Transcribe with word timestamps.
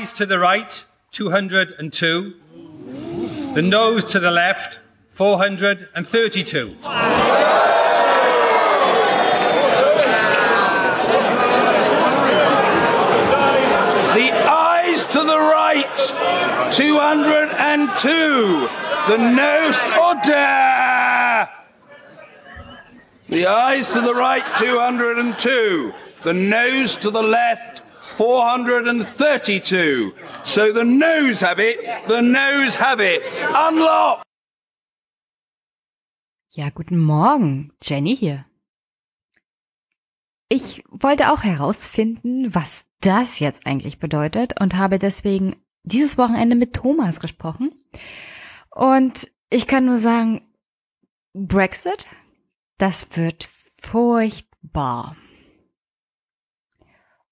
Eyes 0.00 0.12
to 0.14 0.24
the 0.24 0.38
right, 0.38 0.82
202. 1.12 2.34
The 3.52 3.60
nose 3.60 4.02
to 4.04 4.18
the 4.18 4.30
left, 4.30 4.78
432. 5.10 6.68
The 6.68 6.76
eyes 14.48 15.04
to 15.04 15.22
the 15.22 15.36
right, 15.36 15.94
202. 16.72 18.68
The 19.06 19.18
nose, 19.18 19.76
oh 19.82 20.16
order! 20.16 21.48
The 23.28 23.46
eyes 23.46 23.92
to 23.92 24.00
the 24.00 24.14
right, 24.14 24.56
202. 24.56 25.92
The 26.22 26.32
nose 26.32 26.96
to 26.96 27.10
the 27.10 27.22
left, 27.22 27.79
432. 28.20 30.12
So 30.44 30.74
the 30.74 30.84
nose 30.84 31.40
have 31.40 31.58
it, 31.58 31.78
the 32.06 32.20
nose 32.20 32.78
have 32.78 33.00
it. 33.00 33.22
Unlock! 33.56 34.22
Ja, 36.50 36.68
guten 36.68 36.98
Morgen, 36.98 37.72
Jenny 37.82 38.14
hier. 38.14 38.44
Ich 40.50 40.84
wollte 40.90 41.32
auch 41.32 41.44
herausfinden, 41.44 42.54
was 42.54 42.84
das 43.00 43.38
jetzt 43.38 43.66
eigentlich 43.66 43.98
bedeutet 43.98 44.60
und 44.60 44.76
habe 44.76 44.98
deswegen 44.98 45.56
dieses 45.84 46.18
Wochenende 46.18 46.56
mit 46.56 46.74
Thomas 46.74 47.20
gesprochen. 47.20 47.72
Und 48.70 49.30
ich 49.48 49.66
kann 49.66 49.86
nur 49.86 49.96
sagen, 49.96 50.42
Brexit, 51.32 52.06
das 52.76 53.16
wird 53.16 53.48
furchtbar. 53.80 55.16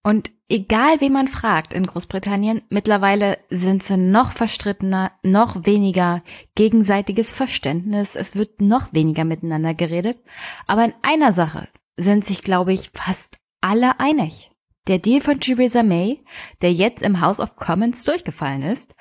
Und 0.09 0.31
egal 0.49 1.03
wen 1.03 1.13
man 1.13 1.29
fragt 1.29 1.75
in 1.75 1.85
Großbritannien, 1.85 2.63
mittlerweile 2.71 3.37
sind 3.51 3.83
sie 3.83 3.99
noch 3.99 4.33
verstrittener, 4.33 5.13
noch 5.23 5.67
weniger 5.67 6.23
gegenseitiges 6.55 7.31
Verständnis, 7.31 8.17
es 8.17 8.35
wird 8.35 8.63
noch 8.63 8.95
weniger 8.95 9.25
miteinander 9.25 9.75
geredet. 9.75 10.19
Aber 10.67 10.87
in 10.87 10.95
einer 11.03 11.35
Sache 11.35 11.69
sind 11.99 12.25
sich, 12.25 12.41
glaube 12.41 12.73
ich, 12.73 12.91
fast 12.95 13.37
alle 13.61 14.01
einig. 14.01 14.51
Der 14.87 14.99
Deal 14.99 15.21
von 15.21 15.41
Theresa 15.41 15.83
May, 15.83 16.25
der 16.63 16.73
jetzt 16.73 17.03
im 17.03 17.21
House 17.21 17.39
of 17.39 17.57
Commons 17.57 18.03
durchgefallen 18.05 18.63
ist, 18.63 18.95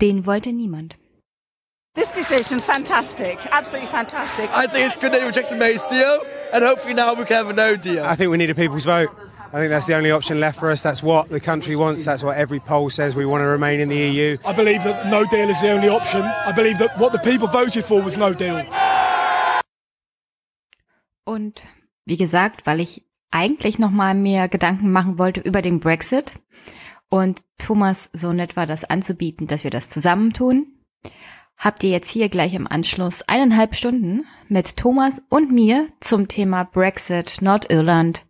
den 0.00 0.26
wollte 0.26 0.52
niemand. 0.52 0.98
This 1.94 2.10
decision's 2.10 2.64
fantastic, 2.64 3.38
absolutely 3.52 3.88
fantastic. 3.88 4.46
I 4.46 4.66
think 4.66 4.86
it's 4.86 4.98
good 4.98 5.12
they 5.12 5.24
rejected 5.24 5.60
May's 5.60 5.86
deal, 5.86 6.18
and 6.52 6.64
hopefully 6.64 6.94
now 6.94 7.14
we 7.16 7.24
can 7.24 7.36
have 7.36 7.48
a 7.48 7.52
no 7.52 7.76
deal. 7.76 8.02
I 8.04 8.16
think 8.16 8.32
we 8.32 8.38
need 8.38 8.50
a 8.50 8.54
people's 8.54 8.86
vote. 8.86 9.10
I 9.54 9.58
think 9.58 9.68
that's 9.68 9.86
the 9.86 9.96
only 9.96 10.10
option 10.10 10.40
left 10.40 10.58
for 10.58 10.70
us. 10.70 10.80
That's 10.80 11.02
what 11.02 11.28
the 11.28 11.38
country 11.38 11.76
wants. 11.76 12.06
That's 12.06 12.24
what 12.24 12.38
every 12.38 12.58
poll 12.58 12.88
says. 12.88 13.14
We 13.14 13.26
want 13.26 13.42
to 13.42 13.48
remain 13.48 13.80
in 13.80 13.90
the 13.90 13.98
EU. 13.98 14.38
I 14.46 14.54
believe 14.54 14.82
that 14.84 15.08
no 15.08 15.26
deal 15.26 15.50
is 15.50 15.60
the 15.60 15.72
only 15.72 15.90
option. 15.90 16.22
I 16.22 16.52
believe 16.52 16.78
that 16.78 16.98
what 16.98 17.12
the 17.12 17.18
people 17.18 17.48
voted 17.48 17.84
for 17.84 18.02
was 18.02 18.16
no 18.16 18.32
deal. 18.32 18.64
Und 21.24 21.66
wie 22.06 22.16
gesagt, 22.16 22.64
weil 22.64 22.80
ich 22.80 23.04
eigentlich 23.30 23.78
noch 23.78 23.90
mal 23.90 24.14
mehr 24.14 24.48
Gedanken 24.48 24.90
machen 24.90 25.18
wollte 25.18 25.40
über 25.42 25.60
den 25.60 25.80
Brexit 25.80 26.32
und 27.10 27.42
Thomas 27.58 28.08
so 28.14 28.32
nett 28.32 28.56
war, 28.56 28.64
das 28.64 28.84
anzubieten, 28.84 29.48
dass 29.48 29.64
wir 29.64 29.70
das 29.70 29.90
zusammentun, 29.90 30.66
habt 31.58 31.84
ihr 31.84 31.90
jetzt 31.90 32.10
hier 32.10 32.30
gleich 32.30 32.54
im 32.54 32.66
Anschluss 32.66 33.20
eineinhalb 33.28 33.74
Stunden 33.74 34.24
mit 34.48 34.78
Thomas 34.78 35.20
und 35.28 35.52
mir 35.52 35.88
zum 36.00 36.28
Thema 36.28 36.64
Brexit, 36.64 37.42
Nordirland 37.42 38.24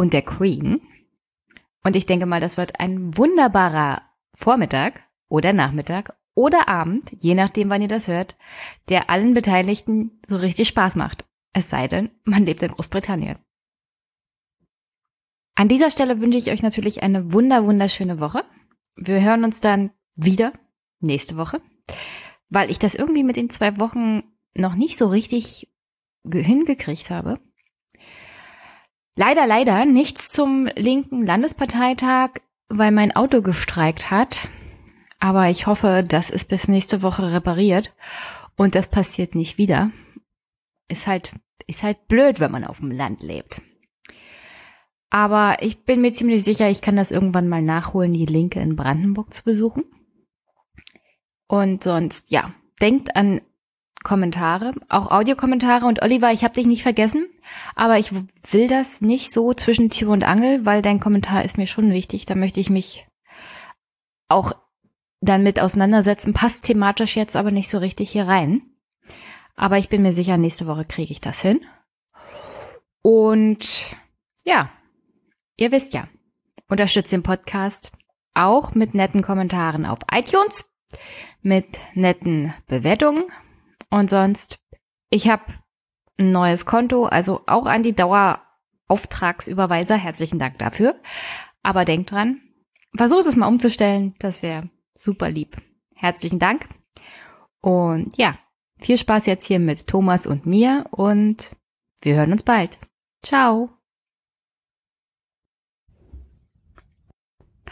und 0.00 0.14
der 0.14 0.22
Queen. 0.22 0.80
Und 1.84 1.94
ich 1.94 2.06
denke 2.06 2.24
mal, 2.24 2.40
das 2.40 2.56
wird 2.56 2.80
ein 2.80 3.16
wunderbarer 3.18 4.02
Vormittag 4.34 5.02
oder 5.28 5.52
Nachmittag 5.52 6.16
oder 6.34 6.68
Abend, 6.68 7.10
je 7.18 7.34
nachdem, 7.34 7.68
wann 7.68 7.82
ihr 7.82 7.88
das 7.88 8.08
hört, 8.08 8.36
der 8.88 9.10
allen 9.10 9.34
Beteiligten 9.34 10.18
so 10.26 10.38
richtig 10.38 10.68
Spaß 10.68 10.96
macht. 10.96 11.26
Es 11.52 11.68
sei 11.68 11.86
denn, 11.86 12.10
man 12.24 12.46
lebt 12.46 12.62
in 12.62 12.70
Großbritannien. 12.70 13.38
An 15.54 15.68
dieser 15.68 15.90
Stelle 15.90 16.22
wünsche 16.22 16.38
ich 16.38 16.50
euch 16.50 16.62
natürlich 16.62 17.02
eine 17.02 17.34
wunder, 17.34 17.66
wunderschöne 17.66 18.20
Woche. 18.20 18.44
Wir 18.96 19.20
hören 19.20 19.44
uns 19.44 19.60
dann 19.60 19.90
wieder 20.14 20.54
nächste 21.00 21.36
Woche, 21.36 21.60
weil 22.48 22.70
ich 22.70 22.78
das 22.78 22.94
irgendwie 22.94 23.24
mit 23.24 23.36
den 23.36 23.50
zwei 23.50 23.78
Wochen 23.78 24.22
noch 24.54 24.76
nicht 24.76 24.96
so 24.96 25.08
richtig 25.08 25.68
hingekriegt 26.24 27.10
habe. 27.10 27.38
Leider, 29.16 29.46
leider 29.46 29.84
nichts 29.84 30.28
zum 30.28 30.68
linken 30.76 31.26
Landesparteitag, 31.26 32.30
weil 32.68 32.92
mein 32.92 33.14
Auto 33.14 33.42
gestreikt 33.42 34.10
hat. 34.10 34.48
Aber 35.18 35.50
ich 35.50 35.66
hoffe, 35.66 36.04
das 36.06 36.30
ist 36.30 36.48
bis 36.48 36.68
nächste 36.68 37.02
Woche 37.02 37.32
repariert 37.32 37.92
und 38.56 38.74
das 38.74 38.88
passiert 38.88 39.34
nicht 39.34 39.58
wieder. 39.58 39.90
Ist 40.88 41.06
halt, 41.06 41.34
ist 41.66 41.82
halt 41.82 42.08
blöd, 42.08 42.40
wenn 42.40 42.52
man 42.52 42.64
auf 42.64 42.78
dem 42.78 42.90
Land 42.90 43.22
lebt. 43.22 43.60
Aber 45.10 45.56
ich 45.60 45.84
bin 45.84 46.00
mir 46.00 46.12
ziemlich 46.12 46.44
sicher, 46.44 46.70
ich 46.70 46.80
kann 46.80 46.96
das 46.96 47.10
irgendwann 47.10 47.48
mal 47.48 47.62
nachholen, 47.62 48.12
die 48.12 48.26
Linke 48.26 48.60
in 48.60 48.76
Brandenburg 48.76 49.34
zu 49.34 49.42
besuchen. 49.42 49.84
Und 51.48 51.82
sonst, 51.82 52.30
ja, 52.30 52.54
denkt 52.80 53.16
an 53.16 53.40
Kommentare, 54.02 54.72
auch 54.88 55.10
Audiokommentare. 55.10 55.86
Und 55.86 56.02
Oliver, 56.02 56.32
ich 56.32 56.42
habe 56.42 56.54
dich 56.54 56.66
nicht 56.66 56.82
vergessen, 56.82 57.28
aber 57.74 57.98
ich 57.98 58.12
will 58.12 58.68
das 58.68 59.00
nicht 59.00 59.32
so 59.32 59.52
zwischen 59.52 59.90
Tür 59.90 60.10
und 60.10 60.24
Angel, 60.24 60.64
weil 60.64 60.82
dein 60.82 61.00
Kommentar 61.00 61.44
ist 61.44 61.58
mir 61.58 61.66
schon 61.66 61.92
wichtig. 61.92 62.26
Da 62.26 62.34
möchte 62.34 62.60
ich 62.60 62.70
mich 62.70 63.06
auch 64.28 64.52
dann 65.20 65.42
mit 65.42 65.60
auseinandersetzen. 65.60 66.32
Passt 66.32 66.64
thematisch 66.64 67.16
jetzt 67.16 67.36
aber 67.36 67.50
nicht 67.50 67.68
so 67.68 67.78
richtig 67.78 68.10
hier 68.10 68.26
rein. 68.26 68.62
Aber 69.54 69.76
ich 69.76 69.90
bin 69.90 70.02
mir 70.02 70.14
sicher, 70.14 70.38
nächste 70.38 70.66
Woche 70.66 70.86
kriege 70.86 71.12
ich 71.12 71.20
das 71.20 71.42
hin. 71.42 71.60
Und 73.02 73.96
ja, 74.44 74.70
ihr 75.56 75.72
wisst 75.72 75.92
ja, 75.92 76.08
unterstützt 76.68 77.12
den 77.12 77.22
Podcast 77.22 77.92
auch 78.32 78.74
mit 78.74 78.94
netten 78.94 79.20
Kommentaren 79.20 79.84
auf 79.84 79.98
iTunes, 80.10 80.70
mit 81.42 81.66
netten 81.94 82.54
Bewertungen 82.66 83.24
und 83.90 84.10
sonst, 84.10 84.58
ich 85.10 85.28
habe 85.28 85.44
ein 86.18 86.32
neues 86.32 86.66
Konto, 86.66 87.06
also 87.06 87.42
auch 87.46 87.66
an 87.66 87.82
die 87.82 87.94
Dauerauftragsüberweiser. 87.94 89.96
Herzlichen 89.96 90.38
Dank 90.38 90.58
dafür. 90.58 91.00
Aber 91.62 91.84
denkt 91.84 92.12
dran, 92.12 92.40
versucht 92.96 93.26
es 93.26 93.36
mal 93.36 93.48
umzustellen. 93.48 94.14
Das 94.18 94.42
wäre 94.42 94.70
super 94.94 95.30
lieb. 95.30 95.56
Herzlichen 95.94 96.38
Dank. 96.38 96.68
Und 97.60 98.16
ja, 98.16 98.38
viel 98.78 98.96
Spaß 98.96 99.26
jetzt 99.26 99.46
hier 99.46 99.58
mit 99.58 99.86
Thomas 99.86 100.26
und 100.26 100.46
mir 100.46 100.86
und 100.90 101.54
wir 102.02 102.16
hören 102.16 102.32
uns 102.32 102.42
bald. 102.42 102.78
Ciao. 103.22 103.68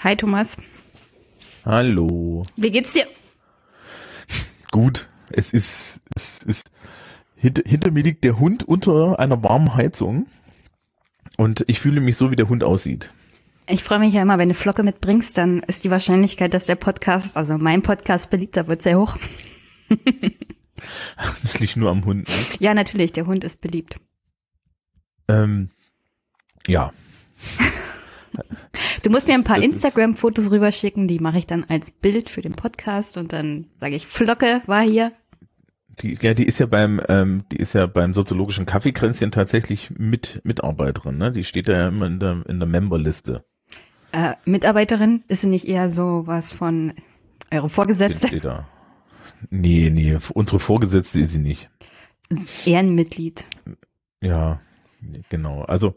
Hi 0.02 0.16
Thomas. 0.16 0.58
Hallo. 1.64 2.44
Wie 2.56 2.70
geht's 2.70 2.92
dir? 2.92 3.06
Gut. 4.70 5.07
Es 5.30 5.52
ist, 5.52 6.00
es 6.14 6.42
ist, 6.42 6.70
hinter, 7.36 7.62
hinter 7.66 7.90
mir 7.90 8.02
liegt 8.02 8.24
der 8.24 8.38
Hund 8.38 8.64
unter 8.64 9.18
einer 9.18 9.42
warmen 9.42 9.74
Heizung 9.74 10.26
und 11.36 11.64
ich 11.68 11.80
fühle 11.80 12.00
mich 12.00 12.16
so, 12.16 12.30
wie 12.30 12.36
der 12.36 12.48
Hund 12.48 12.64
aussieht. 12.64 13.12
Ich 13.66 13.84
freue 13.84 13.98
mich 13.98 14.14
ja 14.14 14.22
immer, 14.22 14.38
wenn 14.38 14.48
du 14.48 14.54
Flocke 14.54 14.82
mitbringst, 14.82 15.36
dann 15.36 15.60
ist 15.60 15.84
die 15.84 15.90
Wahrscheinlichkeit, 15.90 16.54
dass 16.54 16.66
der 16.66 16.76
Podcast, 16.76 17.36
also 17.36 17.58
mein 17.58 17.82
Podcast 17.82 18.30
beliebter 18.30 18.66
wird, 18.66 18.82
sehr 18.82 18.98
hoch. 18.98 19.16
das 21.42 21.60
liegt 21.60 21.76
nur 21.76 21.90
am 21.90 22.04
Hund. 22.04 22.28
Ne? 22.28 22.34
Ja, 22.60 22.72
natürlich, 22.72 23.12
der 23.12 23.26
Hund 23.26 23.44
ist 23.44 23.60
beliebt. 23.60 24.00
Ähm, 25.28 25.70
ja. 26.66 26.92
Du 29.02 29.11
musst 29.11 29.29
mir 29.29 29.35
ein 29.35 29.44
paar 29.44 29.62
Instagram-Fotos 29.62 30.50
rüberschicken, 30.50 31.08
die 31.08 31.19
mache 31.19 31.38
ich 31.38 31.46
dann 31.46 31.64
als 31.64 31.90
Bild 31.93 32.29
für 32.29 32.43
den 32.43 32.55
Podcast 32.55 33.17
und 33.17 33.32
dann 33.32 33.67
sage 33.81 33.94
ich, 33.94 34.06
Flocke 34.06 34.62
war 34.67 34.82
hier. 34.82 35.12
Die, 36.02 36.17
ja, 36.20 36.35
die 36.35 36.44
ist 36.44 36.61
ja 36.61 36.67
beim, 36.67 37.00
ähm, 37.08 37.44
die 37.50 37.56
ist 37.56 37.75
ja 37.75 37.87
beim 37.87 38.12
soziologischen 38.12 38.67
Kaffeekränzchen 38.67 39.32
tatsächlich 39.32 39.90
mit 39.90 40.40
Mitarbeiterin, 40.44 41.19
ne? 41.19 41.32
Die 41.32 41.44
steht 41.44 41.69
ja 41.69 41.88
immer 41.88 42.06
in 42.06 42.20
der, 42.20 42.44
in 42.49 42.61
der 42.61 42.69
Memberliste. 42.69 43.44
Äh, 44.12 44.35
Mitarbeiterin 44.44 45.25
ist 45.29 45.43
sie 45.43 45.49
nicht 45.49 45.67
eher 45.67 45.91
so 45.91 46.23
was 46.26 46.52
von 46.52 46.93
eure 47.50 47.69
Vorgesetzte? 47.69 48.29
Steht 48.29 48.44
da. 48.44 48.69
Nee, 49.50 49.91
nee, 49.93 50.17
unsere 50.34 50.61
Vorgesetzte 50.61 51.20
ist 51.20 51.32
sie 51.32 51.38
nicht. 51.38 51.70
Ehrenmitglied. 52.64 53.46
Ja, 54.20 54.61
genau. 55.29 55.62
Also, 55.62 55.94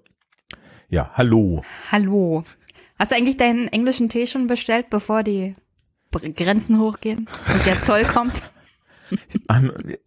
ja, 0.92 1.10
hallo. 1.16 1.64
Hallo. 1.92 2.44
Hast 3.00 3.12
du 3.12 3.16
eigentlich 3.16 3.38
deinen 3.38 3.68
englischen 3.70 4.10
Tee 4.10 4.28
schon 4.28 4.46
bestellt, 4.46 4.92
bevor 4.92 5.24
die 5.24 5.56
Grenzen 6.36 6.80
hochgehen 6.80 7.28
und 7.52 7.66
der 7.66 7.82
Zoll 7.82 8.04
kommt? 8.04 8.44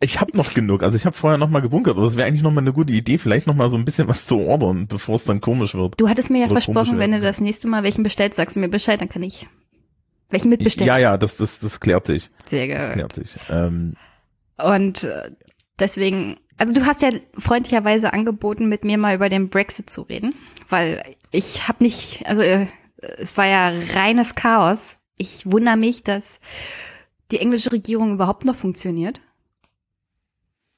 Ich 0.01 0.19
habe 0.19 0.35
noch 0.35 0.55
genug. 0.55 0.83
Also 0.83 0.97
ich 0.97 1.05
habe 1.05 1.15
vorher 1.15 1.37
noch 1.37 1.51
mal 1.51 1.61
gebunkert. 1.61 1.97
Aber 1.99 2.07
das 2.07 2.17
wäre 2.17 2.27
eigentlich 2.27 2.43
noch 2.43 2.51
mal 2.51 2.63
eine 2.63 2.73
gute 2.73 2.95
Idee, 2.95 3.19
vielleicht 3.19 3.47
noch 3.47 3.55
mal 3.55 3.69
so 3.69 3.77
ein 3.77 3.85
bisschen 3.85 4.09
was 4.09 4.25
zu 4.27 4.41
ordern, 4.41 4.87
bevor 4.87 5.17
es 5.17 5.25
dann 5.25 5.43
komisch 5.43 5.75
wird. 5.75 6.01
Du 6.01 6.09
hattest 6.09 6.31
mir 6.31 6.39
ja 6.39 6.45
Oder 6.47 6.55
versprochen, 6.55 6.99
wenn 6.99 7.13
du 7.13 7.21
das 7.21 7.39
nächste 7.39 7.69
Mal 7.69 7.83
welchen 7.83 8.03
bestellst, 8.03 8.37
sagst 8.37 8.57
du 8.57 8.61
mir 8.61 8.71
Bescheid, 8.71 8.99
dann 9.03 9.11
kann 9.11 9.23
ich 9.23 9.47
Welchen 10.31 10.49
mitbestimmt? 10.49 10.87
Ja, 10.87 10.97
ja, 10.97 11.19
das, 11.19 11.37
das, 11.37 11.59
das 11.59 11.81
klärt 11.81 12.07
sich. 12.07 12.31
Sehr 12.47 12.67
Das 12.67 12.87
gut. 12.87 12.93
klärt 12.95 13.13
sich. 13.13 13.37
Ähm, 13.51 13.95
Und 14.57 15.05
äh, 15.05 15.33
deswegen, 15.79 16.39
also 16.57 16.73
du 16.73 16.87
hast 16.87 17.03
ja 17.03 17.11
freundlicherweise 17.37 18.13
angeboten, 18.13 18.69
mit 18.69 18.85
mir 18.85 18.99
mal 18.99 19.15
über 19.15 19.29
den 19.29 19.49
Brexit 19.49 19.91
zu 19.91 20.03
reden, 20.03 20.35
weil 20.69 21.03
ich 21.31 21.69
habe 21.69 21.83
nicht, 21.83 22.27
also 22.27 22.43
äh, 22.43 22.67
es 23.19 23.37
war 23.37 23.47
ja 23.47 23.73
reines 23.95 24.35
Chaos. 24.35 24.99
Ich 25.17 25.51
wundere 25.51 25.77
mich, 25.77 26.03
dass 26.03 26.39
die 27.31 27.39
englische 27.39 27.73
Regierung 27.73 28.15
überhaupt 28.15 28.45
noch 28.45 28.55
funktioniert. 28.55 29.21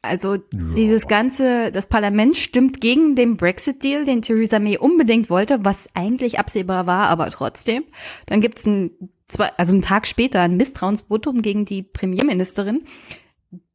Also 0.02 0.37
dieses 0.52 1.08
ganze, 1.08 1.73
das 1.73 1.88
Parlament 1.88 2.37
stimmt 2.37 2.81
gegen 2.81 3.17
den 3.17 3.37
Brexit-Deal, 3.37 4.05
den 4.05 4.23
Theresa 4.23 4.58
May 4.58 4.78
unbedingt 4.78 5.31
wollte, 5.31 5.64
was 5.64 5.88
eigentlich 5.94 6.38
absehbar 6.38 6.87
war, 6.87 7.08
aber 7.08 7.28
trotzdem. 7.31 7.84
Dann 8.26 8.40
gibt's 8.40 8.67
ein, 8.67 8.93
zwei, 9.26 9.50
also 9.56 9.73
einen 9.73 9.82
Tag 9.82 10.06
später 10.06 10.40
ein 10.40 10.56
Misstrauensvotum 10.56 11.43
gegen 11.43 11.64
die 11.64 11.82
Premierministerin. 11.82 12.84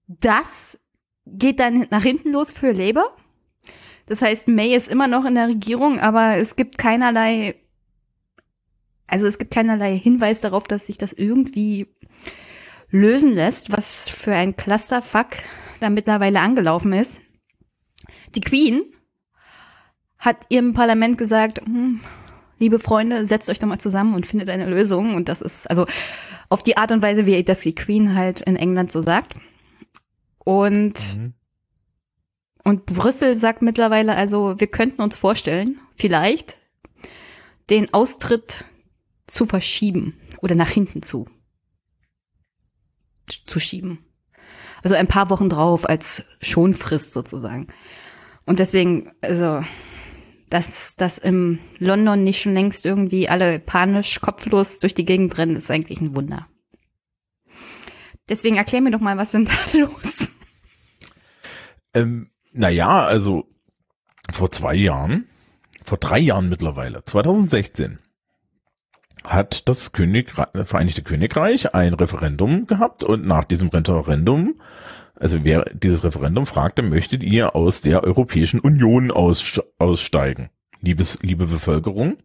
Das 0.08 0.80
geht 1.26 1.60
dann 1.60 1.88
nach 1.90 2.04
hinten 2.04 2.32
los 2.32 2.52
für 2.52 2.72
Labour. 2.72 3.16
Das 4.08 4.22
heißt, 4.22 4.48
May 4.48 4.76
ist 4.76 4.90
immer 4.90 5.08
noch 5.08 5.26
in 5.26 5.36
der 5.36 5.48
Regierung, 5.48 6.00
aber 6.00 6.38
es 6.38 6.56
gibt 6.56 6.78
keinerlei, 6.78 7.56
also 9.08 9.28
es 9.28 9.38
gibt 9.38 9.52
keinerlei 9.52 9.98
Hinweis 9.98 10.42
darauf, 10.42 10.68
dass 10.68 10.88
sich 10.88 10.98
das 10.98 11.14
irgendwie 11.14 11.88
lösen 12.90 13.34
lässt, 13.34 13.72
was 13.72 14.10
für 14.10 14.34
ein 14.34 14.56
Clusterfuck 14.56 15.28
da 15.80 15.90
mittlerweile 15.90 16.40
angelaufen 16.40 16.94
ist. 16.94 17.22
Die 18.36 18.42
Queen 18.42 18.84
hat 20.20 20.46
ihrem 20.50 20.74
Parlament 20.74 21.18
gesagt, 21.18 21.62
hm, 21.66 22.02
liebe 22.60 22.80
Freunde, 22.80 23.26
setzt 23.26 23.50
euch 23.50 23.60
doch 23.60 23.68
mal 23.68 23.80
zusammen 23.80 24.14
und 24.14 24.28
findet 24.28 24.50
eine 24.50 24.70
Lösung. 24.70 25.16
Und 25.16 25.30
das 25.30 25.42
ist 25.42 25.70
also 25.70 25.86
auf 26.50 26.64
die 26.64 26.78
Art 26.78 26.92
und 26.92 27.02
Weise, 27.02 27.26
wie 27.26 27.44
das 27.44 27.62
die 27.62 27.76
Queen 27.76 28.16
halt 28.16 28.42
in 28.42 28.56
England 28.56 28.92
so 28.92 29.02
sagt. 29.02 29.34
Und, 30.44 30.94
Mhm. 31.16 31.34
und 32.64 32.86
Brüssel 32.86 33.36
sagt 33.36 33.62
mittlerweile 33.62 34.16
also, 34.16 34.60
wir 34.60 34.68
könnten 34.68 35.02
uns 35.02 35.16
vorstellen, 35.16 35.80
vielleicht 35.96 36.60
den 37.70 37.94
Austritt 37.94 38.66
zu 39.28 39.46
verschieben 39.46 40.20
oder 40.42 40.56
nach 40.56 40.70
hinten 40.70 41.02
zu, 41.04 41.30
zu 43.46 43.60
schieben. 43.60 44.00
Also 44.84 44.96
ein 44.96 45.08
paar 45.08 45.30
Wochen 45.30 45.48
drauf 45.48 45.88
als 45.88 46.26
Schonfrist 46.42 47.14
sozusagen. 47.14 47.68
Und 48.46 48.60
deswegen, 48.60 49.12
also, 49.22 49.64
dass, 50.50 50.96
dass 50.96 51.20
im 51.20 51.60
London 51.78 52.24
nicht 52.24 52.42
schon 52.42 52.56
längst 52.56 52.84
irgendwie 52.86 53.30
alle 53.30 53.60
panisch, 53.60 54.20
kopflos 54.20 54.80
durch 54.80 54.96
die 54.96 55.06
Gegend 55.06 55.38
rennen, 55.38 55.56
ist 55.56 55.70
eigentlich 55.70 56.02
ein 56.02 56.16
Wunder. 56.16 56.48
Deswegen 58.28 58.58
erklär 58.58 58.82
mir 58.82 58.92
doch 58.92 59.00
mal, 59.00 59.18
was 59.18 59.32
denn 59.32 59.46
da 59.46 59.52
los? 59.78 60.31
Ähm, 61.94 62.30
naja, 62.54 63.06
also 63.06 63.48
vor 64.32 64.52
zwei 64.52 64.76
Jahren, 64.76 65.28
vor 65.84 65.98
drei 65.98 66.20
Jahren 66.20 66.50
mittlerweile, 66.50 67.04
2016, 67.04 68.00
hat 69.24 69.68
das 69.70 69.92
Königreich, 69.92 70.48
Vereinigte 70.66 71.04
Königreich 71.04 71.74
ein 71.76 71.94
Referendum 71.94 72.68
gehabt 72.68 73.04
und 73.04 73.26
nach 73.26 73.44
diesem 73.44 73.70
Referendum, 73.70 74.60
also 75.16 75.44
wer 75.44 75.66
dieses 75.74 76.04
Referendum 76.04 76.46
fragte, 76.46 76.82
möchtet 76.82 77.22
ihr 77.22 77.56
aus 77.56 77.82
der 77.82 78.04
Europäischen 78.04 78.60
Union 78.60 79.12
aus, 79.12 79.62
aussteigen? 79.78 80.50
Liebes, 80.82 81.20
liebe 81.22 81.46
Bevölkerung. 81.46 82.18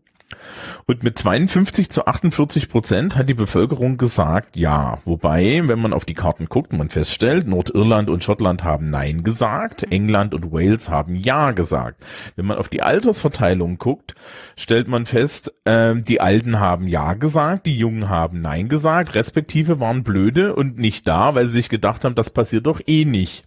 Und 0.87 1.02
mit 1.02 1.19
52 1.19 1.90
zu 1.90 2.06
48 2.06 2.69
Prozent 2.69 3.17
hat 3.17 3.28
die 3.28 3.34
Bevölkerung 3.34 3.96
gesagt 3.96 4.56
ja. 4.56 4.99
Wobei, 5.05 5.62
wenn 5.64 5.81
man 5.81 5.93
auf 5.93 6.05
die 6.05 6.14
Karten 6.14 6.46
guckt, 6.46 6.73
man 6.73 6.88
feststellt, 6.88 7.46
Nordirland 7.46 8.08
und 8.11 8.23
Schottland 8.23 8.64
haben 8.64 8.90
Nein 8.90 9.25
gesagt, 9.25 9.84
England 9.90 10.34
und 10.34 10.52
Wales 10.52 10.88
haben 10.88 11.17
Ja 11.17 11.52
gesagt. 11.52 12.05
Wenn 12.37 12.46
man 12.46 12.58
auf 12.58 12.69
die 12.69 12.82
Altersverteilung 12.82 13.78
guckt, 13.78 14.14
stellt 14.56 14.88
man 14.88 15.06
fest, 15.06 15.52
ähm, 15.64 16.05
die 16.05 16.20
Alten 16.20 16.61
haben 16.61 16.88
Ja 16.88 17.14
gesagt, 17.14 17.67
die 17.67 17.78
Jungen 17.78 18.08
haben 18.08 18.40
Nein 18.40 18.69
gesagt, 18.69 19.14
respektive 19.14 19.81
waren 19.81 20.05
blöde 20.05 20.55
und 20.55 20.78
nicht 20.78 21.08
da, 21.08 21.34
weil 21.34 21.46
sie 21.46 21.55
sich 21.55 21.69
gedacht 21.69 22.05
haben, 22.05 22.14
das 22.14 22.31
passiert 22.31 22.67
doch 22.67 22.81
eh 22.87 23.05
nicht. 23.05 23.44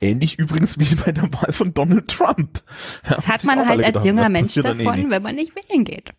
Ähnlich 0.00 0.38
übrigens 0.38 0.78
wie 0.78 0.94
bei 0.94 1.12
der 1.12 1.24
Wahl 1.32 1.52
von 1.52 1.74
Donald 1.74 2.08
Trump. 2.08 2.62
Das 3.08 3.28
hat 3.28 3.44
man 3.44 3.66
halt 3.66 3.82
als 3.84 4.04
junger 4.04 4.28
Mensch 4.28 4.54
davon, 4.54 5.10
wenn 5.10 5.22
man 5.22 5.34
nicht 5.34 5.54
wählen 5.56 5.84
geht. 5.84 6.12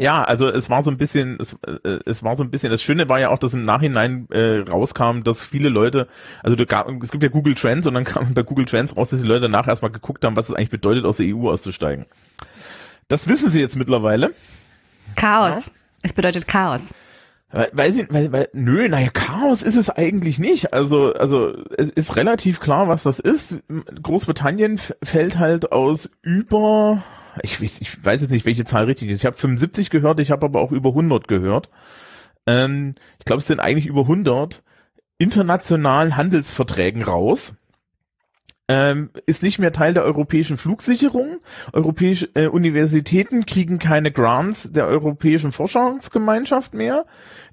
Ja, 0.00 0.22
also 0.22 0.48
es 0.48 0.70
war 0.70 0.84
so 0.84 0.92
ein 0.92 0.96
bisschen, 0.96 1.38
es, 1.40 1.54
äh, 1.66 1.98
es 2.06 2.22
war 2.22 2.36
so 2.36 2.44
ein 2.44 2.50
bisschen, 2.50 2.70
das 2.70 2.80
Schöne 2.80 3.08
war 3.08 3.18
ja 3.18 3.30
auch, 3.30 3.38
dass 3.38 3.52
im 3.54 3.64
Nachhinein 3.64 4.28
äh, 4.30 4.58
rauskam, 4.58 5.24
dass 5.24 5.42
viele 5.42 5.68
Leute, 5.68 6.06
also 6.44 6.54
da 6.54 6.64
gab, 6.64 6.88
es 7.02 7.10
gibt 7.10 7.24
ja 7.24 7.28
Google 7.28 7.56
Trends 7.56 7.84
und 7.84 7.94
dann 7.94 8.04
kam 8.04 8.32
bei 8.32 8.44
Google 8.44 8.64
Trends 8.64 8.96
raus, 8.96 9.10
dass 9.10 9.20
die 9.20 9.26
Leute 9.26 9.42
danach 9.42 9.66
erstmal 9.66 9.90
geguckt 9.90 10.24
haben, 10.24 10.36
was 10.36 10.48
es 10.48 10.54
eigentlich 10.54 10.70
bedeutet, 10.70 11.04
aus 11.04 11.16
der 11.16 11.34
EU 11.34 11.50
auszusteigen. 11.50 12.06
Das 13.08 13.26
wissen 13.26 13.50
sie 13.50 13.60
jetzt 13.60 13.74
mittlerweile. 13.74 14.32
Chaos. 15.16 15.72
Es 16.02 16.12
bedeutet 16.12 16.46
Chaos. 16.46 16.94
Weil, 17.50 17.92
sie, 17.92 18.06
weil, 18.10 18.30
weil, 18.30 18.48
nö, 18.52 18.88
naja, 18.88 19.08
Chaos 19.08 19.62
ist 19.62 19.76
es 19.76 19.88
eigentlich 19.88 20.38
nicht. 20.38 20.74
Also, 20.74 21.14
also 21.14 21.54
es 21.78 21.88
ist 21.88 22.16
relativ 22.16 22.60
klar, 22.60 22.88
was 22.88 23.04
das 23.04 23.18
ist. 23.18 23.58
Großbritannien 24.02 24.78
fällt 25.02 25.38
halt 25.38 25.72
aus 25.72 26.10
über, 26.20 27.02
ich 27.42 27.62
weiß, 27.62 27.80
ich 27.80 28.04
weiß 28.04 28.20
jetzt 28.20 28.30
nicht, 28.30 28.44
welche 28.44 28.64
Zahl 28.64 28.84
richtig 28.84 29.08
ist. 29.08 29.18
Ich 29.18 29.26
habe 29.26 29.36
75 29.36 29.88
gehört, 29.88 30.20
ich 30.20 30.30
habe 30.30 30.44
aber 30.44 30.60
auch 30.60 30.72
über 30.72 30.90
100 30.90 31.26
gehört. 31.26 31.70
Ähm, 32.46 32.94
ich 33.18 33.24
glaube, 33.24 33.40
es 33.40 33.46
sind 33.46 33.60
eigentlich 33.60 33.86
über 33.86 34.02
100 34.02 34.62
internationalen 35.16 36.16
Handelsverträgen 36.16 37.02
raus. 37.02 37.56
Ähm, 38.70 39.10
ist 39.24 39.42
nicht 39.42 39.58
mehr 39.58 39.72
Teil 39.72 39.94
der 39.94 40.04
europäischen 40.04 40.58
Flugsicherung. 40.58 41.38
Europäische 41.72 42.28
äh, 42.34 42.48
Universitäten 42.48 43.46
kriegen 43.46 43.78
keine 43.78 44.12
Grants 44.12 44.72
der 44.72 44.86
europäischen 44.86 45.52
Forschungsgemeinschaft 45.52 46.74
mehr, 46.74 47.06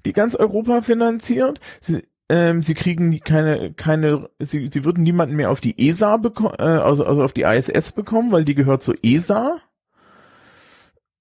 die 0.04 0.12
ganz 0.12 0.36
Europa 0.36 0.82
finanziert. 0.82 1.58
Sie, 1.80 2.02
ähm, 2.28 2.60
sie 2.60 2.74
kriegen 2.74 3.18
keine, 3.20 3.72
keine, 3.72 4.28
sie, 4.40 4.66
sie 4.66 4.84
würden 4.84 5.04
niemanden 5.04 5.36
mehr 5.36 5.50
auf 5.50 5.60
die 5.60 5.88
ESA 5.88 6.16
bekommen, 6.18 6.56
äh, 6.58 6.62
also, 6.62 7.06
also 7.06 7.22
auf 7.22 7.32
die 7.32 7.42
ISS 7.42 7.92
bekommen, 7.92 8.32
weil 8.32 8.44
die 8.44 8.54
gehört 8.54 8.82
zur 8.82 8.96
ESA. 9.02 9.56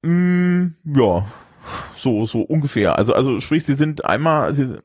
Mm, 0.02 0.76
ja, 0.84 1.26
so, 1.98 2.26
so 2.26 2.42
ungefähr. 2.42 2.98
Also, 2.98 3.14
also 3.14 3.40
sprich, 3.40 3.66
sie 3.66 3.76
sind 3.76 4.04
einmal, 4.04 4.54
sie, 4.54 4.78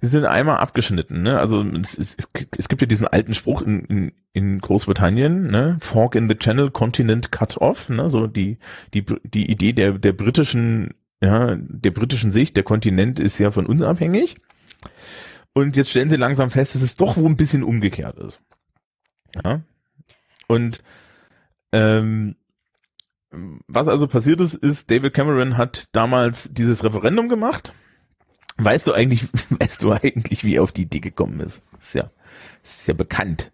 sie 0.00 0.06
sind 0.06 0.24
einmal 0.24 0.58
abgeschnitten, 0.58 1.22
ne? 1.22 1.38
Also 1.38 1.62
es, 1.62 1.98
es, 1.98 2.16
es 2.56 2.68
gibt 2.68 2.80
ja 2.80 2.86
diesen 2.86 3.06
alten 3.08 3.34
Spruch 3.34 3.62
in, 3.62 3.84
in, 3.84 4.12
in 4.32 4.60
Großbritannien, 4.60 5.50
ne? 5.50 5.76
Fork 5.80 6.14
in 6.14 6.28
the 6.28 6.36
Channel, 6.36 6.70
Continent 6.70 7.32
cut 7.32 7.56
off, 7.58 7.88
ne? 7.88 8.08
So 8.08 8.26
die, 8.26 8.58
die, 8.94 9.04
die 9.24 9.50
Idee 9.50 9.72
der, 9.72 9.92
der 9.92 10.12
britischen, 10.12 10.94
ja, 11.20 11.56
der 11.56 11.90
britischen 11.90 12.30
Sicht, 12.30 12.56
der 12.56 12.64
Kontinent 12.64 13.18
ist 13.18 13.38
ja 13.38 13.50
von 13.50 13.66
uns 13.66 13.82
abhängig. 13.82 14.36
Und 15.52 15.76
jetzt 15.76 15.90
stellen 15.90 16.08
sie 16.08 16.16
langsam 16.16 16.50
fest, 16.50 16.74
dass 16.74 16.82
es 16.82 16.96
doch 16.96 17.16
wohl 17.16 17.26
ein 17.26 17.36
bisschen 17.36 17.64
umgekehrt 17.64 18.18
ist. 18.18 18.40
Ja. 19.44 19.62
Und 20.46 20.82
ähm, 21.72 22.36
was 23.66 23.88
also 23.88 24.06
passiert 24.06 24.40
ist, 24.40 24.54
ist, 24.54 24.90
David 24.90 25.12
Cameron 25.12 25.56
hat 25.56 25.88
damals 25.92 26.52
dieses 26.52 26.84
Referendum 26.84 27.28
gemacht. 27.28 27.74
Weißt 28.58 28.86
du 28.86 28.92
eigentlich, 28.92 29.26
weißt 29.50 29.82
du 29.82 29.92
eigentlich, 29.92 30.44
wie 30.44 30.56
er 30.56 30.62
auf 30.62 30.72
die 30.72 30.82
Idee 30.82 31.00
gekommen 31.00 31.40
ist? 31.40 31.62
Ist 31.78 31.94
ja, 31.94 32.10
ist 32.62 32.86
ja 32.88 32.94
bekannt. 32.94 33.50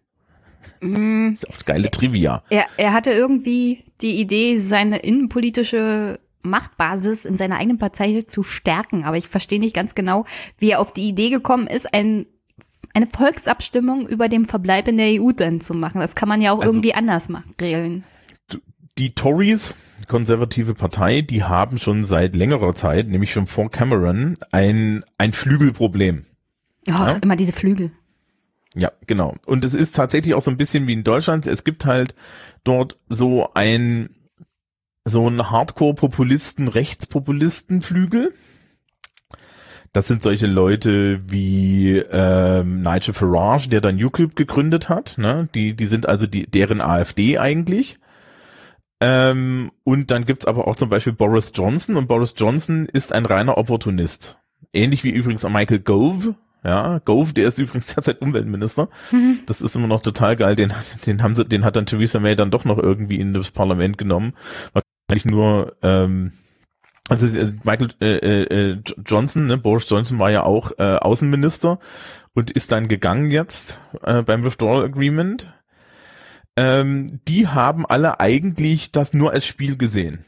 Mm, 0.80 1.30
Ist 1.32 1.48
auch 1.48 1.58
geile 1.64 1.90
Trivia. 1.90 2.42
er, 2.50 2.66
er 2.76 2.92
hatte 2.92 3.10
irgendwie 3.12 3.84
die 4.00 4.18
Idee, 4.20 4.56
seine 4.58 4.98
innenpolitische 4.98 6.18
Machtbasis 6.42 7.24
in 7.24 7.38
seiner 7.38 7.56
eigenen 7.58 7.78
Partei 7.78 8.20
zu 8.22 8.42
stärken. 8.42 9.04
Aber 9.04 9.16
ich 9.16 9.28
verstehe 9.28 9.60
nicht 9.60 9.74
ganz 9.74 9.94
genau, 9.94 10.26
wie 10.58 10.70
er 10.72 10.80
auf 10.80 10.92
die 10.92 11.08
Idee 11.08 11.30
gekommen 11.30 11.66
ist, 11.68 11.92
ein, 11.94 12.26
eine 12.92 13.06
Volksabstimmung 13.06 14.06
über 14.08 14.28
den 14.28 14.44
Verbleib 14.46 14.88
in 14.88 14.98
der 14.98 15.20
EU 15.22 15.30
dann 15.32 15.60
zu 15.60 15.72
machen. 15.74 16.00
Das 16.00 16.14
kann 16.14 16.28
man 16.28 16.42
ja 16.42 16.52
auch 16.52 16.60
Also- 16.60 16.72
irgendwie 16.72 16.94
anders 16.94 17.28
machen, 17.28 17.54
regeln. 17.60 18.04
Die 18.96 19.12
Tories, 19.12 19.74
die 20.00 20.06
konservative 20.06 20.74
Partei, 20.74 21.20
die 21.22 21.42
haben 21.42 21.78
schon 21.78 22.04
seit 22.04 22.36
längerer 22.36 22.74
Zeit, 22.74 23.08
nämlich 23.08 23.32
schon 23.32 23.46
vor 23.46 23.70
Cameron, 23.70 24.34
ein, 24.52 25.04
ein 25.18 25.32
Flügelproblem. 25.32 26.26
Oh, 26.88 26.92
Ja. 26.92 27.12
Immer 27.14 27.36
diese 27.36 27.52
Flügel. 27.52 27.90
Ja, 28.76 28.92
genau. 29.06 29.36
Und 29.46 29.64
es 29.64 29.74
ist 29.74 29.94
tatsächlich 29.96 30.34
auch 30.34 30.42
so 30.42 30.50
ein 30.50 30.56
bisschen 30.56 30.86
wie 30.86 30.92
in 30.92 31.04
Deutschland. 31.04 31.46
Es 31.46 31.64
gibt 31.64 31.86
halt 31.86 32.14
dort 32.64 32.98
so 33.08 33.50
ein, 33.54 34.10
so 35.04 35.28
ein 35.28 35.50
Hardcore-Populisten, 35.50 36.68
Rechtspopulisten-Flügel. 36.68 38.32
Das 39.92 40.08
sind 40.08 40.24
solche 40.24 40.48
Leute 40.48 41.20
wie 41.30 41.98
ähm, 41.98 42.80
Nigel 42.82 43.14
Farage, 43.14 43.68
der 43.68 43.80
dann 43.80 44.02
UKIP 44.02 44.34
gegründet 44.34 44.88
hat. 44.88 45.18
Ne? 45.18 45.48
Die, 45.54 45.74
die 45.74 45.86
sind 45.86 46.06
also 46.08 46.26
die, 46.26 46.48
deren 46.48 46.80
AfD 46.80 47.38
eigentlich. 47.38 47.96
Ähm, 49.06 49.70
und 49.84 50.10
dann 50.10 50.24
gibt's 50.24 50.46
aber 50.46 50.66
auch 50.66 50.76
zum 50.76 50.88
Beispiel 50.88 51.12
Boris 51.12 51.52
Johnson 51.54 51.96
und 51.96 52.08
Boris 52.08 52.32
Johnson 52.38 52.86
ist 52.86 53.12
ein 53.12 53.26
reiner 53.26 53.58
Opportunist. 53.58 54.38
Ähnlich 54.72 55.04
wie 55.04 55.10
übrigens 55.10 55.46
Michael 55.46 55.80
Gove. 55.80 56.36
Ja, 56.64 57.00
Gove, 57.04 57.34
der 57.34 57.46
ist 57.46 57.58
übrigens 57.58 57.88
derzeit 57.94 58.22
Umweltminister. 58.22 58.88
Das 59.46 59.60
ist 59.60 59.76
immer 59.76 59.88
noch 59.88 60.00
total 60.00 60.36
geil. 60.36 60.56
Den, 60.56 60.72
den 61.04 61.22
haben 61.22 61.34
sie, 61.34 61.44
den 61.44 61.66
hat 61.66 61.76
dann 61.76 61.84
Theresa 61.84 62.18
May 62.18 62.34
dann 62.34 62.50
doch 62.50 62.64
noch 62.64 62.78
irgendwie 62.78 63.20
in 63.20 63.34
das 63.34 63.50
Parlament 63.50 63.98
genommen. 63.98 64.32
Wahrscheinlich 64.72 65.30
nur, 65.30 65.76
ähm, 65.82 66.32
also 67.10 67.26
es 67.26 67.34
ist, 67.34 67.52
äh, 67.52 67.56
Michael 67.62 67.90
äh, 68.00 68.70
äh, 68.70 68.78
Johnson, 69.04 69.44
ne, 69.44 69.58
Boris 69.58 69.88
Johnson 69.90 70.18
war 70.18 70.30
ja 70.30 70.44
auch 70.44 70.72
äh, 70.78 70.96
Außenminister 70.96 71.78
und 72.32 72.52
ist 72.52 72.72
dann 72.72 72.88
gegangen 72.88 73.30
jetzt 73.30 73.82
äh, 74.02 74.22
beim 74.22 74.44
Withdrawal 74.44 74.82
Agreement. 74.82 75.52
Ähm, 76.56 77.20
die 77.26 77.48
haben 77.48 77.84
alle 77.86 78.20
eigentlich 78.20 78.92
das 78.92 79.12
nur 79.14 79.32
als 79.32 79.46
Spiel 79.46 79.76
gesehen. 79.76 80.24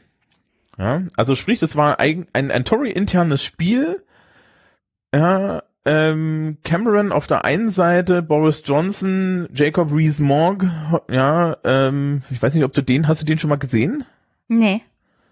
Ja, 0.77 1.03
also 1.15 1.35
sprich, 1.35 1.59
das 1.59 1.75
war 1.75 1.99
ein, 1.99 2.27
ein, 2.33 2.51
ein 2.51 2.65
Tory-internes 2.65 3.43
Spiel. 3.43 4.03
Ja, 5.13 5.63
ähm, 5.85 6.57
Cameron 6.63 7.13
auf 7.13 7.27
der 7.27 7.45
einen 7.45 7.69
Seite, 7.69 8.21
Boris 8.21 8.61
Johnson, 8.65 9.47
Jacob 9.53 9.91
Rees-Mogg, 9.93 10.65
ja, 11.09 11.55
ähm, 11.63 12.23
ich 12.29 12.41
weiß 12.41 12.53
nicht, 12.53 12.65
ob 12.65 12.73
du 12.73 12.83
den, 12.83 13.07
hast 13.07 13.21
du 13.21 13.25
den 13.25 13.39
schon 13.39 13.49
mal 13.49 13.55
gesehen? 13.55 14.03
Nee. 14.49 14.81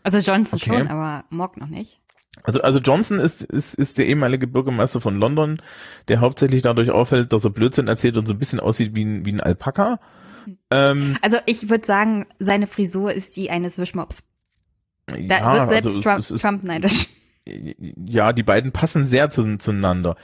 Also 0.03 0.19
Johnson 0.19 0.59
Okay. 0.61 0.77
schon, 0.79 0.87
aber 0.87 1.25
Mock 1.29 1.57
noch 1.57 1.67
nicht. 1.67 1.99
Also, 2.43 2.61
also 2.61 2.79
Johnson 2.79 3.19
ist, 3.19 3.41
ist, 3.41 3.73
ist 3.73 3.97
der 3.97 4.07
ehemalige 4.07 4.47
Bürgermeister 4.47 5.01
von 5.01 5.19
London, 5.19 5.61
der 6.07 6.21
hauptsächlich 6.21 6.61
dadurch 6.61 6.89
auffällt, 6.91 7.33
dass 7.33 7.43
er 7.43 7.49
Blödsinn 7.49 7.87
erzählt 7.87 8.15
und 8.15 8.25
so 8.25 8.33
ein 8.33 8.39
bisschen 8.39 8.59
aussieht 8.59 8.95
wie 8.95 9.03
ein, 9.03 9.25
wie 9.25 9.33
ein 9.33 9.41
Alpaka. 9.41 9.99
Ähm, 10.71 11.17
Also 11.21 11.37
ich 11.45 11.69
würde 11.69 11.85
sagen, 11.85 12.25
seine 12.39 12.67
Frisur 12.67 13.13
ist 13.13 13.35
die 13.35 13.49
eines 13.49 13.77
Wischmops. 13.77 14.23
Da 15.07 15.17
ja, 15.17 15.53
wird 15.53 15.69
selbst 15.69 15.87
also 15.87 16.01
Trump, 16.01 16.19
ist, 16.19 16.41
Trump 16.41 16.63
neidisch. 16.63 17.07
ja, 17.45 18.33
die 18.33 18.43
beiden 18.43 18.71
passen 18.71 19.05
sehr 19.05 19.29
zu, 19.29 19.57
zueinander. 19.57 20.15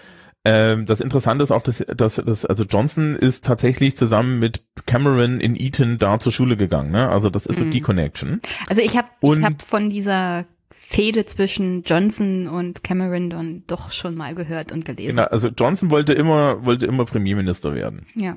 Ähm, 0.43 0.87
das 0.87 1.01
Interessante 1.01 1.43
ist 1.43 1.51
auch, 1.51 1.61
dass, 1.61 1.85
dass, 1.95 2.15
dass 2.15 2.45
also 2.47 2.63
Johnson 2.63 3.13
ist 3.15 3.45
tatsächlich 3.45 3.95
zusammen 3.95 4.39
mit 4.39 4.63
Cameron 4.87 5.39
in 5.39 5.55
Eton 5.55 5.99
da 5.99 6.17
zur 6.19 6.31
Schule 6.31 6.57
gegangen. 6.57 6.91
Ne? 6.91 7.09
Also 7.09 7.29
das 7.29 7.45
ist 7.45 7.57
so 7.57 7.63
Mhm. 7.63 7.71
die 7.71 7.81
Connection. 7.81 8.41
Also 8.67 8.81
ich 8.81 8.97
habe 8.97 9.07
ich 9.21 9.43
hab 9.43 9.61
von 9.61 9.91
dieser 9.91 10.45
Fehde 10.71 11.25
zwischen 11.25 11.83
Johnson 11.83 12.47
und 12.47 12.83
Cameron 12.83 13.29
dann 13.29 13.63
doch 13.67 13.91
schon 13.91 14.15
mal 14.15 14.33
gehört 14.33 14.71
und 14.71 14.83
gelesen. 14.83 15.17
Genau, 15.17 15.27
also 15.27 15.49
Johnson 15.49 15.91
wollte 15.91 16.13
immer 16.13 16.65
wollte 16.65 16.87
immer 16.87 17.05
Premierminister 17.05 17.75
werden. 17.75 18.07
Ja. 18.15 18.35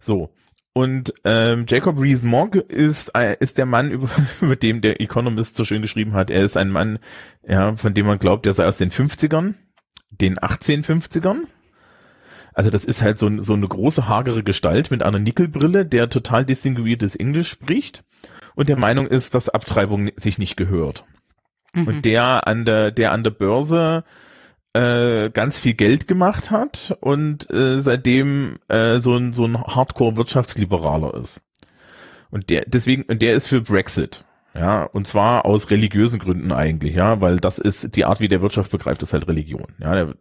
So. 0.00 0.30
Und 0.74 1.14
ähm, 1.24 1.66
Jacob 1.68 2.00
Rees-Mogg 2.00 2.56
ist, 2.56 3.12
äh, 3.16 3.36
ist 3.40 3.56
der 3.58 3.64
Mann, 3.66 3.90
über, 3.92 4.08
über 4.40 4.56
dem 4.56 4.80
der 4.80 5.00
Economist 5.00 5.56
so 5.56 5.64
schön 5.64 5.80
geschrieben 5.82 6.12
hat. 6.14 6.30
Er 6.30 6.42
ist 6.42 6.56
ein 6.56 6.68
Mann, 6.70 6.98
ja, 7.46 7.76
von 7.76 7.94
dem 7.94 8.06
man 8.06 8.18
glaubt, 8.18 8.44
der 8.44 8.52
sei 8.54 8.66
aus 8.66 8.78
den 8.78 8.90
50ern, 8.90 9.54
den 10.10 10.36
1850ern. 10.36 11.44
Also 12.54 12.70
das 12.70 12.84
ist 12.84 13.02
halt 13.02 13.18
so, 13.18 13.26
ein- 13.28 13.40
so 13.40 13.54
eine 13.54 13.66
große, 13.68 14.08
hagere 14.08 14.42
Gestalt 14.42 14.90
mit 14.90 15.02
einer 15.02 15.18
Nickelbrille, 15.18 15.86
der 15.86 16.08
total 16.10 16.44
distinguiertes 16.44 17.16
Englisch 17.16 17.50
spricht 17.50 18.04
und 18.54 18.68
der 18.68 18.76
Meinung 18.76 19.06
ist, 19.06 19.34
dass 19.34 19.48
Abtreibung 19.48 20.10
sich 20.16 20.38
nicht 20.38 20.56
gehört. 20.56 21.04
Mhm. 21.72 21.86
Und 21.86 22.04
der 22.04 22.46
an 22.46 22.64
der, 22.64 22.90
der 22.92 23.12
an 23.12 23.22
der 23.24 23.30
Börse 23.32 24.04
äh, 24.74 25.30
ganz 25.30 25.58
viel 25.58 25.74
Geld 25.74 26.06
gemacht 26.08 26.50
hat 26.50 26.96
und 27.00 27.48
äh, 27.50 27.78
seitdem 27.78 28.58
äh, 28.68 28.98
so 28.98 29.16
ein, 29.16 29.32
so 29.32 29.44
ein 29.46 29.56
Hardcore-Wirtschaftsliberaler 29.62 31.14
ist. 31.14 31.40
Und 32.30 32.50
der, 32.50 32.64
deswegen, 32.66 33.02
und 33.04 33.22
der 33.22 33.34
ist 33.34 33.46
für 33.46 33.60
Brexit. 33.60 34.24
Ja, 34.56 34.84
und 34.84 35.06
zwar 35.06 35.46
aus 35.46 35.70
religiösen 35.70 36.20
Gründen 36.20 36.52
eigentlich, 36.52 36.94
ja, 36.94 37.20
weil 37.20 37.38
das 37.38 37.58
ist 37.58 37.96
die 37.96 38.04
Art, 38.04 38.20
wie 38.20 38.28
der 38.28 38.40
Wirtschaft 38.40 38.70
begreift, 38.70 39.02
ist 39.02 39.12
halt 39.12 39.26
Religion. 39.26 39.66
Ja, 39.80 39.94
der, 39.94 40.14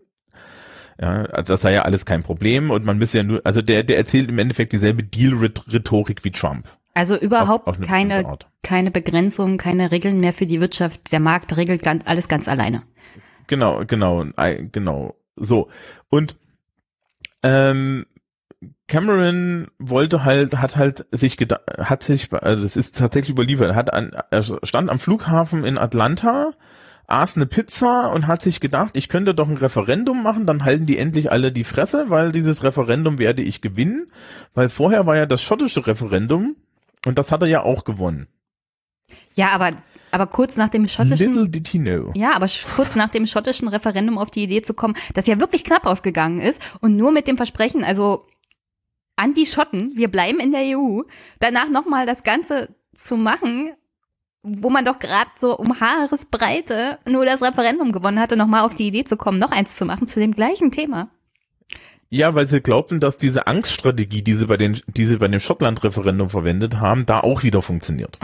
ja, 1.00 1.24
das 1.44 1.62
sei 1.62 1.74
ja 1.74 1.84
alles 1.84 2.06
kein 2.06 2.24
Problem 2.24 2.72
und 2.72 2.84
man 2.84 2.98
müsse 2.98 3.18
ja 3.18 3.24
nur, 3.24 3.42
also 3.44 3.62
der, 3.62 3.84
der 3.84 3.98
erzählt 3.98 4.30
im 4.30 4.40
Endeffekt 4.40 4.74
dieselbe 4.74 5.04
Deal-Rhetorik 5.04 6.24
wie 6.24 6.32
Trump. 6.32 6.68
Also 6.96 7.16
überhaupt 7.16 7.68
Auf- 7.68 7.76
auf 7.76 7.78
eine 7.78 7.88
keine, 7.88 8.38
keine 8.62 8.92
Begrenzung, 8.92 9.58
keine 9.58 9.92
Regeln 9.92 10.20
mehr 10.20 10.34
für 10.34 10.46
die 10.46 10.62
Wirtschaft. 10.62 11.12
Der 11.12 11.20
Markt 11.20 11.56
regelt 11.58 11.82
ganz, 11.82 12.04
alles 12.06 12.28
ganz 12.28 12.48
alleine. 12.48 12.84
Genau, 13.48 13.84
genau, 13.86 14.26
genau. 14.72 15.16
So. 15.36 15.70
Und 16.10 16.38
ähm, 17.44 18.06
Cameron 18.88 19.68
wollte 19.80 20.24
halt, 20.24 20.58
hat 20.58 20.78
halt 20.78 21.06
sich 21.12 21.38
gedacht, 21.38 21.62
hat 21.80 22.04
sich, 22.04 22.32
also 22.32 22.64
das 22.64 22.78
ist 22.78 22.98
tatsächlich 22.98 23.32
überliefert, 23.32 23.76
hat 23.76 23.94
an, 23.94 24.12
er 24.30 24.44
stand 24.64 24.90
am 24.90 25.00
Flughafen 25.00 25.64
in 25.64 25.78
Atlanta, 25.78 26.54
aß 27.08 27.36
eine 27.36 27.46
Pizza 27.46 28.12
und 28.12 28.28
hat 28.28 28.42
sich 28.42 28.60
gedacht, 28.60 28.96
ich 28.96 29.10
könnte 29.10 29.34
doch 29.34 29.50
ein 29.50 29.58
Referendum 29.58 30.24
machen, 30.24 30.46
dann 30.46 30.64
halten 30.64 30.86
die 30.86 30.98
endlich 30.98 31.32
alle 31.32 31.52
die 31.52 31.64
Fresse, 31.64 32.10
weil 32.10 32.32
dieses 32.32 32.64
Referendum 32.64 33.20
werde 33.20 33.42
ich 33.42 33.62
gewinnen, 33.62 34.08
weil 34.54 34.70
vorher 34.70 35.06
war 35.06 35.16
ja 35.16 35.26
das 35.26 35.42
schottische 35.42 35.86
Referendum 35.86 36.56
und 37.06 37.18
das 37.18 37.32
hat 37.32 37.42
er 37.42 37.48
ja 37.48 37.64
auch 37.64 37.84
gewonnen. 37.84 38.28
Ja, 39.36 39.50
aber, 39.50 39.72
aber 40.14 40.28
kurz 40.28 40.56
nach 40.58 40.70
dem 40.70 40.88
schottischen, 40.88 41.34
Little 41.34 41.50
did 41.50 41.68
he 41.68 41.80
know. 41.80 42.12
ja, 42.16 42.34
aber 42.34 42.48
kurz 42.76 42.96
nach 42.96 43.10
dem 43.10 43.26
schottischen 43.26 43.68
Referendum 43.68 44.18
auf 44.18 44.32
die 44.32 44.44
Idee 44.44 44.62
zu 44.62 44.74
kommen, 44.74 44.96
das 45.14 45.28
ja 45.28 45.40
wirklich 45.40 45.64
knapp 45.64 45.86
ausgegangen 45.86 46.40
ist 46.40 46.62
und 46.82 46.96
nur 46.96 47.12
mit 47.12 47.28
dem 47.28 47.38
Versprechen, 47.38 47.84
also 47.84 48.26
an 49.16 49.34
die 49.34 49.46
Schotten, 49.46 49.92
wir 49.96 50.10
bleiben 50.10 50.40
in 50.40 50.52
der 50.52 50.78
EU, 50.78 51.02
danach 51.40 51.70
nochmal 51.70 52.06
das 52.06 52.24
Ganze 52.24 52.70
zu 52.96 53.16
machen, 53.18 53.72
wo 54.44 54.70
man 54.70 54.86
doch 54.86 55.00
gerade 55.00 55.32
so 55.40 55.58
um 55.58 55.80
Haaresbreite 55.80 57.00
nur 57.08 57.26
das 57.26 57.42
Referendum 57.42 57.92
gewonnen 57.92 58.20
hatte, 58.20 58.36
nochmal 58.36 58.66
auf 58.66 58.76
die 58.76 58.88
Idee 58.88 59.06
zu 59.06 59.18
kommen, 59.18 59.40
noch 59.40 59.52
eins 59.52 59.76
zu 59.76 59.86
machen 59.86 60.08
zu 60.08 60.20
dem 60.20 60.34
gleichen 60.34 60.72
Thema. 60.72 61.10
Ja, 62.10 62.36
weil 62.36 62.46
sie 62.46 62.62
glaubten, 62.62 63.00
dass 63.00 63.18
diese 63.18 63.48
Angststrategie, 63.48 64.22
die 64.22 64.36
sie 64.36 64.46
bei 64.46 64.58
den, 64.58 64.80
die 64.86 65.06
sie 65.06 65.18
bei 65.18 65.28
dem 65.28 65.40
Schottland-Referendum 65.40 66.30
verwendet 66.30 66.80
haben, 66.80 67.08
da 67.08 67.22
auch 67.22 67.42
wieder 67.42 67.64
funktioniert. 67.64 68.20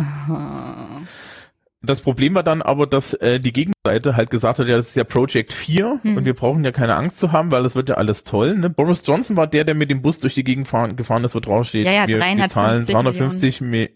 Das 1.81 2.01
Problem 2.01 2.35
war 2.35 2.43
dann 2.43 2.61
aber, 2.61 2.87
dass 2.87 3.13
äh, 3.13 3.39
die 3.39 3.53
Gegenseite 3.53 4.15
halt 4.17 4.29
gesagt 4.31 4.59
hat, 4.59 4.67
ja, 4.67 4.75
das 4.75 4.89
ist 4.89 4.95
ja 4.95 5.05
Project 5.05 5.53
4 5.53 5.99
Hm. 6.01 6.17
und 6.17 6.25
wir 6.25 6.33
brauchen 6.33 6.63
ja 6.65 6.71
keine 6.73 6.95
Angst 6.95 7.19
zu 7.19 7.31
haben, 7.31 7.51
weil 7.51 7.63
das 7.63 7.75
wird 7.75 7.87
ja 7.89 7.95
alles 7.95 8.25
toll. 8.25 8.55
Ne? 8.57 8.69
Boris 8.69 9.01
Johnson 9.05 9.37
war 9.37 9.47
der, 9.47 9.63
der 9.63 9.75
mit 9.75 9.89
dem 9.89 10.01
Bus 10.01 10.19
durch 10.19 10.33
die 10.35 10.43
Gegend 10.43 10.67
fahren, 10.67 10.97
gefahren 10.97 11.23
ist, 11.23 11.35
wo 11.35 11.39
draufsteht, 11.39 11.85
Ja, 11.85 11.93
ja, 11.93 12.07
wir, 12.07 12.17
wir 12.17 12.19
350 12.19 12.51
zahlen 12.53 12.83
350 12.85 13.61
Mi 13.61 13.89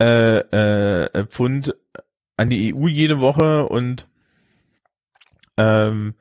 äh, 0.00 0.38
äh, 0.38 1.26
Pfund 1.26 1.74
an 2.38 2.48
die 2.48 2.74
EU 2.74 2.88
jede 2.88 3.20
Woche 3.20 3.66
und 3.66 4.08
ähm, 5.58 6.14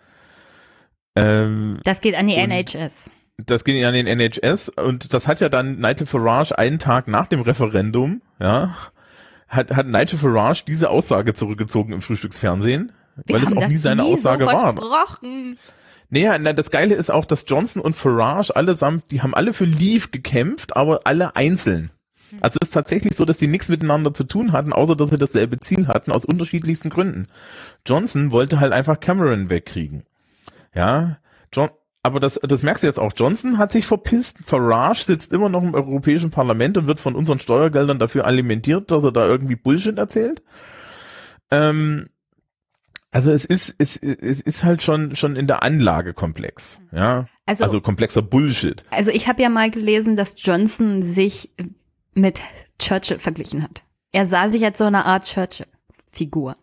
ähm, 1.16 1.80
Das 1.84 2.02
geht 2.02 2.16
an 2.16 2.28
die 2.28 2.36
NHS. 2.36 3.10
das 3.38 3.64
ging 3.64 3.84
an 3.86 3.94
den 3.94 4.06
NHS 4.08 4.70
und 4.70 5.14
das 5.14 5.28
hat 5.28 5.40
ja 5.40 5.50
dann 5.50 5.80
Nigel 5.80 6.06
Farage 6.06 6.58
einen 6.58 6.80
Tag 6.80 7.08
nach 7.08 7.28
dem 7.28 7.42
Referendum, 7.42 8.22
ja, 8.40 8.76
hat, 9.52 9.72
hat 9.72 9.88
Nigel 9.88 10.18
Farage 10.18 10.64
diese 10.68 10.90
Aussage 10.90 11.34
zurückgezogen 11.34 11.94
im 11.94 12.02
Frühstücksfernsehen, 12.02 12.92
Wir 13.26 13.36
weil 13.36 13.44
es 13.44 13.56
auch 13.56 13.68
nie 13.68 13.78
seine 13.78 14.04
nie 14.04 14.14
Aussage 14.14 14.46
so 14.46 14.52
war. 14.52 14.74
versprochen. 14.74 15.58
Naja, 16.10 16.38
na, 16.40 16.54
das 16.54 16.72
Geile 16.72 16.96
ist 16.96 17.12
auch, 17.12 17.26
dass 17.26 17.46
Johnson 17.48 17.82
und 17.82 17.96
Farage 17.96 18.56
allesamt, 18.56 19.12
die 19.12 19.22
haben 19.22 19.34
alle 19.34 19.54
für 19.54 19.66
Leave 19.66 20.10
gekämpft, 20.10 20.76
aber 20.76 21.02
alle 21.06 21.36
einzeln. 21.36 21.92
Also 22.40 22.60
es 22.62 22.70
ist 22.70 22.74
tatsächlich 22.74 23.16
so, 23.16 23.26
dass 23.26 23.38
die 23.38 23.48
nichts 23.48 23.68
miteinander 23.68 24.14
zu 24.14 24.24
tun 24.24 24.54
hatten, 24.54 24.72
außer 24.72 24.96
dass 24.96 25.10
sie 25.10 25.18
dasselbe 25.18 25.60
Ziel 25.60 25.88
hatten, 25.88 26.12
aus 26.12 26.24
unterschiedlichsten 26.24 26.90
Gründen. 26.90 27.28
Johnson 27.86 28.32
wollte 28.32 28.60
halt 28.62 28.72
einfach 28.72 29.00
Cameron 29.02 29.50
wegkriegen. 29.50 30.04
Ja, 30.74 31.18
John, 31.54 31.70
aber 32.04 32.20
das, 32.20 32.40
das 32.42 32.64
merkst 32.64 32.84
du 32.84 32.88
jetzt 32.88 33.00
auch. 33.00 33.12
Johnson 33.16 33.58
hat 33.58 33.72
sich 33.72 33.86
verpisst. 33.86 34.40
Farage 34.46 35.04
sitzt 35.04 35.32
immer 35.32 35.50
noch 35.50 35.62
im 35.62 35.76
Europäischen 35.76 36.32
Parlament 36.32 36.78
und 36.78 36.88
wird 36.88 37.00
von 37.00 37.16
unseren 37.16 37.40
Steuergeldern 37.40 38.00
dafür 38.00 38.26
alimentiert, 38.26 38.90
dass 38.92 39.04
er 39.04 39.12
da 39.12 39.26
irgendwie 39.28 39.56
Bullshit 39.56 39.98
erzählt. 39.98 40.42
Ähm, 41.52 42.10
also 43.12 43.32
es 43.32 43.46
ist, 43.46 43.76
es, 43.78 43.98
es 43.98 44.42
ist 44.42 44.64
halt 44.64 44.82
schon, 44.82 45.16
schon 45.16 45.36
in 45.36 45.46
der 45.46 45.64
Anlage 45.64 46.14
komplex. 46.14 46.82
Ja, 46.92 47.28
Also, 47.46 47.66
also 47.66 47.82
komplexer 47.82 48.22
Bullshit. 48.22 48.84
also 48.90 49.12
ich 49.12 49.28
habe 49.28 49.42
ja 49.42 49.50
mal 49.50 49.70
gelesen, 49.70 50.16
dass 50.16 50.34
Johnson 50.38 51.04
sich 51.04 51.52
mit 52.14 52.42
Churchill 52.80 53.20
verglichen 53.20 53.64
hat. 53.64 53.84
Er 54.12 54.26
sah 54.26 54.48
sich 54.48 54.64
als 54.64 54.78
so 54.78 54.86
eine 54.86 55.06
Art 55.06 55.26
Churchill-Figur. 55.26 56.56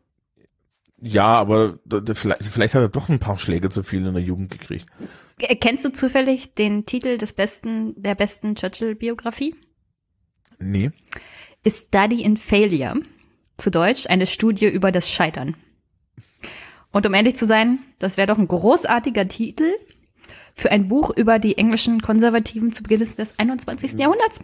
Ja, 1.00 1.26
aber 1.26 1.78
d- 1.84 2.00
d- 2.00 2.14
vielleicht, 2.14 2.44
vielleicht 2.46 2.74
hat 2.74 2.82
er 2.82 2.88
doch 2.88 3.08
ein 3.08 3.18
paar 3.20 3.38
Schläge 3.38 3.68
zu 3.70 3.82
viel 3.82 4.04
in 4.04 4.14
der 4.14 4.22
Jugend 4.22 4.50
gekriegt. 4.50 4.86
K- 5.38 5.54
Kennst 5.54 5.84
du 5.84 5.90
zufällig 5.92 6.54
den 6.54 6.86
Titel 6.86 7.18
des 7.18 7.32
besten, 7.34 7.94
der 8.02 8.14
besten 8.16 8.54
Churchill-Biografie? 8.56 9.54
Nee. 10.58 10.90
A 11.66 11.70
Study 11.70 12.22
in 12.22 12.36
Failure. 12.36 13.00
Zu 13.58 13.70
Deutsch 13.70 14.06
eine 14.08 14.26
Studie 14.26 14.66
über 14.66 14.90
das 14.92 15.08
Scheitern. 15.10 15.56
Und 16.92 17.06
um 17.06 17.14
ehrlich 17.14 17.36
zu 17.36 17.46
sein, 17.46 17.78
das 17.98 18.16
wäre 18.16 18.26
doch 18.26 18.38
ein 18.38 18.48
großartiger 18.48 19.28
Titel 19.28 19.70
Für 20.54 20.70
ein 20.72 20.88
Buch 20.88 21.10
über 21.16 21.38
die 21.38 21.58
englischen 21.58 22.00
Konservativen 22.00 22.72
zu 22.72 22.82
Beginn 22.82 22.98
des 23.00 23.38
21. 23.38 23.92
Jahrhunderts? 23.92 24.40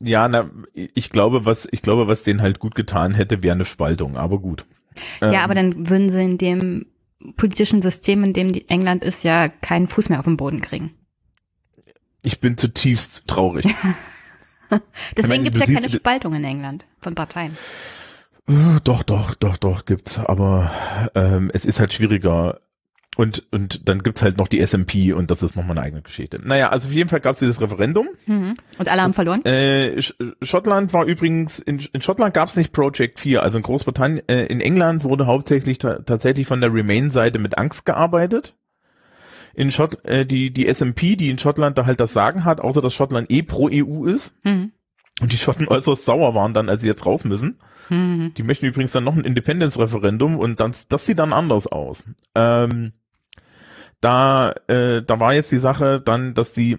Ja, 0.00 0.28
na, 0.28 0.48
ich 0.74 1.10
glaube, 1.10 1.44
was, 1.44 1.66
ich 1.72 1.82
glaube, 1.82 2.06
was 2.06 2.22
denen 2.22 2.42
halt 2.42 2.58
gut 2.60 2.74
getan 2.76 3.14
hätte, 3.14 3.42
wäre 3.42 3.54
eine 3.54 3.64
Spaltung, 3.64 4.16
aber 4.16 4.38
gut. 4.38 4.64
Ja, 5.20 5.32
Ähm, 5.32 5.38
aber 5.38 5.54
dann 5.54 5.88
würden 5.88 6.08
sie 6.10 6.22
in 6.22 6.38
dem 6.38 6.86
politischen 7.36 7.82
System, 7.82 8.24
in 8.24 8.32
dem 8.32 8.52
die 8.52 8.68
England 8.68 9.02
ist, 9.04 9.24
ja 9.24 9.48
keinen 9.48 9.88
Fuß 9.88 10.08
mehr 10.08 10.18
auf 10.18 10.24
den 10.26 10.36
Boden 10.36 10.60
kriegen. 10.60 10.94
Ich 12.22 12.40
bin 12.40 12.56
zutiefst 12.56 13.22
traurig. 13.26 13.66
Deswegen 15.16 15.44
gibt 15.44 15.56
es 15.56 15.68
ja 15.68 15.74
keine 15.76 15.88
Spaltung 15.88 16.34
in 16.34 16.44
England 16.44 16.84
von 17.00 17.14
Parteien. 17.14 17.56
Äh, 18.48 18.80
Doch, 18.84 19.02
doch, 19.02 19.34
doch, 19.34 19.56
doch, 19.56 19.84
gibt's. 19.86 20.18
Aber 20.18 20.70
ähm, 21.14 21.50
es 21.54 21.64
ist 21.64 21.80
halt 21.80 21.92
schwieriger. 21.92 22.60
Und, 23.16 23.44
und 23.50 23.88
dann 23.88 24.02
gibt's 24.02 24.22
halt 24.22 24.36
noch 24.36 24.46
die 24.46 24.60
SMP 24.60 25.14
und 25.14 25.30
das 25.30 25.42
ist 25.42 25.56
nochmal 25.56 25.78
eine 25.78 25.86
eigene 25.86 26.02
Geschichte. 26.02 26.38
Naja, 26.44 26.68
also 26.68 26.88
auf 26.88 26.94
jeden 26.94 27.08
Fall 27.08 27.20
gab's 27.20 27.38
dieses 27.38 27.62
Referendum. 27.62 28.08
Mhm. 28.26 28.56
Und 28.78 28.88
alle 28.90 29.00
haben 29.00 29.08
Das, 29.08 29.16
verloren? 29.16 29.42
Äh, 29.46 30.02
Sch 30.02 30.12
Schottland 30.42 30.92
war 30.92 31.06
übrigens, 31.06 31.58
in, 31.58 31.78
in 31.94 32.02
Schottland 32.02 32.34
gab's 32.34 32.56
nicht 32.56 32.72
Project 32.72 33.18
4, 33.18 33.42
also 33.42 33.56
in 33.56 33.62
Großbritannien, 33.62 34.28
äh, 34.28 34.44
in 34.46 34.60
England 34.60 35.04
wurde 35.04 35.26
hauptsächlich 35.26 35.78
ta 35.78 36.00
tatsächlich 36.00 36.46
von 36.46 36.60
der 36.60 36.74
Remain-Seite 36.74 37.38
mit 37.38 37.56
Angst 37.56 37.86
gearbeitet. 37.86 38.54
In 39.54 39.70
Schott, 39.70 40.04
äh, 40.04 40.26
die, 40.26 40.50
die 40.52 40.66
SMP, 40.72 41.16
die 41.16 41.30
in 41.30 41.38
Schottland 41.38 41.78
da 41.78 41.86
halt 41.86 42.00
das 42.00 42.12
Sagen 42.12 42.44
hat, 42.44 42.60
außer 42.60 42.82
dass 42.82 42.92
Schottland 42.92 43.30
eh 43.30 43.42
pro 43.42 43.70
EU 43.72 44.04
ist 44.04 44.34
Mhm. 44.44 44.72
und 45.22 45.32
die 45.32 45.38
Schotten 45.38 45.66
äußerst 45.68 46.04
sauer 46.04 46.34
waren 46.34 46.52
dann, 46.52 46.68
als 46.68 46.82
sie 46.82 46.88
jetzt 46.88 47.06
raus 47.06 47.24
müssen. 47.24 47.58
Mhm. 47.88 48.34
Die 48.36 48.42
möchten 48.42 48.66
übrigens 48.66 48.92
dann 48.92 49.04
noch 49.04 49.16
ein 49.16 49.24
Independence-Referendum 49.24 50.36
und 50.38 50.60
dann, 50.60 50.72
das 50.90 51.06
sieht 51.06 51.18
dann 51.18 51.32
anders 51.32 51.66
aus. 51.66 52.04
Ähm, 52.34 52.92
da, 54.00 54.52
äh, 54.68 55.02
da 55.02 55.20
war 55.20 55.34
jetzt 55.34 55.52
die 55.52 55.58
Sache 55.58 56.00
dann, 56.00 56.34
dass 56.34 56.52
die 56.52 56.78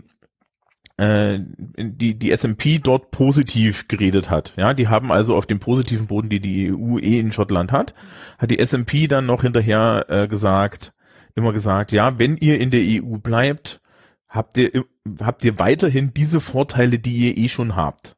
äh, 0.97 1.39
die 1.77 2.15
die 2.17 2.35
SMP 2.35 2.79
dort 2.81 3.11
positiv 3.11 3.87
geredet 3.87 4.29
hat. 4.29 4.53
Ja, 4.57 4.73
die 4.73 4.87
haben 4.87 5.11
also 5.11 5.35
auf 5.35 5.45
dem 5.45 5.59
positiven 5.59 6.07
Boden, 6.07 6.29
die 6.29 6.39
die 6.39 6.73
EU 6.73 6.97
eh 6.97 7.19
in 7.19 7.31
Schottland 7.31 7.71
hat, 7.71 7.93
hat 8.39 8.51
die 8.51 8.59
SMP 8.65 9.07
dann 9.07 9.25
noch 9.25 9.43
hinterher 9.43 10.05
äh, 10.09 10.27
gesagt, 10.27 10.93
immer 11.35 11.53
gesagt, 11.53 11.91
ja, 11.91 12.17
wenn 12.19 12.37
ihr 12.37 12.59
in 12.59 12.71
der 12.71 12.81
EU 12.81 13.17
bleibt, 13.17 13.81
habt 14.27 14.57
ihr 14.57 14.85
habt 15.21 15.43
ihr 15.43 15.59
weiterhin 15.59 16.13
diese 16.13 16.41
Vorteile, 16.41 16.99
die 16.99 17.15
ihr 17.15 17.37
eh 17.37 17.49
schon 17.49 17.75
habt. 17.75 18.16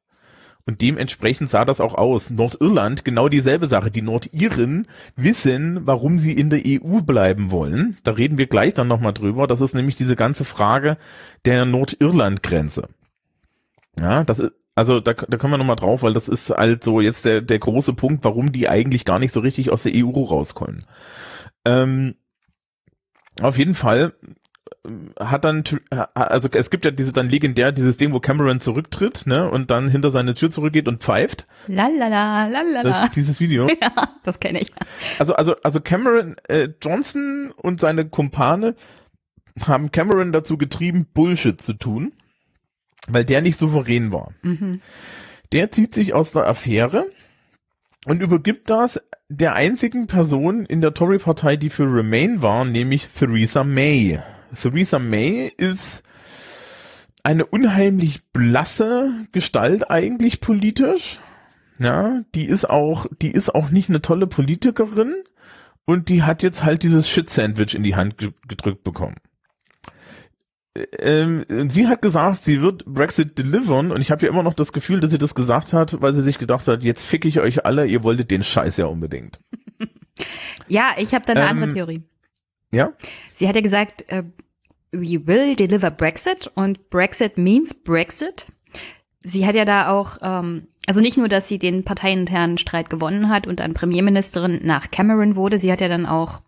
Und 0.66 0.82
dementsprechend 0.82 1.50
sah 1.50 1.66
das 1.66 1.82
auch 1.82 1.96
aus. 1.96 2.30
Nordirland 2.30 3.04
genau 3.04 3.28
dieselbe 3.28 3.66
Sache. 3.66 3.90
Die 3.90 4.04
Nordiren 4.04 4.88
wissen, 5.16 5.88
warum 5.88 6.18
sie 6.18 6.34
in 6.34 6.50
der 6.50 6.62
EU 6.66 7.02
bleiben 7.02 7.50
wollen. 7.50 7.98
Da 8.04 8.12
reden 8.12 8.38
wir 8.38 8.48
gleich 8.48 8.76
dann 8.76 8.88
nochmal 8.88 9.14
drüber. 9.14 9.48
Das 9.48 9.62
ist 9.62 9.74
nämlich 9.74 9.96
diese 9.96 10.16
ganze 10.16 10.46
Frage 10.46 10.98
der 11.46 11.66
Nordirland-Grenze. 11.66 12.90
Ja, 14.00 14.24
das 14.24 14.40
ist, 14.40 14.54
also 14.76 15.00
da, 15.00 15.14
da 15.14 15.38
kommen 15.38 15.54
wir 15.54 15.58
nochmal 15.58 15.76
drauf, 15.76 16.04
weil 16.04 16.14
das 16.14 16.30
ist 16.30 16.52
halt 16.52 16.84
so 16.84 17.02
jetzt 17.02 17.26
der, 17.26 17.42
der 17.42 17.60
große 17.60 17.94
Punkt, 17.94 18.24
warum 18.24 18.52
die 18.52 18.70
eigentlich 18.70 19.04
gar 19.04 19.20
nicht 19.20 19.34
so 19.34 19.40
richtig 19.42 19.72
aus 19.72 19.84
der 19.84 19.94
EU 19.96 20.22
rauskommen. 20.24 20.86
Ähm, 21.66 22.16
auf 23.42 23.58
jeden 23.58 23.74
Fall 23.74 24.14
hat 25.20 25.46
dann, 25.46 25.64
also 26.14 26.50
es 26.52 26.70
gibt 26.70 26.86
ja 26.86 26.92
diese 26.92 27.12
dann 27.12 27.30
legendär 27.30 27.72
dieses 27.72 27.98
Ding, 27.98 28.14
wo 28.14 28.20
Cameron 28.20 28.60
zurücktritt, 28.60 29.26
ne, 29.26 29.50
und 29.50 29.72
dann 29.72 29.88
hinter 29.90 30.12
seine 30.12 30.36
Tür 30.36 30.50
zurückgeht 30.50 30.88
und 30.88 31.02
pfeift. 31.02 31.46
Lalala, 31.68 32.50
Das, 32.50 32.54
lalala. 32.54 33.08
dieses 33.10 33.40
Video. 33.40 33.68
Ja, 33.82 34.10
das 34.24 34.40
kenne 34.40 34.60
ich. 34.62 34.72
Also, 35.20 35.36
also, 35.36 35.56
also 35.64 35.80
Cameron 35.82 36.36
äh, 36.48 36.70
Johnson 36.82 37.52
und 37.56 37.80
seine 37.80 38.06
Kumpane 38.06 38.76
haben 39.66 39.92
Cameron 39.92 40.32
dazu 40.32 40.58
getrieben, 40.58 41.06
Bullshit 41.14 41.62
zu 41.62 41.74
tun, 41.74 42.14
weil 43.08 43.26
der 43.26 43.42
nicht 43.42 43.58
souverän 43.58 44.12
war. 44.12 44.32
Mhm. 44.42 44.82
Der 45.52 45.72
zieht 45.72 45.94
sich 45.94 46.14
aus 46.14 46.32
der 46.32 46.48
Affäre 46.48 47.06
und 48.06 48.22
übergibt 48.22 48.70
das 48.70 49.02
der 49.30 49.54
einzigen 49.54 50.08
Person 50.08 50.66
in 50.66 50.82
der 50.82 50.94
Tory-Partei, 50.94 51.56
die 51.58 51.70
für 51.70 51.84
Remain 51.84 52.42
war, 52.42 52.66
nämlich 52.66 53.08
Theresa 53.08 53.64
May. 53.64 54.20
Theresa 54.56 55.00
May 55.00 55.52
ist 55.58 56.04
eine 57.24 57.46
unheimlich 57.46 58.24
blasse 58.32 59.12
Gestalt 59.32 59.90
eigentlich 59.90 60.42
politisch. 60.42 61.20
Ja, 61.80 62.22
die 62.36 62.46
ist 62.46 62.70
auch, 62.70 63.06
die 63.22 63.32
ist 63.32 63.54
auch 63.56 63.70
nicht 63.70 63.90
eine 63.90 64.02
tolle 64.02 64.28
Politikerin 64.28 65.16
und 65.86 66.10
die 66.10 66.24
hat 66.24 66.44
jetzt 66.44 66.64
halt 66.64 66.84
dieses 66.84 67.10
Shit-Sandwich 67.10 67.74
in 67.76 67.84
die 67.84 67.96
Hand 67.96 68.18
ge 68.18 68.32
gedrückt 68.48 68.84
bekommen. 68.84 69.16
Ähm, 71.00 71.46
sie 71.68 71.88
hat 71.88 72.02
gesagt, 72.02 72.44
sie 72.44 72.62
wird 72.62 72.86
Brexit 72.86 73.38
delivern 73.38 73.92
und 73.92 74.02
ich 74.02 74.12
habe 74.12 74.26
ja 74.26 74.32
immer 74.32 74.44
noch 74.44 74.54
das 74.54 74.72
Gefühl, 74.72 75.00
dass 75.00 75.12
sie 75.12 75.18
das 75.18 75.36
gesagt 75.36 75.74
hat, 75.74 76.02
weil 76.02 76.14
sie 76.14 76.22
sich 76.22 76.38
gedacht 76.38 76.68
hat, 76.68 76.84
jetzt 76.84 77.04
fick 77.04 77.26
ich 77.26 77.40
euch 77.40 77.66
alle, 77.66 77.86
ihr 77.88 78.04
wolltet 78.04 78.30
den 78.32 78.44
Scheiß 78.44 78.78
ja 78.78 78.86
unbedingt. 78.86 79.40
Ja, 80.68 80.92
ich 80.98 81.14
habe 81.14 81.26
da 81.26 81.32
eine 81.32 81.44
Ähm, 81.44 81.48
andere 81.50 81.70
Theorie. 81.74 82.04
Ja? 82.72 82.94
Sie 83.34 83.48
hat 83.48 83.56
ja 83.56 83.62
gesagt, 83.62 84.06
äh, 84.10 84.24
we 84.92 85.26
will 85.26 85.56
deliver 85.56 85.92
Brexit 85.92 86.50
und 86.56 86.90
Brexit 86.90 87.38
means 87.38 87.74
Brexit. 87.74 88.48
Sie 89.22 89.46
hat 89.46 89.56
ja 89.56 89.66
da 89.66 89.92
auch, 89.92 90.18
ähm, 90.22 90.68
also 90.88 91.02
nicht 91.02 91.18
nur, 91.18 91.28
dass 91.28 91.48
sie 91.48 91.60
den 91.60 91.84
parteiinternen 91.84 92.58
Streit 92.58 92.90
gewonnen 92.90 93.30
hat 93.30 93.48
und 93.48 93.60
dann 93.60 93.74
Premierministerin 93.74 94.62
nach 94.64 94.92
Cameron 94.92 95.36
wurde, 95.36 95.60
sie 95.60 95.72
hat 95.72 95.82
ja 95.82 95.88
dann 95.88 96.06
auch 96.06 96.42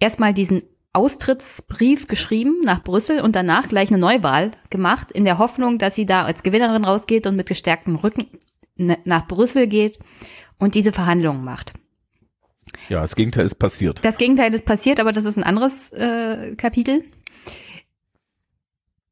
erstmal 0.00 0.34
diesen 0.34 0.62
Austrittsbrief 0.92 2.06
geschrieben 2.06 2.60
nach 2.64 2.82
Brüssel 2.82 3.20
und 3.20 3.34
danach 3.34 3.68
gleich 3.68 3.88
eine 3.88 3.98
Neuwahl 3.98 4.50
gemacht, 4.68 5.10
in 5.10 5.24
der 5.24 5.38
Hoffnung, 5.38 5.78
dass 5.78 5.94
sie 5.94 6.04
da 6.04 6.24
als 6.24 6.42
Gewinnerin 6.42 6.84
rausgeht 6.84 7.26
und 7.26 7.36
mit 7.36 7.48
gestärktem 7.48 7.96
Rücken 7.96 8.26
nach 8.76 9.26
Brüssel 9.26 9.66
geht 9.66 9.98
und 10.58 10.74
diese 10.74 10.92
Verhandlungen 10.92 11.44
macht. 11.44 11.72
Ja, 12.88 13.00
das 13.00 13.16
Gegenteil 13.16 13.46
ist 13.46 13.56
passiert. 13.56 14.04
Das 14.04 14.18
Gegenteil 14.18 14.52
ist 14.54 14.64
passiert, 14.64 15.00
aber 15.00 15.12
das 15.12 15.24
ist 15.24 15.36
ein 15.36 15.44
anderes 15.44 15.92
äh, 15.92 16.54
Kapitel. 16.56 17.04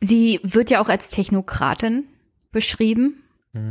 Sie 0.01 0.41
wird 0.43 0.71
ja 0.71 0.81
auch 0.81 0.89
als 0.89 1.11
Technokratin 1.11 2.05
beschrieben. 2.53 3.23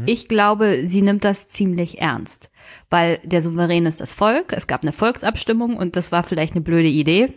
Ich 0.06 0.28
glaube, 0.28 0.82
sie 0.86 1.02
nimmt 1.02 1.24
das 1.24 1.48
ziemlich 1.48 2.02
ernst, 2.02 2.52
weil 2.90 3.20
der 3.24 3.42
Souverän 3.42 3.86
ist 3.86 4.02
das 4.02 4.12
Volk. 4.12 4.52
Es 4.52 4.68
gab 4.68 4.82
eine 4.82 4.92
Volksabstimmung 4.92 5.78
und 5.78 5.96
das 5.96 6.12
war 6.12 6.24
vielleicht 6.24 6.54
eine 6.54 6.62
blöde 6.62 6.90
Idee. 6.90 7.34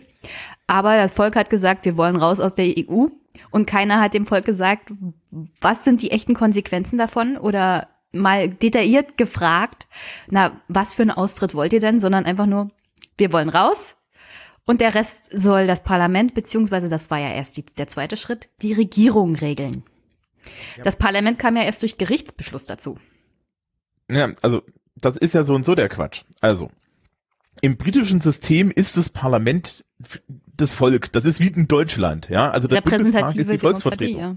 Aber 0.67 0.97
das 0.97 1.13
Volk 1.13 1.37
hat 1.37 1.49
gesagt, 1.49 1.85
wir 1.85 1.95
wollen 1.95 2.17
raus 2.17 2.41
aus 2.41 2.55
der 2.55 2.65
EU 2.77 3.05
und 3.49 3.65
keiner 3.65 4.01
hat 4.01 4.13
dem 4.13 4.25
Volk 4.25 4.43
gesagt, 4.43 4.91
was 5.61 5.85
sind 5.85 6.01
die 6.01 6.11
echten 6.11 6.33
Konsequenzen 6.33 6.97
davon 6.97 7.37
oder 7.37 7.87
mal 8.13 8.49
detailliert 8.49 9.17
gefragt, 9.17 9.87
na, 10.29 10.61
was 10.67 10.93
für 10.93 11.01
einen 11.01 11.11
Austritt 11.11 11.55
wollt 11.55 11.73
ihr 11.73 11.79
denn, 11.79 11.99
sondern 11.99 12.25
einfach 12.25 12.45
nur, 12.45 12.71
wir 13.17 13.33
wollen 13.33 13.49
raus 13.49 13.95
und 14.65 14.81
der 14.81 14.95
Rest 14.95 15.29
soll 15.33 15.67
das 15.67 15.83
Parlament, 15.83 16.33
beziehungsweise 16.33 16.87
das 16.87 17.09
war 17.09 17.19
ja 17.19 17.33
erst 17.33 17.57
die, 17.57 17.65
der 17.65 17.87
zweite 17.87 18.15
Schritt, 18.15 18.49
die 18.61 18.73
Regierung 18.73 19.35
regeln. 19.35 19.83
Das 20.83 20.97
Parlament 20.97 21.39
kam 21.39 21.55
ja 21.55 21.63
erst 21.63 21.81
durch 21.81 21.97
Gerichtsbeschluss 21.97 22.65
dazu. 22.65 22.97
Ja, 24.09 24.33
also 24.41 24.61
das 24.95 25.17
ist 25.17 25.33
ja 25.33 25.43
so 25.43 25.55
und 25.55 25.65
so 25.65 25.75
der 25.75 25.89
Quatsch. 25.89 26.23
Also 26.41 26.69
im 27.61 27.77
britischen 27.77 28.19
System 28.19 28.71
ist 28.71 28.97
das 28.97 29.09
Parlament 29.09 29.85
das 30.55 30.73
Volk. 30.73 31.11
Das 31.13 31.25
ist 31.25 31.39
wie 31.39 31.47
in 31.47 31.67
Deutschland, 31.67 32.29
ja. 32.29 32.51
Also 32.51 32.67
der 32.67 32.81
Bundestag 32.81 33.35
ist 33.35 33.49
die 33.49 33.57
Volksvertretung. 33.57 34.19
ja. 34.19 34.35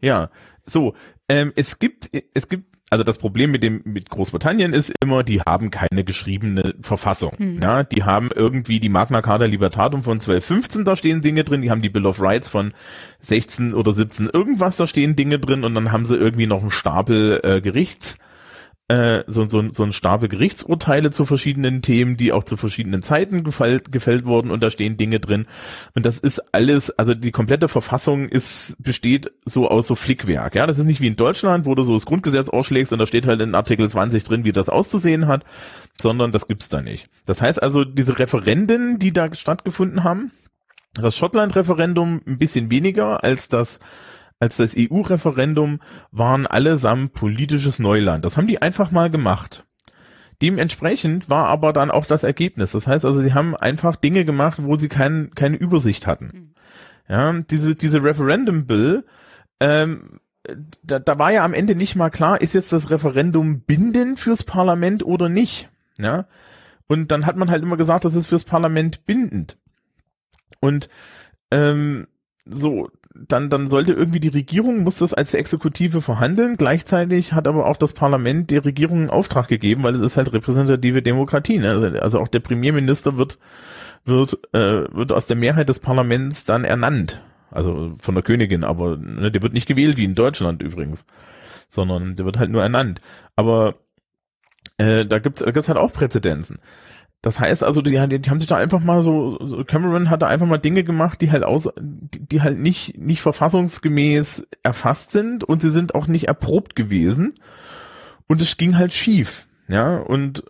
Ja, 0.00 0.30
so. 0.64 0.94
Ähm, 1.28 1.52
es 1.56 1.78
gibt, 1.78 2.10
es 2.34 2.48
gibt, 2.48 2.77
also 2.90 3.04
das 3.04 3.18
Problem 3.18 3.50
mit 3.50 3.62
dem 3.62 3.82
mit 3.84 4.10
Großbritannien 4.10 4.72
ist 4.72 4.92
immer, 5.02 5.22
die 5.22 5.40
haben 5.40 5.70
keine 5.70 6.04
geschriebene 6.04 6.74
Verfassung. 6.80 7.32
Hm. 7.36 7.60
Ja, 7.60 7.82
die 7.82 8.04
haben 8.04 8.30
irgendwie 8.34 8.80
die 8.80 8.88
Magna 8.88 9.22
Carta 9.22 9.44
Libertatum 9.44 10.02
von 10.02 10.14
1215, 10.14 10.84
da 10.84 10.96
stehen 10.96 11.20
Dinge 11.20 11.44
drin. 11.44 11.62
Die 11.62 11.70
haben 11.70 11.82
die 11.82 11.90
Bill 11.90 12.06
of 12.06 12.20
Rights 12.20 12.48
von 12.48 12.72
16 13.20 13.74
oder 13.74 13.92
17 13.92 14.30
irgendwas, 14.32 14.76
da 14.76 14.86
stehen 14.86 15.16
Dinge 15.16 15.38
drin. 15.38 15.64
Und 15.64 15.74
dann 15.74 15.92
haben 15.92 16.04
sie 16.04 16.16
irgendwie 16.16 16.46
noch 16.46 16.60
einen 16.60 16.70
Stapel 16.70 17.40
äh, 17.42 17.60
Gerichts 17.60 18.18
äh, 18.88 19.22
so, 19.26 19.46
so, 19.46 19.62
so 19.70 19.84
ein 19.84 19.92
Stapel 19.92 20.28
Gerichtsurteile 20.28 21.10
zu 21.10 21.26
verschiedenen 21.26 21.82
Themen, 21.82 22.16
die 22.16 22.32
auch 22.32 22.44
zu 22.44 22.56
verschiedenen 22.56 23.02
Zeiten 23.02 23.44
gefällt, 23.44 23.92
gefällt 23.92 24.24
wurden 24.24 24.50
und 24.50 24.62
da 24.62 24.70
stehen 24.70 24.96
Dinge 24.96 25.20
drin. 25.20 25.46
Und 25.94 26.06
das 26.06 26.18
ist 26.18 26.54
alles, 26.54 26.90
also 26.98 27.14
die 27.14 27.30
komplette 27.30 27.68
Verfassung 27.68 28.28
ist, 28.28 28.82
besteht 28.82 29.30
so 29.44 29.68
aus 29.68 29.86
so 29.86 29.94
Flickwerk. 29.94 30.54
Ja, 30.54 30.66
das 30.66 30.78
ist 30.78 30.86
nicht 30.86 31.02
wie 31.02 31.06
in 31.06 31.16
Deutschland, 31.16 31.66
wo 31.66 31.74
du 31.74 31.82
so 31.82 31.92
das 31.94 32.06
Grundgesetz 32.06 32.48
ausschlägst 32.48 32.92
und 32.92 32.98
da 32.98 33.06
steht 33.06 33.26
halt 33.26 33.42
in 33.42 33.54
Artikel 33.54 33.88
20 33.88 34.24
drin, 34.24 34.44
wie 34.44 34.52
das 34.52 34.70
auszusehen 34.70 35.26
hat, 35.26 35.44
sondern 36.00 36.32
das 36.32 36.46
gibt's 36.46 36.70
da 36.70 36.80
nicht. 36.80 37.10
Das 37.26 37.42
heißt 37.42 37.62
also, 37.62 37.84
diese 37.84 38.18
Referenden, 38.18 38.98
die 38.98 39.12
da 39.12 39.34
stattgefunden 39.34 40.02
haben, 40.02 40.32
das 40.94 41.14
Schottland-Referendum 41.14 42.22
ein 42.26 42.38
bisschen 42.38 42.70
weniger 42.70 43.22
als 43.22 43.48
das 43.48 43.80
als 44.40 44.56
das 44.56 44.74
EU-Referendum 44.76 45.80
waren 46.10 46.46
allesamt 46.46 47.12
politisches 47.12 47.78
Neuland. 47.78 48.24
Das 48.24 48.36
haben 48.36 48.46
die 48.46 48.62
einfach 48.62 48.90
mal 48.90 49.10
gemacht. 49.10 49.64
Dementsprechend 50.40 51.28
war 51.28 51.46
aber 51.46 51.72
dann 51.72 51.90
auch 51.90 52.06
das 52.06 52.22
Ergebnis. 52.22 52.72
Das 52.72 52.86
heißt 52.86 53.04
also, 53.04 53.20
sie 53.20 53.34
haben 53.34 53.56
einfach 53.56 53.96
Dinge 53.96 54.24
gemacht, 54.24 54.58
wo 54.62 54.76
sie 54.76 54.88
kein, 54.88 55.32
keine 55.34 55.56
Übersicht 55.56 56.06
hatten. 56.06 56.54
Ja, 57.08 57.32
diese, 57.32 57.74
diese 57.74 58.02
Referendum 58.02 58.66
Bill, 58.66 59.04
ähm, 59.60 60.20
da, 60.82 60.98
da 60.98 61.18
war 61.18 61.32
ja 61.32 61.44
am 61.44 61.54
Ende 61.54 61.74
nicht 61.74 61.96
mal 61.96 62.10
klar, 62.10 62.40
ist 62.40 62.54
jetzt 62.54 62.72
das 62.72 62.90
Referendum 62.90 63.60
bindend 63.60 64.20
fürs 64.20 64.44
Parlament 64.44 65.04
oder 65.04 65.28
nicht. 65.28 65.68
Ja. 65.98 66.26
Und 66.86 67.10
dann 67.10 67.26
hat 67.26 67.36
man 67.36 67.50
halt 67.50 67.62
immer 67.62 67.76
gesagt, 67.76 68.04
das 68.04 68.14
ist 68.14 68.28
fürs 68.28 68.44
Parlament 68.44 69.04
bindend. 69.04 69.58
Und 70.60 70.88
ähm, 71.50 72.06
so, 72.46 72.88
dann, 73.26 73.50
dann 73.50 73.68
sollte 73.68 73.92
irgendwie 73.92 74.20
die 74.20 74.28
Regierung, 74.28 74.82
muss 74.84 74.98
das 74.98 75.14
als 75.14 75.34
Exekutive 75.34 76.00
verhandeln. 76.00 76.56
Gleichzeitig 76.56 77.32
hat 77.32 77.48
aber 77.48 77.66
auch 77.66 77.76
das 77.76 77.92
Parlament 77.92 78.50
der 78.50 78.64
Regierung 78.64 78.98
einen 78.98 79.10
Auftrag 79.10 79.48
gegeben, 79.48 79.82
weil 79.82 79.94
es 79.94 80.00
ist 80.00 80.16
halt 80.16 80.32
repräsentative 80.32 81.02
Demokratie. 81.02 81.58
Ne? 81.58 81.70
Also, 81.70 81.86
also 81.98 82.20
auch 82.20 82.28
der 82.28 82.40
Premierminister 82.40 83.16
wird, 83.16 83.38
wird, 84.04 84.38
äh, 84.54 84.94
wird 84.94 85.12
aus 85.12 85.26
der 85.26 85.36
Mehrheit 85.36 85.68
des 85.68 85.80
Parlaments 85.80 86.44
dann 86.44 86.64
ernannt. 86.64 87.22
Also 87.50 87.94
von 87.98 88.14
der 88.14 88.22
Königin, 88.22 88.62
aber 88.62 88.96
ne, 88.96 89.30
der 89.30 89.42
wird 89.42 89.54
nicht 89.54 89.66
gewählt 89.66 89.96
wie 89.96 90.04
in 90.04 90.14
Deutschland 90.14 90.62
übrigens, 90.62 91.06
sondern 91.68 92.14
der 92.14 92.26
wird 92.26 92.38
halt 92.38 92.50
nur 92.50 92.62
ernannt. 92.62 93.00
Aber 93.36 93.76
äh, 94.76 95.06
da 95.06 95.18
gibt's 95.18 95.42
da 95.42 95.50
gibt's 95.50 95.68
halt 95.68 95.78
auch 95.78 95.92
Präzedenzen. 95.92 96.58
Das 97.20 97.40
heißt 97.40 97.64
also, 97.64 97.82
die, 97.82 97.90
die 97.90 98.30
haben 98.30 98.38
sich 98.38 98.48
da 98.48 98.56
einfach 98.56 98.80
mal 98.80 99.02
so, 99.02 99.64
Cameron 99.66 100.08
hat 100.08 100.22
da 100.22 100.28
einfach 100.28 100.46
mal 100.46 100.58
Dinge 100.58 100.84
gemacht, 100.84 101.20
die 101.20 101.32
halt 101.32 101.42
aus, 101.42 101.68
die, 101.80 102.20
die 102.20 102.42
halt 102.42 102.58
nicht, 102.58 102.96
nicht 102.96 103.22
verfassungsgemäß 103.22 104.46
erfasst 104.62 105.10
sind 105.10 105.42
und 105.42 105.60
sie 105.60 105.70
sind 105.70 105.94
auch 105.96 106.06
nicht 106.06 106.28
erprobt 106.28 106.76
gewesen. 106.76 107.34
Und 108.28 108.40
es 108.40 108.56
ging 108.56 108.76
halt 108.76 108.92
schief. 108.92 109.48
Ja, 109.68 109.96
und 109.96 110.44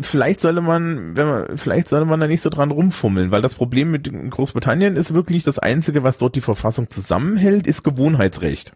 vielleicht 0.00 0.40
sollte 0.40 0.62
man, 0.62 1.16
wenn 1.16 1.26
man, 1.26 1.58
vielleicht 1.58 1.88
sollte 1.88 2.06
man 2.06 2.20
da 2.20 2.26
nicht 2.26 2.40
so 2.40 2.50
dran 2.50 2.70
rumfummeln, 2.70 3.30
weil 3.30 3.42
das 3.42 3.54
Problem 3.54 3.90
mit 3.90 4.10
Großbritannien 4.30 4.96
ist 4.96 5.14
wirklich 5.14 5.42
das 5.42 5.58
einzige, 5.58 6.02
was 6.04 6.18
dort 6.18 6.36
die 6.36 6.40
Verfassung 6.40 6.90
zusammenhält, 6.90 7.66
ist 7.66 7.82
Gewohnheitsrecht. 7.82 8.72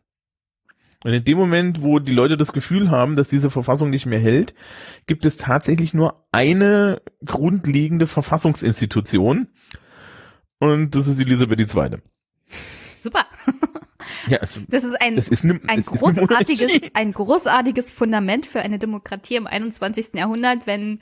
Und 1.04 1.12
in 1.12 1.24
dem 1.24 1.38
Moment, 1.38 1.82
wo 1.82 1.98
die 1.98 2.12
Leute 2.12 2.36
das 2.36 2.52
Gefühl 2.52 2.90
haben, 2.90 3.16
dass 3.16 3.28
diese 3.28 3.50
Verfassung 3.50 3.90
nicht 3.90 4.06
mehr 4.06 4.20
hält, 4.20 4.54
gibt 5.06 5.26
es 5.26 5.36
tatsächlich 5.36 5.94
nur 5.94 6.26
eine 6.30 7.02
grundlegende 7.24 8.06
Verfassungsinstitution. 8.06 9.48
Und 10.58 10.94
das 10.94 11.08
ist 11.08 11.18
Elisabeth 11.18 11.74
II. 11.74 11.98
Super. 13.02 13.26
Ja, 14.26 14.38
also, 14.38 14.60
Das 14.68 14.84
ist 14.84 15.00
ein, 15.00 15.16
es 15.16 15.28
ist 15.28 15.44
ne, 15.44 15.60
ein, 15.66 15.82
großartiges, 15.82 16.90
ein 16.94 17.12
großartiges 17.12 17.90
Fundament 17.90 18.46
für 18.46 18.60
eine 18.60 18.78
Demokratie 18.78 19.36
im 19.36 19.46
21. 19.46 20.14
Jahrhundert, 20.14 20.66
wenn 20.66 21.00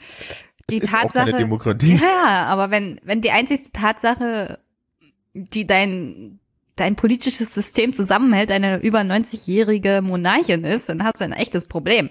die 0.71 0.83
auch 0.83 0.87
Tatsache. 0.87 1.33
Ja, 1.83 2.45
aber 2.47 2.71
wenn, 2.71 3.01
wenn 3.05 3.21
die 3.21 3.31
einzigste 3.31 3.73
Tatsache, 3.73 4.59
die 5.35 5.67
dein, 5.67 6.40
dein 6.81 6.97
politisches 6.97 7.55
System 7.55 7.93
zusammenhält, 7.93 8.51
eine 8.51 8.79
über 8.79 9.01
90-jährige 9.01 10.01
Monarchin 10.03 10.65
ist, 10.65 10.89
dann 10.89 11.05
hast 11.05 11.21
du 11.21 11.25
ein 11.25 11.33
echtes 11.33 11.67
Problem. 11.67 12.11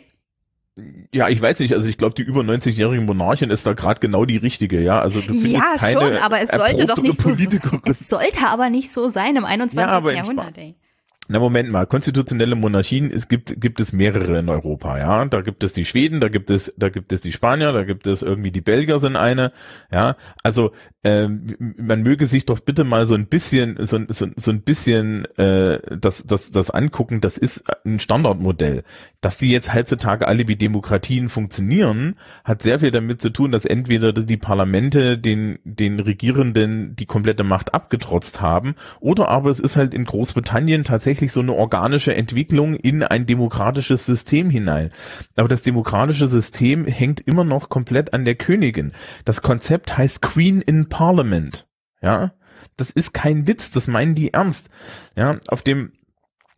Ja, 1.13 1.27
ich 1.27 1.41
weiß 1.41 1.59
nicht, 1.59 1.73
also 1.73 1.89
ich 1.89 1.97
glaube, 1.97 2.15
die 2.15 2.21
über 2.21 2.41
90-jährige 2.41 3.01
Monarchin 3.01 3.49
ist 3.49 3.65
da 3.65 3.73
gerade 3.73 3.99
genau 3.99 4.25
die 4.25 4.37
richtige, 4.37 4.81
ja. 4.81 5.01
Also 5.01 5.19
du 5.19 5.33
findest 5.33 5.53
Ja, 5.53 5.75
keine 5.77 5.99
schon, 5.99 6.17
aber 6.17 6.39
es 6.39 6.49
sollte 6.49 6.85
doch 6.85 7.01
nicht 7.01 7.21
so, 7.21 7.31
es 7.85 8.07
sollte 8.07 8.47
aber 8.47 8.69
nicht 8.69 8.91
so 8.91 9.09
sein 9.09 9.35
im 9.35 9.43
21. 9.43 9.79
Ja, 9.79 9.87
aber 9.87 10.13
Jahrhundert, 10.13 10.57
ey. 10.57 10.75
Na 11.31 11.37
Moment 11.37 11.69
mal, 11.69 11.85
konstitutionelle 11.85 12.55
Monarchien, 12.55 13.11
es 13.11 13.27
gibt 13.27 13.61
gibt 13.61 13.79
es 13.79 13.93
mehrere 13.93 14.39
in 14.39 14.49
Europa, 14.49 14.97
ja. 14.97 15.25
Da 15.25 15.41
gibt 15.41 15.63
es 15.63 15.73
die 15.73 15.85
Schweden, 15.85 16.19
da 16.19 16.27
gibt 16.27 16.49
es 16.49 16.73
da 16.75 16.89
gibt 16.89 17.11
es 17.13 17.21
die 17.21 17.31
Spanier, 17.31 17.71
da 17.71 17.83
gibt 17.83 18.07
es 18.07 18.23
irgendwie 18.23 18.49
die 18.49 18.61
Belgier 18.61 18.97
sind 18.97 19.15
eine, 19.15 19.51
ja. 19.91 20.15
Also 20.41 20.71
ähm, 21.03 21.45
man 21.77 22.01
möge 22.01 22.25
sich 22.25 22.47
doch 22.47 22.59
bitte 22.61 22.83
mal 22.83 23.05
so 23.05 23.13
ein 23.13 23.27
bisschen 23.27 23.77
so, 23.85 23.99
so, 24.07 24.25
so 24.35 24.49
ein 24.51 24.61
bisschen 24.63 25.25
äh, 25.37 25.79
das 25.95 26.23
das 26.25 26.49
das 26.49 26.71
angucken. 26.71 27.21
Das 27.21 27.37
ist 27.37 27.63
ein 27.85 27.99
Standardmodell, 27.99 28.83
dass 29.21 29.37
die 29.37 29.51
jetzt 29.51 29.71
heutzutage 29.71 30.27
alle 30.27 30.47
wie 30.47 30.55
Demokratien 30.55 31.29
funktionieren, 31.29 32.15
hat 32.43 32.63
sehr 32.63 32.79
viel 32.79 32.89
damit 32.89 33.21
zu 33.21 33.29
tun, 33.29 33.51
dass 33.51 33.65
entweder 33.65 34.13
die 34.13 34.37
Parlamente 34.37 35.19
den 35.19 35.59
den 35.63 35.99
Regierenden 35.99 36.95
die 36.95 37.05
komplette 37.05 37.43
Macht 37.43 37.75
abgetrotzt 37.75 38.41
haben, 38.41 38.73
oder 38.99 39.27
aber 39.27 39.51
es 39.51 39.59
ist 39.59 39.75
halt 39.75 39.93
in 39.93 40.05
Großbritannien 40.05 40.83
tatsächlich 40.83 41.18
so 41.27 41.41
eine 41.41 41.53
organische 41.53 42.15
Entwicklung 42.15 42.75
in 42.75 43.03
ein 43.03 43.25
demokratisches 43.25 44.05
System 44.05 44.49
hinein. 44.49 44.91
Aber 45.35 45.47
das 45.47 45.61
demokratische 45.61 46.27
System 46.27 46.85
hängt 46.85 47.21
immer 47.21 47.43
noch 47.43 47.69
komplett 47.69 48.13
an 48.13 48.25
der 48.25 48.35
Königin. 48.35 48.93
Das 49.25 49.41
Konzept 49.41 49.97
heißt 49.97 50.21
Queen 50.21 50.61
in 50.61 50.89
Parliament. 50.89 51.67
Ja, 52.01 52.33
das 52.77 52.89
ist 52.91 53.13
kein 53.13 53.47
Witz, 53.47 53.71
das 53.71 53.87
meinen 53.87 54.15
die 54.15 54.33
ernst. 54.33 54.69
Ja, 55.15 55.39
auf 55.49 55.61
dem 55.61 55.91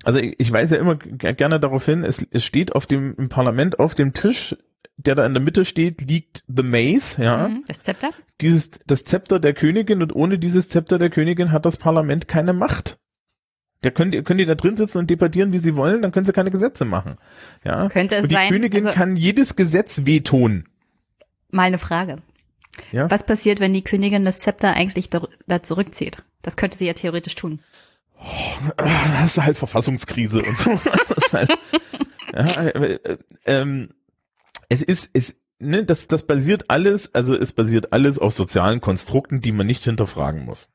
also 0.03 0.19
ich, 0.19 0.51
weise 0.51 0.75
ja 0.75 0.81
immer 0.81 0.95
gerne 0.95 1.59
darauf 1.59 1.85
hin, 1.85 2.03
es, 2.03 2.25
es 2.31 2.43
steht 2.43 2.73
auf 2.73 2.87
dem 2.87 3.13
im 3.17 3.29
Parlament 3.29 3.79
auf 3.79 3.93
dem 3.93 4.13
Tisch, 4.13 4.55
der 4.97 5.13
da 5.15 5.25
in 5.25 5.33
der 5.33 5.43
Mitte 5.43 5.63
steht, 5.65 6.01
liegt 6.01 6.43
the 6.47 6.63
Mace, 6.63 7.17
ja 7.17 7.47
Mhm, 7.49 7.63
Das 7.67 7.81
Zepter? 7.81 8.09
dieses, 8.41 8.71
das 8.87 9.03
Zepter 9.03 9.39
der 9.39 9.53
Königin 9.53 10.01
und 10.01 10.15
ohne 10.15 10.39
dieses 10.39 10.69
Zepter 10.69 10.97
der 10.97 11.09
Königin 11.11 11.51
hat 11.51 11.65
das 11.65 11.77
Parlament 11.77 12.27
keine 12.27 12.53
Macht. 12.53 12.97
Da 13.81 13.89
könnt 13.89 14.13
ihr, 14.13 14.23
könnt 14.23 14.39
ihr 14.39 14.45
da 14.45 14.55
drin 14.55 14.77
sitzen 14.77 14.99
und 14.99 15.09
debattieren, 15.09 15.53
wie 15.53 15.57
sie 15.57 15.75
wollen, 15.75 16.01
dann 16.01 16.11
können 16.11 16.25
sie 16.25 16.33
keine 16.33 16.51
Gesetze 16.51 16.85
machen. 16.85 17.15
Ja. 17.63 17.89
Könnte 17.89 18.15
es 18.15 18.23
und 18.23 18.29
die 18.29 18.35
sein, 18.35 18.49
Königin 18.49 18.85
also- 18.85 18.97
kann 18.97 19.15
jedes 19.15 19.55
Gesetz 19.55 20.05
vetoen. 20.05 20.67
Mal 21.49 21.63
eine 21.63 21.79
Frage. 21.79 22.19
Ja. 22.91 23.09
Was 23.09 23.25
passiert, 23.25 23.59
wenn 23.59 23.73
die 23.73 23.83
Königin 23.83 24.23
das 24.23 24.39
Zepter 24.39 24.73
eigentlich 24.73 25.09
da, 25.09 25.27
da 25.47 25.63
zurückzieht? 25.63 26.17
Das 26.41 26.57
könnte 26.57 26.77
sie 26.77 26.85
ja 26.85 26.93
theoretisch 26.93 27.35
tun. 27.35 27.59
Das 28.77 29.37
ist 29.37 29.43
halt 29.43 29.57
Verfassungskrise 29.57 30.43
und 30.43 30.57
so. 30.57 30.69
Das 31.07 31.11
ist 31.11 31.33
halt, 31.33 31.49
ja, 32.33 32.63
äh, 32.67 32.93
äh, 32.93 33.17
ähm, 33.45 33.89
es 34.69 34.81
ist, 34.81 35.09
es, 35.13 35.37
ne, 35.59 35.83
das, 35.83 36.07
das 36.07 36.25
basiert 36.27 36.69
alles, 36.69 37.13
also 37.15 37.35
es 37.35 37.51
basiert 37.51 37.91
alles 37.93 38.19
auf 38.19 38.33
sozialen 38.33 38.79
Konstrukten, 38.79 39.41
die 39.41 39.51
man 39.51 39.67
nicht 39.67 39.83
hinterfragen 39.83 40.45
muss. 40.45 40.69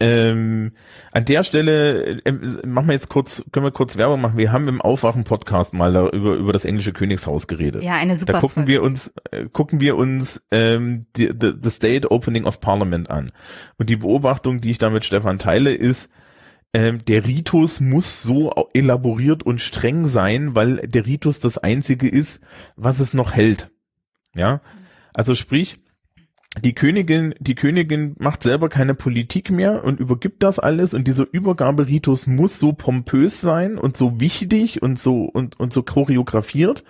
Ähm, 0.00 0.72
an 1.12 1.26
der 1.26 1.44
Stelle 1.44 2.20
äh, 2.24 2.32
machen 2.66 2.88
wir 2.88 2.94
jetzt 2.94 3.10
kurz, 3.10 3.44
können 3.52 3.66
wir 3.66 3.70
kurz 3.70 3.98
Werbung 3.98 4.20
machen. 4.22 4.38
Wir 4.38 4.50
haben 4.50 4.66
im 4.66 4.80
Aufwachen-Podcast 4.80 5.74
mal 5.74 5.92
da 5.92 6.08
über, 6.08 6.34
über 6.34 6.54
das 6.54 6.64
englische 6.64 6.94
Königshaus 6.94 7.46
geredet. 7.46 7.82
Ja, 7.82 7.96
eine 7.96 8.16
super 8.16 8.32
Da 8.32 8.40
gucken 8.40 8.54
Folge. 8.62 8.72
wir 8.72 8.82
uns, 8.82 9.12
äh, 9.30 9.44
gucken 9.52 9.80
wir 9.80 9.96
uns 9.96 10.42
ähm, 10.50 11.06
die, 11.16 11.32
the, 11.38 11.52
the 11.60 11.70
State 11.70 12.10
Opening 12.10 12.44
of 12.44 12.60
Parliament 12.60 13.10
an. 13.10 13.30
Und 13.76 13.90
die 13.90 13.96
Beobachtung, 13.96 14.62
die 14.62 14.70
ich 14.70 14.78
da 14.78 14.88
mit 14.88 15.04
Stefan 15.04 15.38
teile, 15.38 15.74
ist, 15.74 16.10
ähm, 16.72 17.04
der 17.04 17.26
Ritus 17.26 17.80
muss 17.80 18.22
so 18.22 18.52
elaboriert 18.72 19.42
und 19.42 19.60
streng 19.60 20.06
sein, 20.06 20.54
weil 20.54 20.76
der 20.78 21.04
Ritus 21.04 21.40
das 21.40 21.58
einzige 21.58 22.08
ist, 22.08 22.42
was 22.76 23.00
es 23.00 23.12
noch 23.12 23.34
hält. 23.34 23.70
Ja, 24.34 24.60
also 25.12 25.34
sprich, 25.34 25.79
die 26.58 26.74
Königin, 26.74 27.34
die 27.38 27.54
Königin 27.54 28.16
macht 28.18 28.42
selber 28.42 28.68
keine 28.68 28.94
Politik 28.94 29.50
mehr 29.50 29.84
und 29.84 30.00
übergibt 30.00 30.42
das 30.42 30.58
alles 30.58 30.94
und 30.94 31.06
dieser 31.06 31.26
Übergaberitus 31.30 32.26
muss 32.26 32.58
so 32.58 32.72
pompös 32.72 33.40
sein 33.40 33.78
und 33.78 33.96
so 33.96 34.18
wichtig 34.18 34.82
und 34.82 34.98
so 34.98 35.24
und, 35.24 35.60
und 35.60 35.72
so 35.72 35.82
choreografiert, 35.84 36.82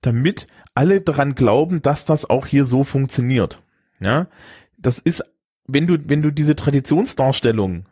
damit 0.00 0.48
alle 0.74 1.00
daran 1.02 1.36
glauben, 1.36 1.82
dass 1.82 2.04
das 2.04 2.28
auch 2.28 2.46
hier 2.46 2.64
so 2.64 2.82
funktioniert. 2.82 3.62
Ja, 4.00 4.26
das 4.76 4.98
ist, 4.98 5.22
wenn 5.66 5.86
du, 5.86 5.98
wenn 6.08 6.20
du 6.22 6.32
diese 6.32 6.56
Traditionsdarstellung, 6.56 7.86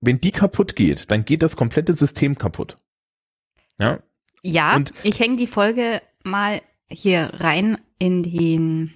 wenn 0.00 0.20
die 0.20 0.30
kaputt 0.32 0.76
geht, 0.76 1.10
dann 1.10 1.24
geht 1.24 1.42
das 1.42 1.56
komplette 1.56 1.92
System 1.94 2.38
kaputt. 2.38 2.78
Ja, 3.78 3.98
Ja, 4.42 4.76
Und- 4.76 4.92
ich 5.02 5.18
hänge 5.18 5.36
die 5.36 5.46
Folge 5.48 6.00
mal 6.22 6.62
hier 6.86 7.30
rein 7.34 7.78
in 7.98 8.22
den 8.22 8.92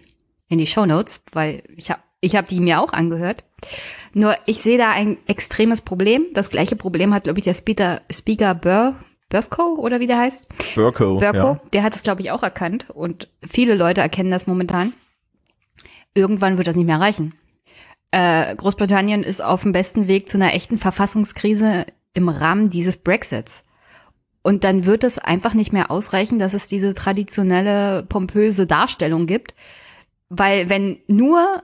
in 0.48 0.58
die 0.58 0.66
Show 0.66 0.86
Notes, 0.86 1.22
weil 1.32 1.62
ich 1.76 1.90
habe 1.90 2.00
ich 2.20 2.34
hab 2.34 2.48
die 2.48 2.58
mir 2.60 2.80
auch 2.80 2.92
angehört. 2.92 3.44
Nur 4.12 4.36
ich 4.46 4.60
sehe 4.62 4.78
da 4.78 4.90
ein 4.90 5.18
extremes 5.26 5.82
Problem. 5.82 6.26
Das 6.34 6.50
gleiche 6.50 6.74
Problem 6.74 7.14
hat, 7.14 7.24
glaube 7.24 7.38
ich, 7.38 7.44
der 7.44 7.54
Speaker, 7.54 8.00
Speaker 8.10 8.54
Bur, 8.54 8.96
Bursko 9.28 9.76
oder 9.78 10.00
wie 10.00 10.06
der 10.08 10.18
heißt. 10.18 10.44
Burko. 10.74 11.18
Burko, 11.18 11.36
Ja. 11.36 11.60
der 11.72 11.82
hat 11.84 11.94
das, 11.94 12.02
glaube 12.02 12.22
ich, 12.22 12.30
auch 12.32 12.42
erkannt. 12.42 12.90
Und 12.90 13.28
viele 13.46 13.74
Leute 13.74 14.00
erkennen 14.00 14.30
das 14.32 14.46
momentan. 14.48 14.94
Irgendwann 16.14 16.56
wird 16.58 16.66
das 16.66 16.76
nicht 16.76 16.86
mehr 16.86 17.00
reichen. 17.00 17.34
Äh, 18.10 18.56
Großbritannien 18.56 19.22
ist 19.22 19.42
auf 19.42 19.62
dem 19.62 19.72
besten 19.72 20.08
Weg 20.08 20.28
zu 20.28 20.38
einer 20.38 20.54
echten 20.54 20.78
Verfassungskrise 20.78 21.86
im 22.14 22.28
Rahmen 22.28 22.70
dieses 22.70 22.96
Brexits. 22.96 23.64
Und 24.42 24.64
dann 24.64 24.86
wird 24.86 25.04
es 25.04 25.18
einfach 25.18 25.52
nicht 25.52 25.72
mehr 25.72 25.90
ausreichen, 25.90 26.38
dass 26.38 26.54
es 26.54 26.68
diese 26.68 26.94
traditionelle, 26.94 28.04
pompöse 28.08 28.66
Darstellung 28.66 29.26
gibt. 29.26 29.54
Weil 30.28 30.68
wenn 30.68 30.98
nur 31.06 31.62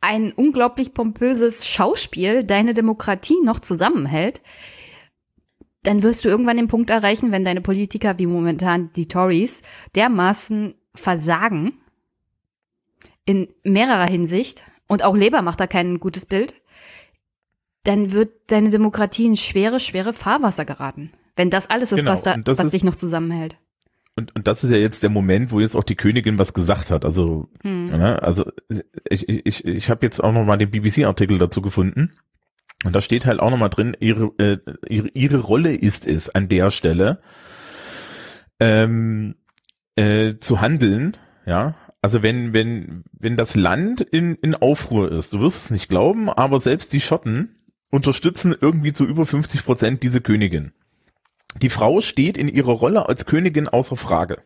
ein 0.00 0.32
unglaublich 0.32 0.94
pompöses 0.94 1.66
Schauspiel 1.66 2.44
deine 2.44 2.74
Demokratie 2.74 3.40
noch 3.42 3.58
zusammenhält, 3.58 4.40
dann 5.82 6.02
wirst 6.02 6.24
du 6.24 6.28
irgendwann 6.28 6.56
den 6.56 6.68
Punkt 6.68 6.90
erreichen, 6.90 7.32
wenn 7.32 7.44
deine 7.44 7.60
Politiker 7.60 8.18
wie 8.18 8.26
momentan 8.26 8.92
die 8.94 9.08
Tories 9.08 9.62
dermaßen 9.94 10.74
versagen 10.94 11.78
in 13.24 13.48
mehrerer 13.64 14.06
Hinsicht 14.06 14.64
und 14.86 15.02
auch 15.02 15.16
Labour 15.16 15.42
macht 15.42 15.58
da 15.60 15.66
kein 15.66 15.98
gutes 15.98 16.26
Bild, 16.26 16.54
dann 17.84 18.12
wird 18.12 18.32
deine 18.50 18.70
Demokratie 18.70 19.26
in 19.26 19.36
schwere, 19.36 19.80
schwere 19.80 20.12
Fahrwasser 20.12 20.64
geraten. 20.64 21.12
Wenn 21.36 21.50
das 21.50 21.68
alles 21.70 21.92
ist, 21.92 22.00
Genau, 22.00 22.12
was, 22.12 22.22
da, 22.22 22.36
was 22.44 22.58
ist- 22.60 22.72
dich 22.72 22.84
noch 22.84 22.96
zusammenhält. 22.96 23.56
Und, 24.16 24.34
und 24.34 24.46
das 24.46 24.64
ist 24.64 24.70
ja 24.70 24.78
jetzt 24.78 25.02
der 25.02 25.10
Moment, 25.10 25.52
wo 25.52 25.60
jetzt 25.60 25.76
auch 25.76 25.84
die 25.84 25.94
Königin 25.94 26.38
was 26.38 26.54
gesagt 26.54 26.90
hat. 26.90 27.04
Also, 27.04 27.48
Hm. 27.62 27.86
ne, 27.86 28.22
also 28.22 28.50
ich, 29.10 29.28
ich, 29.28 29.46
ich, 29.46 29.64
ich 29.66 29.90
habe 29.90 30.06
jetzt 30.06 30.24
auch 30.24 30.32
noch 30.32 30.44
mal 30.44 30.56
den 30.56 30.70
BBC-Artikel 30.70 31.36
dazu 31.38 31.60
gefunden. 31.60 32.12
Und 32.84 32.94
da 32.94 33.00
steht 33.00 33.26
halt 33.26 33.40
auch 33.40 33.50
noch 33.50 33.58
mal 33.58 33.68
drin, 33.68 33.96
ihre, 34.00 34.32
äh, 34.38 34.58
ihre, 34.88 35.08
ihre 35.08 35.38
Rolle 35.38 35.74
ist 35.74 36.06
es 36.06 36.34
an 36.34 36.48
der 36.48 36.70
Stelle, 36.70 37.20
ähm, 38.60 39.36
äh, 39.96 40.36
zu 40.38 40.60
handeln, 40.60 41.16
ja. 41.46 41.74
Also 42.02 42.22
wenn, 42.22 42.52
wenn, 42.52 43.04
wenn 43.12 43.36
das 43.36 43.56
Land 43.56 44.00
in, 44.00 44.36
in 44.36 44.54
Aufruhr 44.54 45.10
ist, 45.10 45.32
du 45.32 45.40
wirst 45.40 45.64
es 45.64 45.70
nicht 45.70 45.88
glauben, 45.88 46.30
aber 46.30 46.60
selbst 46.60 46.92
die 46.92 47.00
Schotten 47.00 47.56
unterstützen 47.90 48.54
irgendwie 48.58 48.92
zu 48.92 49.04
über 49.04 49.26
50 49.26 49.64
Prozent 49.64 50.02
diese 50.02 50.20
Königin. 50.20 50.72
Die 51.62 51.70
Frau 51.70 52.00
steht 52.00 52.36
in 52.36 52.48
ihrer 52.48 52.72
Rolle 52.72 53.08
als 53.08 53.26
Königin 53.26 53.68
außer 53.68 53.96
Frage. 53.96 54.42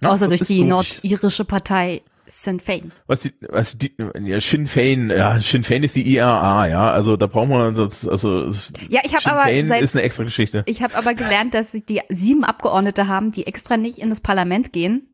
Ja, 0.00 0.10
Außer 0.10 0.28
durch 0.28 0.42
die 0.42 0.64
nordirische 0.64 1.44
Partei 1.44 2.02
Sinn 2.26 2.58
Fein. 2.58 2.92
was 3.06 3.20
die, 3.20 3.32
was 3.48 3.76
die, 3.76 3.94
ja, 4.20 4.40
Sinn 4.40 4.66
Fein, 4.66 5.10
ja, 5.10 5.38
Sinn 5.38 5.62
Fein 5.62 5.82
ist 5.82 5.94
die 5.94 6.02
IRA, 6.14 6.66
ja, 6.68 6.90
also 6.90 7.16
da 7.16 7.26
brauchen 7.26 7.50
wir, 7.50 7.72
das, 7.72 8.08
also, 8.08 8.50
Ja, 8.88 9.02
ich 9.04 9.12
habe 9.12 9.22
Sinn 9.22 9.32
aber 9.32 9.42
Fein 9.42 9.66
seit, 9.66 9.82
ist 9.82 9.94
eine 9.94 10.02
extra 10.04 10.24
Geschichte. 10.24 10.62
ich 10.66 10.82
habe 10.82 10.96
aber 10.96 11.14
gelernt, 11.14 11.54
dass 11.54 11.72
die 11.72 12.00
sieben 12.08 12.44
Abgeordnete 12.44 13.08
haben, 13.08 13.30
die 13.30 13.46
extra 13.46 13.76
nicht 13.76 13.98
in 13.98 14.08
das 14.08 14.20
Parlament 14.20 14.72
gehen, 14.72 15.13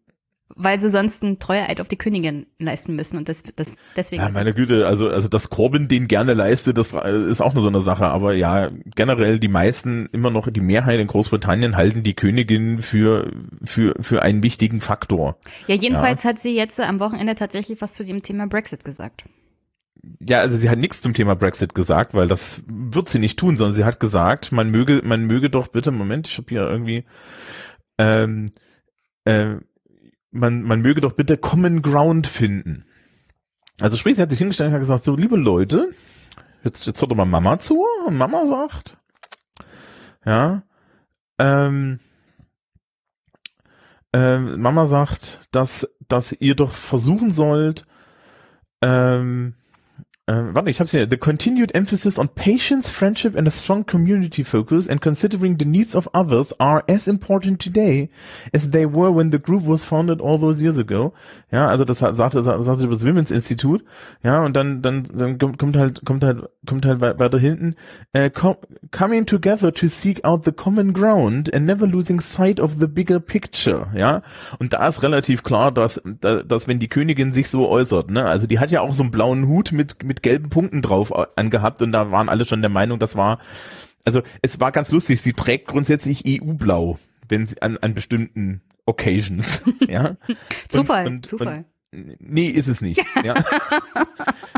weil 0.57 0.79
sie 0.79 0.91
sonst 0.91 1.23
einen 1.23 1.39
Treueeid 1.39 1.81
auf 1.81 1.89
die 1.89 1.97
Königin 1.97 2.47
leisten 2.59 2.97
müssen 2.97 3.17
und 3.19 3.29
das, 3.29 3.43
das 3.57 3.77
deswegen. 3.97 4.23
Ja, 4.23 4.29
meine 4.31 4.53
Güte, 4.53 4.87
also, 4.87 5.09
also 5.09 5.29
dass 5.29 5.51
Corbyn 5.51 5.89
den 5.89 6.09
gerne 6.09 6.35
leistet, 6.35 6.79
das 6.79 6.93
ist 6.93 7.41
auch 7.41 7.55
nur 7.55 7.63
so 7.63 7.69
eine 7.69 7.81
Sache, 7.81 8.07
aber 8.07 8.35
ja, 8.35 8.71
generell 8.95 9.39
die 9.39 9.49
meisten, 9.49 10.07
immer 10.13 10.31
noch 10.31 10.51
die 10.51 10.61
Mehrheit 10.61 11.01
in 11.01 11.07
Großbritannien 11.07 11.77
halten 11.77 12.03
die 12.03 12.15
Königin 12.15 12.81
für, 12.81 13.31
für, 13.63 13.95
für 14.01 14.23
einen 14.23 14.43
wichtigen 14.43 14.81
Faktor. 14.81 15.37
ja, 15.67 15.75
jedenfalls 15.75 16.25
hat 16.25 16.39
sie 16.39 16.55
jetzt 16.55 16.81
am 16.81 17.01
Wochenende 17.01 17.35
tatsächlich 17.35 17.81
was 17.81 17.93
zu 17.93 18.05
dem 18.05 18.23
Thema 18.23 18.47
Brexit 18.47 18.85
gesagt. 18.85 19.25
Ja, 20.21 20.41
also 20.41 20.57
sie 20.57 20.71
hat 20.71 20.79
nichts 20.79 21.03
zum 21.03 21.15
Thema 21.15 21.37
Brexit 21.37 21.75
gesagt, 21.75 22.15
weil 22.15 22.27
das 22.27 22.63
wird 22.67 23.09
sie 23.09 23.19
nicht 23.19 23.39
tun, 23.39 23.57
sondern 23.57 23.75
sie 23.75 23.85
hat 23.85 24.01
gesagt, 24.01 24.51
man 24.51 24.71
möge, 24.71 25.03
man 25.05 25.25
möge 25.25 25.51
doch 25.51 25.69
bitte, 25.69 25.91
Moment, 25.91 26.27
ich 26.27 26.39
habe 26.39 26.47
hier 26.49 26.63
irgendwie, 26.63 27.05
ähm, 27.99 28.47
äh, 29.25 29.57
man, 30.31 30.63
man 30.63 30.81
möge 30.81 31.01
doch 31.01 31.13
bitte 31.13 31.37
Common 31.37 31.83
Ground 31.83 32.27
finden. 32.27 32.85
Also 33.81 33.97
sprich, 33.97 34.17
sie 34.17 34.23
hat 34.23 34.31
sich 34.31 34.39
hingestellt 34.39 34.69
und 34.69 34.75
hat 34.75 34.81
gesagt, 34.81 35.05
so, 35.05 35.17
liebe 35.17 35.37
Leute, 35.37 35.91
jetzt, 36.65 36.87
jetzt 36.87 37.01
hört 37.01 37.11
doch 37.11 37.17
mal 37.17 37.25
Mama 37.25 37.59
zu, 37.59 37.85
und 38.07 38.17
Mama 38.17 38.45
sagt, 38.47 38.99
ja, 40.25 40.63
ähm, 41.39 41.99
ähm, 44.13 44.61
Mama 44.61 44.87
sagt, 44.87 45.49
dass, 45.53 45.89
dass 46.09 46.33
ihr 46.33 46.55
doch 46.55 46.73
versuchen 46.73 47.31
sollt, 47.31 47.87
ähm, 48.83 49.55
ähm, 50.31 50.51
warte, 50.55 50.71
ich 50.71 50.79
hab's 50.79 50.93
hier. 50.93 51.09
The 51.11 51.17
continued 51.17 51.75
emphasis 51.75 52.19
on 52.19 52.29
patience, 52.29 52.89
friendship 52.91 53.37
and 53.37 53.49
a 53.49 53.51
strong 53.51 53.85
community 53.85 54.45
focus 54.45 54.89
and 54.89 55.01
considering 55.01 55.57
the 55.59 55.65
needs 55.65 55.97
of 55.97 56.09
others 56.15 56.55
are 56.61 56.85
as 56.89 57.09
important 57.09 57.61
today 57.61 58.11
as 58.53 58.71
they 58.71 58.87
were 58.87 59.13
when 59.15 59.33
the 59.33 59.41
group 59.41 59.67
was 59.67 59.85
founded 59.85 60.21
all 60.21 60.39
those 60.39 60.63
years 60.63 60.79
ago. 60.79 61.13
Ja, 61.51 61.67
also 61.67 61.85
das 61.85 61.99
sagte, 61.99 62.15
sagte 62.17 62.43
sagte 62.43 62.87
das 62.89 63.05
Women's 63.05 63.31
Institute. 63.33 63.85
Ja, 64.23 64.45
und 64.45 64.55
dann, 64.55 64.83
dann, 64.83 65.03
dann 65.13 65.39
kommt 65.39 65.77
halt, 65.77 66.05
kommt 66.05 66.23
halt, 66.23 66.49
kommt 66.67 66.87
halt 66.87 67.01
wei- 67.01 67.19
weiter 67.19 67.39
hinten. 67.39 67.75
Äh, 68.13 68.31
com 68.31 68.57
coming 68.93 69.27
together 69.27 69.73
to 69.73 69.89
seek 69.89 70.25
out 70.25 70.45
the 70.45 70.53
common 70.53 70.93
ground 70.93 71.53
and 71.53 71.67
never 71.67 71.87
losing 71.87 72.21
sight 72.21 72.61
of 72.61 72.77
the 72.79 72.87
bigger 72.87 73.19
picture. 73.19 73.89
Ja, 73.97 74.23
und 74.59 74.73
da 74.73 74.87
ist 74.87 75.03
relativ 75.03 75.43
klar, 75.43 75.73
dass, 75.73 76.01
da- 76.21 76.43
dass 76.43 76.69
wenn 76.69 76.79
die 76.79 76.89
Königin 76.89 77.33
sich 77.33 77.49
so 77.49 77.69
äußert, 77.69 78.11
ne, 78.11 78.25
also 78.25 78.47
die 78.47 78.59
hat 78.61 78.71
ja 78.71 78.81
auch 78.81 78.95
so 78.95 79.03
einen 79.03 79.11
blauen 79.11 79.49
Hut 79.49 79.73
mit, 79.73 80.05
mit 80.05 80.20
gelben 80.23 80.49
Punkten 80.49 80.83
drauf 80.83 81.11
äh, 81.11 81.27
angehabt 81.37 81.83
und 81.83 81.93
da 81.93 82.11
waren 82.11 82.29
alle 82.29 82.45
schon 82.45 82.61
der 82.63 82.71
Meinung, 82.71 82.99
das 82.99 83.17
war, 83.17 83.39
also 84.05 84.23
es 84.43 84.61
war 84.61 84.73
ganz 84.73 84.91
lustig, 84.91 85.21
sie 85.23 85.33
trägt 85.33 85.67
grundsätzlich 85.69 86.25
EU-Blau, 86.27 86.99
wenn 87.29 87.47
sie 87.47 87.61
an, 87.63 87.77
an 87.79 87.95
bestimmten 87.95 88.63
Occasions, 88.87 89.65
ja. 89.89 90.17
Zufall, 90.69 91.07
und, 91.07 91.27
Zufall. 91.27 91.65
Und, 91.93 92.17
nee, 92.21 92.47
ist 92.49 92.69
es 92.69 92.81
nicht. 92.81 93.03
Ja. 93.25 93.35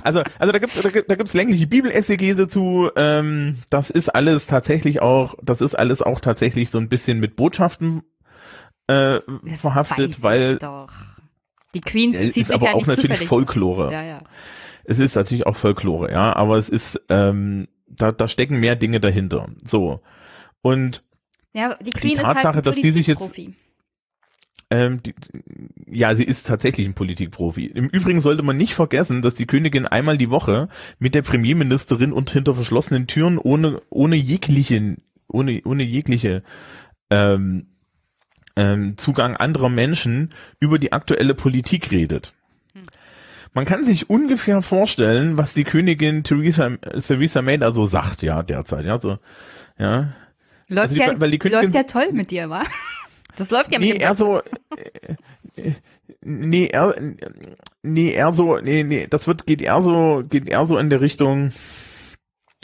Also, 0.04 0.22
also 0.38 0.52
da 0.52 0.58
gibt's 0.58 0.80
da, 0.80 0.90
gibt- 0.90 1.10
da 1.10 1.14
gibt's 1.14 1.34
längliche 1.34 1.66
Bibelessegese 1.66 2.48
zu. 2.48 2.90
Ähm, 2.96 3.58
das 3.70 3.90
ist 3.90 4.08
alles 4.08 4.46
tatsächlich 4.46 5.00
auch, 5.00 5.36
das 5.42 5.60
ist 5.60 5.74
alles 5.76 6.02
auch 6.02 6.18
tatsächlich 6.20 6.70
so 6.70 6.78
ein 6.78 6.88
bisschen 6.88 7.20
mit 7.20 7.36
Botschaften 7.36 8.02
äh, 8.88 9.18
Das 9.44 9.60
verhaftet, 9.60 10.22
weil 10.22 10.58
doch. 10.58 10.90
Die 11.74 11.80
Queen 11.80 12.12
ja, 12.12 12.20
ist 12.20 12.34
sich 12.34 12.52
aber 12.52 12.66
ja 12.66 12.74
auch 12.74 12.86
natürlich. 12.86 13.26
Folklore. 13.26 13.92
Ja, 13.92 14.02
ja. 14.02 14.22
Es 14.84 14.98
ist 14.98 15.16
natürlich 15.16 15.46
auch 15.46 15.56
Folklore, 15.56 16.10
ja, 16.10 16.34
aber 16.34 16.56
es 16.56 16.68
ist, 16.68 17.00
ähm, 17.08 17.68
da, 17.86 18.12
da 18.12 18.28
stecken 18.28 18.60
mehr 18.60 18.76
Dinge 18.76 19.00
dahinter. 19.00 19.48
So. 19.64 20.00
Und 20.62 21.02
Ja, 21.52 21.76
die 21.76 21.90
Queen 21.90 22.12
ist 22.12 22.22
Tatsache, 22.22 22.46
halt 22.46 22.56
ein 22.56 22.62
dass 22.62 22.76
die 22.76 22.90
sich 22.90 23.06
jetzt-. 23.06 23.38
Ähm, 24.70 25.02
die, 25.02 25.14
ja, 25.86 26.14
sie 26.14 26.24
ist 26.24 26.46
tatsächlich 26.46 26.86
ein 26.86 26.94
Politikprofi. 26.94 27.66
Im 27.66 27.88
Übrigen 27.88 28.20
sollte 28.20 28.42
man 28.42 28.56
nicht 28.56 28.74
vergessen, 28.74 29.20
dass 29.20 29.34
die 29.34 29.46
Königin 29.46 29.86
einmal 29.86 30.16
die 30.16 30.30
Woche 30.30 30.68
mit 30.98 31.14
der 31.14 31.20
Premierministerin 31.20 32.12
und 32.12 32.30
hinter 32.30 32.54
verschlossenen 32.54 33.06
Türen 33.06 33.36
ohne 33.36 33.82
ohne 33.90 34.16
jeglichen 34.16 35.02
ohne 35.28 35.60
ohne 35.64 35.82
jegliche 35.82 36.42
ähm, 37.10 37.66
ähm, 38.56 38.96
Zugang 38.96 39.36
anderer 39.36 39.68
Menschen 39.68 40.30
über 40.58 40.78
die 40.78 40.92
aktuelle 40.92 41.34
Politik 41.34 41.90
redet. 41.90 42.32
Man 43.54 43.64
kann 43.66 43.84
sich 43.84 44.08
ungefähr 44.08 44.62
vorstellen, 44.62 45.36
was 45.36 45.52
die 45.54 45.64
Königin 45.64 46.22
Theresa, 46.24 46.70
Theresa 47.06 47.42
May 47.42 47.58
da 47.58 47.70
so 47.72 47.84
sagt, 47.84 48.22
ja, 48.22 48.42
derzeit, 48.42 48.84
ja, 48.86 48.98
so, 48.98 49.18
ja. 49.78 50.12
Läuft, 50.68 50.84
also 50.84 50.94
die- 50.94 51.00
ja, 51.00 51.20
weil 51.20 51.30
die 51.30 51.38
Königin- 51.38 51.62
läuft 51.64 51.74
ja 51.74 51.82
toll 51.82 52.12
mit 52.12 52.30
dir, 52.30 52.48
wa? 52.48 52.62
Das 53.36 53.50
läuft 53.50 53.72
ja 53.72 53.78
mit 53.78 53.88
Nee, 53.88 53.96
eher 53.98 54.14
so, 54.14 54.40
äh, 55.56 55.72
nee, 56.22 56.66
eher, 56.66 56.94
nee, 57.82 58.10
eher 58.12 58.32
so, 58.32 58.58
nee, 58.58 58.84
nee, 58.84 59.06
das 59.08 59.26
wird, 59.26 59.46
geht 59.46 59.60
eher 59.62 59.80
so, 59.80 60.22
geht 60.28 60.48
eher 60.48 60.64
so 60.64 60.78
in 60.78 60.90
der 60.90 61.00
Richtung, 61.00 61.52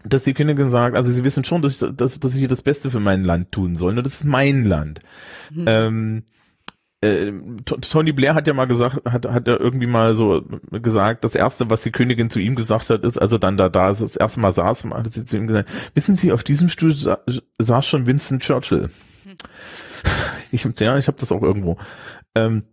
dass 0.05 0.24
die 0.24 0.35
Königin 0.35 0.68
sagt, 0.68 0.96
also 0.96 1.11
sie 1.11 1.24
wissen 1.24 1.44
schon, 1.44 1.61
dass 1.62 1.83
ich, 1.83 1.96
dass, 1.96 2.20
dass 2.20 2.33
ich 2.33 2.38
hier 2.38 2.48
das 2.48 2.62
Beste 2.62 2.90
für 2.90 3.01
mein 3.01 3.24
Land 3.24 3.53
tun 3.53 3.77
soll, 3.77 3.94
ne? 3.94 4.03
das 4.03 4.14
ist 4.14 4.24
mein 4.24 4.64
Land. 4.64 5.01
Ähm, 5.66 6.22
äh, 7.01 7.33
Tony 7.65 8.13
Blair 8.13 8.35
hat 8.35 8.47
ja 8.47 8.55
mal 8.55 8.67
gesagt, 8.67 9.05
hat, 9.05 9.27
hat 9.27 9.47
ja 9.47 9.57
irgendwie 9.59 9.87
mal 9.87 10.17
so 10.17 10.43
gesagt, 10.71 11.23
das 11.23 11.35
erste, 11.35 11.71
was 11.71 11.85
die 11.85 11.93
Königin 11.93 12.31
zu 12.31 12.41
ihm 12.41 12.57
gesagt 12.57 12.91
hat, 12.91 13.05
ist, 13.05 13.19
als 13.19 13.31
er 13.31 13.39
dann 13.39 13.57
da, 13.57 13.69
da 13.69 13.89
das 13.93 14.17
erste 14.17 14.41
Mal 14.41 14.53
saß, 14.53 14.87
hat 14.87 15.13
sie 15.13 15.25
zu 15.25 15.37
ihm 15.37 15.47
gesagt, 15.47 15.71
wissen 15.95 16.17
Sie, 16.17 16.33
auf 16.33 16.43
diesem 16.43 16.69
Stuhl 16.69 16.95
sa 16.95 17.21
saß 17.59 17.87
schon 17.87 18.07
Winston 18.07 18.41
Churchill. 18.41 18.91
Ich, 20.51 20.65
ja, 20.65 20.97
ich 20.97 21.07
habe 21.07 21.19
das 21.19 21.31
auch 21.31 21.43
irgendwo. 21.43 21.77
Ähm, 22.35 22.65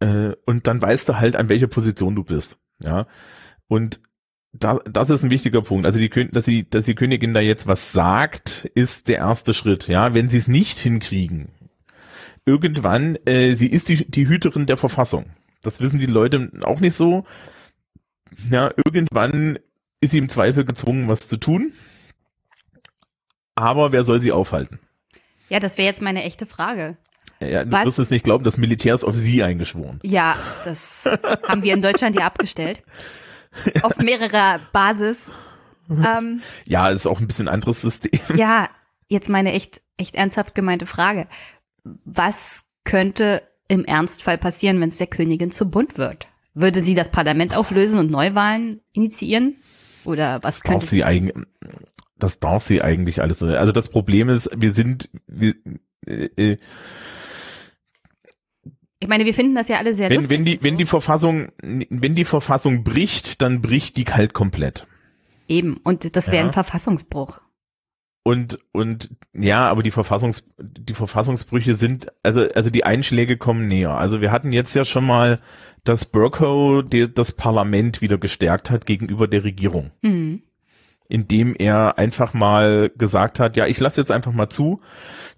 äh, 0.00 0.32
und 0.44 0.66
dann 0.66 0.82
weißt 0.82 1.08
du 1.08 1.18
halt, 1.18 1.36
an 1.36 1.48
welcher 1.48 1.68
Position 1.68 2.14
du 2.16 2.24
bist. 2.24 2.58
Ja. 2.82 3.06
Und 3.68 4.00
da, 4.52 4.80
das 4.90 5.10
ist 5.10 5.22
ein 5.22 5.30
wichtiger 5.30 5.62
Punkt. 5.62 5.86
Also 5.86 6.00
die, 6.00 6.10
dass 6.30 6.44
sie, 6.44 6.68
dass 6.68 6.86
die 6.86 6.94
Königin 6.94 7.34
da 7.34 7.40
jetzt 7.40 7.66
was 7.66 7.92
sagt, 7.92 8.70
ist 8.74 9.08
der 9.08 9.18
erste 9.18 9.54
Schritt. 9.54 9.86
Ja, 9.86 10.12
wenn 10.14 10.28
sie 10.28 10.38
es 10.38 10.48
nicht 10.48 10.78
hinkriegen, 10.78 11.48
irgendwann, 12.46 13.16
äh, 13.26 13.54
sie 13.54 13.68
ist 13.68 13.88
die, 13.88 14.10
die 14.10 14.28
Hüterin 14.28 14.66
der 14.66 14.76
Verfassung. 14.76 15.26
Das 15.62 15.80
wissen 15.80 15.98
die 15.98 16.06
Leute 16.06 16.50
auch 16.62 16.80
nicht 16.80 16.94
so. 16.94 17.24
Ja, 18.50 18.70
irgendwann 18.84 19.58
ist 20.00 20.10
sie 20.12 20.18
im 20.18 20.28
Zweifel 20.28 20.64
gezwungen, 20.64 21.08
was 21.08 21.28
zu 21.28 21.36
tun. 21.36 21.72
Aber 23.54 23.92
wer 23.92 24.04
soll 24.04 24.20
sie 24.20 24.32
aufhalten? 24.32 24.78
Ja, 25.48 25.60
das 25.60 25.76
wäre 25.76 25.86
jetzt 25.88 26.00
meine 26.00 26.22
echte 26.22 26.46
Frage. 26.46 26.96
Ja, 27.40 27.64
du 27.64 27.72
Was? 27.72 27.86
wirst 27.86 27.98
es 27.98 28.10
nicht 28.10 28.24
glauben, 28.24 28.44
das 28.44 28.58
Militär 28.58 28.94
ist 28.94 29.04
auf 29.04 29.14
sie 29.14 29.42
eingeschworen. 29.42 29.98
Ja, 30.02 30.36
das 30.64 31.04
haben 31.48 31.62
wir 31.62 31.74
in 31.74 31.82
Deutschland 31.82 32.14
ja 32.16 32.26
abgestellt. 32.26 32.82
Auf 33.82 33.96
mehrerer 33.98 34.60
Basis. 34.72 35.18
Ähm, 35.90 36.40
Ja, 36.68 36.88
ist 36.90 37.06
auch 37.06 37.20
ein 37.20 37.26
bisschen 37.26 37.48
anderes 37.48 37.80
System. 37.80 38.20
ja, 38.36 38.68
jetzt 39.08 39.28
meine 39.28 39.52
echt, 39.52 39.82
echt 39.96 40.14
ernsthaft 40.14 40.54
gemeinte 40.54 40.86
Frage. 40.86 41.26
Was 41.84 42.64
könnte 42.84 43.42
im 43.68 43.84
Ernstfall 43.84 44.38
passieren, 44.38 44.80
wenn 44.80 44.88
es 44.88 44.98
der 44.98 45.06
Königin 45.06 45.50
zu 45.50 45.70
bunt 45.70 45.98
wird? 45.98 46.26
Würde 46.54 46.82
sie 46.82 46.94
das 46.94 47.10
Parlament 47.10 47.56
auflösen 47.56 47.98
und 48.00 48.10
Neuwahlen 48.10 48.80
initiieren? 48.92 49.56
Oder 50.04 50.42
was 50.42 50.60
Darf 50.60 50.72
könnte 50.72 50.86
sie 50.86 51.04
eigentlich, 51.04 51.36
das 52.16 52.40
darf 52.40 52.62
sie 52.62 52.82
eigentlich 52.82 53.22
alles. 53.22 53.42
Also 53.42 53.72
das 53.72 53.88
Problem 53.88 54.28
ist, 54.28 54.50
wir 54.56 54.72
sind, 54.72 55.10
wir, 55.26 55.54
äh, 56.06 56.24
äh, 56.36 56.56
Ich 58.98 59.08
meine, 59.08 59.24
wir 59.24 59.34
finden 59.34 59.54
das 59.54 59.68
ja 59.68 59.78
alle 59.78 59.94
sehr 59.94 60.10
wenn, 60.10 60.16
lustig. 60.16 60.30
wenn 60.38 60.44
die, 60.44 60.56
so. 60.58 60.62
wenn 60.64 60.76
die 60.78 60.86
Verfassung, 60.86 61.48
wenn 61.62 62.14
die 62.14 62.24
Verfassung 62.24 62.84
bricht, 62.84 63.40
dann 63.42 63.62
bricht 63.62 63.96
die 63.96 64.04
kalt 64.04 64.34
komplett. 64.34 64.86
Eben. 65.48 65.78
Und 65.78 66.16
das 66.16 66.28
wäre 66.28 66.38
Ja. 66.38 66.44
ein 66.46 66.52
Verfassungsbruch. 66.52 67.40
Und, 68.22 68.58
und 68.72 69.10
ja, 69.32 69.68
aber 69.70 69.82
die 69.82 69.90
Verfassungs, 69.90 70.46
die 70.58 70.94
Verfassungsbrüche 70.94 71.74
sind, 71.74 72.08
also, 72.22 72.46
also 72.54 72.68
die 72.70 72.84
Einschläge 72.84 73.38
kommen 73.38 73.66
näher. 73.66 73.96
Also 73.96 74.20
wir 74.20 74.30
hatten 74.30 74.52
jetzt 74.52 74.74
ja 74.74 74.84
schon 74.84 75.06
mal, 75.06 75.40
dass 75.84 76.04
Burko 76.04 76.82
das 76.82 77.32
Parlament 77.32 78.02
wieder 78.02 78.18
gestärkt 78.18 78.70
hat 78.70 78.84
gegenüber 78.84 79.26
der 79.26 79.44
Regierung, 79.44 79.90
Mhm. 80.02 80.42
indem 81.08 81.54
er 81.58 81.96
einfach 81.98 82.34
mal 82.34 82.90
gesagt 82.96 83.40
hat, 83.40 83.56
ja, 83.56 83.66
ich 83.66 83.80
lasse 83.80 84.00
jetzt 84.00 84.12
einfach 84.12 84.32
mal 84.32 84.50
zu, 84.50 84.82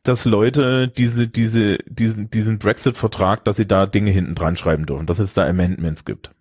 dass 0.02 0.24
Leute 0.24 0.88
diese, 0.88 1.28
diese, 1.28 1.78
diesen, 1.86 2.30
diesen 2.30 2.58
Brexit-Vertrag, 2.58 3.44
dass 3.44 3.56
sie 3.56 3.66
da 3.68 3.86
Dinge 3.86 4.10
hinten 4.10 4.34
dran 4.34 4.56
schreiben 4.56 4.86
dürfen, 4.86 5.06
dass 5.06 5.20
es 5.20 5.34
da 5.34 5.46
Amendments 5.46 6.04
gibt. 6.04 6.32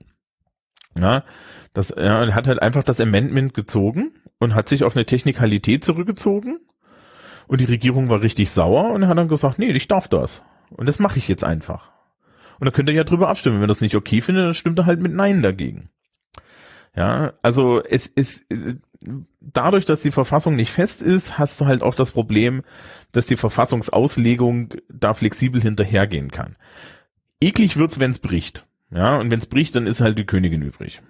Ja, 1.00 1.24
das, 1.74 1.92
er 1.92 2.36
hat 2.36 2.48
halt 2.48 2.62
einfach 2.62 2.84
das 2.84 3.00
Amendment 3.00 3.54
gezogen 3.54 4.12
und 4.40 4.56
hat 4.56 4.68
sich 4.68 4.84
auf 4.84 4.96
eine 4.96 5.06
Technikalität 5.06 5.84
zurückgezogen 5.84 6.60
und 7.48 7.60
die 7.60 7.66
Regierung 7.66 8.10
war 8.10 8.22
richtig 8.22 8.52
sauer 8.52 8.92
und 8.92 9.08
hat 9.08 9.18
dann 9.18 9.28
gesagt, 9.28 9.60
nee, 9.60 9.72
ich 9.72 9.88
darf 9.88 10.08
das. 10.08 10.44
Und 10.70 10.88
das 10.88 11.00
mache 11.00 11.18
ich 11.18 11.28
jetzt 11.28 11.44
einfach. 11.44 11.92
Und 12.60 12.66
da 12.66 12.72
könnt 12.72 12.90
ihr 12.90 12.96
ja 12.96 13.04
drüber 13.04 13.28
abstimmen. 13.28 13.58
Wenn 13.58 13.64
ihr 13.64 13.68
das 13.68 13.82
nicht 13.82 13.96
okay 13.96 14.22
findet, 14.22 14.46
dann 14.46 14.54
stimmt 14.54 14.80
er 14.80 14.86
halt 14.86 15.02
mit 15.02 15.14
Nein 15.14 15.42
dagegen. 15.42 15.90
Ja, 16.96 17.34
also 17.42 17.84
es 17.84 18.08
ist 18.08 18.50
äh, 18.52 18.76
dadurch, 19.40 19.86
dass 19.86 20.02
die 20.02 20.12
Verfassung 20.12 20.56
nicht 20.56 20.72
fest 20.72 21.02
ist, 21.02 21.38
hast 21.38 21.60
du 21.60 21.66
halt 21.66 21.82
auch 21.82 21.96
das 21.96 22.12
Problem, 22.12 22.64
dass 23.12 23.28
die 23.28 23.38
Verfassungsauslegung 23.38 24.76
da 24.90 25.14
flexibel 25.14 25.62
hinterhergehen 25.62 26.32
kann. 26.32 26.56
Eklig 27.42 27.78
wird's, 27.78 28.00
wenn's 28.00 28.20
bricht. 28.20 28.68
Ja, 28.92 29.18
und 29.18 29.32
wenn's 29.32 29.46
bricht, 29.46 29.76
dann 29.76 29.88
ist 29.88 30.02
halt 30.02 30.20
die 30.20 30.26
Königin 30.26 30.62
übrig. 30.62 31.02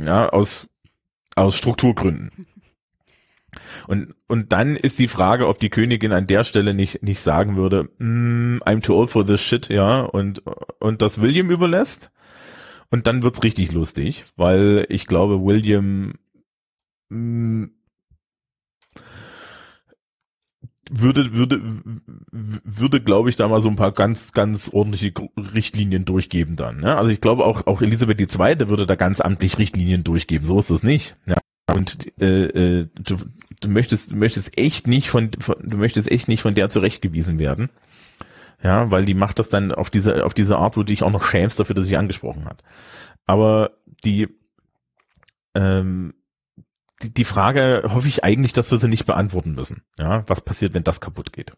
Ja, 0.00 0.28
aus 0.28 0.68
aus 1.36 1.56
Strukturgründen. 1.56 2.30
Und, 3.86 4.14
und 4.26 4.52
dann 4.52 4.74
ist 4.74 4.98
die 4.98 5.06
Frage, 5.06 5.46
ob 5.46 5.60
die 5.60 5.70
Königin 5.70 6.12
an 6.12 6.26
der 6.26 6.42
Stelle 6.42 6.74
nicht, 6.74 7.04
nicht 7.04 7.20
sagen 7.20 7.56
würde, 7.56 7.84
mm, 7.98 8.62
I'm 8.64 8.82
too 8.82 8.94
old 8.94 9.10
for 9.10 9.24
this 9.24 9.40
shit, 9.40 9.68
ja, 9.68 10.00
und, 10.00 10.42
und 10.80 11.02
das 11.02 11.20
William 11.20 11.50
überlässt. 11.50 12.10
Und 12.90 13.06
dann 13.06 13.22
wird's 13.22 13.44
richtig 13.44 13.70
lustig, 13.70 14.24
weil 14.36 14.86
ich 14.88 15.06
glaube, 15.06 15.44
William 15.44 16.14
mm, 17.10 17.66
würde, 20.90 21.34
würde, 21.34 21.60
würde, 22.30 23.00
glaube 23.00 23.30
ich, 23.30 23.36
da 23.36 23.48
mal 23.48 23.60
so 23.60 23.68
ein 23.68 23.76
paar 23.76 23.92
ganz, 23.92 24.32
ganz 24.32 24.70
ordentliche 24.72 25.12
Richtlinien 25.36 26.04
durchgeben 26.04 26.56
dann. 26.56 26.80
Ne? 26.80 26.96
Also 26.96 27.10
ich 27.10 27.20
glaube 27.20 27.44
auch, 27.44 27.66
auch 27.66 27.82
Elisabeth 27.82 28.20
II. 28.20 28.68
würde 28.68 28.86
da 28.86 28.94
ganz 28.94 29.20
amtlich 29.20 29.58
Richtlinien 29.58 30.04
durchgeben. 30.04 30.46
So 30.46 30.58
ist 30.58 30.70
es 30.70 30.82
nicht. 30.82 31.16
Ja. 31.26 31.36
Und 31.72 32.12
äh, 32.20 32.46
äh, 32.46 32.88
du, 32.94 33.16
du 33.60 33.68
möchtest, 33.68 34.12
du 34.12 34.16
möchtest 34.16 34.58
echt 34.58 34.86
nicht 34.86 35.08
von, 35.08 35.30
von, 35.38 35.56
du 35.62 35.76
möchtest 35.76 36.10
echt 36.10 36.28
nicht 36.28 36.42
von 36.42 36.54
der 36.54 36.68
zurechtgewiesen 36.68 37.38
werden. 37.38 37.70
Ja, 38.62 38.90
weil 38.90 39.04
die 39.04 39.14
macht 39.14 39.38
das 39.38 39.48
dann 39.50 39.72
auf 39.72 39.90
diese, 39.90 40.24
auf 40.24 40.32
diese 40.32 40.56
Art, 40.56 40.76
wo 40.76 40.80
du 40.80 40.86
dich 40.86 41.02
auch 41.02 41.10
noch 41.10 41.24
schämst 41.24 41.60
dafür, 41.60 41.74
dass 41.74 41.86
sie 41.86 41.96
angesprochen 41.96 42.46
hat. 42.46 42.62
Aber 43.26 43.72
die, 44.04 44.28
ähm, 45.54 46.14
die, 47.02 47.24
Frage 47.24 47.82
hoffe 47.88 48.08
ich 48.08 48.24
eigentlich, 48.24 48.52
dass 48.52 48.70
wir 48.70 48.78
sie 48.78 48.88
nicht 48.88 49.04
beantworten 49.06 49.52
müssen. 49.54 49.82
Ja, 49.98 50.24
was 50.28 50.40
passiert, 50.40 50.74
wenn 50.74 50.84
das 50.84 51.00
kaputt 51.00 51.32
geht? 51.32 51.52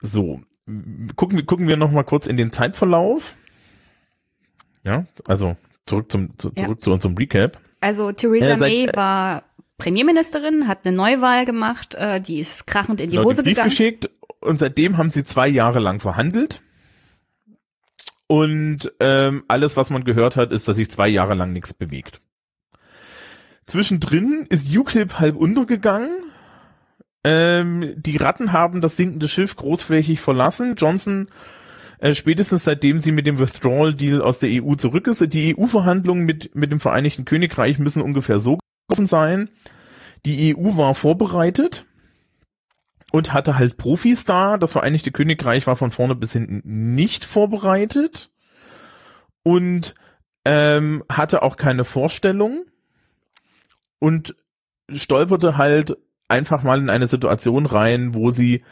So, 0.00 0.40
gucken 1.16 1.38
wir, 1.38 1.44
gucken 1.46 1.68
wir 1.68 1.76
noch 1.76 1.90
mal 1.90 2.04
kurz 2.04 2.26
in 2.26 2.36
den 2.36 2.52
Zeitverlauf. 2.52 3.34
Ja, 4.84 5.06
also 5.26 5.56
zurück 5.86 6.10
zum, 6.10 6.38
zu, 6.38 6.50
Ja. 6.56 6.64
zurück 6.64 6.82
zu 6.82 6.92
unserem 6.92 7.16
Recap. 7.16 7.60
Also 7.80 8.12
Theresa 8.12 8.46
Äh, 8.46 8.56
seit- 8.56 8.70
May 8.70 8.88
war 8.94 9.44
Premierministerin, 9.78 10.68
hat 10.68 10.84
eine 10.86 10.96
Neuwahl 10.96 11.44
gemacht, 11.44 11.94
äh, 11.96 12.20
die 12.20 12.38
ist 12.38 12.66
krachend 12.66 13.00
in 13.00 13.10
die 13.10 13.16
Genau, 13.16 13.28
Hose 13.28 13.42
Brief 13.42 13.54
gegangen. 13.56 13.70
geschickt 13.70 14.10
und 14.40 14.58
seitdem 14.58 14.96
haben 14.96 15.10
sie 15.10 15.24
zwei 15.24 15.48
Jahre 15.48 15.80
lang 15.80 15.98
verhandelt. 16.00 16.62
Und 18.28 18.92
ähm, 19.00 19.44
alles, 19.48 19.76
was 19.76 19.90
man 19.90 20.04
gehört 20.04 20.36
hat, 20.36 20.52
ist, 20.52 20.66
dass 20.68 20.76
sich 20.76 20.90
zwei 20.90 21.08
Jahre 21.08 21.34
lang 21.34 21.52
nichts 21.52 21.74
bewegt. 21.74 22.20
Zwischendrin 23.66 24.46
ist 24.48 24.74
UKIP 24.74 25.18
halb 25.18 25.36
untergegangen. 25.36 26.10
Ähm, 27.24 27.94
die 27.96 28.16
Ratten 28.16 28.52
haben 28.52 28.80
das 28.80 28.96
sinkende 28.96 29.28
Schiff 29.28 29.56
großflächig 29.56 30.20
verlassen. 30.20 30.74
Johnson, 30.76 31.28
äh, 31.98 32.14
spätestens 32.14 32.64
seitdem 32.64 32.98
sie 32.98 33.12
mit 33.12 33.26
dem 33.26 33.38
Withdrawal-Deal 33.38 34.20
aus 34.20 34.40
der 34.40 34.50
EU 34.62 34.74
zurück 34.74 35.06
ist, 35.06 35.20
die 35.32 35.56
EU-Verhandlungen 35.56 36.24
mit, 36.24 36.54
mit 36.54 36.72
dem 36.72 36.80
Vereinigten 36.80 37.24
Königreich 37.24 37.78
müssen 37.78 38.02
ungefähr 38.02 38.40
so 38.40 38.58
gelaufen 38.88 39.06
sein. 39.06 39.50
Die 40.26 40.56
EU 40.56 40.76
war 40.76 40.94
vorbereitet 40.94 41.86
und 43.12 43.32
hatte 43.32 43.56
halt 43.56 43.76
Profis 43.76 44.24
da. 44.24 44.58
Das 44.58 44.72
Vereinigte 44.72 45.12
Königreich 45.12 45.66
war 45.68 45.76
von 45.76 45.92
vorne 45.92 46.16
bis 46.16 46.32
hinten 46.32 46.62
nicht 46.94 47.24
vorbereitet 47.24 48.32
und 49.44 49.94
ähm, 50.44 51.04
hatte 51.08 51.42
auch 51.42 51.56
keine 51.56 51.84
Vorstellung 51.84 52.64
und 54.02 54.34
stolperte 54.92 55.56
halt 55.56 55.96
einfach 56.26 56.64
mal 56.64 56.80
in 56.80 56.90
eine 56.90 57.06
Situation 57.06 57.66
rein, 57.66 58.14
wo 58.14 58.32
sie 58.32 58.64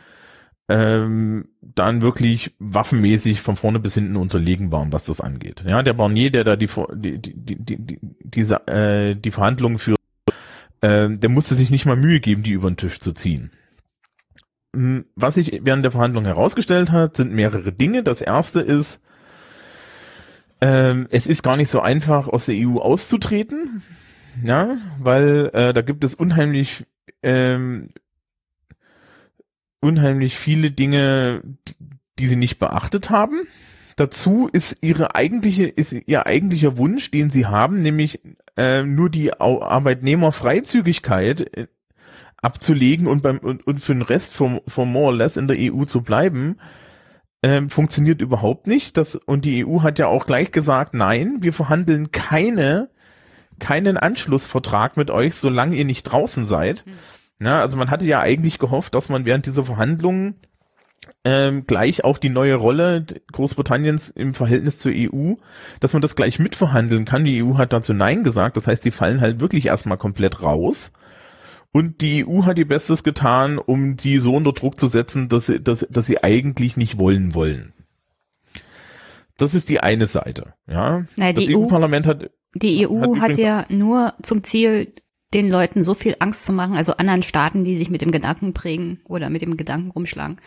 ähm, 0.69 1.47
dann 1.61 2.03
wirklich 2.03 2.57
waffenmäßig 2.59 3.41
von 3.41 3.55
vorne 3.55 3.79
bis 3.79 3.95
hinten 3.95 4.17
unterlegen 4.17 4.73
waren, 4.73 4.93
was 4.93 5.05
das 5.05 5.21
angeht. 5.21 5.63
Ja, 5.65 5.85
der 5.85 5.93
Barnier, 5.93 6.33
der 6.33 6.43
da 6.43 6.57
die 6.57 6.67
die 6.67 7.19
die 7.19 7.35
die, 7.37 7.57
die, 7.65 7.77
die 7.79 7.99
diese 8.25 8.67
äh, 8.67 9.15
die 9.15 9.31
Verhandlungen 9.31 9.79
führt, 9.79 10.01
äh, 10.81 11.09
der 11.09 11.31
musste 11.31 11.55
sich 11.55 11.71
nicht 11.71 11.87
mal 11.87 11.97
Mühe 11.97 12.19
geben, 12.19 12.43
die 12.43 12.51
über 12.51 12.69
den 12.69 12.77
Tisch 12.77 12.99
zu 12.99 13.13
ziehen. 13.13 13.53
Mm, 14.75 15.03
Was 15.15 15.37
sich 15.37 15.61
während 15.63 15.85
der 15.85 15.93
Verhandlung 15.93 16.25
herausgestellt 16.25 16.91
hat, 16.91 17.17
sind 17.17 17.33
mehrere 17.33 17.71
Dinge. 17.71 18.03
Das 18.03 18.21
erste 18.21 18.61
ist, 18.61 19.01
ähm, 20.61 21.07
es 21.11 21.29
ist 21.29 21.45
gar 21.45 21.57
nicht 21.57 21.69
so 21.69 21.81
einfach, 21.81 22.27
aus 22.27 22.47
der 22.47 22.57
EU 22.57 22.79
auszutreten, 22.79 23.83
ja, 24.45 24.79
weil 24.99 25.51
äh, 25.53 25.73
da 25.73 25.83
gibt 25.83 26.05
es 26.05 26.15
unheimlich 26.15 26.87
ähm, 27.23 27.91
unheimlich 29.81 30.39
viele 30.39 30.71
Dinge, 30.71 31.43
die, 32.19 32.27
sie 32.27 32.37
nicht 32.37 32.59
beachtet 32.59 33.11
haben. 33.11 33.47
Dazu 33.97 34.49
ist 34.53 34.79
ihre 34.83 35.15
eigentliche, 35.15 35.67
ist 35.67 35.93
ihr 35.93 36.27
eigentlicher 36.27 36.77
Wunsch, 36.77 37.11
den 37.11 37.31
sie 37.31 37.47
haben, 37.47 37.81
nämlich 37.83 38.21
äh, 38.57 38.83
nur 38.83 39.11
die 39.11 39.41
Arbeitnehmerfreizügigkeit 39.41 41.57
äh, 41.57 41.67
abzulegen 42.43 43.07
und 43.07 43.23
beim 43.23 43.39
und, 43.39 43.67
und 43.67 43.81
für 43.81 43.95
den 43.95 44.03
Rest 44.03 44.35
vom, 44.35 44.61
vom 44.67 44.93
more 44.93 45.07
or 45.07 45.15
less 45.15 45.37
in 45.37 45.49
der 45.49 45.57
EU 45.59 45.85
zu 45.85 46.03
bleiben, 46.03 46.57
ähm, 47.43 47.69
funktioniert 47.69 48.21
überhaupt 48.21 48.67
nicht. 48.67 48.97
Das, 48.97 49.17
und 49.17 49.45
die 49.45 49.67
EU 49.67 49.83
hat 49.83 49.99
ja 49.99 50.07
auch 50.07 50.27
gleich 50.27 50.53
gesagt, 50.53 50.95
nein, 50.95 51.39
wir 51.41 51.53
verhandeln 51.53 52.13
keine, 52.13 52.91
keinen 53.61 53.97
Anschlussvertrag 53.97 54.97
mit 54.97 55.11
euch, 55.11 55.37
solange 55.37 55.77
ihr 55.77 55.85
nicht 55.85 56.05
draußen 56.05 56.45
seid. 56.45 56.85
Na, 57.39 57.61
also 57.61 57.77
man 57.77 57.91
hatte 57.91 58.05
ja 58.05 58.21
eigentlich 58.21 58.59
gehofft, 58.59 58.95
dass 58.95 59.09
man 59.09 59.25
während 59.25 59.47
dieser 59.47 59.65
Verhandlungen 59.65 60.35
ähm, 61.25 61.67
gleich 61.67 62.05
auch 62.05 62.19
die 62.19 62.29
neue 62.29 62.55
Rolle 62.55 63.05
Großbritanniens 63.33 64.11
im 64.11 64.35
Verhältnis 64.35 64.79
zur 64.79 64.93
EU, 64.95 65.35
dass 65.81 65.93
man 65.93 66.03
das 66.03 66.17
gleich 66.17 66.39
mitverhandeln 66.39 67.05
kann. 67.05 67.25
Die 67.25 67.43
EU 67.43 67.57
hat 67.57 67.73
dazu 67.73 67.95
Nein 67.95 68.25
gesagt. 68.25 68.57
Das 68.57 68.67
heißt, 68.67 68.85
die 68.85 68.91
fallen 68.91 69.21
halt 69.21 69.41
wirklich 69.41 69.67
erstmal 69.67 69.99
komplett 69.99 70.43
raus. 70.43 70.93
Und 71.73 72.01
die 72.01 72.27
EU 72.27 72.45
hat 72.45 72.59
ihr 72.59 72.67
Bestes 72.67 73.05
getan, 73.05 73.59
um 73.59 73.97
die 73.97 74.19
so 74.19 74.35
unter 74.35 74.53
Druck 74.53 74.79
zu 74.79 74.89
setzen, 74.89 75.29
dass 75.29 75.47
sie, 75.47 75.63
dass, 75.63 75.87
dass 75.89 76.07
sie 76.07 76.23
eigentlich 76.23 76.77
nicht 76.77 76.99
wollen 76.99 77.35
wollen. 77.35 77.73
Das 79.37 79.55
ist 79.55 79.69
die 79.69 79.81
eine 79.81 80.07
Seite. 80.07 80.55
Ja, 80.67 81.05
Nein, 81.17 81.35
das 81.35 81.45
die 81.45 81.57
EU 81.57 81.61
EU-Parlament 81.61 82.07
hat 82.07 82.31
Die 82.55 82.87
EU 82.87 83.17
Hat 83.17 83.33
hat, 83.33 83.39
ja 83.39 83.67
nur 83.69 84.15
zum 84.23 84.43
Ziel, 84.43 84.93
den 85.33 85.49
Leuten 85.49 85.85
so 85.85 85.95
viel 85.95 86.17
Angst 86.19 86.45
zu 86.45 86.53
machen, 86.53 86.77
also 86.77 86.97
anderen 86.97 87.23
Staaten, 87.23 87.63
die 87.63 87.77
sich 87.77 87.91
mit 87.91 88.01
dem 88.01 88.11
Gedanken 88.11 88.53
prägen 88.53 89.01
oder 89.05 89.31
mit 89.31 89.43
dem 89.43 89.57
Gedanken 89.57 89.91
rumschlagen, 89.93 90.39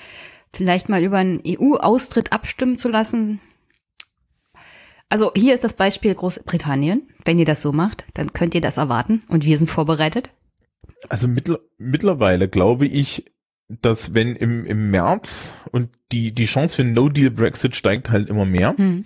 vielleicht 0.52 0.90
mal 0.90 1.04
über 1.04 1.18
einen 1.18 1.42
EU-Austritt 1.46 2.34
abstimmen 2.34 2.78
zu 2.78 2.90
lassen. 2.90 3.40
Also 5.08 5.32
hier 5.36 5.54
ist 5.54 5.64
das 5.64 5.76
Beispiel 5.76 6.14
Großbritannien. 6.14 7.04
Wenn 7.24 7.40
ihr 7.40 7.46
das 7.46 7.62
so 7.62 7.72
macht, 7.72 8.06
dann 8.14 8.34
könnt 8.34 8.56
ihr 8.56 8.62
das 8.62 8.78
erwarten 8.78 9.24
und 9.28 9.46
wir 9.46 9.58
sind 9.58 9.70
vorbereitet. 9.70 10.32
Also 11.08 11.28
mittler, 11.28 11.60
mittlerweile 11.78 12.50
glaube 12.50 12.88
ich, 12.88 13.32
dass 13.70 14.14
wenn 14.14 14.36
im, 14.36 14.66
im 14.66 14.92
März 14.92 15.54
und 15.72 15.90
die, 16.12 16.34
die 16.34 16.46
Chance 16.46 16.76
für 16.76 16.82
einen 16.82 16.94
No-Deal-Brexit 16.94 17.76
steigt 17.76 18.10
halt 18.10 18.30
immer 18.30 18.46
mehr. 18.46 18.76
Hm. 18.78 19.06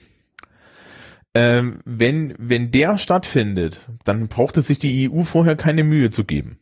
Ähm, 1.37 1.79
wenn, 1.85 2.33
wenn 2.37 2.71
der 2.71 2.97
stattfindet, 2.97 3.79
dann 4.03 4.27
braucht 4.27 4.57
es 4.57 4.67
sich 4.67 4.79
die 4.79 5.09
EU 5.09 5.23
vorher 5.23 5.55
keine 5.55 5.83
Mühe 5.83 6.09
zu 6.09 6.23
geben. 6.23 6.57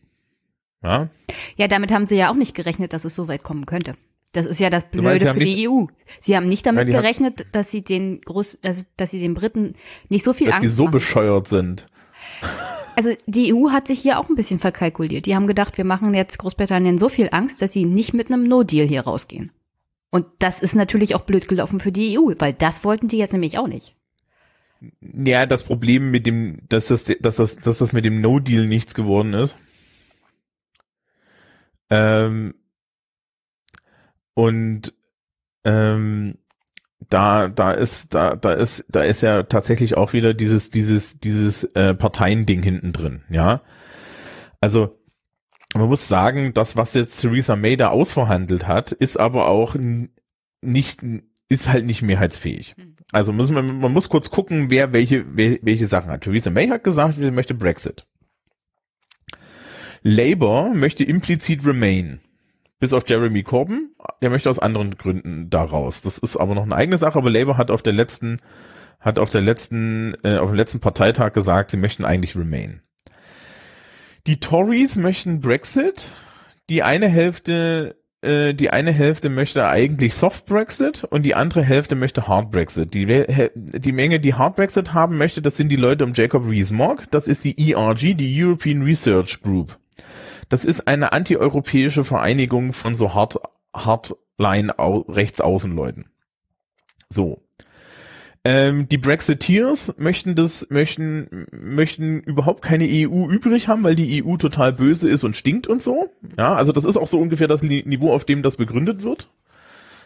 Ja, 0.84 1.10
Ja, 1.56 1.68
damit 1.68 1.92
haben 1.92 2.06
sie 2.06 2.16
ja 2.18 2.30
auch 2.30 2.36
nicht 2.36 2.56
gerechnet, 2.56 2.94
dass 2.94 3.06
es 3.06 3.16
so 3.16 3.28
weit 3.28 3.44
kommen 3.44 3.66
könnte. 3.66 3.96
Das 4.34 4.46
ist 4.46 4.60
ja 4.60 4.70
das 4.70 4.84
meinst, 4.84 4.92
Blöde 4.92 5.20
sie 5.20 5.30
haben 5.30 5.40
für 5.40 5.46
die 5.46 5.70
EU. 5.70 5.86
Sie 6.20 6.36
haben 6.36 6.50
nicht 6.50 6.66
damit 6.66 6.90
Ja, 6.90 7.00
gerechnet, 7.00 7.48
dass 7.54 7.72
sie 7.72 7.84
den 7.84 8.20
Groß, 8.22 8.60
also 8.64 8.84
dass 8.98 9.12
sie 9.12 9.20
den 9.20 9.34
Briten 9.34 9.76
nicht 10.10 10.26
so 10.26 10.34
viel 10.34 10.48
dass 10.48 10.58
Angst 10.58 10.76
so 10.76 10.84
machen. 10.84 10.92
bescheuert 10.92 11.48
sind. 11.48 11.86
Also 12.98 13.12
die 13.28 13.54
EU 13.54 13.72
hat 13.72 13.88
sich 13.88 14.02
hier 14.02 14.20
auch 14.20 14.30
ein 14.30 14.36
bisschen 14.36 14.60
verkalkuliert. 14.60 15.26
Die 15.26 15.36
haben 15.36 15.48
gedacht, 15.48 15.78
wir 15.78 15.86
machen 15.86 16.14
jetzt 16.14 16.38
Großbritannien 16.38 16.98
so 16.98 17.08
viel 17.10 17.30
Angst, 17.32 17.62
dass 17.62 17.72
sie 17.74 17.86
nicht 17.86 18.14
mit 18.14 18.28
einem 18.32 18.48
No-Deal 18.48 18.88
hier 18.88 19.02
rausgehen. 19.02 19.52
Und 20.12 20.26
das 20.40 20.62
ist 20.62 20.76
natürlich 20.76 21.16
auch 21.16 21.22
blöd 21.22 21.48
gelaufen 21.48 21.80
für 21.80 21.92
die 21.92 22.18
EU, 22.18 22.34
weil 22.40 22.54
das 22.54 22.84
wollten 22.84 23.08
die 23.08 23.18
jetzt 23.18 23.34
nämlich 23.34 23.58
auch 23.58 23.68
nicht. 23.68 23.96
Ja, 25.02 25.46
das 25.46 25.64
Problem 25.64 26.12
mit 26.12 26.28
dem, 26.28 26.60
dass 26.70 26.88
das, 26.88 27.06
dass 27.20 27.38
das, 27.38 27.56
dass 27.58 27.78
das 27.80 27.94
mit 27.94 28.06
dem 28.06 28.22
No-Deal 28.22 28.68
nichts 28.68 28.94
geworden 28.94 29.34
ist. 29.34 29.58
Ähm, 31.90 32.56
und 34.34 34.94
ähm, 35.64 36.38
da, 37.10 37.48
da 37.48 37.72
ist, 37.72 38.14
da, 38.14 38.36
da 38.36 38.54
ist, 38.54 38.86
da 38.90 39.04
ist 39.04 39.22
ja 39.22 39.44
tatsächlich 39.44 39.98
auch 39.98 40.14
wieder 40.14 40.34
dieses, 40.34 40.70
dieses, 40.70 41.20
dieses 41.20 41.64
äh, 41.76 41.94
Parteiending 41.94 42.64
hinten 42.64 42.94
drin, 42.94 43.24
ja. 43.30 43.62
Also 44.62 45.00
man 45.74 45.90
muss 45.90 46.08
sagen, 46.08 46.54
das, 46.54 46.78
was 46.78 46.94
jetzt 46.94 47.18
Theresa 47.18 47.56
May 47.56 47.78
da 47.78 47.90
ausverhandelt 47.90 48.68
hat, 48.68 48.92
ist 48.92 49.18
aber 49.18 49.48
auch 49.48 49.76
nicht, 50.62 51.02
ist 51.50 51.70
halt 51.70 51.86
nicht 51.86 52.02
mehrheitsfähig. 52.02 52.76
Also 53.12 53.32
muss 53.34 53.52
man, 53.52 53.80
man 53.80 53.94
muss 53.94 54.10
kurz 54.10 54.30
gucken, 54.32 54.70
wer 54.70 54.94
welche, 54.94 55.26
wer, 55.36 55.60
welche 55.62 55.88
Sachen 55.88 56.10
hat. 56.10 56.22
Theresa 56.22 56.50
May 56.50 56.68
hat 56.68 56.84
gesagt, 56.84 57.16
sie 57.16 57.32
möchte 57.32 57.54
Brexit. 57.54 58.06
Labour 60.02 60.74
möchte 60.74 61.04
implizit 61.04 61.66
Remain. 61.66 62.20
Bis 62.80 62.94
auf 62.94 63.08
Jeremy 63.08 63.44
Corbyn, 63.44 63.96
der 64.22 64.30
möchte 64.30 64.50
aus 64.50 64.60
anderen 64.60 64.98
Gründen 64.98 65.50
daraus. 65.50 66.02
Das 66.02 66.18
ist 66.18 66.38
aber 66.38 66.56
noch 66.56 66.64
eine 66.64 66.76
eigene 66.76 66.98
Sache, 66.98 67.18
aber 67.18 67.30
Labour 67.30 67.58
hat 67.58 67.72
auf 67.72 67.82
der 67.82 67.94
letzten, 67.94 68.38
hat 69.00 69.18
auf 69.18 69.30
der 69.30 69.42
letzten, 69.42 70.16
äh, 70.24 70.38
auf 70.38 70.50
dem 70.50 70.58
letzten 70.58 70.80
Parteitag 70.80 71.34
gesagt, 71.34 71.72
sie 71.72 71.78
möchten 71.78 72.06
eigentlich 72.06 72.36
Remain. 72.36 72.82
Die 74.28 74.40
Tories 74.40 74.96
möchten 74.96 75.40
Brexit. 75.40 76.12
Die 76.70 76.84
eine 76.84 77.08
Hälfte, 77.08 77.96
äh, 78.26 78.54
die 78.54 78.70
eine 78.72 78.92
Hälfte 78.92 79.30
möchte 79.30 79.68
eigentlich 79.68 80.16
Soft 80.16 80.48
Brexit 80.48 81.04
und 81.04 81.24
die 81.24 81.36
andere 81.36 81.64
Hälfte 81.64 81.96
möchte 81.96 82.28
Hard 82.28 82.52
Brexit. 82.52 82.94
Die, 82.94 83.06
die 83.56 83.92
Menge, 83.92 84.20
die 84.20 84.34
Hard 84.34 84.56
Brexit 84.56 84.94
haben 84.94 85.18
möchte, 85.18 85.42
das 85.42 85.58
sind 85.58 85.70
die 85.70 85.76
Leute 85.76 86.04
um 86.04 86.14
Jacob 86.14 86.48
Rees-Mogg. 86.48 87.06
Das 87.12 87.28
ist 87.28 87.44
die 87.44 87.72
ERG, 87.72 88.16
die 88.16 88.44
European 88.44 88.82
Research 88.82 89.42
Group. 89.42 89.80
Das 90.50 90.66
ist 90.66 90.88
eine 90.88 91.12
antieuropäische 91.14 92.04
Vereinigung 92.04 92.74
von 92.74 92.96
so 92.96 93.14
Hard, 93.14 93.40
Hardline 93.74 94.74
Rechtsaußenleuten. 94.78 96.10
So. 97.10 97.45
Ähm, 98.48 98.88
die 98.88 99.00
Brexiteers 99.00 99.96
möchten 99.98 100.36
das, 100.36 100.68
möchten, 100.70 101.48
möchten 101.52 102.20
überhaupt 102.20 102.62
keine 102.62 102.86
EU 102.86 103.28
übrig 103.28 103.68
haben, 103.68 103.84
weil 103.84 103.96
die 103.96 104.24
EU 104.24 104.38
total 104.38 104.72
böse 104.72 105.10
ist 105.10 105.24
und 105.24 105.36
stinkt 105.36 105.66
und 105.66 105.82
so. 105.82 106.12
Ja, 106.38 106.54
also 106.54 106.72
das 106.72 106.86
ist 106.86 106.96
auch 106.96 107.08
so 107.08 107.20
ungefähr 107.20 107.48
das 107.48 107.64
Niveau, 107.64 108.14
auf 108.14 108.24
dem 108.24 108.44
das 108.44 108.58
begründet 108.58 109.02
wird. 109.02 109.30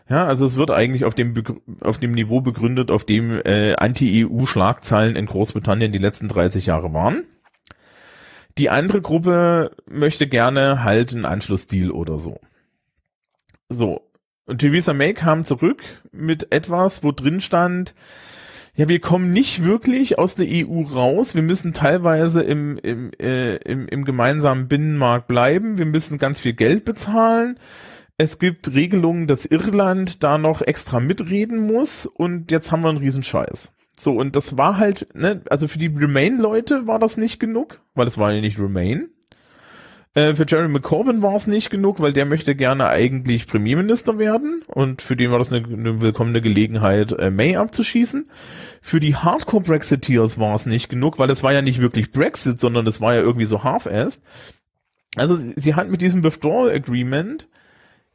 Ja, 0.07 0.25
also 0.25 0.45
es 0.45 0.55
wird 0.55 0.71
eigentlich 0.71 1.03
auf 1.03 1.15
dem, 1.15 1.33
auf 1.81 1.97
dem 1.97 2.13
Niveau 2.13 2.39
begründet, 2.39 2.91
auf 2.91 3.03
dem 3.03 3.41
äh, 3.43 3.75
Anti-EU-Schlagzeilen 3.75 5.17
in 5.17 5.25
Großbritannien 5.25 5.91
die 5.91 5.97
letzten 5.97 6.29
30 6.29 6.65
Jahre 6.65 6.93
waren. 6.93 7.25
Die 8.57 8.69
andere 8.69 9.01
Gruppe 9.01 9.71
möchte 9.85 10.27
gerne 10.27 10.85
halt 10.85 11.11
einen 11.13 11.25
Anschlussdeal 11.25 11.91
oder 11.91 12.19
so. 12.19 12.39
So. 13.67 14.01
Und 14.45 14.59
Theresa 14.59 14.93
May 14.93 15.13
kam 15.13 15.43
zurück 15.43 15.83
mit 16.13 16.53
etwas, 16.53 17.03
wo 17.03 17.11
drin 17.11 17.41
stand, 17.41 17.93
ja, 18.79 18.87
wir 18.87 19.01
kommen 19.01 19.29
nicht 19.29 19.65
wirklich 19.65 20.17
aus 20.17 20.35
der 20.35 20.47
EU 20.49 20.83
raus. 20.83 21.35
Wir 21.35 21.41
müssen 21.41 21.73
teilweise 21.73 22.41
im, 22.43 22.77
im, 22.77 23.11
äh, 23.19 23.57
im, 23.57 23.89
im 23.89 24.05
gemeinsamen 24.05 24.69
Binnenmarkt 24.69 25.27
bleiben. 25.27 25.77
Wir 25.77 25.85
müssen 25.85 26.17
ganz 26.17 26.39
viel 26.39 26.53
Geld 26.53 26.85
bezahlen. 26.85 27.59
Es 28.17 28.39
gibt 28.39 28.73
Regelungen, 28.73 29.27
dass 29.27 29.43
Irland 29.43 30.23
da 30.23 30.37
noch 30.37 30.61
extra 30.61 31.01
mitreden 31.01 31.67
muss 31.67 32.05
und 32.05 32.51
jetzt 32.51 32.71
haben 32.71 32.81
wir 32.83 32.87
einen 32.87 32.99
Riesenscheiß. 32.99 33.73
So, 33.97 34.13
und 34.13 34.37
das 34.37 34.57
war 34.57 34.77
halt, 34.77 35.09
ne, 35.13 35.41
also 35.49 35.67
für 35.67 35.77
die 35.77 35.87
Remain-Leute 35.87 36.87
war 36.87 36.99
das 36.99 37.17
nicht 37.17 37.37
genug, 37.37 37.81
weil 37.95 38.07
es 38.07 38.17
war 38.17 38.31
ja 38.31 38.39
nicht 38.39 38.59
Remain. 38.59 39.09
Äh, 40.19 40.35
für 40.35 40.45
Jeremy 40.45 40.79
Corbyn 40.81 41.21
war 41.21 41.35
es 41.35 41.47
nicht 41.47 41.69
genug, 41.69 41.99
weil 41.99 42.11
der 42.11 42.25
möchte 42.25 42.55
gerne 42.55 42.87
eigentlich 42.87 43.47
Premierminister 43.47 44.17
werden 44.17 44.63
und 44.67 45.01
für 45.01 45.15
den 45.15 45.31
war 45.31 45.39
das 45.39 45.51
eine, 45.51 45.65
eine 45.65 46.01
willkommene 46.01 46.41
Gelegenheit, 46.41 47.13
äh, 47.13 47.31
May 47.31 47.55
abzuschießen. 47.55 48.29
Für 48.81 48.99
die 48.99 49.15
Hardcore-Brexiteers 49.15 50.37
war 50.37 50.55
es 50.55 50.65
nicht 50.65 50.89
genug, 50.89 51.19
weil 51.19 51.29
es 51.29 51.43
war 51.43 51.53
ja 51.53 51.61
nicht 51.61 51.79
wirklich 51.79 52.11
Brexit, 52.11 52.59
sondern 52.59 52.85
es 52.87 52.99
war 52.99 53.13
ja 53.13 53.21
irgendwie 53.21 53.45
so 53.45 53.63
half-assed. 53.63 54.23
Also 55.15 55.35
sie, 55.35 55.53
sie 55.55 55.75
hat 55.75 55.89
mit 55.89 56.01
diesem 56.01 56.23
Withdrawal 56.23 56.69
Agreement 56.69 57.47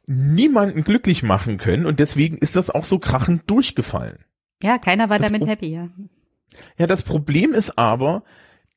niemanden 0.05 0.83
glücklich 0.83 1.23
machen 1.23 1.57
können 1.57 1.87
und 1.87 1.99
deswegen 1.99 2.37
ist 2.37 2.55
das 2.55 2.69
auch 2.69 2.83
so 2.83 2.99
krachend 2.99 3.49
durchgefallen. 3.49 4.19
Ja, 4.61 4.77
keiner 4.77 5.09
war 5.09 5.17
Das 5.17 5.31
damit 5.31 5.47
happy. 5.47 5.67
Ja. 5.67 5.89
Ja, 6.77 6.85
das 6.85 7.01
Problem 7.03 7.53
ist 7.53 7.77
aber, 7.77 8.23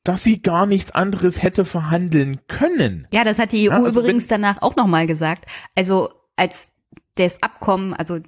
dass 0.03 0.23
sie 0.23 0.41
gar 0.41 0.65
nichts 0.65 0.91
anderes 0.91 1.43
hätte 1.43 1.65
verhandeln 1.65 2.39
können. 2.47 3.07
Ja, 3.11 3.23
das 3.23 3.39
hat 3.39 3.51
die 3.51 3.69
EU 3.69 3.73
Ja, 3.73 3.83
also 3.83 4.01
übrigens 4.01 4.27
danach 4.27 4.61
auch 4.61 4.75
nochmal 4.75 5.07
gesagt. 5.07 5.45
Also 5.75 6.09
als 6.35 6.71
das 7.15 7.43
Abkommen, 7.43 7.93
also 7.93 8.19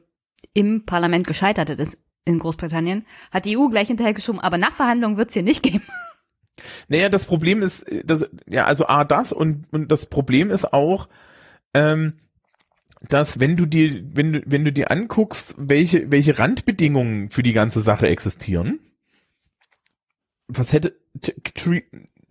im 0.54 0.86
Parlament 0.86 1.28
gescheitert 1.28 1.70
ist 1.80 1.98
in 2.26 2.40
Großbritannien, 2.40 3.06
hat 3.32 3.46
die 3.46 3.58
EU 3.58 3.70
gleich 3.70 3.88
hinterhergeschoben, 3.88 4.42
aber 4.42 4.58
Nachverhandlungen 4.58 5.18
wird 5.18 5.30
es 5.30 5.34
hier 5.34 5.44
nicht 5.44 5.64
geben. 5.64 5.84
Naja, 6.90 7.10
das 7.10 7.26
Problem 7.26 7.64
ist, 7.64 7.86
das, 8.04 8.28
ja, 8.48 8.66
also 8.66 8.86
A, 8.86 9.04
das 9.04 9.32
und, 9.32 9.66
und 9.72 9.92
das 9.92 10.08
Problem 10.08 10.52
ist 10.52 10.74
auch, 10.74 11.08
ähm, 11.74 12.14
dass 13.08 13.40
wenn 13.40 13.58
du 13.58 13.66
dir, 13.66 14.04
wenn 14.14 14.34
du, 14.34 14.42
wenn 14.46 14.66
du 14.66 14.72
dir 14.72 14.92
anguckst, 14.92 15.56
welche, 15.58 16.12
welche 16.12 16.38
Randbedingungen 16.38 17.32
für 17.32 17.42
die 17.42 17.54
ganze 17.54 17.82
Sache 17.82 18.08
existieren, 18.08 18.80
was 20.58 20.74
hätte, 20.74 20.96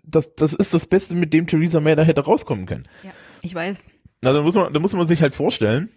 das, 0.04 0.34
das 0.34 0.52
ist 0.52 0.74
das 0.74 0.86
Beste, 0.86 1.14
mit 1.14 1.32
dem 1.32 1.46
Theresa 1.46 1.80
May 1.80 1.96
da 1.96 2.02
hätte 2.02 2.22
rauskommen 2.22 2.66
können. 2.66 2.86
Ja, 3.02 3.10
ich 3.42 3.54
weiß. 3.54 3.84
Also 4.22 4.38
da 4.38 4.42
muss 4.42 4.54
man, 4.54 4.72
da 4.72 4.80
muss 4.80 4.92
man 4.92 5.06
sich 5.06 5.22
halt 5.22 5.34
vorstellen, 5.34 5.88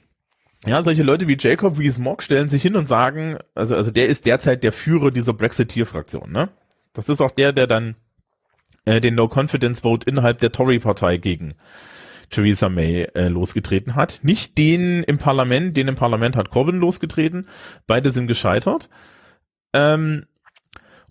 ja, 0.66 0.82
solche 0.82 1.04
Leute 1.04 1.28
wie 1.28 1.38
Jacob 1.38 1.78
Rees-Mogg 1.78 2.24
stellen 2.24 2.48
sich 2.48 2.62
hin 2.62 2.78
und 2.78 2.88
sagen, 2.88 3.38
also, 3.54 3.76
also 3.76 3.92
der 3.92 4.08
ist 4.08 4.26
derzeit 4.26 4.64
der 4.64 4.72
Führer 4.72 5.12
dieser 5.12 5.34
Brexiteer-Fraktion, 5.34 6.32
ne? 6.32 6.50
Das 6.94 7.10
ist 7.10 7.22
auch 7.22 7.32
der, 7.32 7.52
der 7.52 7.68
dann 7.68 7.96
äh, 8.86 9.02
den 9.02 9.16
No-Confidence-Vote 9.16 10.10
innerhalb 10.10 10.40
der 10.40 10.52
Tory-Partei 10.52 11.18
gegen 11.18 11.56
Theresa 12.30 12.70
May 12.70 13.04
äh, 13.14 13.28
losgetreten 13.28 13.96
hat. 13.96 14.20
Nicht 14.24 14.58
den 14.58 15.04
im 15.04 15.18
Parlament, 15.18 15.76
den 15.76 15.88
im 15.88 15.96
Parlament 15.96 16.36
hat 16.36 16.50
Corbyn 16.50 16.80
losgetreten. 16.80 17.48
Beide 17.88 18.12
sind 18.12 18.28
gescheitert. 18.28 18.90
Ähm, 19.74 20.26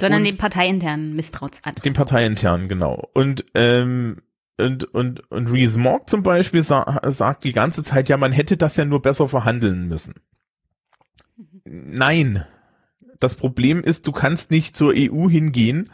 Sondern 0.07 0.25
den 0.25 0.37
parteiinternen 0.37 1.15
Misstrauensantrag. 1.15 1.83
den 1.83 1.95
parteiinternen, 1.95 2.69
genau. 2.69 3.09
Und, 3.15 3.45
ähm, 3.55 4.23
und, 4.59 4.85
und, 4.85 5.31
und 5.31 5.47
Rees 5.51 5.77
Mogg 5.77 6.09
zum 6.09 6.23
Beispiel 6.23 6.63
sa 6.63 7.01
sagt 7.07 7.45
die 7.45 7.53
ganze 7.53 7.83
Zeit, 7.83 8.09
ja, 8.09 8.17
man 8.17 8.33
hätte 8.33 8.57
das 8.57 8.77
ja 8.77 8.85
nur 8.85 9.03
besser 9.03 9.29
verhandeln 9.29 9.89
müssen. 9.89 10.15
Nein. 11.65 12.45
Das 13.19 13.37
Problem 13.37 13.83
ist, 13.85 14.07
du 14.07 14.13
kannst 14.13 14.51
nicht 14.51 14.77
zur 14.77 14.93
EU 14.97 15.29
hingehen 15.29 15.89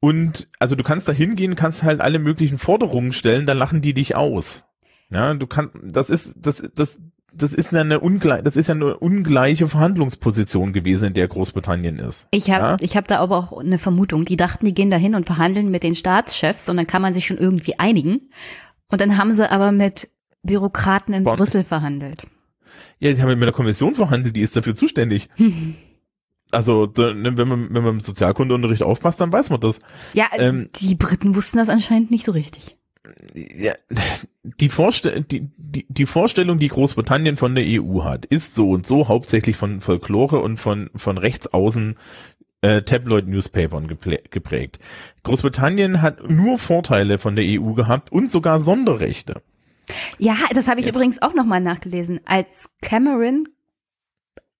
und, 0.00 0.48
also 0.58 0.74
du 0.74 0.82
kannst 0.82 1.08
da 1.08 1.12
hingehen, 1.12 1.54
kannst 1.54 1.82
halt 1.82 2.00
alle 2.00 2.18
möglichen 2.18 2.58
Forderungen 2.58 3.12
stellen, 3.12 3.46
dann 3.46 3.58
lachen 3.58 3.80
die 3.80 3.94
dich 3.94 4.14
aus. 4.14 4.66
Ja, 5.08 5.34
du 5.34 5.46
kannst, 5.46 5.74
das 5.82 6.10
ist, 6.10 6.34
das, 6.36 6.68
das, 6.74 7.00
das 7.36 7.54
ist 7.54 7.74
eine 7.74 8.00
ungleich, 8.00 8.42
das 8.42 8.56
ist 8.56 8.68
ja 8.68 8.74
eine 8.74 8.96
ungleiche 8.96 9.68
Verhandlungsposition 9.68 10.72
gewesen, 10.72 11.08
in 11.08 11.14
der 11.14 11.28
Großbritannien 11.28 11.98
ist. 11.98 12.28
Ich 12.30 12.50
habe 12.50 12.64
ja? 12.64 12.76
ich 12.80 12.96
hab 12.96 13.08
da 13.08 13.18
aber 13.18 13.36
auch 13.36 13.58
eine 13.58 13.78
Vermutung. 13.78 14.24
Die 14.24 14.36
dachten, 14.36 14.66
die 14.66 14.74
gehen 14.74 14.90
da 14.90 14.96
hin 14.96 15.14
und 15.14 15.26
verhandeln 15.26 15.70
mit 15.70 15.82
den 15.82 15.94
Staatschefs 15.94 16.68
und 16.68 16.76
dann 16.76 16.86
kann 16.86 17.02
man 17.02 17.14
sich 17.14 17.26
schon 17.26 17.38
irgendwie 17.38 17.78
einigen. 17.78 18.30
Und 18.88 19.00
dann 19.00 19.18
haben 19.18 19.34
sie 19.34 19.50
aber 19.50 19.72
mit 19.72 20.10
Bürokraten 20.42 21.14
in 21.14 21.24
Bonn. 21.24 21.36
Brüssel 21.36 21.64
verhandelt. 21.64 22.26
Ja, 22.98 23.12
sie 23.12 23.22
haben 23.22 23.38
mit 23.38 23.46
der 23.46 23.52
Kommission 23.52 23.94
verhandelt, 23.94 24.36
die 24.36 24.40
ist 24.40 24.56
dafür 24.56 24.74
zuständig. 24.74 25.28
Also, 26.52 26.86
da, 26.86 27.12
ne, 27.12 27.36
wenn 27.36 27.48
man, 27.48 27.74
wenn 27.74 27.82
man 27.82 27.94
im 27.94 28.00
Sozialkundeunterricht 28.00 28.82
aufpasst, 28.82 29.20
dann 29.20 29.32
weiß 29.32 29.50
man 29.50 29.60
das. 29.60 29.80
Ja, 30.12 30.26
Ähm, 30.32 30.70
die 30.76 30.94
Briten 30.94 31.34
wussten 31.34 31.58
das 31.58 31.68
anscheinend 31.68 32.10
nicht 32.10 32.24
so 32.24 32.32
richtig. 32.32 32.76
Ja, 33.34 33.74
die, 34.42 34.68
Vorstell 34.68 35.22
die, 35.22 35.48
die, 35.56 35.86
die 35.88 36.06
Vorstellung, 36.06 36.58
die 36.58 36.68
Großbritannien 36.68 37.36
von 37.36 37.54
der 37.54 37.64
EU 37.66 38.04
hat, 38.04 38.24
ist 38.26 38.54
so 38.54 38.70
und 38.70 38.86
so 38.86 39.08
hauptsächlich 39.08 39.56
von 39.56 39.80
Folklore 39.80 40.40
und 40.40 40.58
von, 40.58 40.90
von 40.94 41.18
rechtsaußen 41.18 41.96
äh, 42.62 42.82
Tabloid-Newspapern 42.82 43.86
geprägt. 43.88 44.78
Großbritannien 45.22 46.02
hat 46.02 46.28
nur 46.28 46.58
Vorteile 46.58 47.18
von 47.18 47.36
der 47.36 47.44
EU 47.44 47.72
gehabt 47.72 48.10
und 48.12 48.30
sogar 48.30 48.60
Sonderrechte. 48.60 49.42
Ja, 50.18 50.36
das 50.52 50.68
habe 50.68 50.80
ich 50.80 50.86
Jetzt- 50.86 50.96
übrigens 50.96 51.22
auch 51.22 51.34
nochmal 51.34 51.60
nachgelesen. 51.60 52.20
Als 52.24 52.68
Cameron 52.82 53.48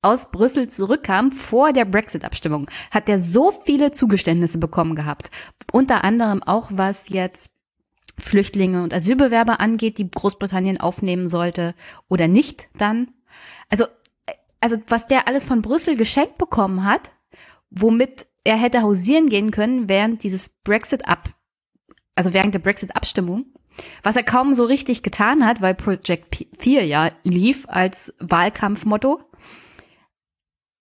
aus 0.03 0.31
Brüssel 0.31 0.69
zurückkam 0.69 1.33
vor 1.33 1.73
der 1.73 1.85
Brexit-Abstimmung, 1.85 2.71
hat 2.93 3.09
er 3.09 3.19
so 3.19 3.51
viele 3.51 3.91
Zugeständnisse 3.91 4.59
bekommen 4.59 4.95
gehabt. 4.95 5.33
Unter 5.73 6.05
anderem 6.05 6.45
auch 6.45 6.69
was 6.73 7.09
jetzt 7.09 7.51
Flüchtlinge 8.19 8.83
und 8.83 8.95
Asylbewerber 8.95 9.61
angeht, 9.61 9.99
die 9.99 10.11
Großbritannien 10.11 10.81
aufnehmen 10.81 11.29
sollte 11.29 11.75
oder 12.09 12.29
nicht 12.29 12.69
dann. 12.77 13.09
Also, 13.69 13.87
also 14.61 14.77
was 14.89 15.07
der 15.07 15.29
alles 15.29 15.45
von 15.45 15.63
Brüssel 15.63 15.97
geschenkt 15.97 16.39
bekommen 16.39 16.85
hat, 16.85 17.13
womit 17.71 18.27
er 18.45 18.57
hätte 18.57 18.83
hausieren 18.83 19.29
gehen 19.29 19.51
können 19.51 19.89
während 19.89 20.23
dieses 20.23 20.49
Brexit 20.49 21.07
ab, 21.09 21.31
also 22.15 22.33
während 22.33 22.55
der 22.55 22.61
Brexit-Abstimmung, 22.61 23.47
was 24.03 24.17
er 24.17 24.23
kaum 24.23 24.55
so 24.55 24.65
richtig 24.65 25.03
getan 25.03 25.45
hat, 25.45 25.61
weil 25.61 25.75
Project 25.75 26.47
4 26.59 26.87
ja 26.87 27.11
lief 27.25 27.67
als 27.69 28.15
Wahlkampfmotto. 28.19 29.21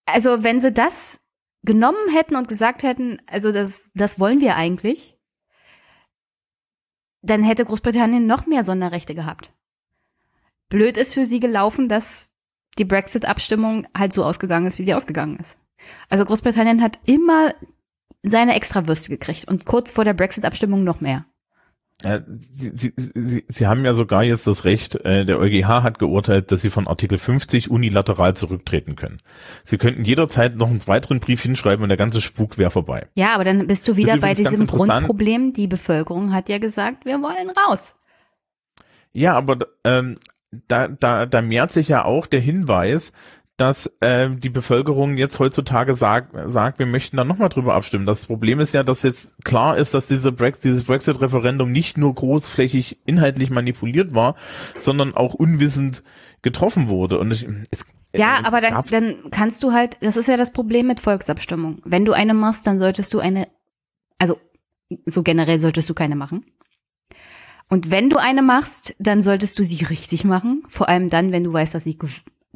Also 0.06 0.44
wenn 0.44 0.62
sie 0.62 0.72
das 0.72 1.20
genommen 1.64 2.10
hätten 2.14 2.36
und 2.36 2.48
gesagt 2.48 2.84
hätten, 2.84 3.20
also 3.28 3.52
das, 3.52 3.92
das 3.96 4.20
wollen 4.20 4.40
wir 4.40 4.56
eigentlich, 4.56 5.15
dann 7.26 7.44
hätte 7.44 7.66
Großbritannien 7.66 8.28
noch 8.28 8.46
mehr 8.46 8.64
Sonderrechte 8.64 9.16
gehabt. 9.16 9.52
Blöd 10.70 10.98
ist 10.98 11.14
für 11.14 11.26
sie 11.26 11.40
gelaufen, 11.40 11.90
dass 11.90 12.30
die 12.78 12.86
Brexit-Abstimmung 12.86 13.88
halt 13.96 14.14
so 14.14 14.24
ausgegangen 14.24 14.68
ist, 14.68 14.80
wie 14.80 14.84
sie 14.84 14.94
ausgegangen 14.94 15.38
ist. 15.38 15.58
Also 16.10 16.26
Großbritannien 16.26 16.82
hat 16.82 17.00
immer 17.06 17.54
seine 18.24 18.56
Extrawürste 18.56 19.10
gekriegt 19.10 19.48
und 19.48 19.66
kurz 19.66 19.92
vor 19.92 20.04
der 20.04 20.14
Brexit-Abstimmung 20.14 20.84
noch 20.84 21.02
mehr. 21.02 21.26
Ja, 22.04 22.22
Sie, 22.28 22.72
Sie, 22.76 22.94
Sie, 22.96 23.46
Sie 23.48 23.68
haben 23.68 23.86
ja 23.86 23.94
sogar 23.94 24.24
jetzt 24.24 24.48
das 24.48 24.66
Recht, 24.66 24.96
äh, 25.06 25.26
der 25.26 25.40
EuGH 25.40 25.82
hat 25.82 25.98
geurteilt, 25.98 26.52
dass 26.52 26.62
Sie 26.62 26.70
von 26.70 26.88
Artikel 26.88 27.18
50 27.18 27.72
unilateral 27.72 28.36
zurücktreten 28.36 28.96
können. 28.96 29.20
Sie 29.64 29.78
könnten 29.78 30.04
jederzeit 30.04 30.58
noch 30.58 30.68
einen 30.68 30.86
weiteren 30.88 31.22
Brief 31.22 31.42
hinschreiben 31.42 31.84
und 31.84 31.90
der 31.90 31.98
ganze 31.98 32.20
Spuk 32.20 32.58
wäre 32.58 32.70
vorbei. 32.70 33.08
Ja, 33.16 33.34
aber 33.34 33.46
dann 33.46 33.68
bist 33.68 33.88
du 33.88 33.96
wieder 33.96 34.18
bei 34.18 34.34
diesem. 34.34 34.66
Grundproblem. 34.68 35.54
Die 35.54 35.68
Bevölkerung 35.68 36.34
hat 36.34 36.50
ja 36.50 36.58
gesagt, 36.58 37.06
wir 37.06 37.22
wollen 37.22 37.50
raus. 37.50 37.96
Ja, 39.14 39.36
aber 39.36 39.58
ähm, 39.86 40.18
da, 40.68 40.90
da, 40.90 41.26
da 41.26 41.42
mehrt 41.42 41.72
sich 41.72 41.88
ja 41.88 42.04
auch 42.04 42.28
der 42.28 42.42
Hinweis, 42.42 43.14
dass 43.58 43.90
ähm, 44.02 44.42
die 44.42 44.50
Bevölkerung 44.50 45.18
jetzt 45.18 45.40
heutzutage 45.40 45.94
sagt, 45.94 46.36
sagt, 46.50 46.80
wir 46.80 46.86
möchten 46.86 47.16
da 47.16 47.24
nochmal 47.24 47.48
drüber 47.48 47.74
abstimmen. 47.74 48.06
Das 48.06 48.26
Problem 48.26 48.60
ist 48.60 48.74
ja, 48.74 48.84
dass 48.84 49.04
jetzt 49.04 49.36
klar 49.46 49.78
ist, 49.78 49.94
dass 49.94 50.08
diese 50.08 50.34
Brex 50.34 50.60
dieses 50.60 50.84
Brexit-Referendum 50.84 51.72
nicht 51.72 51.98
nur 51.98 52.14
großflächig 52.14 53.00
inhaltlich 53.06 53.50
manipuliert 53.52 54.14
war, 54.14 54.36
sondern 54.78 55.16
auch 55.16 55.34
unwissend 55.34 56.04
getroffen 56.42 56.90
wurde. 56.90 57.18
Und 57.18 57.32
ich, 57.32 57.48
es, 57.72 57.86
Ja, 58.14 58.42
äh, 58.42 58.44
aber 58.44 58.58
es 58.58 58.64
dann, 58.64 58.84
dann 58.92 59.32
kannst 59.32 59.64
du 59.64 59.72
halt, 59.72 59.98
das 60.02 60.18
ist 60.18 60.28
ja 60.28 60.36
das 60.36 60.52
Problem 60.52 60.88
mit 60.88 61.00
Volksabstimmung. 61.00 61.82
Wenn 61.86 62.04
du 62.04 62.12
eine 62.12 62.34
machst, 62.34 62.68
dann 62.68 62.78
solltest 62.80 63.14
du 63.14 63.20
eine, 63.20 63.48
also 64.18 64.38
so 65.06 65.24
generell 65.24 65.60
solltest 65.60 65.90
du 65.90 65.94
keine 65.94 66.18
machen. 66.18 66.46
Und 67.70 67.90
wenn 67.90 68.10
du 68.10 68.18
eine 68.18 68.42
machst, 68.42 68.96
dann 69.00 69.22
solltest 69.22 69.58
du 69.58 69.64
sie 69.64 69.84
richtig 69.86 70.24
machen. 70.24 70.64
Vor 70.68 70.90
allem 70.90 71.10
dann, 71.10 71.32
wenn 71.32 71.44
du 71.44 71.52
weißt, 71.52 71.74
dass, 71.74 71.86
sie, 71.86 71.98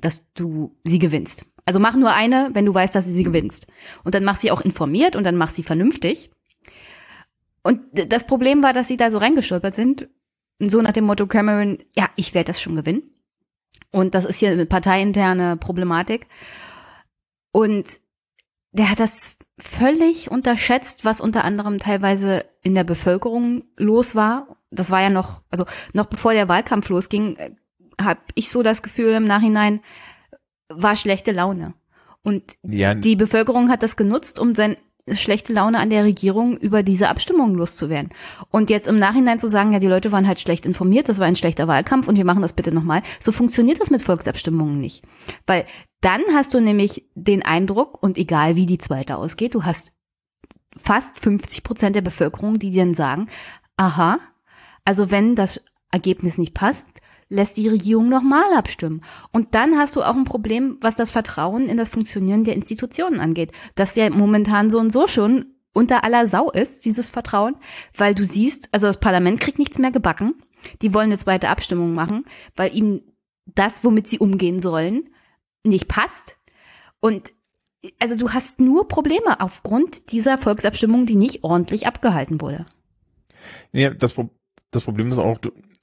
dass 0.02 0.32
du 0.34 0.76
sie 0.84 1.00
gewinnst. 1.00 1.46
Also 1.66 1.80
mach 1.80 1.96
nur 1.96 2.14
eine, 2.14 2.50
wenn 2.54 2.66
du 2.66 2.74
weißt, 2.74 2.96
dass 2.96 3.06
du 3.06 3.12
sie 3.12 3.24
gewinnst. 3.24 3.68
Und 4.04 4.16
dann 4.16 4.24
mach 4.24 4.40
sie 4.40 4.52
auch 4.52 4.62
informiert 4.62 5.16
und 5.16 5.24
dann 5.24 5.36
mach 5.36 5.52
sie 5.52 5.64
vernünftig. 5.64 6.32
Und 7.62 7.82
das 7.94 8.26
Problem 8.26 8.64
war, 8.64 8.74
dass 8.74 8.88
sie 8.88 8.98
da 8.98 9.12
so 9.12 9.18
reingestolpert 9.18 9.76
sind. 9.76 10.10
So 10.60 10.82
nach 10.82 10.94
dem 10.94 11.06
Motto 11.06 11.28
Cameron, 11.28 11.78
ja, 11.96 12.10
ich 12.16 12.34
werde 12.34 12.48
das 12.48 12.62
schon 12.62 12.76
gewinnen. 12.76 13.04
Und 13.92 14.16
das 14.16 14.26
ist 14.26 14.40
hier 14.40 14.52
eine 14.52 14.66
parteiinterne 14.66 15.58
Problematik. 15.58 16.28
Und 17.52 18.00
der 18.72 18.90
hat 18.90 19.00
das 19.00 19.38
völlig 19.58 20.32
unterschätzt, 20.32 21.06
was 21.06 21.22
unter 21.22 21.44
anderem 21.44 21.80
teilweise 21.80 22.46
in 22.62 22.76
der 22.76 22.84
Bevölkerung 22.84 23.64
los 23.78 24.16
war. 24.16 24.58
Das 24.72 24.92
war 24.92 25.02
ja 25.02 25.10
noch, 25.10 25.42
also 25.50 25.66
noch 25.94 26.06
bevor 26.06 26.34
der 26.34 26.50
Wahlkampf 26.50 26.90
losging, 26.90 27.38
habe 28.00 28.22
ich 28.36 28.50
so 28.50 28.64
das 28.64 28.82
Gefühl 28.82 29.14
im 29.14 29.26
Nachhinein, 29.26 29.82
war 30.70 30.96
schlechte 30.96 31.32
Laune. 31.32 31.74
Und 32.24 32.44
ja, 32.64 32.96
die 32.96 33.16
Bevölkerung 33.16 33.70
hat 33.70 33.84
das 33.84 33.98
genutzt, 33.98 34.40
um 34.40 34.56
sein 34.56 34.76
schlechte 35.12 35.54
Laune 35.54 35.80
an 35.80 35.90
der 35.90 36.04
Regierung 36.04 36.58
über 36.58 36.84
diese 36.84 37.10
Abstimmung 37.10 37.56
loszuwerden. 37.56 38.12
Und 38.52 38.70
jetzt 38.70 38.88
im 38.88 39.00
Nachhinein 39.00 39.40
zu 39.40 39.50
sagen, 39.50 39.74
ja, 39.74 39.80
die 39.80 39.88
Leute 39.88 40.12
waren 40.12 40.28
halt 40.28 40.40
schlecht 40.40 40.66
informiert, 40.66 41.10
das 41.10 41.20
war 41.20 41.26
ein 41.26 41.36
schlechter 41.36 41.68
Wahlkampf 41.68 42.08
und 42.08 42.18
wir 42.18 42.26
machen 42.26 42.42
das 42.42 42.54
bitte 42.54 42.72
nochmal. 42.72 43.02
So 43.20 43.32
funktioniert 43.32 43.80
das 43.80 43.90
mit 43.90 44.02
Volksabstimmungen 44.02 44.80
nicht. 44.80 45.04
Weil 45.48 45.66
dann 46.02 46.22
hast 46.34 46.54
du 46.54 46.62
nämlich 46.62 47.06
den 47.16 47.44
Eindruck, 47.44 48.02
und 48.02 48.18
egal 48.18 48.56
wie 48.56 48.66
die 48.66 48.78
zweite 48.78 49.18
ausgeht, 49.18 49.56
du 49.56 49.64
hast 49.64 49.92
fast 50.78 51.20
50 51.20 51.64
Prozent 51.64 51.96
der 51.96 52.02
Bevölkerung, 52.02 52.60
die 52.60 52.72
dann 52.72 52.94
sagen, 52.94 53.28
aha, 53.78 54.20
also 54.86 55.12
wenn 55.12 55.36
das 55.36 55.62
Ergebnis 55.92 56.38
nicht 56.38 56.54
passt, 56.54 56.88
lässt 57.30 57.58
die 57.58 57.68
Regierung 57.68 58.10
nochmal 58.10 58.54
abstimmen. 58.54 59.02
Und 59.32 59.54
dann 59.56 59.78
hast 59.78 59.96
du 59.96 60.02
auch 60.02 60.16
ein 60.16 60.26
Problem, 60.26 60.78
was 60.82 60.96
das 60.96 61.12
Vertrauen 61.12 61.68
in 61.68 61.78
das 61.78 61.90
Funktionieren 61.90 62.44
der 62.44 62.56
Institutionen 62.56 63.20
angeht. 63.20 63.52
Das 63.76 63.96
ja 63.96 64.10
momentan 64.10 64.70
so 64.70 64.80
und 64.80 64.92
so 64.92 65.08
schon 65.08 65.54
unter 65.74 66.04
aller 66.04 66.28
Sau 66.28 66.50
ist, 66.50 66.86
dieses 66.86 67.10
Vertrauen, 67.10 67.56
weil 67.96 68.16
du 68.16 68.26
siehst, 68.26 68.70
also 68.72 68.88
das 68.88 69.00
Parlament 69.00 69.40
kriegt 69.40 69.60
nichts 69.60 69.78
mehr 69.78 69.92
gebacken. 69.92 70.34
Die 70.82 70.94
wollen 70.94 71.06
eine 71.06 71.18
zweite 71.18 71.50
Abstimmung 71.50 71.94
machen, 71.94 72.26
weil 72.56 72.76
ihnen 72.76 73.02
das, 73.46 73.84
womit 73.84 74.08
sie 74.08 74.20
umgehen 74.20 74.60
sollen, 74.60 75.10
nicht 75.64 75.88
passt. 75.88 76.38
Und 77.00 77.32
also 78.00 78.18
du 78.18 78.32
hast 78.32 78.60
nur 78.60 78.88
Probleme 78.88 79.40
aufgrund 79.40 80.12
dieser 80.12 80.38
Volksabstimmung, 80.38 81.06
die 81.06 81.16
nicht 81.16 81.44
ordentlich 81.44 81.88
abgehalten 81.88 82.42
wurde. 82.42 82.66
Ja, 83.72 83.92
das, 83.92 84.16
das 84.72 84.84
Problem 84.84 85.12
ist 85.12 85.18
auch, 85.18 85.38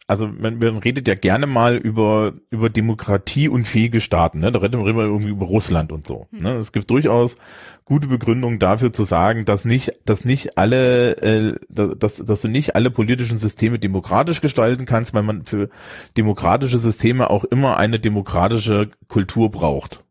also 0.08 0.28
man, 0.28 0.58
man 0.58 0.78
redet 0.78 1.08
ja 1.08 1.14
gerne 1.14 1.46
mal 1.46 1.76
über, 1.76 2.34
über 2.50 2.70
demokratieunfähige 2.70 4.00
Staaten, 4.00 4.38
ne? 4.38 4.52
Da 4.52 4.60
redet 4.60 4.78
man 4.78 4.88
immer 4.88 5.02
irgendwie 5.02 5.30
über 5.30 5.46
Russland 5.46 5.90
und 5.90 6.06
so. 6.06 6.28
Ne? 6.30 6.52
Es 6.52 6.72
gibt 6.72 6.90
durchaus 6.90 7.38
gute 7.84 8.06
Begründungen 8.06 8.60
dafür 8.60 8.92
zu 8.92 9.02
sagen, 9.02 9.44
dass 9.44 9.64
nicht, 9.64 9.92
dass 10.04 10.24
nicht 10.24 10.56
alle, 10.58 11.16
äh, 11.22 11.54
dass, 11.68 12.16
dass 12.16 12.40
du 12.40 12.48
nicht 12.48 12.76
alle 12.76 12.90
politischen 12.90 13.38
Systeme 13.38 13.80
demokratisch 13.80 14.40
gestalten 14.40 14.86
kannst, 14.86 15.12
weil 15.12 15.24
man 15.24 15.44
für 15.44 15.70
demokratische 16.16 16.78
Systeme 16.78 17.28
auch 17.28 17.44
immer 17.44 17.76
eine 17.76 17.98
demokratische 17.98 18.90
Kultur 19.08 19.50
braucht. 19.50 20.04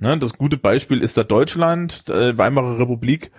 Ne? 0.00 0.18
Das 0.18 0.32
gute 0.32 0.56
Beispiel 0.56 1.00
ist 1.00 1.16
da 1.16 1.22
Deutschland, 1.22 2.08
äh, 2.08 2.36
Weimarer 2.36 2.80
Republik, 2.80 3.30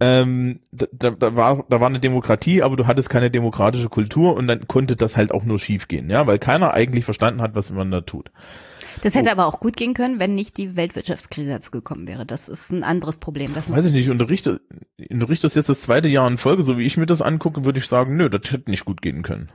ähm, 0.00 0.60
da, 0.70 1.10
da, 1.10 1.34
war 1.34 1.64
da 1.68 1.80
war 1.80 1.88
eine 1.88 2.00
Demokratie, 2.00 2.62
aber 2.62 2.76
du 2.76 2.86
hattest 2.86 3.10
keine 3.10 3.30
demokratische 3.30 3.88
Kultur 3.88 4.36
und 4.36 4.46
dann 4.46 4.68
konnte 4.68 4.96
das 4.96 5.16
halt 5.16 5.32
auch 5.32 5.44
nur 5.44 5.58
schiefgehen, 5.58 6.08
ja, 6.10 6.26
weil 6.26 6.38
keiner 6.38 6.74
eigentlich 6.74 7.04
verstanden 7.04 7.42
hat, 7.42 7.54
was 7.54 7.70
man 7.70 7.90
da 7.90 8.00
tut. 8.00 8.30
Das 9.02 9.14
hätte 9.14 9.30
aber 9.30 9.46
auch 9.46 9.60
gut 9.60 9.76
gehen 9.76 9.94
können, 9.94 10.18
wenn 10.18 10.34
nicht 10.34 10.56
die 10.56 10.76
Weltwirtschaftskrise 10.76 11.50
dazu 11.50 11.70
gekommen 11.70 12.08
wäre. 12.08 12.26
Das 12.26 12.48
ist 12.48 12.72
ein 12.72 12.82
anderes 12.82 13.18
Problem. 13.18 13.52
Das 13.54 13.70
Weiß 13.70 13.86
ich 13.86 13.94
nicht, 13.94 14.10
unterrichte, 14.10 14.60
unterrichtest 15.10 15.56
jetzt 15.56 15.68
das 15.68 15.82
zweite 15.82 16.08
Jahr 16.08 16.28
in 16.28 16.38
Folge, 16.38 16.62
so 16.62 16.78
wie 16.78 16.84
ich 16.84 16.96
mir 16.96 17.06
das 17.06 17.22
angucke, 17.22 17.64
würde 17.64 17.78
ich 17.78 17.86
sagen, 17.86 18.16
nö, 18.16 18.28
das 18.28 18.50
hätte 18.50 18.70
nicht 18.70 18.84
gut 18.84 19.02
gehen 19.02 19.22
können. 19.22 19.50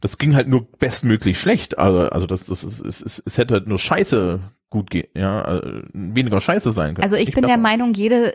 Das 0.00 0.18
ging 0.18 0.34
halt 0.34 0.48
nur 0.48 0.66
bestmöglich 0.78 1.38
schlecht, 1.38 1.78
also, 1.78 2.08
also 2.10 2.26
das, 2.26 2.46
das 2.46 2.64
ist, 2.64 2.80
es, 2.84 3.00
es, 3.00 3.22
es 3.24 3.38
hätte 3.38 3.54
halt 3.54 3.66
nur 3.66 3.78
scheiße 3.78 4.40
gut 4.70 4.90
gehen, 4.90 5.08
ja, 5.14 5.58
äh, 5.58 5.82
weniger 5.92 6.40
scheiße 6.40 6.72
sein 6.72 6.94
können. 6.94 7.04
Also 7.04 7.16
ich 7.16 7.26
Nicht 7.26 7.34
bin 7.36 7.46
der. 7.46 7.58
Meinung, 7.58 7.94
jede 7.94 8.34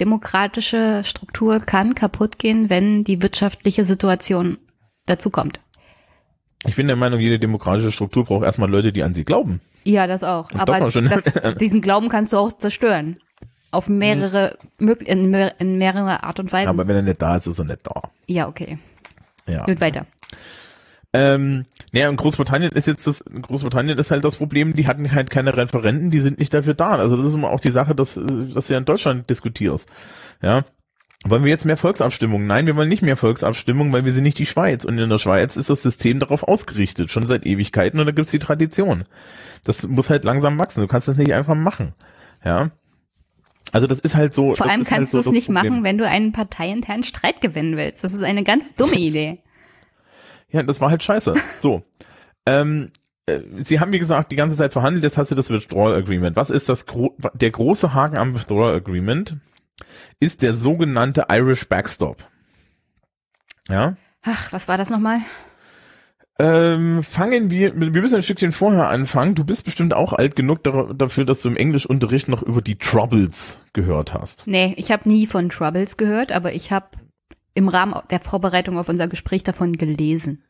demokratische 0.00 1.02
Struktur 1.04 1.60
kann 1.60 1.94
kaputt 1.94 2.38
gehen, 2.38 2.70
wenn 2.70 3.04
die 3.04 3.22
wirtschaftliche 3.22 3.84
Situation 3.84 4.58
dazu 5.06 5.30
kommt. 5.30 5.60
Ich 6.64 6.74
bin 6.76 6.86
der 6.86 6.96
Meinung, 6.96 7.20
jede 7.20 7.38
demokratische 7.38 7.92
Struktur 7.92 8.24
braucht 8.24 8.44
erstmal 8.44 8.70
Leute, 8.70 8.92
die 8.92 9.02
an 9.02 9.14
sie 9.14 9.24
glauben. 9.24 9.60
Ja, 9.84 10.06
das 10.06 10.24
auch. 10.24 10.50
Und 10.50 10.68
das 10.68 10.80
Aber 10.80 10.90
schon- 10.90 11.08
das, 11.08 11.24
diesen 11.60 11.80
Glauben 11.80 12.08
kannst 12.08 12.32
du 12.32 12.38
auch 12.38 12.52
zerstören. 12.52 13.18
Auf 13.70 13.88
mehrere, 13.88 14.58
in, 14.78 15.30
mehr- 15.30 15.60
in 15.60 15.76
mehrere 15.78 16.22
Art 16.24 16.40
und 16.40 16.50
Weise. 16.52 16.68
Aber 16.70 16.86
wenn 16.88 16.96
er 16.96 17.02
nicht 17.02 17.20
da 17.20 17.36
ist, 17.36 17.46
ist 17.46 17.58
er 17.58 17.64
nicht 17.66 17.80
da. 17.84 18.02
ja, 18.26 18.48
okay. 18.48 18.78
Ja. 19.48 19.64
Gut, 19.64 19.80
weiter. 19.80 20.06
Ähm, 21.16 21.64
naja, 21.92 22.10
in 22.10 22.16
Großbritannien 22.16 22.72
ist 22.72 22.86
jetzt 22.86 23.06
das, 23.06 23.22
in 23.22 23.40
Großbritannien 23.40 23.96
ist 23.98 24.10
halt 24.10 24.22
das 24.22 24.36
Problem, 24.36 24.74
die 24.74 24.86
hatten 24.86 25.10
halt 25.12 25.30
keine 25.30 25.56
Referenten, 25.56 26.10
die 26.10 26.20
sind 26.20 26.38
nicht 26.38 26.52
dafür 26.52 26.74
da. 26.74 26.96
Also 26.96 27.16
das 27.16 27.24
ist 27.24 27.34
immer 27.34 27.48
auch 27.48 27.60
die 27.60 27.70
Sache, 27.70 27.94
dass, 27.94 28.20
dass 28.54 28.66
du 28.66 28.72
ja 28.74 28.78
in 28.78 28.84
Deutschland 28.84 29.30
diskutierst. 29.30 29.88
Ja. 30.42 30.64
Wollen 31.24 31.42
wir 31.42 31.50
jetzt 31.50 31.64
mehr 31.64 31.78
Volksabstimmungen? 31.78 32.46
Nein, 32.46 32.66
wir 32.66 32.76
wollen 32.76 32.90
nicht 32.90 33.00
mehr 33.00 33.16
Volksabstimmungen, 33.16 33.94
weil 33.94 34.04
wir 34.04 34.12
sind 34.12 34.24
nicht 34.24 34.38
die 34.38 34.44
Schweiz. 34.44 34.84
Und 34.84 34.98
in 34.98 35.08
der 35.08 35.16
Schweiz 35.16 35.56
ist 35.56 35.70
das 35.70 35.82
System 35.82 36.20
darauf 36.20 36.42
ausgerichtet, 36.42 37.10
schon 37.10 37.26
seit 37.26 37.46
Ewigkeiten, 37.46 37.98
und 37.98 38.04
da 38.04 38.12
gibt's 38.12 38.30
die 38.30 38.38
Tradition. 38.38 39.04
Das 39.64 39.88
muss 39.88 40.10
halt 40.10 40.24
langsam 40.24 40.58
wachsen. 40.58 40.82
Du 40.82 40.86
kannst 40.86 41.08
das 41.08 41.16
nicht 41.16 41.32
einfach 41.32 41.54
machen. 41.54 41.94
Ja. 42.44 42.72
Also 43.72 43.86
das 43.86 44.00
ist 44.00 44.14
halt 44.14 44.34
so. 44.34 44.54
Vor 44.54 44.66
allem 44.66 44.80
halt 44.80 44.88
kannst 44.88 45.12
so 45.12 45.22
du 45.22 45.30
es 45.30 45.34
nicht 45.34 45.46
Problem. 45.46 45.72
machen, 45.72 45.84
wenn 45.84 45.96
du 45.96 46.06
einen 46.06 46.32
parteiinternen 46.32 47.04
Streit 47.04 47.40
gewinnen 47.40 47.78
willst. 47.78 48.04
Das 48.04 48.12
ist 48.12 48.22
eine 48.22 48.44
ganz 48.44 48.74
dumme 48.74 48.94
Idee. 48.96 49.40
Ja, 50.50 50.62
das 50.62 50.80
war 50.80 50.90
halt 50.90 51.02
scheiße. 51.02 51.34
So. 51.58 51.82
Ähm, 52.46 52.92
äh, 53.26 53.40
Sie 53.58 53.80
haben, 53.80 53.92
wie 53.92 53.98
gesagt, 53.98 54.30
die 54.32 54.36
ganze 54.36 54.56
Zeit 54.56 54.72
verhandelt, 54.72 55.04
jetzt 55.04 55.18
hast 55.18 55.30
du 55.30 55.34
das 55.34 55.50
Withdrawal 55.50 55.94
Agreement. 55.94 56.36
Was 56.36 56.50
ist 56.50 56.68
das 56.68 56.86
gro 56.86 57.16
der 57.34 57.50
große 57.50 57.92
Haken 57.92 58.16
am 58.16 58.34
Withdrawal 58.34 58.74
Agreement? 58.74 59.36
Ist 60.20 60.42
der 60.42 60.54
sogenannte 60.54 61.26
Irish 61.28 61.68
Backstop. 61.68 62.26
Ja? 63.68 63.96
Ach, 64.22 64.52
was 64.52 64.68
war 64.68 64.78
das 64.78 64.90
nochmal? 64.90 65.20
Ähm, 66.38 67.02
fangen 67.02 67.50
wir, 67.50 67.74
wir 67.78 68.02
müssen 68.02 68.16
ein 68.16 68.22
Stückchen 68.22 68.52
vorher 68.52 68.88
anfangen. 68.88 69.34
Du 69.34 69.44
bist 69.44 69.64
bestimmt 69.64 69.94
auch 69.94 70.12
alt 70.12 70.36
genug 70.36 70.62
dafür, 70.62 71.24
dass 71.24 71.40
du 71.40 71.48
im 71.48 71.56
Englischunterricht 71.56 72.28
noch 72.28 72.42
über 72.42 72.60
die 72.60 72.76
Troubles 72.76 73.58
gehört 73.72 74.12
hast. 74.12 74.46
Nee, 74.46 74.74
ich 74.76 74.90
habe 74.92 75.08
nie 75.08 75.26
von 75.26 75.48
Troubles 75.48 75.96
gehört, 75.96 76.32
aber 76.32 76.52
ich 76.52 76.72
habe 76.72 76.88
im 77.56 77.68
Rahmen 77.68 77.94
der 78.10 78.20
Vorbereitung 78.20 78.78
auf 78.78 78.88
unser 78.88 79.08
Gespräch 79.08 79.42
davon 79.42 79.72
gelesen. 79.72 80.44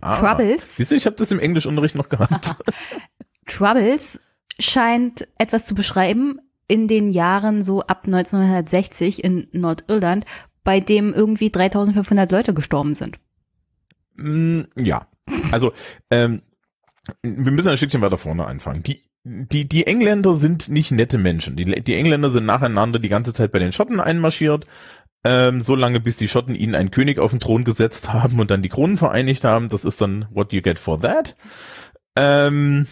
Ah. 0.00 0.16
Troubles? 0.16 0.76
Siehst 0.76 0.90
du, 0.90 0.96
ich 0.96 1.06
habe 1.06 1.16
das 1.16 1.30
im 1.30 1.38
Englischunterricht 1.38 1.94
noch 1.94 2.08
gehabt. 2.08 2.54
Troubles 3.46 4.20
scheint 4.58 5.28
etwas 5.38 5.64
zu 5.64 5.74
beschreiben 5.74 6.40
in 6.68 6.88
den 6.88 7.10
Jahren 7.10 7.62
so 7.62 7.82
ab 7.82 8.02
1960 8.06 9.22
in 9.24 9.48
Nordirland, 9.52 10.24
bei 10.64 10.80
dem 10.80 11.14
irgendwie 11.14 11.50
3500 11.50 12.30
Leute 12.30 12.52
gestorben 12.52 12.94
sind. 12.94 13.18
Mm, 14.16 14.62
ja, 14.76 15.06
also 15.50 15.72
ähm, 16.10 16.42
wir 17.22 17.52
müssen 17.52 17.68
ein 17.68 17.76
Stückchen 17.76 18.02
weiter 18.02 18.18
vorne 18.18 18.46
anfangen. 18.46 18.82
Die 18.82 19.02
die, 19.22 19.68
die 19.68 19.86
Engländer 19.86 20.34
sind 20.34 20.68
nicht 20.68 20.92
nette 20.92 21.18
Menschen. 21.18 21.54
Die, 21.54 21.64
die 21.64 21.94
Engländer 21.94 22.30
sind 22.30 22.46
nacheinander 22.46 22.98
die 22.98 23.10
ganze 23.10 23.34
Zeit 23.34 23.52
bei 23.52 23.58
den 23.58 23.72
Schotten 23.72 24.00
einmarschiert, 24.00 24.66
ähm, 25.24 25.60
so 25.60 25.74
lange 25.74 26.00
bis 26.00 26.16
die 26.16 26.28
Schotten 26.28 26.54
ihnen 26.54 26.74
einen 26.74 26.90
König 26.90 27.18
auf 27.18 27.30
den 27.30 27.40
Thron 27.40 27.64
gesetzt 27.64 28.12
haben 28.12 28.40
und 28.40 28.50
dann 28.50 28.62
die 28.62 28.68
Kronen 28.68 28.96
vereinigt 28.96 29.44
haben. 29.44 29.68
Das 29.68 29.84
ist 29.84 30.00
dann 30.00 30.26
what 30.30 30.52
you 30.52 30.62
get 30.62 30.78
for 30.78 31.00
that. 31.00 31.36
Ähm, 32.16 32.86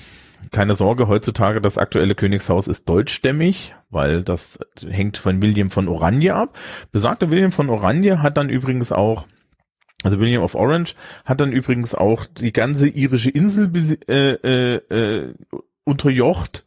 keine 0.51 0.75
Sorge, 0.75 1.09
heutzutage 1.09 1.61
das 1.61 1.79
aktuelle 1.79 2.15
Königshaus 2.15 2.69
ist 2.69 2.89
deutschstämmig, 2.89 3.75
weil 3.91 4.23
das 4.23 4.59
hängt 4.89 5.17
von 5.17 5.43
William 5.43 5.71
von 5.71 5.89
Oranje 5.89 6.35
ab. 6.35 6.59
Besagter 6.93 7.31
William 7.31 7.53
von 7.53 7.71
Oranje 7.71 8.23
hat 8.23 8.37
dann 8.37 8.49
übrigens 8.49 8.93
auch 8.93 9.27
also 10.05 10.21
William 10.21 10.45
of 10.45 10.55
Orange 10.55 10.95
hat 11.25 11.41
dann 11.41 11.51
übrigens 11.51 11.93
auch 11.93 12.25
die 12.25 12.53
ganze 12.53 12.89
irische 12.89 13.31
Insel 13.31 13.69
äh, 14.09 14.35
äh, 14.35 14.77
äh, 14.77 15.35
unterjocht 15.83 16.65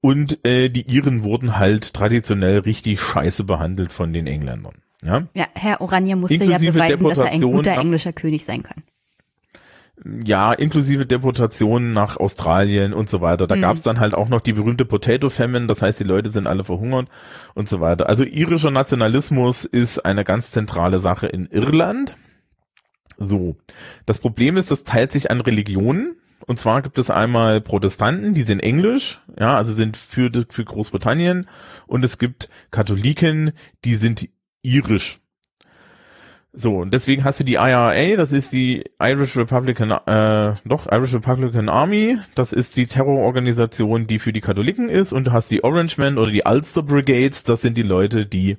und 0.00 0.44
äh, 0.46 0.68
die 0.68 0.88
Iren 0.88 1.24
wurden 1.24 1.58
halt 1.58 1.92
traditionell 1.94 2.60
richtig 2.60 3.00
scheiße 3.00 3.42
behandelt 3.42 3.90
von 3.90 4.12
den 4.12 4.28
Engländern. 4.28 4.82
Ja, 5.02 5.26
Ja, 5.34 5.46
Herr 5.54 5.80
Oranje 5.80 6.16
musste 6.16 6.34
Inklusive 6.34 6.64
ja 6.66 6.72
beweisen, 6.72 7.08
dass 7.08 7.18
er 7.18 7.26
ein 7.32 7.40
guter 7.40 7.72
englischer 7.78 8.12
König 8.12 8.44
sein 8.44 8.62
kann. 8.62 8.82
ja 10.24 10.52
inklusive 10.54 11.04
Deportationen 11.04 11.92
nach 11.92 12.16
Australien 12.16 12.94
und 12.94 13.10
so 13.10 13.20
weiter. 13.20 13.46
Da 13.46 13.54
Mhm. 13.56 13.60
gab's 13.60 13.82
dann 13.82 14.00
halt 14.00 14.14
auch 14.14 14.28
noch 14.30 14.40
die 14.40 14.54
berühmte 14.54 14.86
Potato 14.86 15.28
Famine, 15.28 15.66
das 15.66 15.82
heißt, 15.82 16.00
die 16.00 16.04
Leute 16.04 16.30
sind 16.30 16.46
alle 16.46 16.64
verhungert 16.64 17.08
und 17.54 17.68
so 17.68 17.80
weiter. 17.82 18.08
Also 18.08 18.24
irischer 18.24 18.70
Nationalismus 18.70 19.66
ist 19.66 19.98
eine 19.98 20.24
ganz 20.24 20.52
zentrale 20.52 21.00
Sache 21.00 21.26
in 21.26 21.46
Irland. 21.46 22.16
So, 23.18 23.56
das 24.06 24.18
Problem 24.20 24.56
ist, 24.56 24.70
das 24.70 24.84
teilt 24.84 25.12
sich 25.12 25.30
an 25.30 25.42
Religionen. 25.42 26.16
Und 26.46 26.58
zwar 26.58 26.80
gibt 26.80 26.96
es 26.96 27.10
einmal 27.10 27.60
Protestanten, 27.60 28.32
die 28.32 28.42
sind 28.42 28.60
englisch, 28.60 29.20
ja, 29.38 29.54
also 29.54 29.74
sind 29.74 29.98
für, 29.98 30.30
für 30.48 30.64
Großbritannien. 30.64 31.46
Und 31.86 32.02
es 32.06 32.16
gibt 32.16 32.48
Katholiken, 32.70 33.52
die 33.84 33.94
sind 33.94 34.26
irisch. 34.62 35.20
So, 36.52 36.78
und 36.78 36.92
deswegen 36.92 37.22
hast 37.22 37.38
du 37.38 37.44
die 37.44 37.54
IRA, 37.54 38.16
das 38.16 38.32
ist 38.32 38.52
die 38.52 38.82
Irish 39.00 39.36
Republican, 39.36 39.92
äh, 39.92 40.56
doch, 40.64 40.90
Irish 40.90 41.14
Republican 41.14 41.68
Army, 41.68 42.18
das 42.34 42.52
ist 42.52 42.76
die 42.76 42.86
Terrororganisation, 42.86 44.08
die 44.08 44.18
für 44.18 44.32
die 44.32 44.40
Katholiken 44.40 44.88
ist, 44.88 45.12
und 45.12 45.26
du 45.26 45.32
hast 45.32 45.52
die 45.52 45.62
Orangemen 45.62 46.18
oder 46.18 46.32
die 46.32 46.42
Ulster 46.44 46.82
Brigades, 46.82 47.44
das 47.44 47.60
sind 47.60 47.76
die 47.76 47.84
Leute, 47.84 48.26
die 48.26 48.56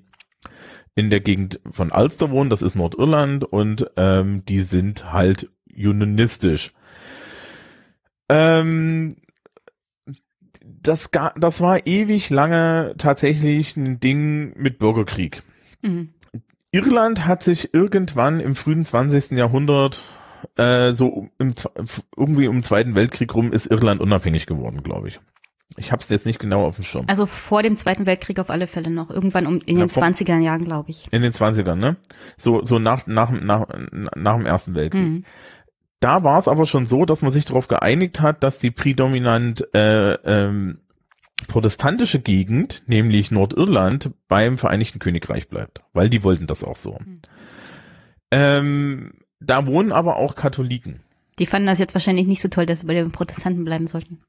in 0.95 1.09
der 1.09 1.19
Gegend 1.19 1.59
von 1.69 1.91
Ulster 1.91 2.31
wohnen, 2.31 2.49
das 2.49 2.61
ist 2.61 2.75
Nordirland, 2.75 3.43
und 3.43 3.91
ähm, 3.97 4.45
die 4.45 4.61
sind 4.61 5.11
halt 5.11 5.49
unionistisch. 5.69 6.71
Ähm, 8.29 9.17
das, 10.63 11.11
das 11.35 11.59
war 11.59 11.85
ewig 11.85 12.29
lange 12.29 12.95
tatsächlich 12.97 13.75
ein 13.75 13.99
Ding 13.99 14.53
mit 14.57 14.79
Bürgerkrieg. 14.79 15.43
Mhm. 15.81 16.09
Irland 16.71 17.25
hat 17.27 17.43
sich 17.43 17.73
irgendwann 17.73 18.39
im 18.39 18.55
frühen 18.55 18.83
20. 18.83 19.31
Jahrhundert 19.31 20.01
äh, 20.55 20.93
so 20.93 21.27
im, 21.37 21.53
irgendwie 22.15 22.47
um 22.47 22.57
den 22.57 22.63
Zweiten 22.63 22.95
Weltkrieg 22.95 23.33
rum 23.35 23.51
ist 23.51 23.67
Irland 23.67 23.99
unabhängig 24.01 24.45
geworden, 24.45 24.81
glaube 24.83 25.09
ich. 25.09 25.19
Ich 25.77 25.91
habe 25.91 26.01
es 26.01 26.09
jetzt 26.09 26.25
nicht 26.25 26.39
genau 26.39 26.65
auf 26.65 26.75
dem 26.75 26.83
Schirm. 26.83 27.05
Also 27.07 27.25
vor 27.25 27.63
dem 27.63 27.75
Zweiten 27.75 28.05
Weltkrieg 28.05 28.39
auf 28.39 28.49
alle 28.49 28.67
Fälle 28.67 28.89
noch. 28.89 29.09
Irgendwann 29.09 29.47
um, 29.47 29.61
in 29.65 29.77
Ja, 29.77 29.85
den 29.85 29.89
vom- 29.89 30.03
20er 30.03 30.39
Jahren, 30.39 30.65
glaube 30.65 30.91
ich. 30.91 31.07
In 31.11 31.21
den 31.21 31.31
20ern, 31.31 31.75
ne? 31.75 31.95
So, 32.37 32.63
so 32.63 32.77
nach, 32.79 33.07
nach, 33.07 33.31
nach, 33.31 33.67
nach 34.15 34.35
dem 34.37 34.45
Ersten 34.45 34.75
Weltkrieg. 34.75 35.01
Mhm. 35.01 35.23
Da 36.01 36.23
war 36.23 36.39
es 36.39 36.47
aber 36.47 36.65
schon 36.65 36.85
so, 36.85 37.05
dass 37.05 37.21
man 37.21 37.31
sich 37.31 37.45
darauf 37.45 37.67
geeinigt 37.67 38.19
hat, 38.21 38.43
dass 38.43 38.59
die 38.59 38.71
prädominant 38.71 39.67
äh, 39.75 40.13
ähm, 40.25 40.79
protestantische 41.47 42.19
Gegend, 42.19 42.83
nämlich 42.87 43.31
Nordirland, 43.31 44.11
beim 44.27 44.57
Vereinigten 44.57 44.99
Königreich 44.99 45.47
bleibt, 45.49 45.81
weil 45.93 46.09
die 46.09 46.23
wollten 46.23 46.47
das 46.47 46.63
auch 46.63 46.75
so. 46.75 46.99
Ähm, 48.31 49.13
da 49.39 49.65
wohnen 49.65 49.91
aber 49.91 50.17
auch 50.17 50.35
Katholiken. 50.35 51.01
Die 51.39 51.45
fanden 51.45 51.67
das 51.67 51.79
jetzt 51.79 51.95
wahrscheinlich 51.95 52.27
nicht 52.27 52.41
so 52.41 52.49
toll, 52.49 52.65
dass 52.65 52.83
wir 52.83 52.87
bei 52.87 52.93
den 52.93 53.11
Protestanten 53.11 53.65
bleiben 53.65 53.87
sollten. 53.87 54.21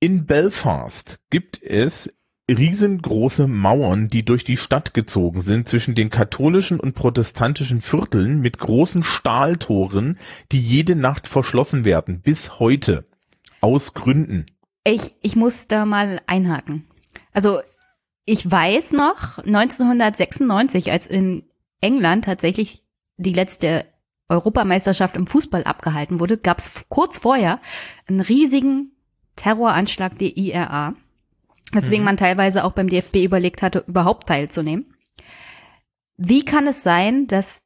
In 0.00 0.26
Belfast 0.26 1.18
gibt 1.30 1.62
es 1.62 2.10
riesengroße 2.50 3.46
Mauern, 3.46 4.08
die 4.08 4.24
durch 4.24 4.44
die 4.44 4.56
Stadt 4.56 4.94
gezogen 4.94 5.40
sind 5.40 5.68
zwischen 5.68 5.94
den 5.94 6.10
katholischen 6.10 6.80
und 6.80 6.94
protestantischen 6.94 7.80
Vierteln 7.80 8.40
mit 8.40 8.58
großen 8.58 9.02
Stahltoren, 9.02 10.18
die 10.52 10.60
jede 10.60 10.96
Nacht 10.96 11.28
verschlossen 11.28 11.84
werden, 11.84 12.20
bis 12.20 12.58
heute. 12.58 13.06
Aus 13.60 13.94
Gründen. 13.94 14.46
Ich, 14.84 15.14
ich 15.20 15.36
muss 15.36 15.68
da 15.68 15.84
mal 15.84 16.20
einhaken. 16.26 16.86
Also 17.32 17.60
ich 18.24 18.48
weiß 18.48 18.92
noch, 18.92 19.38
1996, 19.38 20.90
als 20.90 21.06
in 21.06 21.44
England 21.80 22.24
tatsächlich 22.24 22.82
die 23.16 23.32
letzte 23.32 23.86
Europameisterschaft 24.28 25.16
im 25.16 25.26
Fußball 25.26 25.64
abgehalten 25.64 26.20
wurde, 26.20 26.38
gab 26.38 26.58
es 26.58 26.84
kurz 26.88 27.18
vorher 27.18 27.60
einen 28.06 28.20
riesigen 28.20 28.92
Terroranschlag 29.36 30.18
der 30.18 30.36
IRA, 30.36 30.94
weswegen 31.72 32.04
man 32.04 32.16
teilweise 32.16 32.64
auch 32.64 32.72
beim 32.72 32.88
DFB 32.88 33.16
überlegt 33.16 33.62
hatte, 33.62 33.84
überhaupt 33.86 34.28
teilzunehmen. 34.28 34.94
Wie 36.16 36.44
kann 36.44 36.66
es 36.66 36.82
sein, 36.82 37.26
dass 37.26 37.62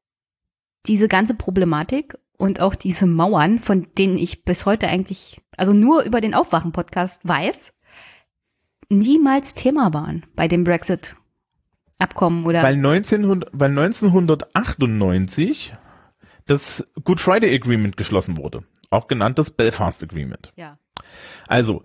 diese 0.86 1.08
ganze 1.08 1.34
Problematik 1.34 2.16
und 2.36 2.60
auch 2.60 2.74
diese 2.74 3.06
Mauern, 3.06 3.60
von 3.60 3.86
denen 3.98 4.18
ich 4.18 4.44
bis 4.44 4.66
heute 4.66 4.88
eigentlich, 4.88 5.40
also 5.56 5.72
nur 5.72 6.02
über 6.02 6.20
den 6.20 6.34
Aufwachen-Podcast 6.34 7.20
weiß, 7.24 7.72
niemals 8.88 9.54
Thema 9.54 9.92
waren 9.94 10.26
bei 10.36 10.48
dem 10.48 10.64
Brexit-Abkommen 10.64 12.44
oder 12.46 12.62
Weil, 12.62 12.74
1900, 12.74 13.50
weil 13.52 13.70
1998 13.70 15.74
das 16.46 16.90
Good 17.04 17.20
Friday 17.20 17.54
Agreement 17.54 17.96
geschlossen 17.96 18.36
wurde. 18.36 18.64
Auch 18.90 19.06
genannt 19.08 19.38
das 19.38 19.50
Belfast 19.50 20.02
Agreement. 20.02 20.52
ja. 20.56 20.78
Also, 21.46 21.82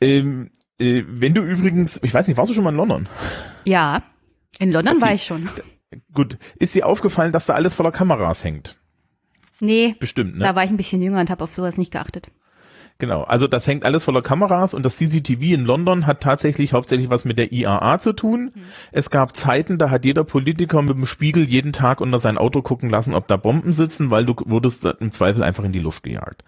ähm, 0.00 0.50
äh, 0.78 1.02
wenn 1.06 1.34
du 1.34 1.42
übrigens, 1.42 2.00
ich 2.02 2.14
weiß 2.14 2.26
nicht, 2.28 2.36
warst 2.38 2.50
du 2.50 2.54
schon 2.54 2.64
mal 2.64 2.70
in 2.70 2.76
London? 2.76 3.08
Ja, 3.64 4.02
in 4.58 4.72
London 4.72 4.96
Okay. 4.96 5.06
war 5.06 5.14
ich 5.14 5.24
schon. 5.24 5.48
Gut, 6.12 6.38
ist 6.56 6.74
dir 6.74 6.86
aufgefallen, 6.86 7.32
dass 7.32 7.46
da 7.46 7.54
alles 7.54 7.74
voller 7.74 7.92
Kameras 7.92 8.42
hängt? 8.42 8.80
Nee, 9.62 9.94
Bestimmt, 10.00 10.38
ne? 10.38 10.44
da 10.44 10.56
war 10.56 10.64
ich 10.64 10.70
ein 10.70 10.76
bisschen 10.76 11.00
jünger 11.00 11.20
und 11.20 11.30
habe 11.30 11.44
auf 11.44 11.54
sowas 11.54 11.78
nicht 11.78 11.92
geachtet. 11.92 12.32
Genau, 12.98 13.22
also 13.22 13.46
das 13.46 13.66
hängt 13.68 13.84
alles 13.84 14.02
voller 14.02 14.20
Kameras 14.20 14.74
und 14.74 14.84
das 14.84 14.96
CCTV 14.96 15.40
in 15.40 15.64
London 15.64 16.06
hat 16.06 16.20
tatsächlich 16.20 16.72
hauptsächlich 16.72 17.10
was 17.10 17.24
mit 17.24 17.38
der 17.38 17.52
IAA 17.52 18.00
zu 18.00 18.12
tun. 18.12 18.52
Es 18.90 19.10
gab 19.10 19.36
Zeiten, 19.36 19.78
da 19.78 19.88
hat 19.88 20.04
jeder 20.04 20.24
Politiker 20.24 20.82
mit 20.82 20.96
dem 20.96 21.06
Spiegel 21.06 21.48
jeden 21.48 21.72
Tag 21.72 22.00
unter 22.00 22.18
sein 22.18 22.38
Auto 22.38 22.60
gucken 22.60 22.90
lassen, 22.90 23.14
ob 23.14 23.28
da 23.28 23.36
Bomben 23.36 23.70
sitzen, 23.70 24.10
weil 24.10 24.26
du 24.26 24.34
wurdest 24.46 24.84
im 24.84 25.12
Zweifel 25.12 25.44
einfach 25.44 25.62
in 25.62 25.72
die 25.72 25.80
Luft 25.80 26.02
gejagt. 26.02 26.42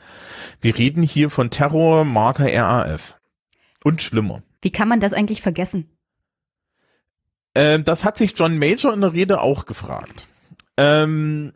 Wir 0.60 0.76
reden 0.76 1.04
hier 1.04 1.30
von 1.30 1.50
Terror 1.50 2.04
Marker 2.04 2.52
RAF. 2.52 3.20
Und 3.84 4.02
schlimmer. 4.02 4.42
Wie 4.60 4.72
kann 4.72 4.88
man 4.88 4.98
das 4.98 5.12
eigentlich 5.12 5.40
vergessen? 5.40 5.88
Ähm, 7.54 7.84
das 7.84 8.04
hat 8.04 8.18
sich 8.18 8.34
John 8.36 8.58
Major 8.58 8.92
in 8.92 9.02
der 9.02 9.12
Rede 9.12 9.40
auch 9.40 9.66
gefragt. 9.66 10.26
Ähm, 10.76 11.52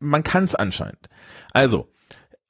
man 0.00 0.22
kann 0.22 0.44
es 0.44 0.54
anscheinend. 0.54 1.08
Also, 1.52 1.88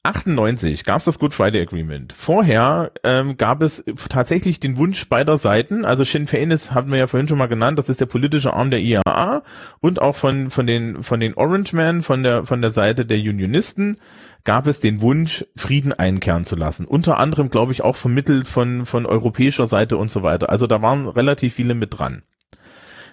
98 0.05 0.85
gab 0.85 0.99
es 0.99 1.05
das 1.05 1.19
Good 1.19 1.35
Friday 1.35 1.61
Agreement. 1.61 2.13
Vorher 2.13 2.93
ähm, 3.05 3.37
gab 3.37 3.61
es 3.63 3.85
tatsächlich 4.09 4.61
den 4.61 4.77
Wunsch 4.77 5.09
beider 5.09 5.37
Seiten, 5.37 5.85
also 5.85 6.05
Sinn 6.05 6.27
Fein 6.27 6.51
ist, 6.51 6.73
hatten 6.73 6.91
wir 6.91 6.99
ja 6.99 7.07
vorhin 7.09 7.29
schon 7.29 7.37
mal 7.37 7.47
genannt, 7.47 7.79
das 7.79 7.89
ist 7.89 8.01
der 8.01 8.07
politische 8.07 8.55
Arm 8.55 8.71
der 8.71 8.81
IAA 8.81 9.43
und 9.81 10.01
auch 10.01 10.15
von 10.15 10.51
von 10.51 10.67
den 10.67 11.03
von 11.03 11.21
den 11.21 11.35
Orange 11.35 11.75
Men, 11.75 12.03
von 12.03 12.23
der 12.23 12.45
von 12.45 12.63
der 12.63 12.71
Seite 12.71 13.05
der 13.05 13.19
Unionisten 13.19 13.99
gab 14.45 14.67
es 14.67 14.81
den 14.81 15.03
Wunsch 15.03 15.45
Frieden 15.57 15.93
einkehren 15.93 16.45
zu 16.45 16.57
lassen. 16.57 16.87
Unter 16.87 17.19
anderem, 17.19 17.51
glaube 17.51 17.73
ich, 17.73 17.83
auch 17.83 17.97
vermittelt 17.97 18.47
von 18.47 18.87
von 18.87 19.05
europäischer 19.05 19.67
Seite 19.67 19.97
und 19.99 20.11
so 20.11 20.23
weiter. 20.23 20.49
Also 20.49 20.67
da 20.67 20.81
waren 20.81 21.09
relativ 21.09 21.55
viele 21.55 21.75
mit 21.75 21.99
dran. 21.99 22.23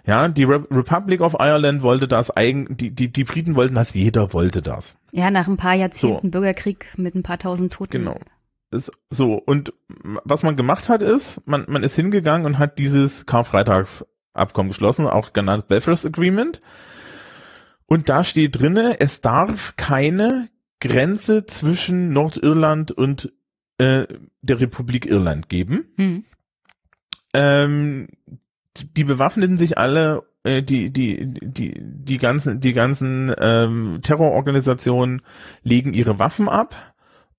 Ja, 0.05 0.27
die 0.27 0.43
Re 0.43 0.65
Republic 0.69 1.21
of 1.21 1.35
Ireland 1.39 1.81
wollte 1.81 2.07
das 2.07 2.35
eigen, 2.35 2.77
die, 2.77 2.91
die, 2.91 3.11
die 3.11 3.23
Briten 3.23 3.55
wollten 3.55 3.75
das, 3.75 3.93
jeder 3.93 4.33
wollte 4.33 4.61
das. 4.61 4.97
Ja, 5.11 5.31
nach 5.31 5.47
ein 5.47 5.57
paar 5.57 5.73
Jahrzehnten 5.73 6.27
So. 6.27 6.31
Bürgerkrieg 6.31 6.87
mit 6.97 7.15
ein 7.15 7.23
paar 7.23 7.39
tausend 7.39 7.73
Toten. 7.73 7.91
Genau. 7.91 8.19
Ist 8.71 8.91
so, 9.09 9.33
und 9.33 9.73
was 10.23 10.43
man 10.43 10.55
gemacht 10.55 10.89
hat, 10.89 11.01
ist, 11.01 11.41
man, 11.47 11.65
man 11.67 11.83
ist 11.83 11.95
hingegangen 11.95 12.45
und 12.45 12.59
hat 12.59 12.77
dieses 12.77 13.25
Karfreitagsabkommen 13.25 14.71
geschlossen, 14.71 15.07
auch 15.07 15.33
genannt 15.33 15.67
Belfast 15.67 16.05
Agreement. 16.05 16.59
Und 17.87 18.09
da 18.09 18.23
steht 18.23 18.59
drinne, 18.59 18.99
es 18.99 19.21
darf 19.21 19.75
keine 19.75 20.49
Grenze 20.79 21.45
zwischen 21.45 22.11
Nordirland 22.13 22.91
und 22.91 23.31
äh, 23.77 24.05
der 24.41 24.59
Republik 24.59 25.05
Irland 25.05 25.49
geben. 25.49 25.85
Hm. 25.95 26.25
Ähm, 27.33 28.07
die- 28.77 29.03
bewaffneten 29.03 29.57
sich 29.57 29.77
alle, 29.77 30.23
äh, 30.43 30.61
die, 30.61 30.91
die, 30.91 31.25
die, 31.27 31.73
die 31.79 32.17
ganzen, 32.17 32.59
die 32.59 32.73
ganzen 32.73 33.33
ähm, 33.39 33.99
Terrororganisationen 34.01 35.21
legen 35.63 35.93
ihre 35.93 36.19
Waffen 36.19 36.49
ab 36.49 36.75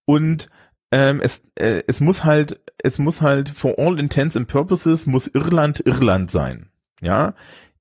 und 0.05 0.49
ähm, 0.93 1.21
es, 1.21 1.45
äh, 1.57 1.83
es 1.87 2.01
muss 2.01 2.25
halt, 2.25 2.61
es 2.83 2.99
muss 2.99 3.21
halt 3.21 3.49
for 3.49 3.79
all 3.79 3.99
intents 3.99 4.37
and 4.37 4.47
purposes 4.49 5.07
muss 5.07 5.27
Irland 5.27 5.83
Irland 5.85 6.31
sein. 6.31 6.69
Ja. 7.01 7.35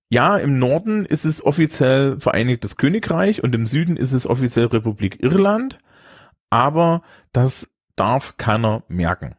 Ja, 0.09 0.37
im 0.37 0.59
Norden 0.59 1.05
ist 1.05 1.25
es 1.25 1.43
offiziell 1.43 2.19
Vereinigtes 2.19 2.77
Königreich 2.77 3.43
und 3.43 3.53
im 3.55 3.65
Süden 3.67 3.97
ist 3.97 4.11
es 4.11 4.27
offiziell 4.27 4.67
Republik 4.67 5.21
Irland, 5.21 5.79
aber 6.49 7.01
das 7.33 7.69
darf 7.95 8.37
keiner 8.37 8.83
merken. 8.87 9.35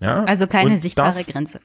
Ja. 0.00 0.24
Also 0.24 0.46
keine 0.46 0.70
Und 0.70 0.78
sichtbare 0.78 1.08
das- 1.08 1.26
Grenze. 1.26 1.60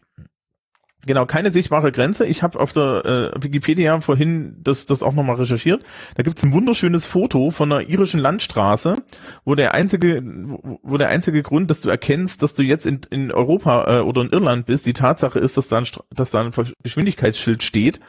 Genau, 1.08 1.26
keine 1.26 1.52
sichtbare 1.52 1.94
Grenze. 1.94 2.26
Ich 2.26 2.44
habe 2.44 2.60
auf 2.60 2.74
der 2.74 3.34
äh, 3.34 3.44
Wikipedia 3.44 4.02
vorhin 4.02 4.58
das, 4.62 4.86
das 4.86 5.02
auch 5.02 5.14
nochmal 5.14 5.38
recherchiert. 5.38 5.84
Da 6.16 6.24
gibt's 6.24 6.44
ein 6.44 6.52
wunderschönes 6.52 7.06
Foto 7.06 7.50
von 7.50 7.72
einer 7.72 7.88
irischen 7.88 8.20
Landstraße, 8.20 8.98
wo 9.46 9.56
der 9.56 9.74
einzige, 9.74 10.22
wo 10.22 10.80
wo 10.84 10.98
der 10.98 11.08
einzige 11.08 11.44
Grund, 11.44 11.72
dass 11.72 11.80
du 11.80 11.90
erkennst, 11.90 12.44
dass 12.44 12.56
du 12.56 12.64
jetzt 12.64 12.86
in, 12.86 13.02
in 13.10 13.32
Europa 13.32 14.00
äh, 14.00 14.02
oder 14.02 14.22
in 14.22 14.30
Irland 14.32 14.66
bist, 14.66 14.86
die 14.86 14.92
Tatsache 14.92 15.40
ist, 15.40 15.56
dass 15.56 15.70
da 15.70 15.78
ein, 15.78 15.88
dass 16.14 16.32
da 16.32 16.42
ein 16.42 16.52
Geschwindigkeitsschild 16.84 17.64
steht 17.64 18.02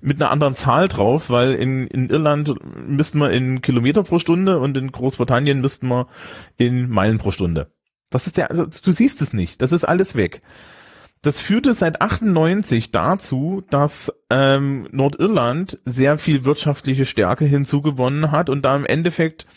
mit 0.00 0.20
einer 0.20 0.30
anderen 0.30 0.54
Zahl 0.54 0.88
drauf, 0.88 1.28
weil 1.28 1.52
in, 1.52 1.86
in 1.88 2.08
Irland 2.08 2.54
müssten 2.88 3.18
wir 3.18 3.30
in 3.32 3.60
Kilometer 3.60 4.02
pro 4.02 4.18
Stunde 4.18 4.58
und 4.60 4.78
in 4.78 4.92
Großbritannien 4.92 5.60
müssten 5.60 5.88
wir 5.88 6.06
in 6.56 6.88
Meilen 6.88 7.18
pro 7.18 7.32
Stunde. 7.32 7.70
Das 8.08 8.26
ist 8.26 8.38
der, 8.38 8.50
also 8.50 8.64
du 8.64 8.92
siehst 8.92 9.20
es 9.20 9.34
nicht. 9.34 9.60
Das 9.60 9.72
ist 9.72 9.84
alles 9.84 10.14
weg. 10.14 10.40
Das 11.26 11.40
führte 11.40 11.74
seit 11.74 12.02
98 12.02 12.92
dazu, 12.92 13.64
dass 13.68 14.14
ähm, 14.30 14.86
Nordirland 14.92 15.80
sehr 15.84 16.18
viel 16.18 16.44
wirtschaftliche 16.44 17.04
Stärke 17.04 17.44
hinzugewonnen 17.44 18.30
hat 18.30 18.48
und 18.48 18.64
da 18.64 18.76
im 18.76 18.86
Endeffekt 18.86 19.48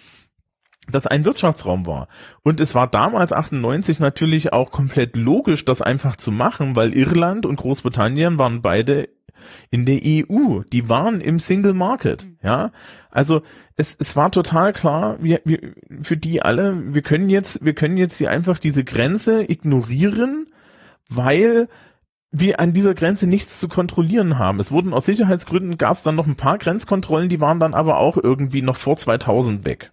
das 0.90 1.06
ein 1.06 1.26
Wirtschaftsraum 1.26 1.86
war. 1.86 2.08
Und 2.42 2.60
es 2.60 2.74
war 2.74 2.88
damals 2.88 3.34
98 3.34 4.00
natürlich 4.00 4.52
auch 4.52 4.72
komplett 4.72 5.16
logisch, 5.16 5.64
das 5.64 5.84
einfach 5.84 6.16
zu 6.16 6.32
machen, 6.32 6.76
weil 6.76 6.96
Irland 6.96 7.46
und 7.46 7.58
Großbritannien 7.58 8.40
waren 8.40 8.64
beide 8.64 9.10
in 9.70 9.86
der 9.86 10.00
EU. 10.04 10.62
Die 10.74 10.90
waren 10.90 11.22
im 11.22 11.40
Single 11.40 11.76
Market. 11.76 12.30
Ja, 12.42 12.72
also 13.12 13.44
es, 13.76 13.96
es 14.00 14.16
war 14.16 14.32
total 14.32 14.74
klar, 14.74 15.18
wir, 15.22 15.40
wir, 15.46 15.76
für 16.02 16.18
die 16.18 16.42
alle, 16.42 16.96
wir 16.96 17.04
können 17.04 17.30
jetzt, 17.30 17.64
wir 17.64 17.74
können 17.74 17.98
jetzt 17.98 18.18
hier 18.18 18.32
einfach 18.32 18.58
diese 18.58 18.84
Grenze 18.84 19.44
ignorieren, 19.48 20.48
weil 21.10 21.68
wir 22.32 22.60
an 22.60 22.74
dieser 22.74 22.94
Grenze 22.94 23.26
nichts 23.28 23.60
zu 23.60 23.68
kontrollieren 23.68 24.38
haben. 24.38 24.60
Es 24.60 24.72
wurden 24.72 24.94
aus 24.94 25.06
Sicherheitsgründen 25.06 25.78
gab 25.78 25.94
es 25.94 26.04
dann 26.04 26.16
noch 26.16 26.28
ein 26.28 26.36
paar 26.36 26.58
Grenzkontrollen, 26.60 27.28
die 27.28 27.42
waren 27.42 27.60
dann 27.60 27.74
aber 27.74 27.98
auch 27.98 28.18
irgendwie 28.18 28.62
noch 28.62 28.76
vor 28.76 28.96
2000 28.96 29.66
weg. 29.66 29.92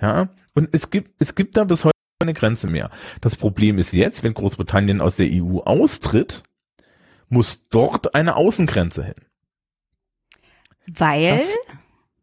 Ja, 0.00 0.28
und 0.54 0.68
es 0.72 0.90
gibt 0.90 1.20
es 1.20 1.34
gibt 1.34 1.56
da 1.56 1.64
bis 1.64 1.84
heute 1.84 1.92
keine 2.20 2.34
Grenze 2.34 2.68
mehr. 2.70 2.90
Das 3.20 3.36
Problem 3.36 3.78
ist 3.78 3.92
jetzt, 3.92 4.22
wenn 4.22 4.34
Großbritannien 4.34 5.00
aus 5.00 5.16
der 5.16 5.28
EU 5.32 5.58
austritt, 5.60 6.44
muss 7.28 7.64
dort 7.68 8.14
eine 8.14 8.36
Außengrenze 8.36 9.04
hin, 9.04 9.14
Weil 10.86 11.36
Das- 11.38 11.56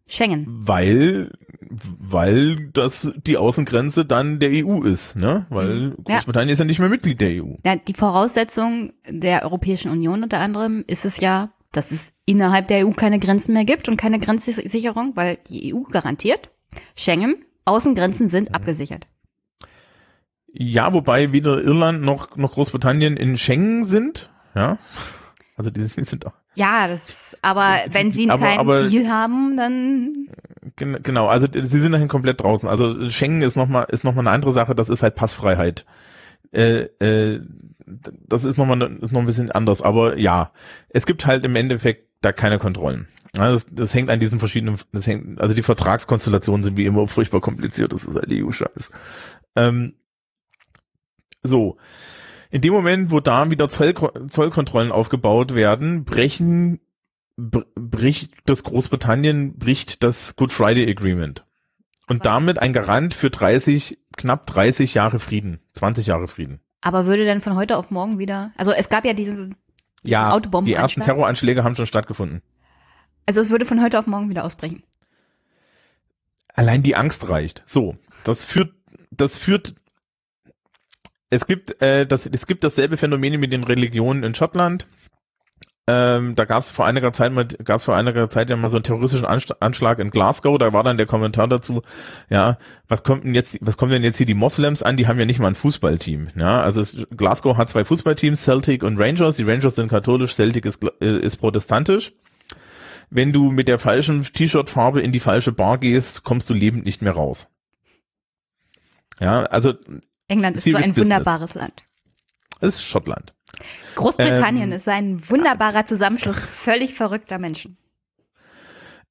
Schengen. 0.07 0.45
weil 0.47 1.31
weil 1.69 2.69
das 2.73 3.13
die 3.25 3.37
Außengrenze 3.37 4.05
dann 4.05 4.39
der 4.39 4.49
EU 4.65 4.81
ist, 4.83 5.15
ne? 5.15 5.45
Weil 5.49 5.89
Mhm. 5.89 5.95
Ja. 6.07 6.15
Großbritannien 6.15 6.49
ist 6.53 6.59
ja 6.59 6.65
nicht 6.65 6.79
mehr 6.79 6.89
Mitglied 6.89 7.21
der 7.21 7.43
EU. 7.43 7.55
Ja, 7.65 7.75
die 7.75 7.93
Voraussetzung 7.93 8.93
der 9.07 9.43
Europäischen 9.43 9.91
Union 9.91 10.23
unter 10.23 10.39
anderem 10.39 10.83
ist 10.87 11.05
es 11.05 11.19
ja, 11.19 11.49
dass 11.71 11.91
es 11.91 12.13
innerhalb 12.25 12.67
der 12.67 12.87
EU 12.87 12.91
keine 12.91 13.19
Grenzen 13.19 13.53
mehr 13.53 13.65
gibt 13.65 13.87
und 13.87 13.97
keine 13.97 14.19
Grenzsicherung, 14.19 15.15
weil 15.15 15.37
die 15.49 15.73
EU 15.75 15.81
garantiert, 15.83 16.49
Schengen, 16.95 17.35
Außengrenzen 17.65 18.29
sind 18.29 18.55
abgesichert. 18.55 19.05
Ja, 20.51 20.93
wobei 20.93 21.31
weder 21.31 21.61
Irland 21.61 22.01
noch, 22.01 22.35
noch 22.35 22.53
Großbritannien 22.53 23.17
in 23.17 23.37
Schengen 23.37 23.83
sind. 23.85 24.31
Ja. 24.55 24.79
Also 25.55 25.69
die 25.69 25.81
sind 25.81 26.07
sind 26.07 26.25
auch. 26.25 26.33
Ja, 26.55 26.87
das, 26.87 27.37
aber 27.43 27.77
wenn 27.91 28.11
sie 28.11 28.27
aber- 28.29 28.41
keinen 28.43 28.59
aber- 28.59 28.89
Deal 28.89 29.07
haben, 29.09 29.55
dann 29.55 30.27
gen- 30.75 31.01
Genau, 31.03 31.27
also 31.27 31.47
sie 31.53 31.79
sind 31.79 31.91
dahin 31.91 32.07
komplett 32.07 32.41
draußen. 32.41 32.67
Also 32.69 33.09
Schengen 33.09 33.41
ist 33.41 33.55
nochmal 33.55 33.85
ist 33.89 34.03
noch 34.03 34.13
mal 34.15 34.21
eine 34.21 34.31
andere 34.31 34.51
Sache, 34.51 34.75
das 34.75 34.89
ist 34.89 35.03
halt 35.03 35.15
Passfreiheit. 35.15 35.85
Äh, 36.51 36.83
äh, 36.99 37.41
das 38.27 38.43
ist 38.43 38.57
nochmal 38.57 38.81
ist 39.01 39.11
noch 39.11 39.19
ein 39.21 39.25
bisschen 39.25 39.51
anders, 39.51 39.81
aber 39.81 40.17
ja, 40.17 40.51
es 40.89 41.05
gibt 41.05 41.25
halt 41.25 41.45
im 41.45 41.55
Endeffekt 41.55 42.07
da 42.21 42.31
keine 42.31 42.59
Kontrollen. 42.59 43.07
Ja, 43.35 43.51
das, 43.51 43.67
das 43.71 43.93
hängt 43.93 44.09
an 44.09 44.19
diesen 44.19 44.39
verschiedenen, 44.39 44.77
das 44.91 45.05
hängt, 45.05 45.39
also 45.39 45.53
die 45.53 45.61
Vertragskonstellationen 45.63 46.63
sind 46.63 46.77
wie 46.77 46.85
immer 46.85 47.07
furchtbar 47.07 47.41
kompliziert, 47.41 47.93
das 47.93 48.03
ist 48.03 48.15
halt 48.15 48.29
EU-Scheiß. 48.31 48.91
Ähm, 49.55 49.93
so. 51.43 51.77
In 52.51 52.61
dem 52.61 52.73
Moment, 52.73 53.11
wo 53.11 53.19
da 53.19 53.51
wieder 53.51 53.69
Zoll, 53.69 53.93
Zollkontrollen 54.27 54.91
aufgebaut 54.91 55.53
werden, 55.53 56.03
brechen, 56.03 56.79
br 56.79 56.81
bricht 57.75 58.33
das 58.45 58.63
Großbritannien, 58.63 59.57
bricht 59.57 60.03
das 60.03 60.35
Good 60.35 60.51
Friday 60.51 60.89
Agreement. 60.89 61.45
Und 62.07 62.25
damit 62.25 62.59
ein 62.59 62.73
Garant 62.73 63.13
für 63.13 63.29
30, 63.29 63.99
knapp 64.17 64.47
30 64.47 64.95
Jahre 64.95 65.19
Frieden, 65.19 65.59
20 65.73 66.07
Jahre 66.07 66.27
Frieden. 66.27 66.59
aber 66.81 67.05
würde 67.05 67.25
dann 67.25 67.41
von 67.41 67.55
heute 67.55 67.77
auf 67.77 67.91
morgen 67.91 68.17
wieder, 68.19 68.51
also 68.57 68.71
es 68.71 68.89
gab 68.89 69.05
ja 69.05 69.13
diesen, 69.13 69.55
Ja, 70.03 70.29
die 70.29 70.33
Autobombenanschlag? 70.33 70.83
ersten 70.83 71.01
Terroranschläge 71.01 71.63
haben 71.63 71.75
schon 71.75 71.85
stattgefunden. 71.85 72.41
also 73.27 73.41
es 73.41 73.49
würde 73.51 73.65
von 73.65 73.81
heute 73.81 73.99
auf 73.99 74.07
morgen 74.07 74.29
wieder 74.29 74.43
ausbrechen. 74.43 74.83
Allein 76.55 76.81
die 76.83 76.95
Angst 76.95 77.29
reicht. 77.29 77.63
So, 77.67 77.95
das 78.23 78.43
führt, 78.43 78.73
das 79.11 79.37
führt. 79.37 79.75
Es 81.29 81.45
gibt, 81.45 81.79
äh, 81.81 82.07
das, 82.07 82.25
es 82.25 82.47
gibt 82.47 82.63
dasselbe 82.63 82.97
Phänomen 82.97 83.39
mit 83.39 83.53
den 83.53 83.63
Religionen 83.63 84.23
in 84.23 84.33
Schottland. 84.33 84.87
Ähm, 85.91 86.35
da 86.35 86.45
gab 86.45 86.59
es 86.59 86.69
vor 86.69 86.85
einiger 86.85 87.11
Zeit 87.13 87.33
mal, 87.33 87.45
gab 87.45 87.77
es 87.77 87.85
vor 87.85 87.95
einiger 87.95 88.29
Zeit 88.29 88.51
ja 88.51 88.55
mal 88.55 88.69
so 88.69 88.77
einen 88.77 88.83
terroristischen 88.83 89.25
Anschlag 89.25 89.97
in 89.97 90.11
Glasgow. 90.11 90.57
Da 90.59 90.71
war 90.71 90.83
dann 90.83 90.97
der 90.97 91.07
Kommentar 91.07 91.47
dazu, 91.47 91.81
ja, 92.29 92.59
was 92.87 93.01
kommt 93.01 93.23
denn 93.23 93.33
jetzt, 93.33 93.57
was 93.61 93.75
kommen 93.75 93.91
denn 93.91 94.03
jetzt 94.03 94.17
hier 94.17 94.27
die 94.27 94.35
Moslems 94.35 94.83
an? 94.83 94.97
Die 94.97 95.07
haben 95.07 95.17
ja 95.17 95.25
nicht 95.25 95.39
mal 95.39 95.47
ein 95.47 95.55
Fußballteam. 95.55 96.29
Ja, 96.35 96.61
also 96.61 96.81
es, 96.81 97.07
Glasgow 97.17 97.57
hat 97.57 97.69
zwei 97.69 97.83
Fußballteams, 97.85 98.43
Celtic 98.43 98.83
und 98.83 98.99
Rangers. 98.99 99.37
Die 99.37 99.43
Rangers 99.43 99.75
sind 99.75 99.89
katholisch, 99.89 100.35
Celtic 100.35 100.65
ist, 100.65 100.83
äh, 101.01 101.17
ist 101.17 101.37
protestantisch 101.37 102.13
wenn 103.09 103.33
du 103.33 103.51
mit 103.51 103.67
der 103.67 103.79
falschen 103.79 104.21
T-Shirt-Farbe 104.21 105.01
in 105.01 105.11
die 105.11 105.19
falsche 105.19 105.51
Bar 105.51 105.79
gehst, 105.79 106.23
kommst 106.23 106.47
du 106.47 106.53
lebend 106.53 106.85
nicht 106.85 107.01
mehr 107.01 107.13
raus. 107.13 107.49
Ja, 109.19 109.41
also 109.43 109.73
England 110.27 110.57
ist 110.57 110.65
so 110.65 110.75
ein 110.75 110.93
business. 110.93 110.97
wunderbares 110.97 111.55
Land. 111.55 111.83
es 112.61 112.75
ist 112.75 112.83
Schottland. 112.83 113.33
Großbritannien 113.95 114.71
Ähm, 114.71 114.75
ist 114.75 114.87
ein 114.87 115.29
wunderbarer 115.29 115.85
Zusammenschluss 115.85 116.43
völlig 116.43 116.93
verrückter 116.93 117.37
Menschen. 117.39 117.77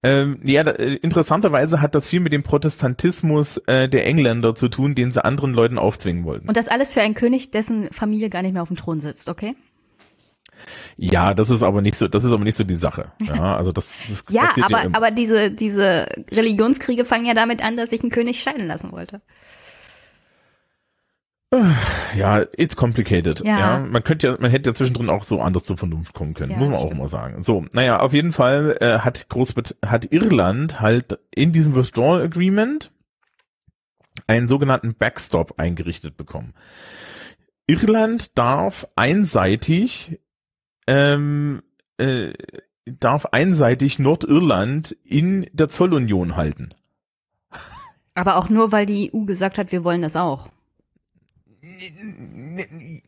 Ähm, 0.02 0.40
ja, 0.44 0.62
da, 0.62 0.70
äh, 0.72 0.94
interessanterweise 0.94 1.80
hat 1.82 1.94
das 1.96 2.06
viel 2.06 2.20
mit 2.20 2.32
dem 2.32 2.44
Protestantismus 2.44 3.56
äh, 3.66 3.88
der 3.88 4.06
Engländer 4.06 4.54
zu 4.54 4.68
tun, 4.68 4.94
den 4.94 5.10
sie 5.10 5.24
anderen 5.24 5.52
Leuten 5.52 5.76
aufzwingen 5.76 6.24
wollten. 6.24 6.46
Und 6.48 6.56
das 6.56 6.68
alles 6.68 6.92
für 6.92 7.02
einen 7.02 7.14
König, 7.14 7.50
dessen 7.50 7.92
Familie 7.92 8.30
gar 8.30 8.42
nicht 8.42 8.52
mehr 8.52 8.62
auf 8.62 8.68
dem 8.68 8.76
Thron 8.76 9.00
sitzt, 9.00 9.28
okay? 9.28 9.56
Ja, 10.96 11.34
das 11.34 11.50
ist 11.50 11.62
aber 11.64 11.82
nicht 11.82 11.96
so, 11.96 12.06
das 12.08 12.22
ist 12.24 12.32
aber 12.32 12.44
nicht 12.44 12.54
so 12.56 12.64
die 12.64 12.76
Sache. 12.76 13.12
Ja, 13.26 13.56
also 13.56 13.72
das, 13.72 14.02
das 14.08 14.24
Ja, 14.30 14.50
aber, 14.62 14.82
im- 14.84 14.94
aber 14.94 15.10
diese, 15.10 15.50
diese 15.50 16.06
Religionskriege 16.30 17.04
fangen 17.04 17.26
ja 17.26 17.34
damit 17.34 17.62
an, 17.62 17.76
dass 17.76 17.90
sich 17.90 18.02
ein 18.02 18.10
König 18.10 18.40
scheiden 18.40 18.66
lassen 18.68 18.92
wollte. 18.92 19.20
Ja, 22.14 22.42
it's 22.56 22.76
complicated. 22.76 23.40
Ja. 23.40 23.58
Ja. 23.58 23.78
man 23.80 24.04
könnte 24.04 24.26
ja, 24.26 24.36
man 24.38 24.50
hätte 24.50 24.68
ja 24.70 24.74
zwischendrin 24.74 25.08
auch 25.08 25.24
so 25.24 25.40
anders 25.40 25.64
zur 25.64 25.78
Vernunft 25.78 26.12
kommen 26.12 26.34
können, 26.34 26.52
Ja, 26.52 26.58
muss 26.58 26.68
man 26.68 26.76
auch 26.76 26.86
stimmt. 26.86 26.98
immer 26.98 27.08
sagen. 27.08 27.42
So, 27.42 27.64
naja, 27.72 28.00
auf 28.00 28.12
jeden 28.12 28.32
Fall 28.32 28.76
äh, 28.80 28.98
hat 28.98 29.28
Großbrit 29.30 29.76
hat 29.84 30.12
Irland 30.12 30.80
halt 30.80 31.18
in 31.30 31.52
diesem 31.52 31.74
Withdrawal 31.74 32.22
Agreement 32.22 32.92
einen 34.26 34.46
sogenannten 34.48 34.94
Backstop 34.94 35.54
eingerichtet 35.58 36.16
bekommen. 36.18 36.52
Irland 37.66 38.36
darf 38.36 38.86
einseitig 38.96 40.20
ähm, 40.86 41.62
äh, 41.96 42.32
darf 42.84 43.26
einseitig 43.26 43.98
Nordirland 43.98 44.96
in 45.04 45.46
der 45.52 45.68
Zollunion 45.68 46.36
halten. 46.36 46.70
Aber 48.14 48.36
auch 48.36 48.48
nur, 48.48 48.72
weil 48.72 48.86
die 48.86 49.12
EU 49.14 49.24
gesagt 49.24 49.58
hat, 49.58 49.72
wir 49.72 49.84
wollen 49.84 50.02
das 50.02 50.16
auch. 50.16 50.48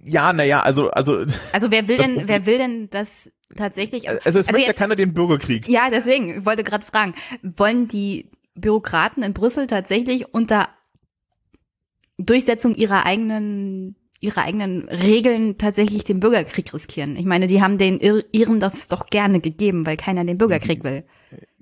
Ja, 0.04 0.32
naja, 0.32 0.60
also 0.60 0.90
also 0.90 1.24
Also 1.52 1.70
wer 1.70 1.88
will 1.88 1.96
denn, 1.98 2.06
Problem- 2.14 2.28
wer 2.28 2.46
will 2.46 2.58
denn 2.58 2.90
das 2.90 3.30
tatsächlich? 3.56 4.08
also 4.08 4.38
es 4.38 4.46
möchte 4.46 4.60
ja 4.62 4.66
jetzt- 4.68 4.76
keiner 4.78 4.96
den 4.96 5.12
Bürgerkrieg. 5.14 5.68
Ja, 5.68 5.88
deswegen, 5.90 6.38
ich 6.40 6.46
wollte 6.46 6.64
gerade 6.64 6.84
fragen, 6.84 7.14
wollen 7.42 7.88
die 7.88 8.30
Bürokraten 8.54 9.22
in 9.22 9.32
Brüssel 9.32 9.66
tatsächlich 9.66 10.34
unter 10.34 10.68
Durchsetzung 12.18 12.74
ihrer 12.74 13.06
eigenen 13.06 13.96
ihrer 14.22 14.42
eigenen 14.42 14.86
Regeln 14.90 15.56
tatsächlich 15.56 16.04
den 16.04 16.20
Bürgerkrieg 16.20 16.74
riskieren? 16.74 17.16
Ich 17.16 17.24
meine, 17.24 17.46
die 17.46 17.62
haben 17.62 17.78
den 17.78 17.98
Ir 17.98 18.22
Iren 18.32 18.60
das 18.60 18.86
doch 18.88 19.06
gerne 19.06 19.40
gegeben, 19.40 19.86
weil 19.86 19.96
keiner 19.96 20.24
den 20.24 20.36
Bürgerkrieg 20.36 20.84
will. 20.84 21.04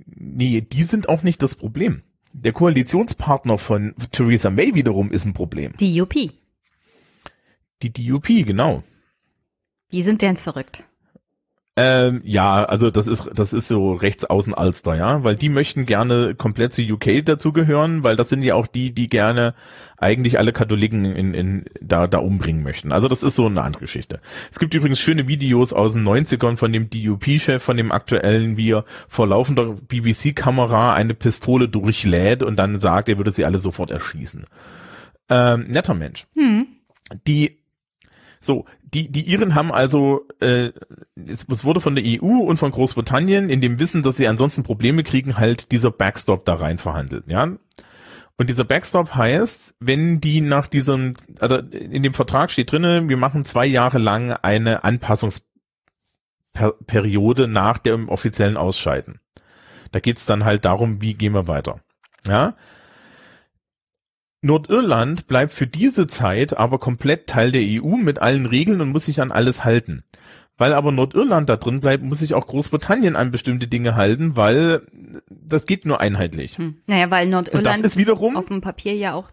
Nee, 0.05 0.61
die 0.62 0.82
sind 0.82 1.09
auch 1.09 1.22
nicht 1.22 1.40
das 1.40 1.55
Problem. 1.55 2.03
Der 2.32 2.53
Koalitionspartner 2.53 3.59
von 3.59 3.94
Theresa 4.11 4.51
May 4.51 4.74
wiederum 4.74 5.12
ist 5.12 5.24
ein 5.24 5.34
Problem. 5.34 5.72
Die 5.78 6.01
UP, 6.01 6.14
Die 7.82 7.92
DUP, 7.92 8.26
genau. 8.26 8.82
die 9.92 10.02
sind 10.02 10.20
ganz 10.20 10.42
verrückt. 10.42 10.84
Ähm, 11.80 12.22
ja, 12.24 12.64
also 12.64 12.90
das 12.90 13.06
ist 13.06 13.30
das 13.32 13.52
ist 13.52 13.68
so 13.68 13.92
rechts 13.92 14.24
außen 14.24 14.52
Alster, 14.52 14.96
ja, 14.96 15.22
weil 15.22 15.36
die 15.36 15.48
möchten 15.48 15.86
gerne 15.86 16.34
komplett 16.34 16.72
zu 16.72 16.82
UK 16.82 17.24
dazugehören, 17.24 18.02
weil 18.02 18.16
das 18.16 18.30
sind 18.30 18.42
ja 18.42 18.56
auch 18.56 18.66
die, 18.66 18.92
die 18.92 19.08
gerne 19.08 19.54
eigentlich 19.96 20.40
alle 20.40 20.52
Katholiken 20.52 21.04
in, 21.04 21.34
in 21.34 21.66
da 21.80 22.08
da 22.08 22.18
umbringen 22.18 22.64
möchten. 22.64 22.90
Also 22.90 23.06
das 23.06 23.22
ist 23.22 23.36
so 23.36 23.46
eine 23.46 23.62
andere 23.62 23.82
Geschichte. 23.82 24.20
Es 24.50 24.58
gibt 24.58 24.74
übrigens 24.74 24.98
schöne 24.98 25.28
Videos 25.28 25.72
aus 25.72 25.92
den 25.92 26.02
90ern 26.02 26.56
von 26.56 26.72
dem 26.72 26.90
DUP-Chef, 26.90 27.62
von 27.62 27.76
dem 27.76 27.92
aktuellen, 27.92 28.56
wie 28.56 28.72
er 28.72 28.84
vor 29.06 29.28
laufender 29.28 29.76
BBC-Kamera 29.86 30.94
eine 30.94 31.14
Pistole 31.14 31.68
durchlädt 31.68 32.42
und 32.42 32.56
dann 32.56 32.80
sagt, 32.80 33.08
er 33.08 33.18
würde 33.18 33.30
sie 33.30 33.44
alle 33.44 33.60
sofort 33.60 33.92
erschießen. 33.92 34.46
Ähm, 35.30 35.66
netter 35.68 35.94
Mensch. 35.94 36.26
Hm. 36.34 36.66
Die 37.28 37.57
so, 38.41 38.66
die, 38.82 39.11
die 39.11 39.30
Iren 39.30 39.55
haben 39.55 39.72
also, 39.72 40.26
äh, 40.41 40.72
es, 41.26 41.47
es 41.51 41.64
wurde 41.64 41.80
von 41.80 41.95
der 41.95 42.05
EU 42.05 42.39
und 42.39 42.59
von 42.59 42.70
Großbritannien 42.70 43.51
in 43.51 43.61
dem 43.61 43.78
Wissen, 43.78 44.03
dass 44.03 44.16
sie 44.16 44.28
ansonsten 44.28 44.62
Probleme 44.62 45.03
kriegen, 45.03 45.36
halt 45.36 45.72
dieser 45.72 45.91
Backstop 45.91 46.45
da 46.45 46.55
rein 46.55 46.78
verhandelt, 46.78 47.24
ja. 47.26 47.57
Und 48.41 48.49
dieser 48.49 48.64
Backstop 48.64 49.16
heißt, 49.16 49.74
wenn 49.80 50.20
die 50.20 50.41
nach 50.41 50.68
diesem, 50.68 51.14
also 51.41 51.57
in 51.57 52.05
dem 52.05 52.14
Vertrag 52.14 52.53
steht 52.53 52.70
drinne, 52.70 53.09
wir 53.09 53.16
machen 53.16 53.45
zwei 53.45 53.66
Jahre 53.66 53.99
lang 53.99 54.30
eine 54.30 54.84
Anpassungsperiode 54.84 57.49
nach 57.49 57.78
dem 57.78 58.09
offiziellen 58.09 58.57
Ausscheiden. 58.57 59.18
Da 59.91 59.99
geht's 59.99 60.24
dann 60.24 60.45
halt 60.45 60.64
darum, 60.64 61.03
wie 61.03 61.14
gehen 61.14 61.34
wir 61.34 61.49
weiter. 61.49 61.80
Ja. 62.26 62.55
Nordirland 64.41 65.26
bleibt 65.26 65.53
für 65.53 65.66
diese 65.66 66.07
Zeit 66.07 66.57
aber 66.57 66.78
komplett 66.78 67.26
Teil 67.26 67.51
der 67.51 67.62
EU 67.62 67.97
mit 67.97 68.20
allen 68.20 68.47
Regeln 68.47 68.80
und 68.80 68.91
muss 68.91 69.07
sich 69.07 69.20
an 69.20 69.32
alles 69.32 69.64
halten. 69.64 70.05
Weil 70.57 70.74
aber 70.74 70.91
Nordirland 70.91 71.49
da 71.49 71.57
drin 71.57 71.80
bleibt, 71.80 72.03
muss 72.03 72.18
sich 72.18 72.34
auch 72.34 72.47
Großbritannien 72.47 73.14
an 73.14 73.30
bestimmte 73.30 73.68
Dinge 73.68 73.95
halten, 73.95 74.36
weil 74.36 74.82
das 75.28 75.66
geht 75.66 75.84
nur 75.84 76.01
einheitlich. 76.01 76.59
Hm. 76.59 76.78
Naja, 76.86 77.11
weil 77.11 77.26
Und 77.26 77.32
das 77.32 77.53
Nordirland 77.53 77.84
ist 77.84 77.97
wiederum, 77.97 78.36
auf 78.36 78.47
dem 78.47 78.61
Papier 78.61 78.95
ja 78.95 79.14
auch 79.14 79.30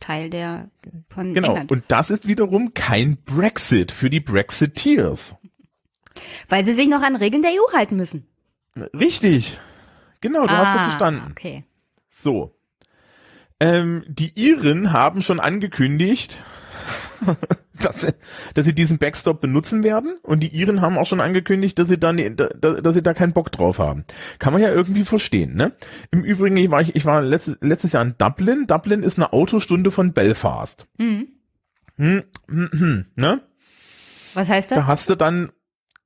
Teil 0.00 0.30
der 0.30 0.70
von 1.10 1.32
genau, 1.32 1.50
England 1.50 1.70
und 1.70 1.84
das 1.92 2.10
ist 2.10 2.26
wiederum 2.26 2.74
kein 2.74 3.18
Brexit 3.18 3.92
für 3.92 4.10
die 4.10 4.20
Brexiteers. 4.20 5.36
Weil 6.48 6.64
sie 6.64 6.74
sich 6.74 6.88
noch 6.88 7.02
an 7.02 7.16
Regeln 7.16 7.42
der 7.42 7.52
EU 7.52 7.76
halten 7.76 7.96
müssen. 7.96 8.26
Richtig. 8.98 9.60
Genau, 10.20 10.46
du 10.46 10.52
hast 10.52 10.74
es 10.74 10.80
Ah, 10.80 10.84
verstanden. 10.84 11.30
Okay. 11.30 11.64
So. 12.08 12.54
Ähm, 13.62 14.04
die 14.08 14.32
Iren 14.34 14.92
haben 14.92 15.22
schon 15.22 15.38
angekündigt, 15.40 16.40
dass, 17.80 18.00
sie- 18.00 18.14
dass 18.54 18.64
sie 18.64 18.74
diesen 18.74 18.98
Backstop 18.98 19.40
benutzen 19.40 19.82
werden. 19.84 20.16
Und 20.22 20.40
die 20.40 20.48
Iren 20.48 20.80
haben 20.80 20.98
auch 20.98 21.06
schon 21.06 21.20
angekündigt, 21.20 21.78
dass 21.78 21.88
sie 21.88 21.98
da, 21.98 22.12
da, 22.12 22.48
da- 22.48 22.80
dass 22.80 22.94
sie 22.94 23.02
da 23.02 23.14
keinen 23.14 23.32
Bock 23.32 23.52
drauf 23.52 23.78
haben. 23.78 24.04
Kann 24.38 24.52
man 24.52 24.62
ja 24.62 24.70
irgendwie 24.70 25.04
verstehen, 25.04 25.54
ne? 25.54 25.72
Im 26.10 26.24
Übrigen, 26.24 26.56
ich 26.56 26.70
war, 26.70 26.80
ich, 26.80 27.04
war 27.04 27.22
letztes, 27.22 27.56
letztes 27.60 27.92
Jahr 27.92 28.02
in 28.02 28.14
Dublin. 28.18 28.66
Dublin 28.66 29.02
ist 29.02 29.18
eine 29.18 29.32
Autostunde 29.32 29.90
von 29.90 30.12
Belfast. 30.12 30.88
Hm. 30.98 31.28
Hm, 31.98 32.22
hm, 32.48 32.70
hm, 32.72 33.06
ne? 33.14 33.42
Was 34.34 34.48
heißt 34.48 34.72
das? 34.72 34.78
Da 34.78 34.86
hast 34.86 35.08
du 35.10 35.14
dann 35.14 35.52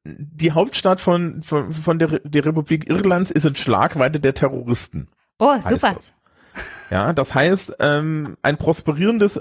die 0.04 0.52
Hauptstadt 0.52 1.00
von, 1.00 1.42
von, 1.42 1.72
von 1.72 1.98
der, 1.98 2.20
der 2.20 2.44
Republik 2.44 2.88
Irlands 2.90 3.30
ist 3.30 3.46
in 3.46 3.54
Schlagweite 3.56 4.20
der 4.20 4.34
Terroristen. 4.34 5.08
Oh, 5.38 5.54
super. 5.62 5.94
Das. 5.94 6.14
Ja, 6.90 7.12
das 7.12 7.34
heißt, 7.34 7.76
ähm, 7.80 8.36
ein 8.42 8.56
prosperierendes, 8.56 9.40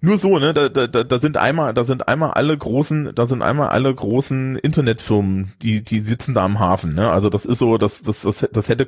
nur 0.00 0.18
so, 0.18 0.38
ne, 0.38 0.54
da, 0.54 0.68
da, 0.68 0.86
da 0.86 1.18
sind 1.18 1.36
einmal, 1.36 1.74
da 1.74 1.84
sind 1.84 2.08
einmal 2.08 2.30
alle 2.32 2.56
großen, 2.56 3.12
da 3.14 3.26
sind 3.26 3.42
einmal 3.42 3.68
alle 3.70 3.94
großen 3.94 4.56
Internetfirmen, 4.56 5.52
die, 5.62 5.82
die 5.82 6.00
sitzen 6.00 6.34
da 6.34 6.44
am 6.44 6.60
Hafen, 6.60 6.94
ne, 6.94 7.10
also 7.10 7.28
das 7.28 7.44
ist 7.44 7.58
so, 7.58 7.76
das, 7.78 8.02
das, 8.02 8.22
das, 8.22 8.48
das 8.52 8.68
hätte, 8.68 8.86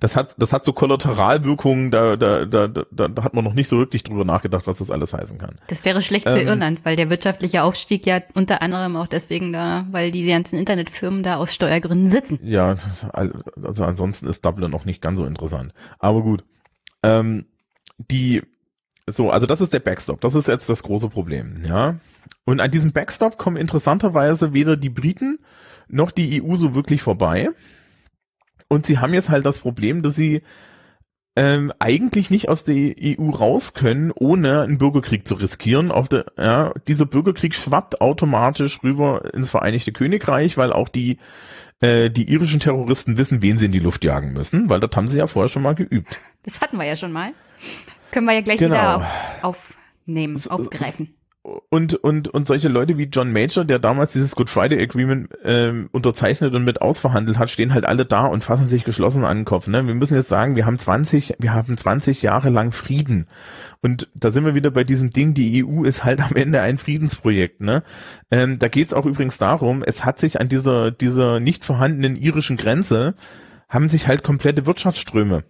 das 0.00 0.16
hat, 0.16 0.36
das 0.38 0.52
hat 0.52 0.64
so 0.64 0.72
Kollateralwirkungen, 0.72 1.90
da, 1.90 2.16
da, 2.16 2.44
da, 2.44 2.68
da, 2.68 2.84
da 2.90 3.22
hat 3.22 3.34
man 3.34 3.44
noch 3.44 3.54
nicht 3.54 3.68
so 3.68 3.78
wirklich 3.78 4.04
drüber 4.04 4.24
nachgedacht, 4.24 4.66
was 4.66 4.78
das 4.78 4.90
alles 4.90 5.12
heißen 5.12 5.38
kann. 5.38 5.56
Das 5.68 5.84
wäre 5.84 6.02
schlecht 6.02 6.26
für 6.28 6.38
Ähm, 6.38 6.48
Irland, 6.48 6.80
weil 6.84 6.96
der 6.96 7.10
wirtschaftliche 7.10 7.62
Aufstieg 7.62 8.06
ja 8.06 8.20
unter 8.34 8.62
anderem 8.62 8.96
auch 8.96 9.06
deswegen 9.06 9.52
da, 9.52 9.86
weil 9.90 10.10
die 10.12 10.26
ganzen 10.26 10.58
Internetfirmen 10.58 11.22
da 11.22 11.36
aus 11.36 11.54
Steuergründen 11.54 12.08
sitzen. 12.08 12.38
Ja, 12.42 12.76
also 13.12 13.84
ansonsten 13.84 14.26
ist 14.26 14.44
Dublin 14.44 14.70
noch 14.70 14.84
nicht 14.84 15.02
ganz 15.02 15.18
so 15.18 15.26
interessant. 15.26 15.72
Aber 15.98 16.22
gut. 16.22 16.44
Ähm, 17.02 17.46
die, 17.98 18.42
so, 19.06 19.30
also 19.30 19.46
das 19.46 19.60
ist 19.60 19.72
der 19.72 19.80
Backstop. 19.80 20.20
Das 20.20 20.34
ist 20.34 20.48
jetzt 20.48 20.68
das 20.68 20.82
große 20.82 21.08
Problem, 21.08 21.62
ja. 21.66 21.96
Und 22.44 22.60
an 22.60 22.70
diesem 22.70 22.92
Backstop 22.92 23.38
kommen 23.38 23.56
interessanterweise 23.56 24.52
weder 24.52 24.76
die 24.76 24.90
Briten 24.90 25.38
noch 25.88 26.10
die 26.10 26.42
EU 26.42 26.56
so 26.56 26.74
wirklich 26.74 27.02
vorbei. 27.02 27.50
Und 28.68 28.84
sie 28.84 28.98
haben 28.98 29.14
jetzt 29.14 29.30
halt 29.30 29.46
das 29.46 29.58
Problem, 29.58 30.02
dass 30.02 30.14
sie 30.14 30.42
ähm, 31.36 31.72
eigentlich 31.78 32.30
nicht 32.30 32.48
aus 32.48 32.64
der 32.64 32.94
EU 33.00 33.30
raus 33.30 33.72
können, 33.72 34.10
ohne 34.12 34.62
einen 34.62 34.78
Bürgerkrieg 34.78 35.26
zu 35.26 35.36
riskieren. 35.36 35.90
Auf 35.90 36.08
der, 36.08 36.26
ja, 36.36 36.74
dieser 36.88 37.06
Bürgerkrieg 37.06 37.54
schwappt 37.54 38.00
automatisch 38.00 38.82
rüber 38.82 39.32
ins 39.32 39.48
Vereinigte 39.48 39.92
Königreich, 39.92 40.56
weil 40.56 40.72
auch 40.72 40.88
die 40.88 41.18
äh, 41.80 42.10
die 42.10 42.30
irischen 42.30 42.60
Terroristen 42.60 43.16
wissen, 43.16 43.42
wen 43.42 43.56
sie 43.58 43.66
in 43.66 43.72
die 43.72 43.78
Luft 43.78 44.04
jagen 44.04 44.32
müssen, 44.32 44.68
weil 44.68 44.80
das 44.80 44.90
haben 44.94 45.08
sie 45.08 45.18
ja 45.18 45.26
vorher 45.26 45.48
schon 45.48 45.62
mal 45.62 45.74
geübt. 45.74 46.18
Das 46.42 46.60
hatten 46.60 46.76
wir 46.78 46.84
ja 46.84 46.96
schon 46.96 47.12
mal. 47.12 47.32
Können 48.10 48.26
wir 48.26 48.32
ja 48.34 48.40
gleich 48.40 48.58
Genau. 48.58 48.74
wieder 48.74 48.98
auf, 49.42 49.74
aufnehmen, 50.06 50.40
aufgreifen. 50.48 51.14
Und, 51.70 51.94
und, 51.94 52.28
und 52.28 52.46
solche 52.46 52.68
Leute 52.68 52.98
wie 52.98 53.04
John 53.04 53.32
Major, 53.32 53.64
der 53.64 53.78
damals 53.78 54.12
dieses 54.12 54.34
Good 54.34 54.50
Friday 54.50 54.82
Agreement 54.82 55.30
ähm, 55.44 55.88
unterzeichnet 55.92 56.54
und 56.54 56.64
mit 56.64 56.82
ausverhandelt 56.82 57.38
hat, 57.38 57.50
stehen 57.50 57.74
halt 57.74 57.86
alle 57.86 58.04
da 58.04 58.26
und 58.26 58.44
fassen 58.44 58.66
sich 58.66 58.84
geschlossen 58.84 59.24
an 59.24 59.38
den 59.38 59.44
Kopf. 59.44 59.66
Ne? 59.66 59.86
Wir 59.86 59.94
müssen 59.94 60.14
jetzt 60.14 60.28
sagen, 60.28 60.56
wir 60.56 60.66
haben 60.66 60.78
20, 60.78 61.36
wir 61.38 61.54
haben 61.54 61.76
20 61.76 62.22
Jahre 62.22 62.50
lang 62.50 62.72
Frieden. 62.72 63.26
Und 63.80 64.08
da 64.14 64.30
sind 64.30 64.44
wir 64.44 64.54
wieder 64.54 64.70
bei 64.70 64.84
diesem 64.84 65.10
Ding, 65.10 65.34
die 65.34 65.64
EU 65.64 65.84
ist 65.84 66.04
halt 66.04 66.20
am 66.20 66.36
Ende 66.36 66.60
ein 66.60 66.78
Friedensprojekt. 66.78 67.60
Ne? 67.60 67.82
Ähm, 68.30 68.58
da 68.58 68.68
geht's 68.68 68.92
auch 68.92 69.06
übrigens 69.06 69.38
darum, 69.38 69.82
es 69.82 70.04
hat 70.04 70.18
sich 70.18 70.40
an 70.40 70.48
dieser, 70.48 70.90
dieser 70.90 71.40
nicht 71.40 71.64
vorhandenen 71.64 72.16
irischen 72.16 72.56
Grenze, 72.56 73.14
haben 73.68 73.88
sich 73.88 74.08
halt 74.08 74.22
komplette 74.22 74.66
Wirtschaftsströme 74.66 75.44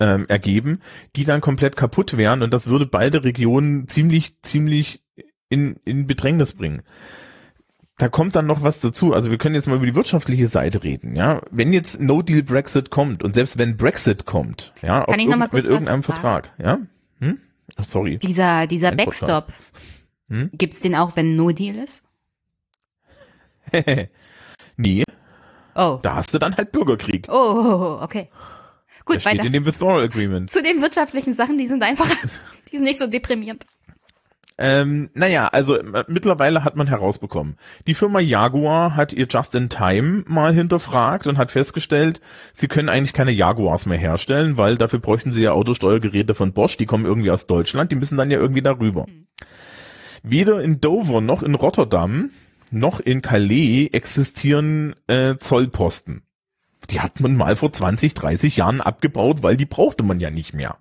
ähm, 0.00 0.26
ergeben, 0.28 0.80
die 1.16 1.24
dann 1.24 1.40
komplett 1.40 1.76
kaputt 1.76 2.16
wären 2.16 2.42
und 2.42 2.52
das 2.52 2.66
würde 2.66 2.86
beide 2.86 3.24
Regionen 3.24 3.88
ziemlich, 3.88 4.40
ziemlich 4.42 5.02
in, 5.48 5.76
in 5.84 6.06
Bedrängnis 6.06 6.54
bringen. 6.54 6.82
Da 7.98 8.08
kommt 8.10 8.36
dann 8.36 8.46
noch 8.46 8.62
was 8.62 8.80
dazu. 8.80 9.14
Also 9.14 9.30
wir 9.30 9.38
können 9.38 9.54
jetzt 9.54 9.68
mal 9.68 9.76
über 9.76 9.86
die 9.86 9.94
wirtschaftliche 9.94 10.48
Seite 10.48 10.82
reden, 10.84 11.16
ja. 11.16 11.40
Wenn 11.50 11.72
jetzt 11.72 11.98
No 12.00 12.20
Deal 12.20 12.42
Brexit 12.42 12.90
kommt 12.90 13.22
und 13.22 13.32
selbst 13.34 13.56
wenn 13.58 13.76
Brexit 13.78 14.26
kommt, 14.26 14.74
ja, 14.82 15.04
Kann 15.04 15.18
ich 15.18 15.26
noch 15.28 15.36
mal 15.36 15.48
kurz 15.48 15.64
mit 15.64 15.72
irgendeinem 15.72 16.02
Vertrag, 16.02 16.52
ja. 16.58 16.78
Hm? 17.20 17.38
Ach, 17.76 17.84
sorry. 17.84 18.18
Dieser, 18.18 18.66
dieser 18.66 18.90
Ein 18.90 18.96
Backstop, 18.98 19.52
Hm? 20.28 20.50
gibt's 20.52 20.80
den 20.80 20.94
auch, 20.94 21.16
wenn 21.16 21.36
No 21.36 21.52
Deal 21.52 21.76
ist? 21.76 22.02
nee, 24.76 25.04
Oh. 25.74 25.98
da 26.02 26.16
hast 26.16 26.32
du 26.32 26.38
dann 26.38 26.56
halt 26.56 26.72
Bürgerkrieg. 26.72 27.28
Oh, 27.30 27.98
okay. 28.00 28.28
Gut, 29.06 29.16
Das 29.16 29.22
steht 29.22 29.34
weiter. 29.38 29.46
in 29.46 29.52
dem 29.54 29.64
Withdrawal 29.64 30.02
Agreement. 30.02 30.50
Zu 30.50 30.62
den 30.62 30.82
wirtschaftlichen 30.82 31.32
Sachen, 31.32 31.56
die 31.56 31.66
sind 31.66 31.82
einfach, 31.82 32.08
die 32.70 32.76
sind 32.76 32.84
nicht 32.84 32.98
so 32.98 33.06
deprimierend. 33.06 33.64
Ähm, 34.58 35.10
naja, 35.12 35.48
also 35.48 35.76
äh, 35.76 36.04
mittlerweile 36.08 36.64
hat 36.64 36.76
man 36.76 36.86
herausbekommen. 36.86 37.56
Die 37.86 37.94
Firma 37.94 38.20
Jaguar 38.20 38.96
hat 38.96 39.12
ihr 39.12 39.26
Just-in-Time 39.26 40.24
mal 40.26 40.54
hinterfragt 40.54 41.26
und 41.26 41.36
hat 41.36 41.50
festgestellt, 41.50 42.20
sie 42.52 42.66
können 42.66 42.88
eigentlich 42.88 43.12
keine 43.12 43.32
Jaguars 43.32 43.84
mehr 43.84 43.98
herstellen, 43.98 44.56
weil 44.56 44.76
dafür 44.78 44.98
bräuchten 44.98 45.30
sie 45.30 45.42
ja 45.42 45.52
Autosteuergeräte 45.52 46.34
von 46.34 46.52
Bosch, 46.54 46.78
die 46.78 46.86
kommen 46.86 47.04
irgendwie 47.04 47.30
aus 47.30 47.46
Deutschland, 47.46 47.92
die 47.92 47.96
müssen 47.96 48.16
dann 48.16 48.30
ja 48.30 48.38
irgendwie 48.38 48.62
darüber. 48.62 49.06
Weder 50.22 50.62
in 50.62 50.80
Dover 50.80 51.20
noch 51.20 51.42
in 51.42 51.54
Rotterdam 51.54 52.30
noch 52.70 52.98
in 52.98 53.22
Calais 53.22 53.90
existieren 53.92 54.94
äh, 55.06 55.36
Zollposten. 55.36 56.22
Die 56.90 57.00
hat 57.00 57.20
man 57.20 57.36
mal 57.36 57.56
vor 57.56 57.72
20, 57.72 58.14
30 58.14 58.56
Jahren 58.58 58.80
abgebaut, 58.80 59.42
weil 59.42 59.56
die 59.56 59.66
brauchte 59.66 60.02
man 60.02 60.20
ja 60.20 60.30
nicht 60.30 60.54
mehr. 60.54 60.76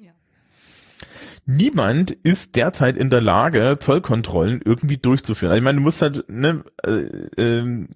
Niemand 1.45 2.11
ist 2.11 2.55
derzeit 2.55 2.97
in 2.97 3.11
der 3.11 3.21
Lage, 3.21 3.77
Zollkontrollen 3.79 4.61
irgendwie 4.65 4.97
durchzuführen. 4.97 5.51
Also 5.51 5.59
ich 5.59 5.63
meine, 5.63 5.77
du 5.77 5.83
musst 5.83 6.01
halt, 6.01 6.27
ne, 6.27 6.63
äh, 6.83 6.89
ähm, 7.37 7.89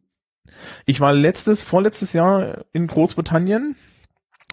ich 0.85 0.99
war 0.99 1.13
letztes, 1.13 1.63
vorletztes 1.63 2.13
Jahr 2.13 2.65
in 2.73 2.85
Großbritannien. 2.85 3.75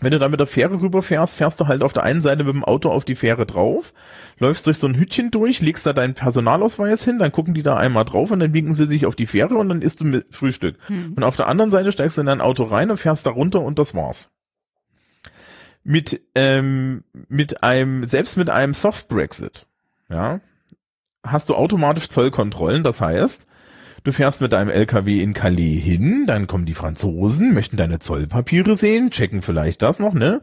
Wenn 0.03 0.11
du 0.11 0.19
da 0.19 0.29
mit 0.29 0.41
der 0.41 0.47
Fähre 0.47 0.83
rüberfährst, 0.83 1.37
fährst 1.37 1.59
du 1.59 1.69
halt 1.69 1.83
auf 1.83 1.95
der 1.95 2.03
einen 2.03 2.21
Seite 2.21 2.45
mit 2.45 2.53
dem 2.53 2.65
Auto 2.65 2.91
auf 2.91 3.07
die 3.07 3.15
Fähre 3.15 3.47
drauf, 3.47 3.95
läufst 4.39 4.67
durch 4.67 4.77
so 4.77 4.87
ein 4.87 4.95
Hütchen 4.95 5.31
durch, 5.31 5.63
legst 5.63 5.87
da 5.87 5.95
deinen 5.95 6.13
Personalausweis 6.13 7.03
hin, 7.03 7.19
dann 7.19 7.33
gucken 7.33 7.55
die 7.55 7.63
da 7.63 7.79
einmal 7.79 8.05
drauf 8.05 8.31
und 8.31 8.41
dann 8.41 8.53
winken 8.53 8.75
sie 8.75 8.87
sich 8.87 9.07
auf 9.07 9.17
die 9.17 9.25
Fähre 9.25 9.57
und 9.57 9.71
dann 9.71 9.81
isst 9.81 10.01
du 10.01 10.05
mit 10.05 10.35
Frühstück. 10.35 10.77
Und 11.17 11.23
auf 11.23 11.37
der 11.37 11.47
anderen 11.47 11.71
Seite 11.71 11.93
steigst 11.93 12.19
du 12.19 12.21
in 12.21 12.27
dein 12.27 12.43
Auto 12.43 12.65
rein 12.65 12.91
und 12.91 12.99
fährst 12.99 13.25
da 13.25 13.31
runter 13.31 13.63
und 13.63 13.79
das 13.79 13.95
war's. 13.95 14.33
Mit, 15.83 16.21
ähm, 16.35 17.05
mit 17.29 17.63
einem, 17.63 18.05
selbst 18.05 18.37
mit 18.37 18.51
einem 18.51 18.75
Soft 18.75 19.09
Brexit, 19.09 19.67
ja, 20.11 20.41
hast 21.23 21.49
du 21.49 21.55
automatisch 21.55 22.09
Zollkontrollen, 22.09 22.83
das 22.83 23.01
heißt, 23.01 23.47
Du 24.07 24.13
fährst 24.13 24.41
mit 24.41 24.53
deinem 24.53 24.71
LKW 24.71 25.21
in 25.21 25.35
Calais 25.35 25.81
hin, 25.81 26.27
dann 26.29 26.47
kommen 26.47 26.65
die 26.65 26.75
Franzosen, 26.75 27.53
möchten 27.53 27.77
deine 27.77 27.99
Zollpapiere 27.99 28.77
sehen, 28.77 29.11
checken 29.11 29.43
vielleicht 29.43 29.83
das 29.83 29.99
noch, 29.99 30.15
ne? 30.15 30.43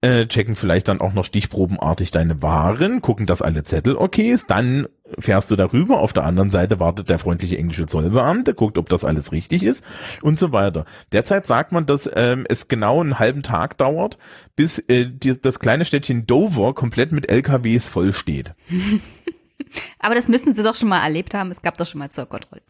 Äh, 0.00 0.24
checken 0.28 0.56
vielleicht 0.56 0.88
dann 0.88 1.02
auch 1.02 1.12
noch 1.12 1.26
stichprobenartig 1.26 2.10
deine 2.10 2.40
Waren, 2.40 3.02
gucken, 3.02 3.26
dass 3.26 3.42
alle 3.42 3.64
Zettel 3.64 3.96
okay 3.96 4.30
ist, 4.30 4.50
dann 4.50 4.88
fährst 5.18 5.50
du 5.50 5.56
darüber, 5.56 6.00
auf 6.00 6.14
der 6.14 6.24
anderen 6.24 6.48
Seite 6.48 6.80
wartet 6.80 7.10
der 7.10 7.18
freundliche 7.18 7.58
englische 7.58 7.84
Zollbeamte, 7.84 8.54
guckt, 8.54 8.78
ob 8.78 8.88
das 8.88 9.04
alles 9.04 9.30
richtig 9.30 9.62
ist 9.62 9.84
und 10.22 10.38
so 10.38 10.52
weiter. 10.52 10.86
Derzeit 11.12 11.44
sagt 11.44 11.72
man, 11.72 11.84
dass 11.84 12.10
ähm, 12.14 12.46
es 12.48 12.66
genau 12.66 13.02
einen 13.02 13.18
halben 13.18 13.42
Tag 13.42 13.76
dauert, 13.76 14.16
bis 14.54 14.78
äh, 14.78 15.04
die, 15.04 15.38
das 15.38 15.60
kleine 15.60 15.84
Städtchen 15.84 16.26
Dover 16.26 16.72
komplett 16.74 17.12
mit 17.12 17.28
LKWs 17.28 17.88
voll 17.88 18.14
steht. 18.14 18.54
Aber 19.98 20.14
das 20.14 20.28
müssen 20.28 20.54
sie 20.54 20.62
doch 20.62 20.76
schon 20.76 20.88
mal 20.88 21.02
erlebt 21.02 21.34
haben. 21.34 21.50
Es 21.50 21.60
gab 21.60 21.76
doch 21.76 21.86
schon 21.86 21.98
mal 21.98 22.08
Zollkontrollen. 22.08 22.64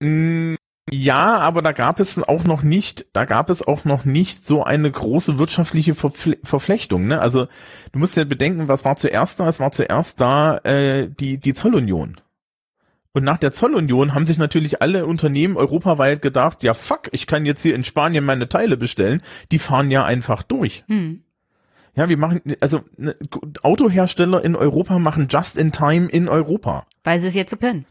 Mm, 0.00 0.54
Ja, 0.90 1.38
aber 1.38 1.62
da 1.62 1.72
gab 1.72 1.98
es 1.98 2.18
auch 2.22 2.44
noch 2.44 2.62
nicht, 2.62 3.06
da 3.14 3.24
gab 3.24 3.48
es 3.48 3.66
auch 3.66 3.86
noch 3.86 4.04
nicht 4.04 4.44
so 4.44 4.64
eine 4.64 4.90
große 4.90 5.38
wirtschaftliche 5.38 5.94
Verfle 5.94 6.36
Verflechtung. 6.44 7.06
Ne? 7.06 7.20
Also 7.20 7.46
du 7.92 7.98
musst 7.98 8.16
ja 8.18 8.24
bedenken, 8.24 8.68
was 8.68 8.84
war 8.84 8.96
zuerst 8.96 9.40
da? 9.40 9.48
Es 9.48 9.60
war 9.60 9.72
zuerst 9.72 10.20
da 10.20 10.58
äh, 10.58 11.08
die 11.08 11.38
die 11.38 11.54
Zollunion. 11.54 12.20
Und 13.12 13.24
nach 13.24 13.38
der 13.38 13.52
Zollunion 13.52 14.12
haben 14.12 14.26
sich 14.26 14.38
natürlich 14.38 14.82
alle 14.82 15.06
Unternehmen 15.06 15.56
europaweit 15.56 16.20
gedacht, 16.20 16.62
ja 16.62 16.74
fuck, 16.74 17.08
ich 17.12 17.26
kann 17.26 17.46
jetzt 17.46 17.62
hier 17.62 17.74
in 17.76 17.84
Spanien 17.84 18.24
meine 18.24 18.48
Teile 18.48 18.76
bestellen. 18.76 19.22
Die 19.52 19.60
fahren 19.60 19.90
ja 19.90 20.04
einfach 20.04 20.42
durch. 20.42 20.84
Hm. 20.88 21.22
Ja, 21.96 22.08
wir 22.08 22.18
machen, 22.18 22.42
also 22.60 22.82
ne, 22.96 23.14
Autohersteller 23.62 24.44
in 24.44 24.56
Europa 24.56 24.98
machen 24.98 25.28
just 25.30 25.56
in 25.56 25.70
time 25.72 26.08
in 26.08 26.28
Europa. 26.28 26.86
Weil 27.04 27.20
sie 27.20 27.28
es 27.28 27.34
jetzt 27.34 27.50
so 27.52 27.56
können. 27.56 27.86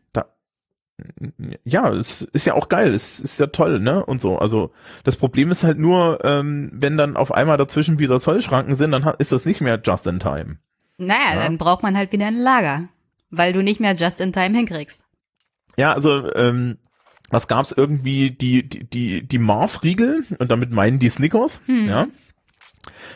Ja, 1.64 1.89
es 1.91 2.22
ist 2.22 2.46
ja 2.46 2.54
auch 2.54 2.70
geil, 2.70 2.94
es 2.94 3.20
ist 3.20 3.39
ja 3.39 3.48
toll, 3.48 3.80
ne? 3.80 4.06
Und 4.06 4.22
so. 4.22 4.38
Also 4.38 4.72
das 5.04 5.18
Problem 5.18 5.50
ist 5.52 5.64
halt 5.64 5.80
nur, 5.80 6.20
ähm, 6.24 6.70
wenn 6.74 6.98
dann 6.98 7.18
auf 7.18 7.32
einmal 7.34 7.58
dazwischen 7.58 8.00
wieder 8.00 8.20
Zollschranken 8.20 8.76
sind, 8.76 8.91
dann 8.91 9.04
ist 9.18 9.32
das 9.32 9.46
nicht 9.46 9.62
mehr 9.62 9.80
just 9.84 10.06
in 10.08 10.20
time. 10.20 10.58
Naja, 10.98 11.36
Ja. 11.36 11.44
dann 11.44 11.58
braucht 11.58 11.84
man 11.84 11.98
halt 11.98 12.12
wieder 12.12 12.28
ein 12.28 12.38
Lager. 12.38 12.88
Weil 13.32 13.52
du 13.52 13.64
nicht 13.64 13.80
mehr 13.80 13.96
just 13.96 14.22
in 14.22 14.32
time 14.32 14.56
hinkriegst. 14.56 15.06
Ja, 15.76 15.94
also 15.94 16.32
ähm, 16.36 16.78
was 17.32 17.48
gab's 17.48 17.72
irgendwie 17.72 18.30
die 18.30 18.68
die 18.70 18.84
die 18.88 19.28
die 19.28 19.39
Mars-Riegel 19.39 20.24
und 20.38 20.52
damit 20.52 20.72
meinen 20.72 21.00
die 21.00 21.10
Snickers, 21.10 21.62
Hm. 21.66 21.88
ja. 21.89 22.08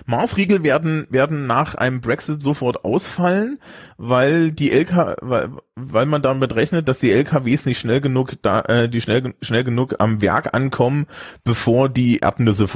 Mars-Riegel 0.05 0.63
werden 0.63 1.07
werden 1.09 1.45
nach 1.45 1.75
einem 1.75 2.01
Brexit 2.01 2.41
sofort 2.41 2.85
ausfallen, 2.85 3.59
weil 3.97 4.51
die 4.51 4.71
LK 4.71 5.17
weil, 5.21 5.49
weil 5.75 6.05
man 6.05 6.21
damit 6.21 6.55
rechnet, 6.55 6.87
dass 6.87 6.99
die 6.99 7.11
LKWs 7.11 7.65
nicht 7.65 7.79
schnell 7.79 8.01
genug 8.01 8.35
da 8.41 8.61
äh, 8.61 8.89
die 8.89 9.01
schnell 9.01 9.33
schnell 9.41 9.63
genug 9.63 9.95
am 9.99 10.21
Werk 10.21 10.53
ankommen, 10.53 11.07
bevor 11.43 11.89
die 11.89 12.17
Erdnüsse 12.17 12.67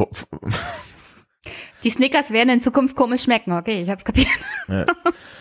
Die 1.83 1.89
Snickers 1.89 2.31
werden 2.31 2.49
in 2.49 2.59
Zukunft 2.59 2.95
komisch 2.95 3.23
schmecken. 3.23 3.53
Okay, 3.53 3.81
ich 3.81 3.89
hab's 3.89 4.05
kapiert. 4.05 4.27
Ja. 4.67 4.85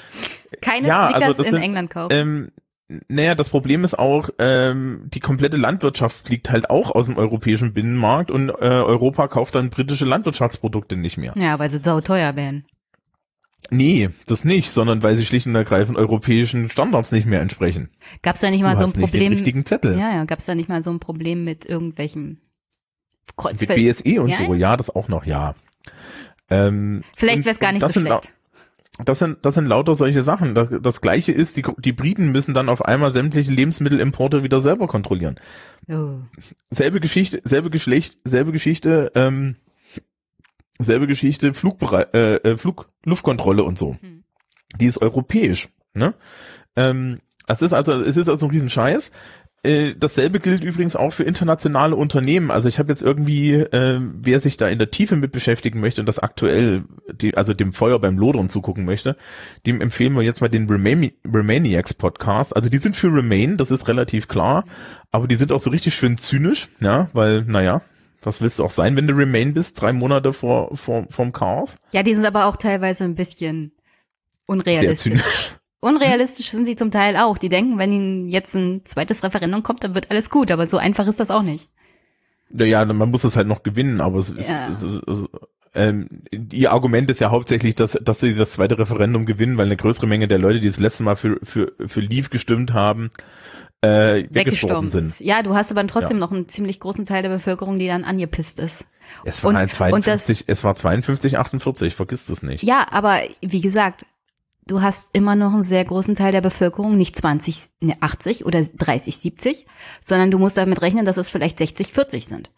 Keine 0.61 0.89
Ja, 0.89 1.07
also 1.07 1.19
Snickers 1.19 1.37
das 1.37 1.47
in 1.47 1.57
England 1.57 1.91
kaufen. 1.91 2.13
Ähm, 2.13 2.53
naja, 3.09 3.35
das 3.35 3.51
Problem 3.51 3.85
ist 3.85 3.99
auch, 3.99 4.31
ähm, 4.39 5.03
die 5.15 5.21
komplette 5.21 5.57
Landwirtschaft 5.57 6.27
fliegt 6.27 6.51
halt 6.51 6.71
auch 6.71 6.91
aus 6.91 7.07
dem 7.07 7.17
europäischen 7.17 7.73
Binnenmarkt 7.73 8.31
und 8.31 8.49
äh, 8.49 8.53
Europa 8.53 9.29
kauft 9.29 9.55
dann 9.55 9.71
britische 9.71 10.05
Landwirtschaftsprodukte 10.05 10.97
nicht 10.97 11.17
mehr. 11.17 11.33
ja, 11.37 11.59
weil 11.59 11.71
sie 11.71 11.81
sauteuer 11.83 12.35
werden. 12.37 12.65
Nee, 13.71 14.09
das 14.27 14.45
nicht, 14.45 14.71
sondern 14.73 15.03
weil 15.03 15.15
sie 15.17 15.25
schlicht 15.25 15.47
und 15.47 15.55
ergreifend 15.55 15.97
europäischen 15.99 16.69
Standards 16.71 17.13
nicht 17.13 17.27
mehr 17.27 17.41
entsprechen. 17.43 17.91
Gab's 18.23 18.41
da 18.41 18.51
nicht 18.51 18.63
mal 18.63 18.73
Du 18.73 18.79
so 18.79 18.83
ein 18.85 18.87
hast 18.89 18.97
nicht 18.97 19.13
den 19.15 19.19
Problem? 19.21 19.33
richtigen 19.33 19.65
Zettel. 19.67 19.97
Ja, 19.99 20.11
ja, 20.13 20.25
gab's 20.25 20.47
da 20.47 20.55
nicht 20.55 20.69
mal 20.69 20.83
so 20.83 20.91
ein 20.91 20.99
Problem 20.99 21.45
mit 21.45 21.67
irgendwelchen 21.67 22.41
Mit 23.27 23.37
Kreuzfeld? 23.37 23.79
BSE 23.79 24.21
und 24.23 24.29
Ja, 24.31 24.39
so, 24.39 24.55
ja, 24.55 24.77
das 24.77 24.91
auch 24.95 25.09
noch, 25.09 25.25
ja. 25.27 25.55
Ähm, 26.49 27.03
Vielleicht 27.17 27.39
und- 27.41 27.45
wär's 27.45 27.59
gar 27.61 27.73
nicht 27.73 27.87
so 27.87 27.93
schlecht. 27.93 28.33
Das 29.05 29.19
sind, 29.19 29.39
das 29.43 29.55
sind 29.55 29.67
lauter 29.67 29.95
solche 29.95 30.23
Sachen. 30.23 30.55
Das, 30.55 30.69
das 30.81 31.01
gleiche 31.01 31.33
ist, 31.33 31.57
die, 31.57 31.65
die 31.79 31.93
Briten 31.93 32.33
müssen 32.33 32.55
dann 32.55 32.69
auf 32.69 32.85
einmal 32.85 33.11
sämtliche 33.11 33.53
Lebensmittelimporte 33.53 34.43
wieder 34.43 34.61
selber 34.61 34.87
kontrollieren. 34.87 35.37
Oh. 35.89 36.19
selbe 36.71 37.01
Geschichte, 37.01 37.41
selbe 37.45 37.71
Geschlecht, 37.71 38.19
selbe 38.25 38.53
Geschichte, 38.53 39.13
ähm, 39.15 39.57
selbe 40.79 41.07
Geschichte, 41.07 41.55
Flugbere 41.55 42.13
äh, 42.15 42.51
äh, 42.51 42.57
Flug, 42.57 42.89
Luftkontrolle 43.05 43.65
und 43.65 43.79
so. 43.79 43.97
Hm. 44.01 44.25
Die 44.79 44.87
ist 44.87 45.03
europäisch, 45.03 45.69
ne? 45.95 46.15
Ähm, 46.77 47.19
es 47.47 47.63
ist 47.63 47.73
also, 47.73 47.93
es 47.93 48.17
ist 48.17 48.29
also 48.29 48.47
ein 48.47 48.53
Riesenscheiß. 48.53 49.11
Äh, 49.63 49.95
dasselbe 49.95 50.41
gilt 50.41 50.65
übrigens 50.65 50.97
auch 50.97 51.13
für 51.13 51.25
internationale 51.25 51.95
Unternehmen. 51.95 52.51
Also 52.51 52.69
ich 52.69 52.79
habe 52.79 52.91
jetzt 52.91 53.03
irgendwie, 53.03 53.53
äh, 53.53 54.01
wer 54.01 54.41
sich 54.41 54.57
da 54.57 54.69
in 54.69 54.79
der 54.79 54.91
Tiefe 54.91 55.17
mit 55.17 55.33
beschäftigen 55.33 55.81
möchte 55.81 56.01
und 56.01 56.07
das 56.07 56.19
aktuell, 56.19 56.85
die, 57.13 57.37
also 57.37 57.53
dem 57.53 57.75
Feuer 57.75 57.99
beim 57.99 58.17
Lodern 58.17 58.49
zugucken 58.49 58.87
möchte, 58.87 59.17
dem 59.67 59.83
empfehlen 59.83 60.15
wir 60.15 60.23
jetzt 60.23 60.41
mal 60.41 60.49
den 60.49 60.67
Remani 60.67 61.13
Remaniacs 61.27 61.93
Podcast. 61.93 62.57
Also 62.57 62.71
die 62.71 62.79
sind 62.79 62.97
für 62.97 63.09
Remain, 63.09 63.59
das 63.59 63.71
ist 63.71 63.87
relativ 63.87 64.29
klar, 64.29 64.65
aber 65.11 65.29
die 65.29 65.37
sind 65.37 65.53
auch 65.53 65.61
so 65.61 65.69
richtig 65.69 65.95
schön 65.95 66.17
zynisch, 66.17 66.69
ja, 66.81 67.11
weil, 67.13 67.43
naja, 67.43 67.83
was 68.23 68.41
willst 68.41 68.61
du 68.61 68.65
auch 68.65 68.71
sein, 68.71 68.97
wenn 68.97 69.07
du 69.07 69.15
Remain 69.15 69.53
bist, 69.53 69.79
drei 69.81 69.93
Monate 69.93 70.33
vor, 70.33 70.75
vor 70.75 71.05
vom 71.11 71.33
Chaos? 71.33 71.77
Ja, 71.93 72.03
die 72.03 72.15
sind 72.15 72.25
aber 72.25 72.47
auch 72.47 72.57
teilweise 72.57 73.05
ein 73.05 73.15
bisschen 73.15 73.73
Sehr 73.73 74.43
unrealistisch. 74.47 75.13
zynisch. 75.13 75.60
Unrealistisch 75.81 76.51
sind 76.51 76.67
sie 76.67 76.77
zum 76.77 76.91
Teil 76.91 77.17
auch. 77.17 77.39
Die 77.39 77.49
denken, 77.49 77.79
wenn 77.79 77.93
ihnen 77.93 78.29
jetzt 78.29 78.55
ein 78.55 78.83
zweites 78.85 79.23
Referendum 79.23 79.63
kommt, 79.63 79.83
dann 79.83 79.95
wird 79.95 80.11
alles 80.11 80.29
gut. 80.31 80.51
Aber 80.51 80.67
so 80.67 80.77
einfach 80.77 81.07
ist 81.07 81.21
das 81.21 81.31
auch 81.31 81.43
nicht. 81.43 81.69
Naja, 82.53 82.85
man 82.85 83.11
muss 83.11 83.25
es 83.25 83.37
halt 83.37 83.47
noch 83.49 83.63
gewinnen, 83.63 84.01
aber 84.01 84.19
es 84.19 84.31
ist, 84.31 84.51
Ja. 84.51 84.69
es, 84.69 84.83
es, 84.83 85.01
es, 85.07 85.25
ähm, 85.75 86.09
ihr 86.53 86.73
Argument 86.73 87.09
ist 87.11 87.21
ja 87.21 87.31
hauptsächlich, 87.31 87.77
dass, 87.77 87.93
dass 87.93 88.21
sie 88.21 88.35
das 88.35 88.51
zweite 88.53 88.79
Referendum 88.79 89.25
gewinnen, 89.25 89.57
weil 89.57 89.67
eine 89.67 89.77
größere 89.77 90.07
Menge 90.09 90.27
der 90.29 90.39
Leute, 90.39 90.61
die 90.61 90.67
das 90.67 90.81
letzte 90.81 91.05
Mal 91.05 91.15
für, 91.17 91.39
für, 91.45 91.73
für 91.87 92.01
Leave 92.01 92.29
gestimmt 92.29 92.73
haben, 92.75 93.11
äh, 93.83 94.25
weggestorben 94.31 94.89
sind. 94.89 95.19
Ja, 95.21 95.43
du 95.43 95.55
hast 95.55 95.71
aber 95.71 95.87
trotzdem 95.87 96.19
Ja. 96.19 96.21
noch 96.27 96.33
einen 96.33 96.49
ziemlich 96.49 96.81
großen 96.81 97.05
Teil 97.07 97.23
der 97.23 97.31
Bevölkerung, 97.31 97.79
die 97.79 97.87
dann 97.87 98.05
angepisst 98.05 98.59
ist. 98.61 98.85
Es 99.25 99.43
war 99.45 99.51
Und- 99.51 99.57
ein 99.57 99.63
und 99.63 99.71
das- 99.71 99.77
52, 99.77 100.45
es 100.49 100.65
war 100.65 100.75
52, 100.75 101.39
48, 101.39 101.95
vergiss 101.95 102.27
das 102.27 102.43
nicht. 102.43 102.63
Ja, 102.65 102.87
aber 102.91 103.21
wie 103.41 103.61
gesagt, 103.61 104.05
du 104.71 104.81
hast 104.83 105.11
immer 105.13 105.35
noch 105.37 105.53
einen 105.53 105.63
sehr 105.63 105.85
großen 105.85 106.15
Teil 106.15 106.33
der 106.33 106.41
Bevölkerung, 106.41 106.93
nicht 106.93 107.17
20, 107.17 107.69
ne, 107.81 107.97
80 108.01 108.45
oder 108.47 108.63
30, 108.63 109.17
70, 109.19 109.67
sondern 110.01 110.31
du 110.31 110.39
musst 110.39 110.57
damit 110.57 110.81
rechnen, 110.83 111.05
dass 111.05 111.17
es 111.17 111.29
vielleicht 111.31 111.59
60, 111.59 111.93
40 111.93 112.27
sind. 112.27 112.51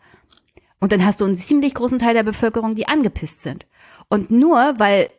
Und 0.80 0.92
dann 0.92 1.04
hast 1.04 1.20
du 1.20 1.24
einen 1.24 1.36
ziemlich 1.36 1.74
großen 1.74 1.98
Teil 1.98 2.14
der 2.14 2.22
Bevölkerung, 2.24 2.74
die 2.74 2.86
angepisst 2.88 3.42
sind. 3.42 3.66
Und 4.08 4.30
nur 4.30 4.74
weil 4.78 5.10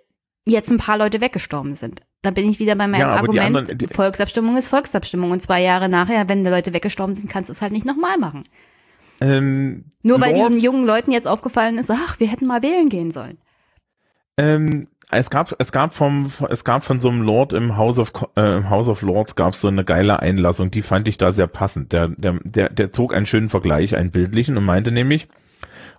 jetzt 0.45 0.69
ein 0.71 0.77
paar 0.77 0.97
Leute 0.97 1.19
weggestorben 1.21 1.73
sind, 1.75 2.01
Da 2.21 2.31
bin 2.31 2.49
ich 2.49 2.57
wieder 2.59 2.75
bei 2.75 2.87
meinem 2.87 3.01
Ja, 3.01 3.07
aber 3.07 3.27
die 3.27 3.39
Argument, 3.39 3.57
anderen- 3.69 3.77
die- 3.79 3.87
Volksabstimmung 3.87 4.55
ist 4.55 4.69
Volksabstimmung. 4.69 5.31
Und 5.31 5.41
zwei 5.41 5.61
Jahre 5.61 5.89
nachher, 5.89 6.29
wenn 6.29 6.43
die 6.45 6.49
Leute 6.49 6.71
weggestorben 6.73 7.15
sind, 7.15 7.29
kannst 7.29 7.49
du 7.49 7.51
es 7.53 7.61
halt 7.61 7.73
nicht 7.73 7.85
nochmal 7.85 8.17
machen. 8.17 8.47
Ähm, 9.19 9.91
Nur 10.03 10.21
weil 10.21 10.33
Lord- 10.35 10.51
den 10.51 10.57
jungen 10.57 10.85
Leuten 10.85 11.11
jetzt 11.11 11.27
aufgefallen 11.27 11.77
ist, 11.77 11.91
ach, 11.91 12.19
wir 12.21 12.27
hätten 12.27 12.45
mal 12.45 12.61
wählen 12.63 12.87
gehen 12.87 13.11
sollen. 13.11 13.39
Ähm, 14.37 14.87
es 15.17 15.29
gab, 15.29 15.55
es 15.59 15.71
gab 15.71 15.93
vom, 15.93 16.31
es 16.49 16.63
gab 16.63 16.83
von 16.83 16.99
so 16.99 17.09
einem 17.09 17.21
Lord 17.21 17.53
im 17.53 17.77
House 17.77 17.99
of, 17.99 18.11
äh, 18.35 18.57
im 18.57 18.69
House 18.69 18.87
of 18.87 19.01
Lords 19.01 19.35
gab 19.35 19.53
es 19.53 19.61
so 19.61 19.67
eine 19.67 19.83
geile 19.83 20.19
Einlassung, 20.19 20.71
die 20.71 20.81
fand 20.81 21.07
ich 21.07 21.17
da 21.17 21.31
sehr 21.31 21.47
passend. 21.47 21.93
Der, 21.93 22.09
der, 22.09 22.39
der, 22.43 22.69
der 22.69 22.91
zog 22.91 23.13
einen 23.13 23.25
schönen 23.25 23.49
Vergleich, 23.49 23.95
einen 23.95 24.11
bildlichen 24.11 24.57
und 24.57 24.65
meinte 24.65 24.91
nämlich, 24.91 25.27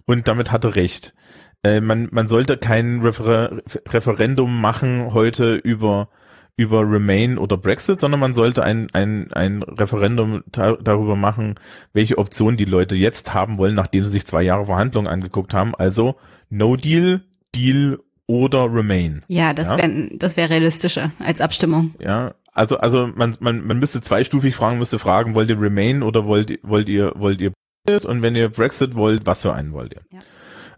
und 0.07 0.29
damit 0.29 0.53
hatte 0.53 0.77
recht, 0.77 1.15
äh, 1.63 1.81
man, 1.81 2.09
man 2.13 2.29
sollte 2.29 2.57
kein 2.57 3.01
Refer 3.01 3.63
Referendum 3.89 4.61
machen 4.61 5.13
heute 5.13 5.55
über, 5.55 6.09
über 6.57 6.81
Remain 6.81 7.39
oder 7.39 7.57
Brexit, 7.57 8.01
sondern 8.01 8.21
man 8.21 8.35
sollte 8.35 8.63
ein, 8.63 8.89
ein, 8.93 9.33
ein 9.33 9.63
Referendum 9.63 10.45
darüber 10.47 11.17
machen, 11.17 11.57
welche 11.93 12.19
Option 12.19 12.57
die 12.57 12.65
Leute 12.65 12.97
jetzt 12.97 13.35
haben 13.35 13.59
wollen, 13.59 13.75
nachdem 13.75 14.05
sie 14.05 14.13
sich 14.13 14.27
zwei 14.27 14.43
Jahre 14.43 14.67
Verhandlungen 14.67 15.09
angeguckt 15.09 15.55
haben. 15.55 15.75
Also 15.75 16.17
No 16.51 16.77
Deal, 16.77 17.23
Deal 17.55 17.99
oder 18.27 18.65
Remain. 18.73 19.23
Ja, 19.29 19.53
das 19.55 19.71
Ja. 19.71 19.79
wäre 19.79 20.11
das 20.17 20.37
wär 20.37 20.49
realistischer 20.51 21.13
als 21.19 21.41
Abstimmung. 21.41 21.95
Ja, 21.99 22.35
also 22.53 22.79
also 22.79 23.09
man 23.15 23.37
man 23.41 23.67
man 23.67 23.79
müsste 23.79 24.01
zweistufig 24.01 24.55
fragen, 24.57 24.79
müsste 24.79 24.99
fragen, 24.99 25.35
wollt 25.35 25.51
ihr 25.51 25.61
Remain 25.61 26.03
oder 26.03 26.25
wollt 26.27 26.51
ihr 26.51 26.59
wollt 26.63 26.89
ihr 26.89 27.13
wollt 27.17 27.41
ihr 27.41 27.53
Brexit 27.87 28.07
und 28.09 28.23
wenn 28.23 28.35
ihr 28.37 28.49
Brexit 28.49 28.95
wollt, 28.95 29.27
was 29.27 29.43
für 29.43 29.53
einen 29.53 29.73
wollt 29.73 29.95
ihr? 29.95 30.03
Ja. 30.11 30.21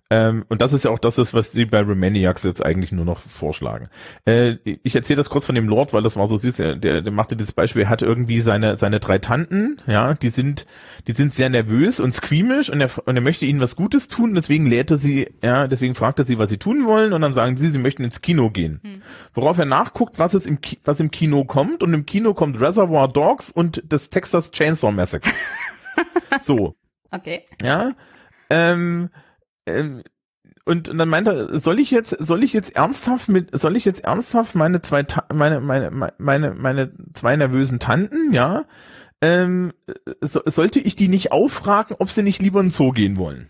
Ähm, 0.09 0.45
und 0.49 0.61
das 0.61 0.73
ist 0.73 0.85
ja 0.85 0.93
auch 0.93 1.01
das, 1.01 1.19
ist, 1.19 1.35
was 1.35 1.51
sie 1.51 1.65
bei 1.65 1.81
Remaniacs 1.81 2.45
jetzt 2.45 2.65
eigentlich 2.65 2.93
nur 2.93 3.05
noch 3.05 3.19
vorschlagen. 3.19 3.89
Äh, 4.25 4.57
ich 4.65 4.95
erzähle 4.95 5.17
das 5.17 5.31
kurz 5.31 5.47
von 5.47 5.57
dem 5.57 5.69
Lord, 5.69 5.93
weil 5.93 6.03
das 6.03 6.17
war 6.17 6.29
so 6.29 6.37
süß. 6.37 6.57
Der, 6.57 6.77
der, 6.77 7.03
der 7.03 7.13
machte 7.13 7.35
dieses 7.35 7.53
Beispiel. 7.53 7.83
Er 7.83 7.89
hat 7.89 8.03
irgendwie 8.03 8.41
seine 8.41 8.77
seine 8.77 9.01
drei 9.01 9.19
Tanten, 9.19 9.79
ja, 9.89 10.15
die 10.15 10.29
sind 10.29 10.67
die 11.09 11.13
sind 11.13 11.35
sehr 11.35 11.51
nervös 11.51 11.99
und 11.99 12.13
squeamish 12.13 12.71
und 12.71 12.81
er 12.81 12.91
und 13.05 13.17
er 13.17 13.23
möchte 13.23 13.47
ihnen 13.47 13.61
was 13.61 13.75
Gutes 13.75 14.07
tun. 14.07 14.35
Deswegen 14.35 14.67
lädt 14.67 14.93
er 14.93 14.97
sie, 14.97 15.29
ja, 15.43 15.67
deswegen 15.67 15.97
fragt 15.97 16.21
er 16.21 16.25
sie, 16.25 16.39
was 16.39 16.51
sie 16.51 16.59
tun 16.59 16.87
wollen 16.87 17.13
und 17.13 17.21
dann 17.21 17.33
sagen 17.33 17.57
sie, 17.57 17.71
sie 17.71 17.81
möchten 17.81 18.05
ins 18.05 18.23
Kino 18.23 18.51
gehen. 18.51 19.03
Worauf 19.35 19.59
er 19.59 19.67
nachguckt, 19.67 20.21
was 20.21 20.35
es 20.35 20.47
im 20.47 20.61
Ki 20.61 20.79
was 20.85 21.01
im 21.01 21.11
Kino 21.11 21.45
kommt 21.45 21.83
und 21.83 21.93
im 21.93 22.07
Kino 22.07 22.33
kommt 22.33 22.61
Reservoir 22.61 23.09
Dogs 23.09 23.51
und 23.51 23.83
das 23.89 24.09
Texas 24.11 24.53
Chainsaw 24.53 24.93
Massacre. 24.93 25.33
so. 26.41 26.77
Okay. 27.11 27.45
Ja. 27.61 27.93
Ähm, 28.51 29.11
ähm, 29.67 30.03
und, 30.65 30.89
und 30.89 30.99
dann 30.99 31.09
meint 31.09 31.29
er, 31.29 31.59
soll 31.61 31.79
ich 31.79 31.93
jetzt, 31.93 32.11
soll 32.11 32.43
ich 32.43 32.53
jetzt 32.53 32.75
ernsthaft 32.75 33.29
mit, 33.29 33.57
soll 33.57 33.77
ich 33.77 33.85
jetzt 33.85 34.05
ernsthaft 34.05 34.57
meine 34.57 34.83
zwei, 34.83 35.05
Ta 35.05 35.25
meine, 35.33 35.61
meine, 35.61 35.91
meine, 36.19 36.55
meine 36.55 36.93
zwei 37.13 37.37
nervösen 37.37 37.79
Tanten, 37.79 38.33
ja, 38.33 38.65
ähm, 39.23 39.73
so, 40.21 40.43
sollte 40.45 40.81
ich 40.81 40.97
die 40.97 41.09
nicht 41.09 41.33
auffragen, 41.33 41.97
ob 41.99 42.11
sie 42.11 42.23
nicht 42.23 42.43
lieber 42.43 42.61
in 42.61 42.67
den 42.67 42.73
Zoo 42.73 42.91
gehen 42.91 43.17
wollen? 43.17 43.49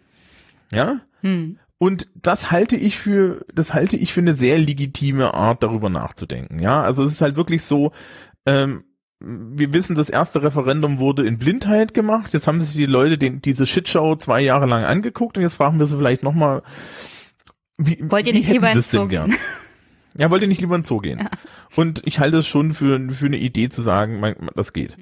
Ja? 0.71 1.01
Hm. 1.23 1.59
Und 1.79 2.09
das 2.14 2.51
halte 2.51 2.77
ich 2.77 2.99
für, 2.99 3.45
das 3.53 3.75
halte 3.75 3.97
ich 3.97 4.12
für 4.12 4.21
eine 4.21 4.35
sehr 4.35 4.59
legitime 4.59 5.35
Art, 5.35 5.62
darüber 5.62 5.91
nachzudenken. 5.91 6.61
Ja, 6.61 6.83
also 6.83 7.03
es 7.03 7.12
ist 7.12 7.21
halt 7.21 7.37
wirklich 7.37 7.64
so, 7.64 7.93
ähm, 8.47 8.85
wir 9.21 9.73
wissen, 9.73 9.95
das 9.97 10.11
erste 10.11 10.43
Referendum 10.43 10.99
wurde 10.99 11.27
in 11.27 11.39
Blindheit 11.39 11.95
gemacht. 11.95 12.33
Jetzt 12.33 12.47
haben 12.47 12.61
sich 12.61 12.75
die 12.75 12.87
Leute 12.87 13.17
den, 13.17 13.41
diese 13.41 13.67
Shitshow 13.67 14.17
zwei 14.17 14.41
Jahre 14.43 14.67
lang 14.67 14.85
angeguckt 14.85 15.37
und 15.37 15.43
jetzt 15.43 15.55
fragen 15.55 15.79
wir 15.79 15.87
sie 15.87 15.97
vielleicht 15.97 16.23
nochmal, 16.23 16.62
wie, 17.79 17.99
Wollt 18.11 18.27
ihr 18.27 18.35
wie 18.35 18.39
nicht 18.39 18.51
lieber 18.51 18.71
ins 18.71 18.91
Zoo 18.91 19.07
gern? 19.07 19.31
gehen? 19.31 19.39
Ja, 20.19 20.31
wollt 20.31 20.43
ihr 20.43 20.49
nicht 20.49 20.61
lieber 20.61 20.77
ins 20.77 20.89
Zoo 20.89 21.01
gehen? 21.01 21.29
Und 21.77 22.03
ich 22.07 22.21
halte 22.21 22.39
es 22.39 22.47
schon 22.47 22.73
für, 22.73 22.99
für 23.11 23.27
eine 23.27 23.37
Idee 23.37 23.69
zu 23.69 23.83
sagen, 23.83 24.19
man, 24.21 24.35
das 24.55 24.73
geht. 24.73 24.97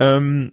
Ähm, 0.00 0.52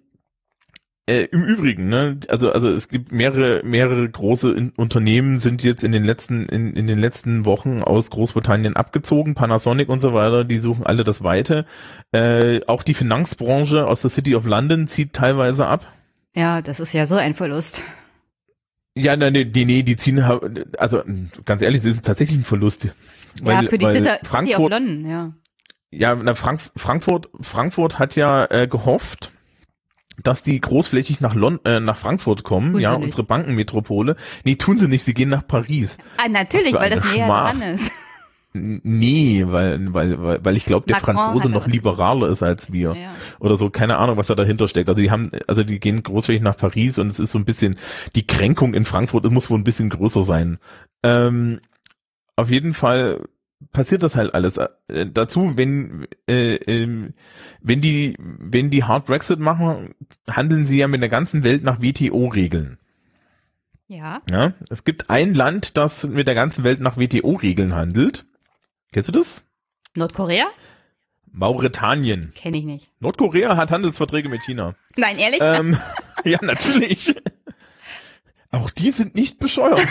äh, 1.08 1.26
Im 1.26 1.44
Übrigen, 1.44 1.88
ne, 1.88 2.20
also 2.30 2.52
also 2.52 2.68
es 2.68 2.90
gibt 2.90 3.12
mehrere 3.12 3.62
mehrere 3.64 4.10
große 4.10 4.52
in 4.52 4.72
Unternehmen 4.72 5.38
sind 5.38 5.64
jetzt 5.64 5.84
in 5.84 5.92
den 5.92 6.04
letzten 6.04 6.48
in, 6.48 6.76
in 6.76 6.88
den 6.88 6.98
letzten 6.98 7.46
Wochen 7.46 7.84
aus 7.84 8.10
Großbritannien 8.10 8.76
abgezogen, 8.76 9.36
Panasonic 9.36 9.88
und 9.90 10.00
so 10.00 10.14
weiter, 10.14 10.44
die 10.44 10.58
suchen 10.58 10.84
alle 10.84 11.04
das 11.04 11.24
Weite. 11.24 11.66
Äh, 12.12 12.62
auch 12.66 12.82
die 12.82 12.96
Finanzbranche 12.96 13.86
aus 13.86 14.02
der 14.02 14.10
City 14.10 14.36
of 14.36 14.46
London 14.46 14.88
zieht 14.88 15.14
teilweise 15.14 15.68
ab. 15.68 15.94
Ja, 16.34 16.64
das 16.64 16.80
ist 16.80 16.94
ja 16.94 17.06
so 17.06 17.18
ein 17.18 17.36
Verlust. 17.36 17.84
Ja, 18.96 19.16
nein, 19.16 19.34
nee, 19.34 19.46
nee, 19.46 19.66
nee, 19.66 19.84
die 19.84 19.98
ziehen 19.98 20.20
also 20.80 21.04
ganz 21.44 21.62
ehrlich, 21.62 21.80
es 21.80 21.86
ist 21.86 22.06
tatsächlich 22.06 22.40
ein 22.40 22.46
Verlust. 22.46 22.96
ja, 23.44 23.62
für 23.62 23.78
die 23.78 23.86
weil 23.86 23.92
City, 23.94 24.06
City 24.06 24.20
of 24.24 24.28
Frankfurt, 24.28 24.72
London, 24.72 25.08
ja. 25.08 25.34
ja, 25.92 26.16
na, 26.16 26.34
Frank 26.34 26.62
Frankfurt, 26.76 27.30
Frankfurt 27.42 28.00
hat 28.00 28.16
ja 28.16 28.46
äh, 28.46 28.68
gehofft, 28.68 29.34
dass 30.24 30.44
die 30.44 30.60
großflächig 30.60 31.22
nach 31.22 31.36
Lon 31.36 31.60
äh, 31.66 31.80
nach 31.80 31.98
Frankfurt 31.98 32.44
kommen, 32.44 32.74
Tun 32.74 32.82
ja, 32.82 32.94
unsere 32.94 33.24
Bankenmetropole. 33.24 34.16
Nee, 34.44 34.56
tun 34.56 34.78
sie 34.78 34.88
nicht, 34.88 35.04
sie 35.04 35.14
gehen 35.14 35.30
nach 35.30 35.46
Paris. 35.46 35.98
Ah, 36.18 36.30
natürlich, 36.30 36.74
weil 36.74 36.90
das 36.90 37.04
näher 37.14 37.28
dran 37.28 37.62
ist. 37.62 37.92
Nee, 38.58 39.44
weil, 39.48 39.94
weil, 39.94 40.24
weil, 40.24 40.46
weil 40.46 40.56
ich 40.56 40.64
glaube, 40.64 40.88
der 40.88 40.96
Macron 40.96 41.16
Franzose 41.18 41.50
noch 41.50 41.68
liberaler 41.68 42.30
ist 42.30 42.42
als 42.42 42.72
wir. 42.72 42.96
Ja. 42.96 43.10
Oder 43.40 43.58
so, 43.58 43.70
keine 43.70 43.98
Ahnung, 43.98 44.16
was 44.16 44.28
da 44.28 44.36
dahinter 44.36 44.70
steckt. 44.70 44.88
Also 44.88 45.02
die 45.02 45.12
haben, 45.12 45.30
also 45.48 45.66
die 45.66 45.80
gehen 45.80 46.02
großflächig 46.02 46.42
nach 46.42 46.56
Paris 46.56 46.98
und 46.98 47.08
es 47.08 47.20
ist 47.20 47.34
so 47.34 47.40
ein 47.40 47.44
bisschen, 47.44 47.76
die 48.16 48.26
Kränkung 48.26 48.74
in 48.74 48.86
Frankfurt 48.86 49.30
muss 49.30 49.50
wohl 49.50 49.60
ein 49.60 49.66
bisschen 49.66 49.90
größer 49.90 50.24
sein. 50.24 50.58
Ähm, 51.04 51.60
auf 52.38 52.50
jeden 52.50 52.74
Fall 52.74 53.26
passiert 53.72 54.04
das 54.04 54.16
halt 54.16 54.34
alles. 54.34 54.58
Äh, 54.58 55.08
dazu, 55.12 55.54
wenn, 55.56 56.08
äh, 56.28 56.56
ähm, 56.56 57.14
wenn 57.62 57.82
die, 57.82 58.16
wenn 58.20 58.70
die 58.70 58.84
Hard 58.84 59.06
Brexit 59.06 59.40
machen, 59.40 59.96
handeln 60.30 60.66
sie 60.66 60.78
ja 60.78 60.88
mit 60.88 61.02
der 61.02 61.10
ganzen 61.10 61.44
Welt 61.44 61.64
nach 61.64 61.82
WTO-Regeln. 61.82 62.78
Ja. 63.88 64.22
Ja, 64.30 64.54
es 64.70 64.84
gibt 64.84 65.10
ein 65.10 65.36
Land, 65.36 65.78
das 65.78 66.08
mit 66.08 66.28
der 66.28 66.36
ganzen 66.36 66.64
Welt 66.64 66.80
nach 66.80 66.98
WTO-Regeln 66.98 67.76
handelt. 67.76 68.26
Kennst 68.92 69.10
du 69.10 69.14
das? 69.14 69.46
Nordkorea? 69.96 70.48
Mauretanien. 71.32 72.34
Kenne 72.34 72.58
ich 72.58 72.66
nicht. 72.66 72.92
Nordkorea 73.00 73.58
hat 73.58 73.72
Handelsverträge 73.72 74.30
mit 74.30 74.44
China. 74.44 74.76
Nein, 74.96 75.18
ehrlich? 75.18 75.42
Ähm, 75.44 75.78
ja, 76.24 76.40
natürlich. 76.42 77.16
Auch 78.52 78.70
die 78.70 78.92
sind 78.92 79.16
nicht 79.16 79.38
bescheuert. 79.40 79.82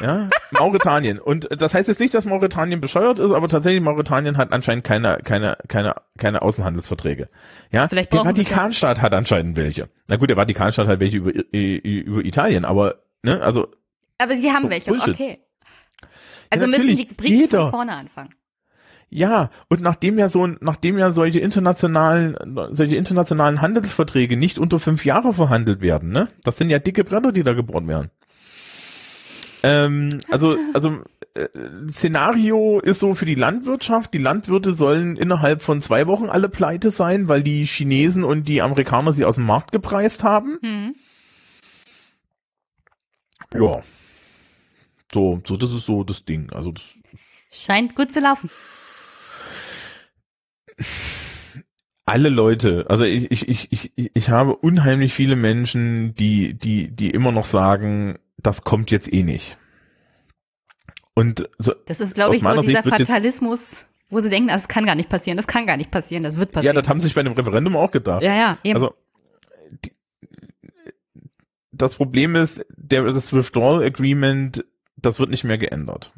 Ja, 0.00 0.28
Mauretanien. 0.50 1.18
Und 1.18 1.48
das 1.50 1.74
heißt 1.74 1.88
jetzt 1.88 2.00
nicht, 2.00 2.14
dass 2.14 2.24
Mauretanien 2.24 2.80
bescheuert 2.80 3.18
ist, 3.18 3.32
aber 3.32 3.48
tatsächlich 3.48 3.82
Mauretanien 3.82 4.36
hat 4.36 4.52
anscheinend 4.52 4.84
keine, 4.84 5.18
keine, 5.24 5.56
keine, 5.68 5.94
keine 6.18 6.42
Außenhandelsverträge. 6.42 7.28
Ja, 7.70 7.88
Vielleicht 7.88 8.12
der 8.12 8.24
Vatikanstaat 8.24 9.00
hat 9.02 9.14
anscheinend 9.14 9.56
welche. 9.56 9.88
Na 10.06 10.16
gut, 10.16 10.30
der 10.30 10.36
Vatikanstaat 10.36 10.86
hat 10.86 11.00
welche 11.00 11.18
über, 11.18 11.32
über 11.52 12.24
Italien, 12.24 12.64
aber, 12.64 12.96
ne, 13.22 13.40
also, 13.40 13.68
Aber 14.18 14.36
sie 14.36 14.50
haben 14.50 14.62
so, 14.62 14.70
welche, 14.70 14.90
Bullshit. 14.90 15.14
okay. 15.14 15.38
Also 16.50 16.66
müssen 16.66 16.82
natürlich, 16.82 17.08
die 17.08 17.14
Briten 17.14 17.34
jeder. 17.36 17.60
von 17.62 17.70
vorne 17.70 17.92
anfangen. 17.92 18.30
Ja, 19.10 19.50
und 19.68 19.80
nachdem 19.80 20.18
ja 20.18 20.28
so, 20.28 20.46
nachdem 20.46 20.98
ja 20.98 21.10
solche 21.12 21.38
internationalen, 21.38 22.36
solche 22.72 22.96
internationalen 22.96 23.60
Handelsverträge 23.60 24.36
nicht 24.36 24.58
unter 24.58 24.80
fünf 24.80 25.04
Jahre 25.04 25.32
verhandelt 25.32 25.80
werden, 25.80 26.10
ne? 26.10 26.26
Das 26.42 26.56
sind 26.56 26.70
ja 26.70 26.80
dicke 26.80 27.04
Bretter, 27.04 27.30
die 27.30 27.44
da 27.44 27.52
gebohrt 27.52 27.86
werden. 27.86 28.10
Ähm, 29.64 30.20
also, 30.30 30.58
also 30.74 31.02
äh, 31.32 31.48
Szenario 31.88 32.80
ist 32.80 33.00
so 33.00 33.14
für 33.14 33.24
die 33.24 33.34
Landwirtschaft. 33.34 34.12
Die 34.12 34.18
Landwirte 34.18 34.74
sollen 34.74 35.16
innerhalb 35.16 35.62
von 35.62 35.80
zwei 35.80 36.06
Wochen 36.06 36.26
alle 36.26 36.48
pleite 36.48 36.90
sein, 36.90 37.28
weil 37.28 37.42
die 37.42 37.64
Chinesen 37.64 38.24
und 38.24 38.46
die 38.46 38.60
Amerikaner 38.62 39.12
sie 39.12 39.24
aus 39.24 39.36
dem 39.36 39.46
Markt 39.46 39.72
gepreist 39.72 40.22
haben. 40.22 40.58
Hm. 40.62 40.94
Ja. 43.54 43.80
So, 45.12 45.40
so, 45.44 45.56
das 45.56 45.72
ist 45.72 45.86
so 45.86 46.04
das 46.04 46.24
Ding. 46.24 46.50
Also 46.52 46.72
das 46.72 46.84
Scheint 47.50 47.94
gut 47.94 48.12
zu 48.12 48.20
laufen. 48.20 48.50
alle 52.04 52.28
Leute, 52.28 52.84
also 52.88 53.04
ich, 53.04 53.30
ich, 53.30 53.48
ich, 53.48 53.92
ich, 53.96 54.10
ich 54.12 54.28
habe 54.28 54.56
unheimlich 54.56 55.14
viele 55.14 55.36
Menschen, 55.36 56.14
die, 56.16 56.54
die, 56.54 56.90
die 56.90 57.10
immer 57.10 57.32
noch 57.32 57.44
sagen, 57.44 58.18
das 58.44 58.62
kommt 58.62 58.92
jetzt 58.92 59.12
eh 59.12 59.24
nicht. 59.24 59.56
Und 61.14 61.48
so, 61.58 61.72
Das 61.86 62.00
ist, 62.00 62.14
glaube 62.14 62.36
ich, 62.36 62.42
so 62.42 62.50
dieser 62.50 62.62
Sicht 62.62 62.82
Fatalismus, 62.82 63.86
wo 64.10 64.20
sie 64.20 64.28
denken, 64.28 64.48
das 64.48 64.68
kann 64.68 64.84
gar 64.84 64.94
nicht 64.94 65.08
passieren, 65.08 65.36
das 65.36 65.46
kann 65.46 65.66
gar 65.66 65.76
nicht 65.76 65.90
passieren, 65.90 66.22
das 66.22 66.36
wird 66.36 66.50
ja, 66.50 66.54
passieren. 66.54 66.76
das 66.76 66.88
haben 66.88 67.00
sie 67.00 67.04
sich 67.04 67.14
bei 67.14 67.22
dem 67.22 67.32
Referendum 67.32 67.76
auch 67.76 67.90
gedacht. 67.90 68.22
ja, 68.22 68.34
ja, 68.34 68.58
eben. 68.62 68.76
Also 68.76 68.94
die, 69.84 69.92
das 71.72 71.96
Problem 71.96 72.36
ist, 72.36 72.64
der, 72.76 73.04
das 73.04 73.32
Withdrawal 73.32 73.82
Agreement, 73.82 74.64
das 74.96 75.18
wird 75.18 75.30
nicht 75.30 75.44
mehr 75.44 75.58
geändert. 75.58 76.12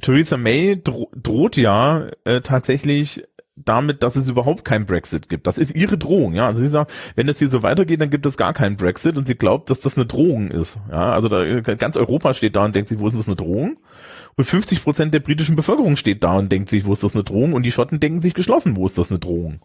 Theresa 0.00 0.36
May 0.36 0.80
dro 0.82 1.10
droht 1.14 1.56
ja 1.56 2.08
äh, 2.24 2.40
tatsächlich 2.40 3.24
damit, 3.64 4.02
dass 4.02 4.16
es 4.16 4.28
überhaupt 4.28 4.64
kein 4.64 4.86
Brexit 4.86 5.28
gibt. 5.28 5.46
Das 5.46 5.58
ist 5.58 5.74
ihre 5.74 5.98
Drohung, 5.98 6.34
ja. 6.34 6.46
Also 6.46 6.60
sie 6.60 6.68
sagt, 6.68 6.92
wenn 7.16 7.28
es 7.28 7.38
hier 7.38 7.48
so 7.48 7.62
weitergeht, 7.62 8.00
dann 8.00 8.10
gibt 8.10 8.26
es 8.26 8.36
gar 8.36 8.52
keinen 8.52 8.76
Brexit 8.76 9.16
und 9.16 9.26
sie 9.26 9.34
glaubt, 9.34 9.70
dass 9.70 9.80
das 9.80 9.96
eine 9.96 10.06
Drohung 10.06 10.50
ist. 10.50 10.78
Ja, 10.90 11.12
also 11.12 11.28
da, 11.28 11.60
ganz 11.74 11.96
Europa 11.96 12.34
steht 12.34 12.56
da 12.56 12.64
und 12.64 12.74
denkt 12.74 12.88
sich, 12.88 12.98
wo 12.98 13.06
ist 13.06 13.12
denn 13.12 13.20
das 13.20 13.26
eine 13.28 13.36
Drohung? 13.36 13.78
Und 14.36 14.44
50 14.44 14.82
Prozent 14.84 15.14
der 15.14 15.20
britischen 15.20 15.56
Bevölkerung 15.56 15.96
steht 15.96 16.22
da 16.22 16.36
und 16.38 16.50
denkt 16.52 16.68
sich, 16.68 16.84
wo 16.84 16.92
ist 16.92 17.02
das 17.02 17.14
eine 17.14 17.24
Drohung? 17.24 17.52
Und 17.54 17.64
die 17.64 17.72
Schotten 17.72 17.98
denken 18.00 18.20
sich 18.20 18.34
geschlossen, 18.34 18.76
wo 18.76 18.86
ist 18.86 18.96
das 18.98 19.10
eine 19.10 19.18
Drohung? 19.18 19.60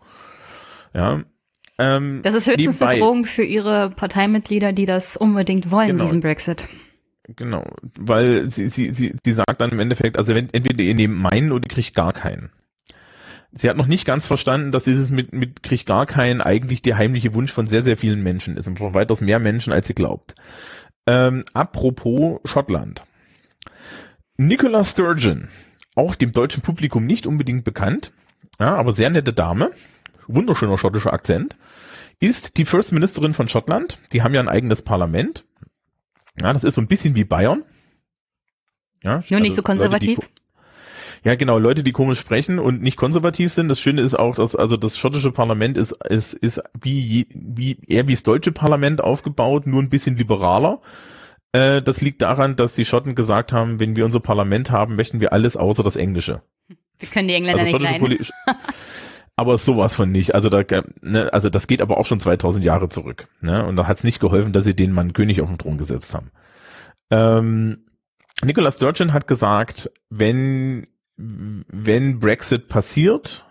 Ja. 0.94 1.22
Ähm, 1.80 2.20
Das 2.24 2.34
ist 2.34 2.48
höchstens 2.48 2.80
nebenbei- 2.82 2.88
eine 2.92 3.00
Drohung 3.00 3.26
für 3.26 3.44
ihre 3.44 3.90
Parteimitglieder, 3.92 4.74
die 4.74 4.86
das 4.86 5.18
unbedingt 5.18 5.72
wollen, 5.72 5.90
Genau. 5.90 6.04
diesen 6.04 6.20
Brexit. 6.22 6.68
Genau, 7.36 7.64
weil 7.98 8.50
sie, 8.50 8.68
sie, 8.68 8.92
sie, 8.92 9.14
sie 9.24 9.34
sagt 9.34 9.62
dann 9.62 9.70
im 9.72 9.80
Endeffekt, 9.80 10.18
also 10.18 10.36
wenn, 10.36 10.50
entweder 10.54 10.84
ihr 10.84 10.94
nehmt 10.94 11.16
meinen 11.18 11.52
oder 11.54 11.66
ihr 11.66 11.74
kriegt 11.74 11.96
gar 11.96 12.12
keinen. 12.12 12.50
Sie 13.56 13.70
hat 13.70 13.78
noch 13.78 13.86
nicht 13.86 14.06
ganz 14.06 14.26
verstanden, 14.26 14.72
dass 14.72 14.86
dieses 14.86 15.12
mit, 15.12 15.32
mit 15.32 15.62
kriegt 15.62 15.86
gar 15.86 16.06
keinen 16.06 16.42
eigentlich 16.42 16.82
der 16.82 16.98
heimliche 16.98 17.34
Wunsch 17.36 17.52
von 17.52 17.68
sehr, 17.68 17.84
sehr 17.84 17.98
vielen 17.98 18.24
Menschen 18.24 18.58
ist 18.58 18.68
und 18.68 18.80
von 18.80 18.94
weitaus 18.94 19.22
mehr 19.22 19.40
Menschen, 19.40 19.72
als 19.72 19.88
sie 19.88 19.94
glaubt. 19.94 20.34
Ähm, 21.06 21.44
apropos 21.54 22.40
Schottland. 22.46 23.04
Nicola 24.38 24.84
Sturgeon, 24.84 25.50
auch 25.96 26.16
dem 26.16 26.32
deutschen 26.32 26.64
Publikum 26.64 27.06
nicht 27.06 27.28
unbedingt 27.28 27.64
bekannt, 27.64 28.12
ja, 28.60 28.76
aber 28.76 28.92
sehr 28.92 29.12
nette 29.12 29.34
Dame, 29.34 29.72
wunderschöner 30.28 30.78
schottischer 30.80 31.14
Akzent, 31.14 31.56
ist 32.20 32.58
die 32.58 32.66
First 32.66 32.92
Ministerin 32.92 33.34
von 33.34 33.48
Schottland. 33.48 34.00
Die 34.12 34.24
haben 34.24 34.34
ja 34.34 34.40
ein 34.40 34.50
eigenes 34.50 34.82
Parlament. 34.82 35.46
Ja, 36.40 36.54
das 36.54 36.64
ist 36.64 36.76
so 36.76 36.82
ein 36.82 36.88
bisschen 36.88 37.16
wie 37.16 37.26
Bayern. 37.26 37.64
Ja, 39.04 39.22
Nur 39.30 39.42
nicht 39.42 39.52
also 39.52 39.56
so 39.58 39.64
konservativ. 39.64 40.18
Leute, 40.20 40.30
ja, 41.24 41.36
genau, 41.36 41.58
Leute, 41.58 41.84
die 41.84 41.94
komisch 41.94 42.20
sprechen 42.20 42.60
und 42.60 42.82
nicht 42.82 42.98
konservativ 42.98 43.52
sind. 43.52 43.70
Das 43.70 43.80
Schöne 43.80 44.02
ist 44.02 44.16
auch, 44.16 44.36
dass 44.36 44.56
also 44.56 44.76
das 44.76 44.98
schottische 44.98 45.32
Parlament 45.32 45.78
ist 45.78 45.94
ist 46.10 46.34
ist 46.34 46.62
wie 46.80 47.28
wie 47.30 47.78
eher 47.88 48.08
wie 48.08 48.14
das 48.14 48.24
deutsche 48.24 48.52
Parlament 48.52 49.02
aufgebaut, 49.02 49.66
nur 49.66 49.82
ein 49.82 49.90
bisschen 49.90 50.18
liberaler. 50.18 50.82
Äh, 51.54 51.82
das 51.82 52.02
liegt 52.02 52.22
daran, 52.22 52.56
dass 52.56 52.74
die 52.74 52.86
Schotten 52.86 53.16
gesagt 53.16 53.54
haben, 53.54 53.80
wenn 53.80 53.96
wir 53.96 54.04
unser 54.04 54.20
Parlament 54.20 54.72
haben, 54.72 54.96
möchten 54.96 55.22
wir 55.22 55.32
alles 55.32 55.56
außer 55.56 55.84
das 55.84 55.96
Englische. 55.96 56.42
Wir 57.00 57.10
können 57.10 57.28
die 57.28 57.36
Engländer 57.36 57.64
Also 57.64 57.78
nicht 57.78 58.02
leiden. 58.02 58.18
Aber 59.36 59.58
sowas 59.58 59.96
von 59.96 60.12
nicht. 60.12 60.36
Also 60.36 60.50
da, 60.50 60.64
ne, 61.02 61.34
also 61.34 61.50
das 61.50 61.66
geht 61.66 61.82
aber 61.82 61.98
auch 61.98 62.06
schon 62.06 62.20
2000 62.20 62.64
Jahre 62.64 62.90
zurück. 62.90 63.28
Ne? 63.42 63.66
Und 63.66 63.78
da 63.78 63.88
hat 63.88 63.98
es 63.98 64.04
nicht 64.04 64.20
geholfen, 64.20 64.54
dass 64.54 64.64
sie 64.64 64.76
den 64.76 64.92
Mann 64.92 65.14
König 65.14 65.42
auf 65.42 65.50
den 65.50 65.58
Thron 65.58 65.80
gesetzt 65.80 66.14
haben. 66.14 66.30
Ähm, 67.10 67.86
Nicola 68.44 68.72
Sturgeon 68.72 69.12
hat 69.12 69.26
gesagt, 69.26 69.90
wenn 70.12 70.86
wenn 71.18 72.20
Brexit 72.20 72.68
passiert, 72.70 73.46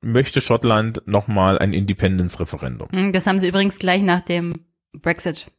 möchte 0.00 0.40
Schottland 0.40 1.02
nochmal 1.06 1.58
ein 1.58 1.72
Independence-Referendum. 1.72 2.88
Hm, 2.90 3.12
Das 3.12 3.26
haben 3.26 3.38
sie 3.38 3.48
übrigens 3.48 3.78
gleich 3.78 4.02
nach 4.02 4.20
dem 4.20 4.54
Brexit, 4.92 5.50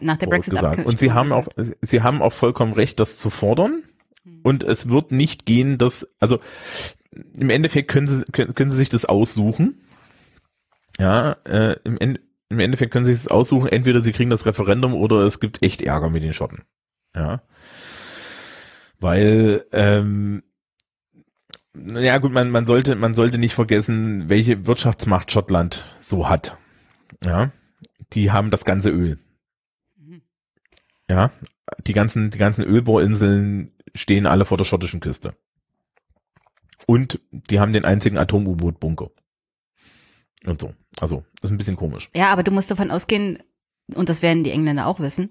nach 0.00 0.16
der 0.16 0.26
brexit 0.26 0.54
gesagt. 0.54 0.84
Und 0.86 0.98
sie 0.98 1.12
haben 1.12 1.32
auch, 1.32 1.48
sie 1.80 2.02
haben 2.02 2.22
auch 2.22 2.32
vollkommen 2.32 2.72
recht, 2.72 2.98
das 2.98 3.16
zu 3.16 3.30
fordern. 3.30 3.82
Und 4.42 4.62
es 4.62 4.88
wird 4.88 5.12
nicht 5.12 5.46
gehen, 5.46 5.78
dass, 5.78 6.06
also 6.20 6.38
im 7.36 7.50
Endeffekt 7.50 7.90
können 7.90 8.06
sie, 8.06 8.24
können, 8.32 8.54
können 8.54 8.70
sie 8.70 8.76
sich 8.76 8.88
das 8.88 9.04
aussuchen. 9.04 9.80
Ja, 10.98 11.32
äh, 11.44 11.76
im, 11.84 11.98
End, 11.98 12.20
im 12.48 12.60
Endeffekt 12.60 12.92
können 12.92 13.04
sie 13.04 13.14
sich 13.14 13.24
das 13.24 13.32
aussuchen. 13.32 13.68
Entweder 13.68 14.00
sie 14.00 14.12
kriegen 14.12 14.30
das 14.30 14.46
Referendum 14.46 14.94
oder 14.94 15.20
es 15.22 15.40
gibt 15.40 15.62
echt 15.62 15.82
Ärger 15.82 16.10
mit 16.10 16.22
den 16.22 16.32
Schotten. 16.32 16.62
Ja. 17.14 17.42
Weil, 19.02 19.66
ähm, 19.72 20.44
ja 21.76 22.18
gut, 22.18 22.30
man, 22.32 22.50
man 22.50 22.66
sollte, 22.66 22.94
man 22.94 23.16
sollte 23.16 23.36
nicht 23.36 23.54
vergessen, 23.54 24.28
welche 24.28 24.68
Wirtschaftsmacht 24.68 25.32
Schottland 25.32 25.84
so 26.00 26.28
hat. 26.28 26.56
Ja. 27.22 27.50
Die 28.12 28.30
haben 28.30 28.52
das 28.52 28.64
ganze 28.64 28.90
Öl. 28.90 29.18
Ja, 31.10 31.32
die 31.84 31.94
ganzen, 31.94 32.30
die 32.30 32.38
ganzen 32.38 32.64
Ölbohrinseln 32.64 33.72
stehen 33.92 34.24
alle 34.24 34.44
vor 34.44 34.56
der 34.56 34.64
schottischen 34.64 35.00
Küste. 35.00 35.34
Und 36.86 37.20
die 37.32 37.58
haben 37.58 37.72
den 37.72 37.84
einzigen 37.84 38.18
Atom-U-Boot-Bunker. 38.18 39.10
Und 40.44 40.60
so. 40.60 40.74
Also, 41.00 41.24
das 41.40 41.50
ist 41.50 41.54
ein 41.54 41.58
bisschen 41.58 41.76
komisch. 41.76 42.08
Ja, 42.14 42.32
aber 42.32 42.44
du 42.44 42.52
musst 42.52 42.70
davon 42.70 42.92
ausgehen, 42.92 43.42
und 43.94 44.08
das 44.08 44.22
werden 44.22 44.44
die 44.44 44.52
Engländer 44.52 44.86
auch 44.86 45.00
wissen, 45.00 45.30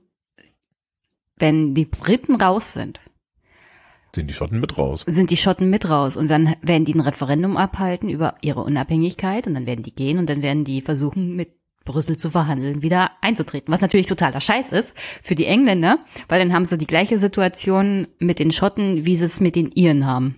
wenn 1.38 1.74
die 1.74 1.86
Briten 1.86 2.36
raus 2.36 2.74
sind, 2.74 3.00
Sind 4.16 4.28
die 4.30 4.34
Schotten 4.34 4.60
mit 4.60 4.78
raus. 4.78 5.04
sind 5.08 5.30
die 5.30 5.38
Schotten 5.38 5.70
mit 5.70 5.90
raus 5.90 6.18
und 6.18 6.28
dann 6.30 6.56
werden 6.62 6.86
die 6.86 6.94
ein 6.94 7.00
Referendum 7.00 7.56
abhalten 7.58 8.10
über 8.10 8.36
ihre 8.42 8.62
Unabhängigkeit 8.64 9.48
und 9.48 9.54
dann 9.54 9.66
werden 9.66 9.84
die 9.84 9.96
gehen 9.96 10.18
und 10.18 10.30
dann 10.30 10.42
werden 10.42 10.64
die 10.66 10.82
versuchen, 10.82 11.36
mit 11.36 11.50
Brüssel 11.86 12.16
zu 12.18 12.30
verhandeln, 12.30 12.84
wieder 12.84 13.12
einzutreten. 13.22 13.74
Was 13.74 13.82
natürlich 13.82 14.06
totaler 14.08 14.40
Scheiß 14.42 14.70
ist 14.70 14.94
für 15.24 15.34
die 15.36 15.46
Engländer, 15.46 15.98
weil 16.30 16.40
dann 16.40 16.54
haben 16.54 16.66
sie 16.66 16.78
die 16.78 16.86
gleiche 16.88 17.20
Situation 17.20 18.08
mit 18.20 18.38
den 18.40 18.52
Schotten, 18.52 19.06
wie 19.06 19.16
sie 19.16 19.26
es 19.26 19.40
mit 19.40 19.56
den 19.56 19.72
Iren 19.72 20.06
haben. 20.06 20.36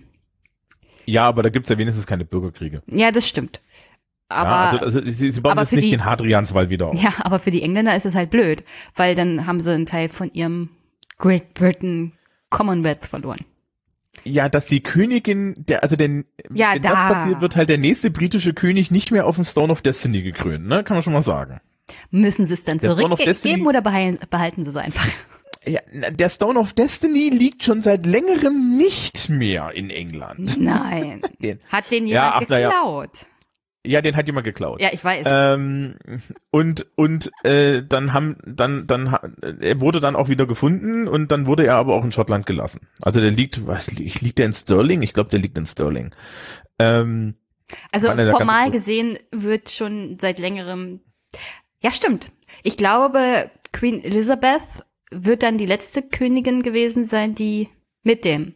Ja, 1.06 1.26
aber 1.28 1.42
da 1.42 1.50
gibt's 1.50 1.68
ja 1.68 1.76
wenigstens 1.76 2.06
keine 2.06 2.24
Bürgerkriege. 2.24 2.82
Ja, 2.86 3.10
das 3.10 3.28
stimmt. 3.28 3.60
Aber 4.30 4.48
ja, 4.48 4.70
also, 4.82 5.00
also 5.00 5.12
sie, 5.12 5.30
sie 5.30 5.40
bauen 5.42 5.58
jetzt 5.58 5.72
nicht 5.72 5.84
die- 5.84 5.90
den 5.90 6.04
Hadrianswall 6.06 6.70
wieder 6.70 6.86
auf. 6.88 7.02
Ja, 7.02 7.12
aber 7.18 7.38
für 7.40 7.50
die 7.50 7.60
Engländer 7.60 7.94
ist 7.94 8.06
es 8.06 8.14
halt 8.14 8.30
blöd, 8.30 8.64
weil 8.96 9.14
dann 9.14 9.46
haben 9.46 9.60
sie 9.60 9.70
einen 9.70 9.84
Teil 9.84 10.08
von 10.08 10.32
ihrem 10.32 10.70
Great 11.18 11.52
Britain 11.52 12.12
Commonwealth 12.48 13.04
verloren. 13.04 13.40
Ja, 14.24 14.48
dass 14.48 14.66
die 14.66 14.82
Königin, 14.82 15.54
der, 15.56 15.82
also 15.82 15.96
der, 15.96 16.24
Ja, 16.54 16.74
wenn 16.74 16.82
da. 16.82 16.88
das 16.90 16.98
passiert, 16.98 17.40
wird 17.40 17.56
halt 17.56 17.68
der 17.68 17.78
nächste 17.78 18.10
britische 18.10 18.54
König 18.54 18.90
nicht 18.90 19.10
mehr 19.10 19.26
auf 19.26 19.36
den 19.36 19.44
Stone 19.44 19.70
of 19.72 19.82
Destiny 19.82 20.22
gekrönt, 20.22 20.66
ne? 20.66 20.82
Kann 20.84 20.96
man 20.96 21.02
schon 21.02 21.12
mal 21.12 21.20
sagen. 21.22 21.60
Müssen 22.10 22.46
sie 22.46 22.54
es 22.54 22.64
dann 22.64 22.80
zurückgeben 22.80 23.66
oder 23.66 23.82
behalten, 23.82 24.18
behalten 24.30 24.64
sie 24.64 24.70
es 24.70 24.76
einfach? 24.76 25.06
Ja, 25.66 25.80
der 26.10 26.28
Stone 26.28 26.58
of 26.58 26.72
Destiny 26.74 27.30
liegt 27.30 27.64
schon 27.64 27.80
seit 27.82 28.04
längerem 28.04 28.76
nicht 28.76 29.28
mehr 29.30 29.72
in 29.74 29.88
England. 29.90 30.58
Nein. 30.60 31.22
Den- 31.38 31.58
Hat 31.70 31.90
den 31.90 32.06
Ja, 32.06 32.26
jemand 32.26 32.42
ach, 32.44 32.46
na 32.50 32.58
ja. 32.58 32.70
Ja, 33.86 34.00
den 34.00 34.16
hat 34.16 34.26
jemand 34.26 34.44
geklaut. 34.44 34.80
Ja, 34.80 34.88
ich 34.92 35.04
weiß. 35.04 35.26
Ähm, 35.30 35.96
und 36.50 36.86
und 36.96 37.30
äh, 37.44 37.82
dann 37.86 38.12
haben 38.12 38.38
dann 38.46 38.86
dann 38.86 39.14
er 39.60 39.80
wurde 39.80 40.00
dann 40.00 40.16
auch 40.16 40.28
wieder 40.28 40.46
gefunden 40.46 41.06
und 41.06 41.30
dann 41.30 41.46
wurde 41.46 41.66
er 41.66 41.76
aber 41.76 41.94
auch 41.94 42.04
in 42.04 42.12
Schottland 42.12 42.46
gelassen. 42.46 42.88
Also 43.02 43.20
der 43.20 43.30
liegt, 43.30 43.66
was 43.66 43.92
liegt 43.92 44.38
der 44.38 44.46
in 44.46 44.52
Stirling? 44.52 45.02
Ich 45.02 45.12
glaube, 45.12 45.30
der 45.30 45.40
liegt 45.40 45.58
in 45.58 45.66
Stirling. 45.66 46.14
Ähm, 46.78 47.34
Also 47.92 48.08
formal 48.08 48.70
gesehen 48.70 49.18
wird 49.30 49.70
schon 49.70 50.18
seit 50.20 50.38
längerem. 50.38 51.00
Ja, 51.80 51.90
stimmt. 51.90 52.30
Ich 52.62 52.76
glaube, 52.76 53.50
Queen 53.72 54.02
Elizabeth 54.02 54.62
wird 55.10 55.42
dann 55.42 55.58
die 55.58 55.66
letzte 55.66 56.02
Königin 56.02 56.62
gewesen 56.62 57.04
sein, 57.04 57.34
die 57.34 57.68
mit 58.02 58.24
dem 58.24 58.54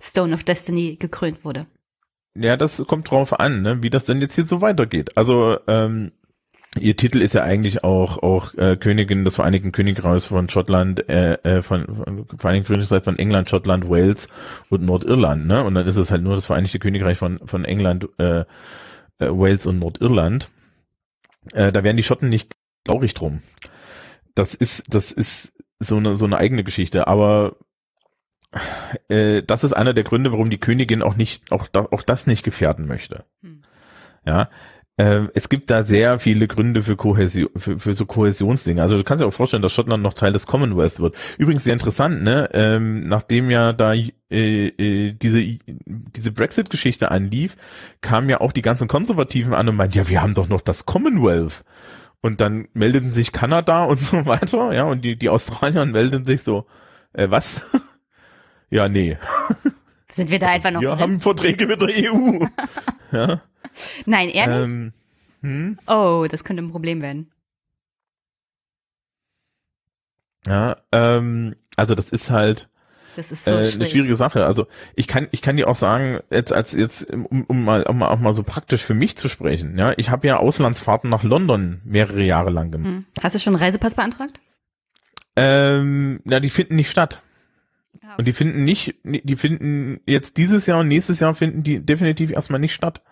Stone 0.00 0.32
of 0.34 0.44
Destiny 0.44 0.96
gekrönt 0.96 1.44
wurde. 1.44 1.66
Ja, 2.34 2.56
das 2.56 2.84
kommt 2.86 3.10
drauf 3.10 3.38
an, 3.38 3.62
ne, 3.62 3.82
wie 3.82 3.90
das 3.90 4.04
denn 4.04 4.20
jetzt 4.20 4.34
hier 4.34 4.44
so 4.44 4.60
weitergeht. 4.60 5.16
Also 5.16 5.58
ähm, 5.66 6.12
ihr 6.78 6.96
Titel 6.96 7.20
ist 7.20 7.34
ja 7.34 7.42
eigentlich 7.42 7.82
auch 7.82 8.18
auch 8.22 8.54
äh, 8.54 8.76
Königin 8.76 9.24
des 9.24 9.36
Vereinigten 9.36 9.72
Königreichs 9.72 10.26
von 10.26 10.48
Schottland, 10.48 11.08
äh, 11.08 11.34
äh, 11.42 11.62
von, 11.62 11.86
von 11.86 12.26
Vereinigten 12.38 12.72
Königreich 12.72 13.02
von 13.02 13.18
England, 13.18 13.50
Schottland, 13.50 13.88
Wales 13.88 14.28
und 14.68 14.84
Nordirland, 14.84 15.46
ne? 15.46 15.64
Und 15.64 15.74
dann 15.74 15.86
ist 15.86 15.96
es 15.96 16.10
halt 16.10 16.22
nur 16.22 16.34
das 16.34 16.46
Vereinigte 16.46 16.78
Königreich 16.78 17.18
von 17.18 17.40
von 17.44 17.64
England, 17.64 18.08
äh, 18.18 18.40
äh, 18.40 18.44
Wales 19.18 19.66
und 19.66 19.80
Nordirland. 19.80 20.50
Äh, 21.52 21.72
da 21.72 21.82
wären 21.82 21.96
die 21.96 22.02
Schotten 22.04 22.28
nicht 22.28 22.52
traurig 22.84 23.14
drum. 23.14 23.42
Das 24.34 24.54
ist 24.54 24.94
das 24.94 25.10
ist 25.10 25.54
so 25.80 25.96
eine 25.96 26.14
so 26.14 26.26
eine 26.26 26.38
eigene 26.38 26.62
Geschichte, 26.62 27.08
aber 27.08 27.56
äh, 29.08 29.42
das 29.42 29.64
ist 29.64 29.72
einer 29.72 29.94
der 29.94 30.04
Gründe, 30.04 30.32
warum 30.32 30.50
die 30.50 30.58
Königin 30.58 31.02
auch 31.02 31.16
nicht, 31.16 31.52
auch, 31.52 31.66
da, 31.68 31.86
auch 31.90 32.02
das 32.02 32.26
nicht 32.26 32.42
gefährden 32.42 32.86
möchte. 32.86 33.24
Hm. 33.42 33.62
Ja. 34.24 34.48
Äh, 34.96 35.28
es 35.34 35.48
gibt 35.48 35.70
da 35.70 35.82
sehr 35.82 36.18
viele 36.18 36.46
Gründe 36.46 36.82
für 36.82 36.94
Kohäsion, 36.96 37.48
für, 37.56 37.78
für 37.78 37.94
so 37.94 38.04
Kohäsionsdinge. 38.04 38.82
Also 38.82 38.98
du 38.98 39.04
kannst 39.04 39.22
dir 39.22 39.26
auch 39.26 39.32
vorstellen, 39.32 39.62
dass 39.62 39.72
Schottland 39.72 40.02
noch 40.02 40.12
Teil 40.12 40.32
des 40.32 40.46
Commonwealth 40.46 41.00
wird. 41.00 41.16
Übrigens 41.38 41.64
sehr 41.64 41.72
interessant, 41.72 42.22
ne? 42.22 42.50
Ähm, 42.52 43.00
nachdem 43.00 43.50
ja 43.50 43.72
da 43.72 43.94
äh, 43.94 44.08
äh, 44.30 45.12
diese 45.12 45.58
diese 45.86 46.32
Brexit-Geschichte 46.32 47.10
anlief, 47.10 47.56
kamen 48.02 48.28
ja 48.28 48.40
auch 48.42 48.52
die 48.52 48.62
ganzen 48.62 48.88
Konservativen 48.88 49.54
an 49.54 49.68
und 49.70 49.76
meinten, 49.76 49.96
ja, 49.96 50.08
wir 50.08 50.20
haben 50.20 50.34
doch 50.34 50.48
noch 50.48 50.60
das 50.60 50.84
Commonwealth. 50.84 51.64
Und 52.20 52.42
dann 52.42 52.68
meldeten 52.74 53.10
sich 53.10 53.32
Kanada 53.32 53.84
und 53.84 54.00
so 54.00 54.26
weiter, 54.26 54.74
ja, 54.74 54.84
und 54.84 55.02
die, 55.02 55.16
die 55.16 55.30
Australier 55.30 55.86
meldeten 55.86 56.26
sich 56.26 56.42
so, 56.42 56.66
äh, 57.14 57.30
was? 57.30 57.66
Ja, 58.70 58.88
nee. 58.88 59.18
Sind 60.08 60.30
wir 60.30 60.38
da 60.38 60.48
einfach 60.50 60.70
noch 60.70 60.80
Wir 60.80 60.90
drin? 60.90 60.98
haben 61.00 61.20
Verträge 61.20 61.66
mit 61.66 61.80
der 61.80 61.88
EU. 62.12 62.46
ja. 63.12 63.40
Nein, 64.06 64.28
ehrlich? 64.30 64.56
Ähm, 64.64 64.92
hm, 65.42 65.78
oh, 65.86 66.26
das 66.30 66.44
könnte 66.44 66.62
ein 66.62 66.70
Problem 66.70 67.02
werden. 67.02 67.30
ja, 70.46 70.76
ähm, 70.92 71.54
also 71.76 71.94
das 71.94 72.10
ist 72.10 72.30
halt 72.30 72.68
Das 73.16 73.30
ist 73.32 73.44
so 73.44 73.50
äh, 73.52 73.54
eine 73.58 73.64
schwierig. 73.64 73.90
schwierige 73.90 74.16
Sache. 74.16 74.46
Also 74.46 74.66
ich 74.96 75.06
kann 75.08 75.28
ich 75.32 75.42
kann 75.42 75.56
dir 75.56 75.68
auch 75.68 75.74
sagen, 75.74 76.20
jetzt 76.30 76.52
als 76.52 76.72
jetzt 76.72 77.10
um, 77.12 77.44
um 77.44 77.64
mal 77.64 77.82
um 77.84 77.98
mal 77.98 78.08
auch 78.08 78.18
mal 78.18 78.32
so 78.32 78.42
praktisch 78.42 78.82
für 78.82 78.94
mich 78.94 79.16
zu 79.16 79.28
sprechen. 79.28 79.78
Ja, 79.78 79.92
ich 79.96 80.10
habe 80.10 80.26
ja 80.26 80.38
Auslandsfahrten 80.38 81.08
nach 81.10 81.22
London 81.22 81.80
mehrere 81.84 82.22
Jahre 82.22 82.50
lang 82.50 82.70
gemacht. 82.70 82.88
Hm. 82.92 83.06
Hast 83.22 83.34
du 83.34 83.38
schon 83.38 83.54
einen 83.54 83.62
Reisepass 83.62 83.94
beantragt? 83.94 84.40
Ähm, 85.36 86.20
ja, 86.24 86.40
die 86.40 86.50
finden 86.50 86.76
nicht 86.76 86.90
statt. 86.90 87.22
Und 88.18 88.26
die 88.26 88.32
finden 88.32 88.64
nicht, 88.64 88.96
die 89.04 89.36
finden 89.36 90.00
jetzt 90.06 90.36
dieses 90.36 90.66
Jahr 90.66 90.80
und 90.80 90.88
nächstes 90.88 91.20
Jahr 91.20 91.34
finden 91.34 91.62
die 91.62 91.80
definitiv 91.80 92.30
erstmal 92.30 92.60
nicht 92.60 92.74
statt. 92.74 93.02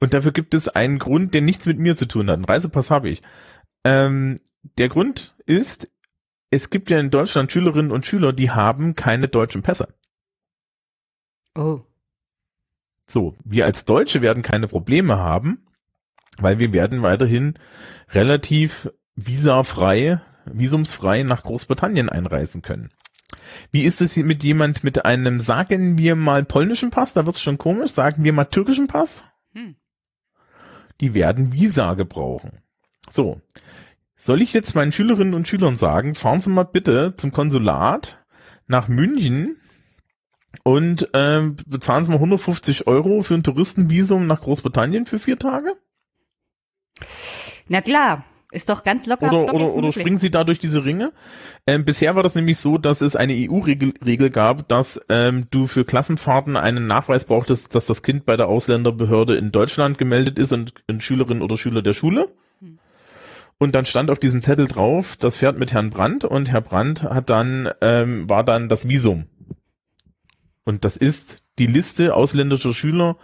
Und 0.00 0.14
dafür 0.14 0.32
gibt 0.32 0.54
es 0.54 0.68
einen 0.68 0.98
Grund, 0.98 1.34
der 1.34 1.42
nichts 1.42 1.66
mit 1.66 1.78
mir 1.78 1.94
zu 1.96 2.06
tun 2.06 2.28
hat. 2.28 2.36
Einen 2.36 2.44
Reisepass 2.44 2.90
habe 2.90 3.10
ich. 3.10 3.22
Ähm, 3.84 4.40
der 4.78 4.88
Grund 4.88 5.34
ist, 5.46 5.90
es 6.50 6.70
gibt 6.70 6.90
ja 6.90 6.98
in 6.98 7.10
Deutschland 7.10 7.52
Schülerinnen 7.52 7.92
und 7.92 8.06
Schüler, 8.06 8.32
die 8.32 8.50
haben 8.50 8.94
keine 8.94 9.28
deutschen 9.28 9.62
Pässe. 9.62 9.94
Oh. 11.54 11.80
So, 13.06 13.36
wir 13.44 13.64
als 13.64 13.84
Deutsche 13.84 14.22
werden 14.22 14.42
keine 14.42 14.68
Probleme 14.68 15.18
haben, 15.18 15.66
weil 16.38 16.58
wir 16.58 16.72
werden 16.72 17.02
weiterhin 17.02 17.54
relativ 18.10 18.90
visafrei, 19.16 20.20
visumsfrei 20.46 21.24
nach 21.24 21.42
Großbritannien 21.42 22.08
einreisen 22.08 22.62
können. 22.62 22.90
Wie 23.70 23.84
ist 23.84 24.00
es 24.00 24.16
mit 24.16 24.42
jemand 24.42 24.84
mit 24.84 25.04
einem, 25.04 25.40
sagen 25.40 25.98
wir 25.98 26.16
mal, 26.16 26.44
polnischen 26.44 26.90
Pass? 26.90 27.14
Da 27.14 27.26
wird's 27.26 27.40
schon 27.40 27.58
komisch. 27.58 27.92
Sagen 27.92 28.24
wir 28.24 28.32
mal 28.32 28.44
türkischen 28.44 28.86
Pass? 28.86 29.24
Hm. 29.54 29.76
Die 31.00 31.14
werden 31.14 31.52
Visa 31.52 31.94
gebrauchen. 31.94 32.62
So. 33.08 33.40
Soll 34.16 34.42
ich 34.42 34.52
jetzt 34.52 34.74
meinen 34.74 34.92
Schülerinnen 34.92 35.32
und 35.32 35.48
Schülern 35.48 35.76
sagen, 35.76 36.14
fahren 36.14 36.40
Sie 36.40 36.50
mal 36.50 36.64
bitte 36.64 37.14
zum 37.16 37.32
Konsulat 37.32 38.22
nach 38.66 38.86
München 38.86 39.56
und 40.62 41.08
ähm, 41.14 41.56
bezahlen 41.66 42.04
Sie 42.04 42.10
mal 42.10 42.16
150 42.16 42.86
Euro 42.86 43.22
für 43.22 43.34
ein 43.34 43.42
Touristenvisum 43.42 44.26
nach 44.26 44.42
Großbritannien 44.42 45.06
für 45.06 45.18
vier 45.18 45.38
Tage? 45.38 45.74
Na 47.68 47.80
klar, 47.80 48.24
ist 48.52 48.68
doch 48.68 48.82
ganz 48.82 49.06
locker. 49.06 49.28
Oder, 49.28 49.40
locker 49.40 49.54
oder, 49.54 49.74
oder 49.74 49.92
springen 49.92 50.16
sie 50.16 50.30
da 50.30 50.44
durch 50.44 50.58
diese 50.58 50.84
Ringe? 50.84 51.12
Ähm, 51.66 51.84
bisher 51.84 52.16
war 52.16 52.22
das 52.22 52.34
nämlich 52.34 52.58
so, 52.58 52.78
dass 52.78 53.00
es 53.00 53.16
eine 53.16 53.34
EU-Regel 53.34 53.94
Regel 54.04 54.30
gab, 54.30 54.68
dass 54.68 55.00
ähm, 55.08 55.46
du 55.50 55.66
für 55.66 55.84
Klassenfahrten 55.84 56.56
einen 56.56 56.86
Nachweis 56.86 57.24
brauchtest, 57.24 57.74
dass 57.74 57.86
das 57.86 58.02
Kind 58.02 58.26
bei 58.26 58.36
der 58.36 58.48
Ausländerbehörde 58.48 59.36
in 59.36 59.52
Deutschland 59.52 59.98
gemeldet 59.98 60.38
ist 60.38 60.52
und 60.52 60.74
ein 60.88 61.00
Schülerin 61.00 61.42
oder 61.42 61.56
Schüler 61.56 61.82
der 61.82 61.92
Schule. 61.92 62.28
Und 63.58 63.74
dann 63.74 63.84
stand 63.84 64.10
auf 64.10 64.18
diesem 64.18 64.40
Zettel 64.40 64.66
drauf, 64.66 65.16
das 65.16 65.36
fährt 65.36 65.58
mit 65.58 65.72
Herrn 65.72 65.90
Brandt 65.90 66.24
und 66.24 66.48
Herr 66.50 66.62
Brandt 66.62 67.02
hat 67.02 67.28
dann, 67.28 67.68
ähm, 67.82 68.28
war 68.28 68.42
dann 68.42 68.70
das 68.70 68.88
Visum. 68.88 69.26
Und 70.64 70.86
das 70.86 70.96
ist 70.96 71.42
die 71.58 71.66
Liste 71.66 72.14
ausländischer 72.14 72.72
Schüler 72.72 73.16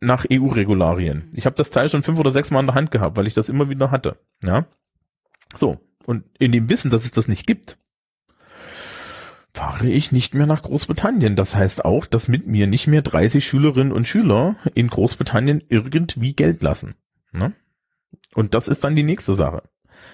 nach 0.00 0.26
EU-Regularien. 0.30 1.30
Ich 1.32 1.46
habe 1.46 1.56
das 1.56 1.70
Teil 1.70 1.88
schon 1.88 2.02
fünf 2.02 2.18
oder 2.18 2.32
sechs 2.32 2.50
Mal 2.50 2.60
in 2.60 2.66
der 2.66 2.74
Hand 2.74 2.90
gehabt, 2.90 3.16
weil 3.16 3.26
ich 3.26 3.34
das 3.34 3.48
immer 3.48 3.68
wieder 3.68 3.90
hatte. 3.90 4.18
Ja. 4.42 4.66
So. 5.54 5.80
Und 6.04 6.24
in 6.38 6.52
dem 6.52 6.68
Wissen, 6.68 6.90
dass 6.90 7.04
es 7.04 7.10
das 7.10 7.28
nicht 7.28 7.46
gibt, 7.46 7.78
fahre 9.52 9.88
ich 9.88 10.12
nicht 10.12 10.34
mehr 10.34 10.46
nach 10.46 10.62
Großbritannien. 10.62 11.34
Das 11.34 11.56
heißt 11.56 11.84
auch, 11.84 12.04
dass 12.04 12.28
mit 12.28 12.46
mir 12.46 12.66
nicht 12.66 12.86
mehr 12.86 13.02
30 13.02 13.44
Schülerinnen 13.44 13.92
und 13.92 14.06
Schüler 14.06 14.56
in 14.74 14.88
Großbritannien 14.88 15.64
irgendwie 15.68 16.34
Geld 16.34 16.62
lassen. 16.62 16.94
Ne? 17.32 17.54
Und 18.34 18.52
das 18.54 18.68
ist 18.68 18.84
dann 18.84 18.96
die 18.96 19.02
nächste 19.02 19.34
Sache. 19.34 19.62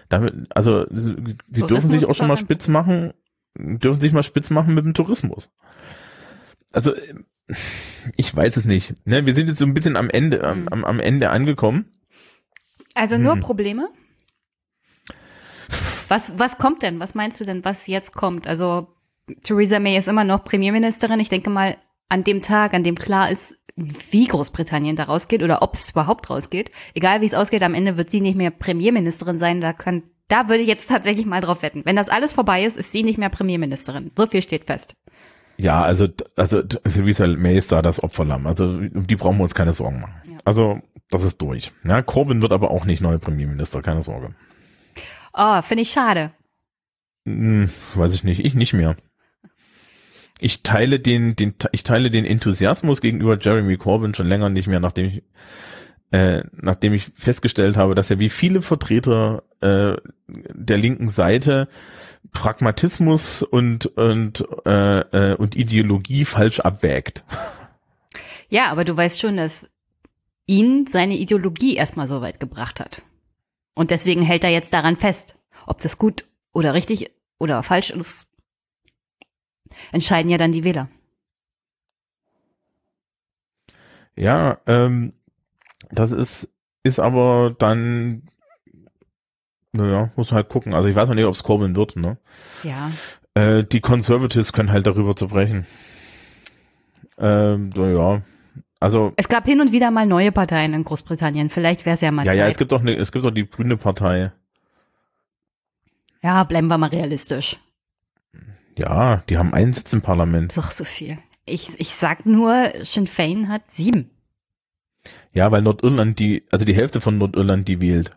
Damit, 0.09 0.47
also 0.51 0.87
sie 0.91 1.37
sie 1.49 1.63
dürfen 1.63 1.91
sich 1.91 2.07
auch 2.07 2.15
schon 2.15 2.29
mal 2.29 2.37
Tourismus 2.37 2.41
spitz 2.41 2.69
machen, 2.69 3.13
dürfen 3.59 4.01
sich 4.01 4.13
mal 4.13 4.23
spitz 4.23 4.51
machen 4.51 4.75
mit 4.75 4.85
dem 4.85 4.95
Tourismus. 4.95 5.51
Also 6.73 6.93
ich 8.16 8.35
weiß 8.35 8.57
es 8.57 8.65
nicht. 8.65 8.95
Ne? 9.05 9.27
Wir 9.27 9.35
sind 9.35 9.49
jetzt 9.49 9.59
so 9.59 9.66
ein 9.66 9.74
bisschen 9.74 9.97
am 9.97 10.11
Ende, 10.11 10.43
am, 10.45 10.69
am, 10.69 10.85
am 10.85 11.01
Ende 11.01 11.31
angekommen. 11.31 11.87
Also 12.95 13.16
nur 13.19 13.35
Hm. 13.35 13.41
Probleme? 13.41 13.89
Was, 16.09 16.39
was 16.39 16.59
kommt 16.59 16.83
denn? 16.83 17.01
Was 17.01 17.15
meinst 17.15 17.41
du 17.41 17.45
denn, 17.45 17.65
was 17.65 17.87
jetzt 17.87 18.15
kommt? 18.15 18.47
Also 18.47 18.89
Theresa 19.43 19.79
May 19.79 19.97
ist 19.97 20.09
immer 20.09 20.24
noch 20.24 20.45
Premierministerin. 20.45 21.20
Ich 21.20 21.29
denke 21.31 21.49
mal, 21.51 21.77
an 22.09 22.24
dem 22.24 22.43
Tag, 22.43 22.74
an 22.74 22.85
dem 22.85 22.97
klar 22.97 23.31
ist, 23.31 23.57
wie 23.77 24.27
Großbritannien 24.27 24.97
da 24.97 25.05
rausgeht 25.05 25.43
oder 25.43 25.62
ob 25.62 25.74
es 25.74 25.91
überhaupt 25.91 26.29
rausgeht, 26.29 26.70
egal 26.95 27.23
wie 27.23 27.27
es 27.27 27.33
ausgeht, 27.33 27.62
am 27.62 27.73
Ende 27.73 27.97
wird 27.97 28.11
sie 28.11 28.20
nicht 28.20 28.37
mehr 28.37 28.51
Premierministerin 28.51 29.39
sein. 29.39 29.62
Da 29.62 29.73
kann, 29.73 30.03
da 30.29 30.49
würde 30.51 30.62
ich 30.62 30.69
jetzt 30.69 30.89
tatsächlich 30.91 31.24
mal 31.24 31.41
drauf 31.41 31.62
wetten. 31.62 31.83
Wenn 31.87 31.97
das 31.97 32.11
alles 32.11 32.35
vorbei 32.35 32.65
ist, 32.65 32.77
ist 32.77 32.93
sie 32.93 33.03
nicht 33.03 33.16
mehr 33.16 33.31
Premierministerin. 33.31 34.11
So 34.16 34.27
viel 34.27 34.43
steht 34.43 34.65
fest. 34.65 34.95
Ja, 35.62 35.82
also, 35.82 36.09
also 36.34 36.60
Theresa 36.60 37.24
May 37.28 37.56
ist 37.56 37.70
da 37.70 37.82
das 37.82 38.02
Opferlamm. 38.02 38.48
Also 38.48 38.64
um 38.64 39.06
die 39.06 39.14
brauchen 39.14 39.39
wir 39.39 39.44
uns 39.44 39.55
keine 39.55 39.72
Sorgen 39.72 40.01
machen. 40.01 40.20
Ja. 40.28 40.39
Also 40.44 40.80
das 41.09 41.22
ist 41.22 41.40
durch. 41.40 41.70
Ja, 41.84 42.02
Corbyn 42.02 42.43
wird 42.43 42.52
aber 42.52 42.72
auch 42.72 42.84
nicht 42.84 43.01
neuer 43.01 43.20
Premierminister, 43.20 43.80
keine 43.80 44.02
Sorge. 44.02 44.34
Oh, 45.32 45.62
finde 45.62 45.82
ich 45.82 45.93
schade. 45.93 46.32
Hm, 47.26 47.70
weiß 47.94 48.12
ich 48.12 48.24
nicht, 48.24 48.44
ich 48.44 48.55
nicht 48.55 48.72
mehr. 48.72 48.97
Ich 50.40 50.64
teile 50.64 50.98
den, 50.98 51.36
den, 51.36 51.55
ich 51.70 51.84
teile 51.84 52.10
den 52.10 52.24
Enthusiasmus 52.24 53.01
gegenüber 53.01 53.39
Jeremy 53.39 53.76
Corbyn 53.76 54.14
schon 54.14 54.26
länger 54.26 54.48
nicht 54.48 54.66
mehr, 54.66 54.80
nachdem 54.80 55.06
ich, 55.06 55.22
äh, 56.12 56.44
nachdem 56.52 56.93
ich 56.93 57.10
festgestellt 57.16 57.76
habe, 57.76 57.94
dass 57.94 58.10
er 58.10 58.18
wie 58.18 58.28
viele 58.28 58.62
Vertreter 58.62 59.43
äh, 59.60 59.97
der 60.28 60.78
linken 60.78 61.09
Seite 61.09 61.68
Pragmatismus 62.30 63.43
und 63.43 63.86
und 63.86 64.47
äh, 64.64 65.01
äh, 65.01 65.34
und 65.36 65.56
Ideologie 65.56 66.24
falsch 66.24 66.60
abwägt. 66.60 67.24
Ja, 68.48 68.70
aber 68.70 68.84
du 68.84 68.97
weißt 68.97 69.18
schon, 69.18 69.39
dass 69.39 69.68
ihn 70.47 70.86
seine 70.86 71.16
Ideologie 71.16 71.74
erstmal 71.74 72.06
so 72.06 72.20
weit 72.20 72.39
gebracht 72.39 72.80
hat. 72.80 73.02
Und 73.74 73.90
deswegen 73.90 74.22
hält 74.22 74.44
er 74.44 74.51
jetzt 74.51 74.74
daran 74.74 74.98
fest. 74.98 75.36
Ob 75.66 75.80
das 75.80 75.97
gut 75.97 76.26
oder 76.52 76.74
richtig 76.74 77.10
oder 77.39 77.62
falsch 77.62 77.90
ist, 77.90 78.28
entscheiden 79.90 80.30
ja 80.30 80.36
dann 80.36 80.52
die 80.52 80.64
Wähler. 80.64 80.89
Ja, 84.14 84.60
ähm, 84.66 85.14
das 85.93 86.12
ist 86.12 86.52
ist 86.85 86.98
aber 86.98 87.55
dann 87.59 88.23
naja, 89.73 90.10
muss 90.16 90.31
man 90.31 90.36
halt 90.36 90.48
gucken. 90.48 90.74
Also 90.74 90.89
ich 90.89 90.97
weiß 90.97 91.09
noch 91.09 91.14
nicht, 91.14 91.24
ob 91.24 91.35
es 91.35 91.43
Corbyn 91.43 91.74
wird, 91.77 91.97
ne? 91.97 92.19
Ja. 92.62 92.90
Äh, 93.35 93.64
die 93.64 93.81
Conservatives 93.81 94.52
können 94.52 94.70
halt 94.70 94.86
darüber 94.86 95.16
zerbrechen. 95.16 95.66
Ähm, 97.19 97.70
so, 97.74 97.86
ja. 97.86 98.23
Also, 98.81 99.12
Es 99.16 99.28
gab 99.28 99.47
hin 99.47 99.60
und 99.60 99.73
wieder 99.73 99.90
mal 99.90 100.06
neue 100.06 100.32
Parteien 100.32 100.74
in 100.74 100.85
Großbritannien. 100.85 101.48
Vielleicht 101.48 101.86
wäre 101.86 101.94
es 101.94 102.01
ja 102.01 102.10
mal 102.10 102.27
ja, 102.27 102.32
Zeit. 102.32 102.39
ja, 102.39 102.48
es 102.48 102.59
gibt 102.59 102.73
doch 102.73 102.82
ne, 102.82 102.94
es 102.94 103.12
gibt 103.12 103.24
doch 103.24 103.31
die 103.31 103.48
Grüne 103.48 103.77
Partei. 103.77 104.32
ja, 106.23 106.44
bleiben 106.44 106.66
wir 106.66 106.78
mal 106.78 106.90
realistisch. 106.90 107.59
Ja, 108.77 109.19
die 109.28 109.39
haben 109.39 109.55
einen 109.55 109.73
Sitz 109.73 109.93
im 109.93 110.02
Parlament. 110.02 110.56
Doch 110.56 110.70
so 110.70 110.85
viel. 110.85 111.19
Ich, 111.47 111.78
ich 111.81 111.94
sag 111.94 112.27
nur, 112.27 112.73
Sinn 112.82 113.06
Fein 113.06 113.48
hat 113.48 113.70
sieben. 113.70 114.10
Ja, 115.35 115.51
weil 115.51 115.62
Nordirland 115.62 116.19
die, 116.19 116.45
also 116.51 116.65
die 116.65 116.74
Hälfte 116.74 117.01
von 117.01 117.19
Nordirland 117.19 117.66
die 117.69 117.81
wählt. 117.81 118.11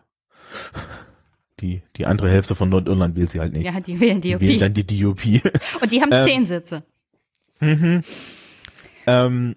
Die, 1.60 1.82
die 1.96 2.04
andere 2.06 2.30
Hälfte 2.30 2.54
von 2.54 2.68
Nordirland 2.68 3.16
wählt 3.16 3.30
sie 3.30 3.40
halt 3.40 3.52
nicht. 3.54 3.64
Ja, 3.64 3.80
die 3.80 3.98
wählen 3.98 4.20
die 4.20 4.38
wählen 4.38 4.52
DOP. 4.52 4.60
dann 4.60 4.74
die 4.74 4.86
DUP. 4.86 5.24
Und 5.80 5.92
die 5.92 6.02
haben 6.02 6.10
Ähm, 6.12 6.26
zehn 6.26 6.46
Sitze. 6.46 6.82
mhm. 7.60 8.02
ähm, 9.06 9.56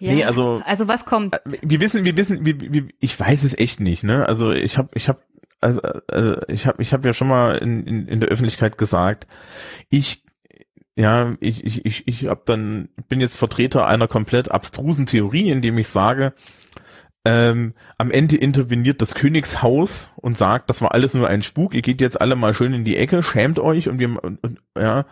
Ja. 0.00 0.12
nee, 0.14 0.24
also- 0.24 0.60
Also 0.66 0.86
was 0.88 1.04
kommt? 1.06 1.34
wir 1.62 1.80
wissen, 1.80 2.04
wir 2.04 2.16
wissen, 2.16 2.44
wir, 2.44 2.60
wir, 2.60 2.88
ich 3.00 3.18
weiß 3.18 3.42
es 3.44 3.58
echt 3.58 3.80
nicht, 3.80 4.04
ne? 4.04 4.26
Also 4.26 4.50
ich 4.52 4.76
habe, 4.78 4.90
ich 4.94 5.08
habe, 5.08 5.20
also, 5.62 5.80
also 6.08 6.36
ich 6.48 6.66
habe, 6.66 6.80
ich 6.82 6.92
habe 6.92 7.08
ja 7.08 7.14
schon 7.14 7.28
mal 7.28 7.56
in, 7.56 7.86
in, 7.86 8.06
in 8.08 8.20
der 8.20 8.28
Öffentlichkeit 8.28 8.76
gesagt, 8.78 9.26
ich, 9.88 10.22
ja, 10.96 11.36
ich, 11.40 11.64
ich, 11.64 11.86
ich, 11.86 12.06
ich 12.06 12.26
habe 12.28 12.42
dann 12.44 12.88
bin 13.08 13.20
jetzt 13.20 13.36
Vertreter 13.36 13.86
einer 13.86 14.08
komplett 14.08 14.50
abstrusen 14.50 15.06
Theorie, 15.06 15.50
indem 15.50 15.78
ich 15.78 15.88
sage, 15.88 16.34
ähm, 17.24 17.74
am 17.98 18.10
Ende 18.10 18.36
interveniert 18.36 19.02
das 19.02 19.14
Königshaus 19.14 20.10
und 20.16 20.36
sagt, 20.36 20.70
das 20.70 20.80
war 20.80 20.92
alles 20.92 21.14
nur 21.14 21.28
ein 21.28 21.42
Spuk, 21.42 21.74
ihr 21.74 21.82
geht 21.82 22.00
jetzt 22.00 22.20
alle 22.20 22.36
mal 22.36 22.54
schön 22.54 22.72
in 22.72 22.84
die 22.84 22.96
Ecke, 22.96 23.22
schämt 23.22 23.58
euch 23.58 23.88
und 23.88 23.98
wir, 23.98 24.22
und, 24.22 24.42
und, 24.42 24.60
ja. 24.76 25.04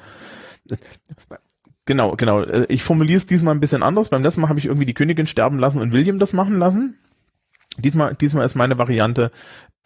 Genau, 1.84 2.16
genau. 2.16 2.42
Äh, 2.42 2.66
Ich 2.68 2.82
formuliere 2.82 3.16
es 3.16 3.26
diesmal 3.26 3.54
ein 3.54 3.60
bisschen 3.60 3.82
anders. 3.82 4.10
Beim 4.10 4.22
letzten 4.22 4.42
Mal 4.42 4.48
habe 4.48 4.58
ich 4.58 4.66
irgendwie 4.66 4.86
die 4.86 4.94
Königin 4.94 5.26
sterben 5.26 5.58
lassen 5.58 5.80
und 5.80 5.92
William 5.92 6.18
das 6.18 6.32
machen 6.32 6.58
lassen. 6.58 6.98
Diesmal, 7.78 8.14
diesmal 8.14 8.44
ist 8.44 8.54
meine 8.54 8.76
Variante 8.78 9.30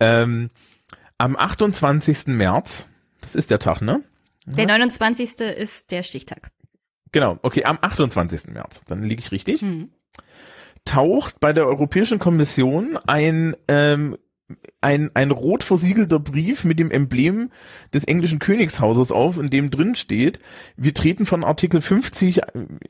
ähm, 0.00 0.50
am 1.18 1.36
28. 1.36 2.28
März, 2.28 2.88
das 3.20 3.36
ist 3.36 3.50
der 3.50 3.58
Tag, 3.58 3.82
ne? 3.82 4.02
Der 4.46 4.66
29. 4.66 5.40
ist 5.40 5.90
der 5.92 6.02
Stichtag. 6.02 6.50
Genau, 7.12 7.38
okay, 7.42 7.64
am 7.64 7.78
28. 7.80 8.48
März, 8.48 8.82
dann 8.86 9.02
liege 9.02 9.20
ich 9.20 9.30
richtig. 9.30 9.60
Hm. 9.60 9.90
Taucht 10.84 11.40
bei 11.40 11.52
der 11.52 11.66
Europäischen 11.66 12.18
Kommission 12.18 12.98
ein, 13.06 13.56
ähm, 13.68 14.16
ein, 14.80 15.10
ein 15.14 15.30
rot 15.30 15.62
versiegelter 15.62 16.18
Brief 16.18 16.64
mit 16.64 16.78
dem 16.78 16.90
Emblem 16.90 17.50
des 17.94 18.04
englischen 18.04 18.38
Königshauses 18.38 19.12
auf, 19.12 19.38
in 19.38 19.48
dem 19.48 19.70
drin 19.70 19.94
steht, 19.94 20.40
wir 20.76 20.92
treten 20.92 21.24
von 21.24 21.44
Artikel 21.44 21.80
50, 21.80 22.40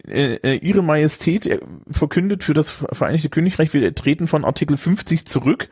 äh, 0.09 0.35
äh, 0.35 0.55
Ihre 0.57 0.83
Majestät 0.83 1.47
äh, 1.47 1.61
verkündet 1.91 2.45
für 2.45 2.55
das 2.55 2.71
Vereinigte 2.71 3.29
Königreich, 3.29 3.73
wir 3.75 3.95
treten 3.95 4.27
von 4.27 4.45
Artikel 4.45 4.77
50 4.77 5.27
zurück, 5.27 5.69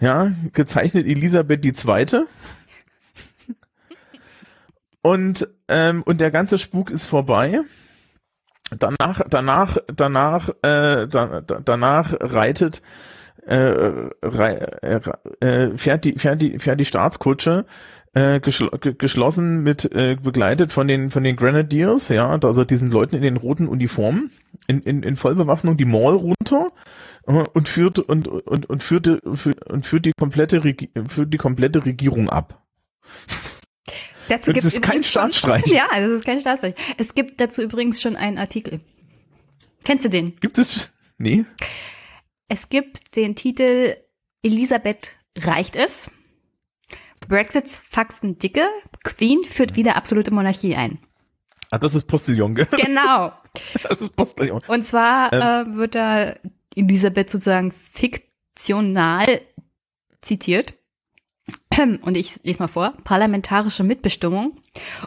ja, 0.00 0.32
gezeichnet 0.52 1.06
Elisabeth 1.06 1.64
II. 1.64 2.24
Und, 5.02 5.48
ähm, 5.68 6.02
und 6.02 6.20
der 6.20 6.30
ganze 6.30 6.58
Spuk 6.58 6.90
ist 6.90 7.06
vorbei. 7.06 7.60
Danach, 8.78 9.22
danach, 9.28 9.78
danach, 9.94 10.48
äh, 10.62 11.06
da, 11.08 11.40
da, 11.44 11.60
danach 11.64 12.14
reitet, 12.20 12.82
äh, 13.46 13.56
rei, 14.22 14.54
äh, 14.82 15.00
äh, 15.40 15.76
fährt 15.76 16.04
die, 16.04 16.12
fährt 16.18 16.40
die, 16.42 16.58
fährt 16.58 16.78
die 16.78 16.84
Staatskutsche 16.84 17.64
äh, 18.12 18.38
geschl 18.40 18.70
ge- 18.80 18.94
geschlossen 18.94 19.62
mit 19.62 19.90
äh, 19.92 20.16
begleitet 20.22 20.72
von 20.72 20.86
den 20.86 21.10
von 21.10 21.24
den 21.24 21.36
Grenadiers, 21.36 22.08
ja, 22.10 22.28
also 22.30 22.64
diesen 22.64 22.90
Leuten 22.90 23.16
in 23.16 23.22
den 23.22 23.36
roten 23.36 23.66
Uniformen 23.66 24.30
in, 24.66 24.80
in, 24.82 25.02
in 25.02 25.16
Vollbewaffnung 25.16 25.76
die 25.76 25.84
Mall 25.84 26.14
runter 26.14 26.70
äh, 27.26 27.42
und 27.54 27.68
führt 27.68 27.98
und 27.98 28.28
und 28.28 28.68
und 28.68 28.82
führte 28.82 29.20
für, 29.34 29.52
und 29.68 29.86
führt 29.86 30.06
die 30.06 30.12
komplette 30.18 30.62
Regi 30.62 30.90
führt 31.08 31.32
die 31.32 31.38
komplette 31.38 31.84
Regierung 31.84 32.28
ab. 32.28 32.62
Dazu 34.30 34.52
gibt's 34.52 34.64
ist 34.66 34.80
kein 34.82 35.02
schon- 35.02 35.32
Staatsstreich. 35.32 35.66
Ja, 35.66 35.88
das 35.94 36.10
ist 36.10 36.24
kein 36.24 36.40
Staatsstreich. 36.40 36.74
Es 36.98 37.14
gibt 37.14 37.40
dazu 37.40 37.62
übrigens 37.62 38.00
schon 38.00 38.16
einen 38.16 38.38
Artikel. 38.38 38.80
Kennst 39.84 40.04
du 40.04 40.08
den? 40.10 40.36
Gibt 40.40 40.56
es 40.58 40.92
nee? 41.18 41.44
Es 42.48 42.68
gibt 42.68 43.16
den 43.16 43.34
Titel 43.34 43.96
Elisabeth 44.42 45.12
reicht 45.36 45.76
es. 45.76 46.10
Brexits 47.28 47.76
Faxen 47.76 48.38
dicke. 48.38 48.66
Queen 49.04 49.44
führt 49.44 49.76
wieder 49.76 49.96
absolute 49.96 50.30
Monarchie 50.32 50.74
ein. 50.74 50.98
Ah, 51.70 51.78
das 51.78 51.94
ist 51.94 52.06
Postillon. 52.06 52.54
gell? 52.54 52.66
Genau. 52.72 53.32
Das 53.82 54.00
ist 54.00 54.14
Postillon. 54.14 54.62
Und 54.68 54.84
zwar 54.84 55.32
Ähm. 55.32 55.40
äh, 55.42 55.76
wird 55.76 55.94
da 55.96 56.34
Elisabeth 56.76 57.30
sozusagen 57.30 57.72
fiktional 57.72 59.40
zitiert. 60.22 60.74
Und 62.02 62.16
ich 62.16 62.40
lese 62.42 62.62
mal 62.62 62.68
vor. 62.68 62.94
Parlamentarische 63.04 63.84
Mitbestimmung. 63.84 64.56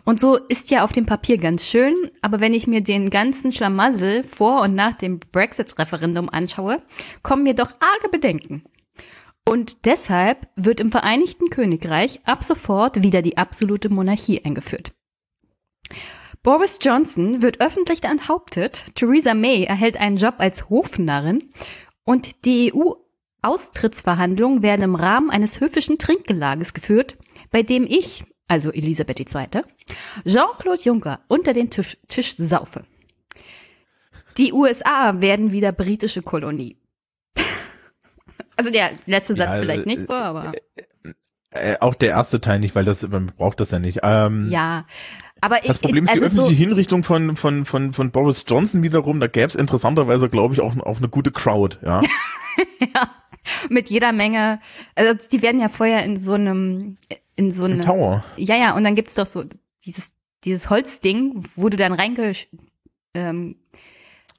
Und 0.05 0.19
so 0.19 0.35
ist 0.35 0.71
ja 0.71 0.83
auf 0.83 0.91
dem 0.91 1.05
Papier 1.05 1.37
ganz 1.37 1.65
schön, 1.65 1.93
aber 2.21 2.39
wenn 2.39 2.53
ich 2.53 2.67
mir 2.67 2.81
den 2.81 3.09
ganzen 3.09 3.51
Schlamassel 3.51 4.23
vor 4.23 4.61
und 4.61 4.75
nach 4.75 4.93
dem 4.93 5.19
Brexit-Referendum 5.19 6.29
anschaue, 6.29 6.81
kommen 7.21 7.43
mir 7.43 7.53
doch 7.53 7.71
arge 7.79 8.09
Bedenken. 8.11 8.63
Und 9.47 9.85
deshalb 9.85 10.47
wird 10.55 10.79
im 10.79 10.91
Vereinigten 10.91 11.49
Königreich 11.49 12.21
ab 12.25 12.43
sofort 12.43 13.03
wieder 13.03 13.21
die 13.21 13.37
absolute 13.37 13.89
Monarchie 13.89 14.43
eingeführt. 14.43 14.93
Boris 16.43 16.79
Johnson 16.81 17.41
wird 17.41 17.61
öffentlich 17.61 18.03
enthauptet, 18.03 18.95
Theresa 18.95 19.33
May 19.33 19.63
erhält 19.63 19.97
einen 19.97 20.17
Job 20.17 20.35
als 20.39 20.69
Hofnarrin 20.69 21.49
und 22.03 22.45
die 22.45 22.73
EU-Austrittsverhandlungen 23.43 24.61
werden 24.63 24.81
im 24.81 24.95
Rahmen 24.95 25.29
eines 25.29 25.59
höfischen 25.59 25.97
Trinkgelages 25.97 26.73
geführt, 26.73 27.17
bei 27.51 27.63
dem 27.63 27.85
ich, 27.87 28.25
also 28.47 28.71
Elisabeth 28.71 29.19
II., 29.19 29.63
Jean-Claude 30.25 30.81
Juncker 30.81 31.19
unter 31.27 31.53
den 31.53 31.69
Tisch, 31.69 31.97
Tisch 32.07 32.35
saufe. 32.37 32.85
Die 34.37 34.53
USA 34.53 35.21
werden 35.21 35.51
wieder 35.51 35.71
britische 35.71 36.21
Kolonie. 36.21 36.77
Also 38.55 38.69
der 38.69 38.91
letzte 39.07 39.33
Satz 39.33 39.55
Ja, 39.55 39.59
vielleicht 39.59 39.85
äh, 39.85 39.89
nicht 39.89 40.05
so, 40.05 40.13
aber 40.13 40.51
Äh, 41.49 41.77
auch 41.79 41.95
der 41.95 42.09
erste 42.09 42.39
Teil 42.39 42.59
nicht, 42.59 42.75
weil 42.75 42.85
das 42.85 43.01
man 43.07 43.25
braucht 43.25 43.59
das 43.59 43.71
ja 43.71 43.79
nicht. 43.79 44.01
Ähm, 44.03 44.47
ja. 44.51 44.85
Aber 45.41 45.61
ich, 45.61 45.67
Das 45.67 45.79
Problem 45.79 46.03
ist 46.03 46.11
die 46.11 46.13
also 46.13 46.27
öffentliche 46.27 46.51
so, 46.51 46.55
Hinrichtung 46.55 47.03
von, 47.03 47.35
von, 47.35 47.65
von, 47.65 47.93
von 47.93 48.11
Boris 48.11 48.45
Johnson 48.47 48.83
wiederum. 48.83 49.19
Da 49.19 49.25
gäbe 49.25 49.47
es 49.47 49.55
interessanterweise, 49.55 50.29
glaube 50.29 50.53
ich, 50.53 50.61
auch, 50.61 50.77
auch 50.77 50.97
eine 50.97 51.09
gute 51.09 51.31
Crowd. 51.31 51.77
Ja. 51.83 52.01
mit 53.69 53.89
jeder 53.89 54.11
Menge, 54.11 54.59
also 54.95 55.13
die 55.31 55.41
werden 55.41 55.59
ja 55.61 55.69
vorher 55.69 56.03
in 56.03 56.17
so 56.17 56.33
einem, 56.33 56.97
in 57.35 57.51
so 57.51 57.65
einem, 57.65 57.81
Tower. 57.81 58.23
ja, 58.37 58.55
ja, 58.55 58.75
und 58.75 58.83
dann 58.83 58.95
gibt's 58.95 59.15
doch 59.15 59.25
so 59.25 59.43
dieses, 59.85 60.11
dieses 60.43 60.69
Holzding, 60.69 61.43
wo 61.55 61.69
du 61.69 61.77
dann 61.77 61.93
reinge, 61.93 62.33
ähm, 63.13 63.55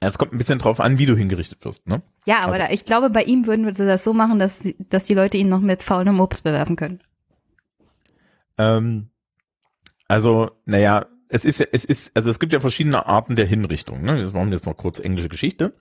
Ja, 0.01 0.09
Es 0.09 0.17
kommt 0.17 0.33
ein 0.33 0.37
bisschen 0.37 0.59
drauf 0.59 0.79
an, 0.79 0.97
wie 0.99 1.05
du 1.05 1.15
hingerichtet 1.15 1.63
wirst. 1.65 1.87
Ne? 1.87 2.01
ja, 2.25 2.39
aber 2.39 2.53
Also- 2.53 2.65
da, 2.67 2.71
ich 2.73 2.85
glaube, 2.85 3.09
bei 3.09 3.23
ihm 3.23 3.47
würden 3.47 3.65
wir 3.65 3.71
das 3.73 4.03
so 4.03 4.13
machen, 4.13 4.39
dass, 4.39 4.67
dass 4.89 5.05
die 5.05 5.13
Leute 5.13 5.37
ihn 5.37 5.49
noch 5.49 5.61
mit 5.61 5.83
faulem 5.83 6.19
Obst 6.19 6.43
bewerfen 6.43 6.75
können. 6.75 6.99
Ähm, 8.57 9.09
also, 10.07 10.51
naja, 10.65 11.07
es 11.29 11.45
ist 11.45 11.59
ja, 11.59 11.65
es 11.71 11.85
ist, 11.85 12.15
also 12.15 12.29
es 12.29 12.39
gibt 12.39 12.53
ja 12.53 12.59
verschiedene 12.59 13.05
Arten 13.05 13.35
der 13.35 13.45
Hinrichtung. 13.45 14.01
Ne? 14.03 14.17
Wir 14.17 14.31
machen 14.31 14.51
jetzt 14.51 14.65
noch 14.65 14.77
kurz 14.77 14.99
englische 14.99 15.29
Geschichte. 15.29 15.73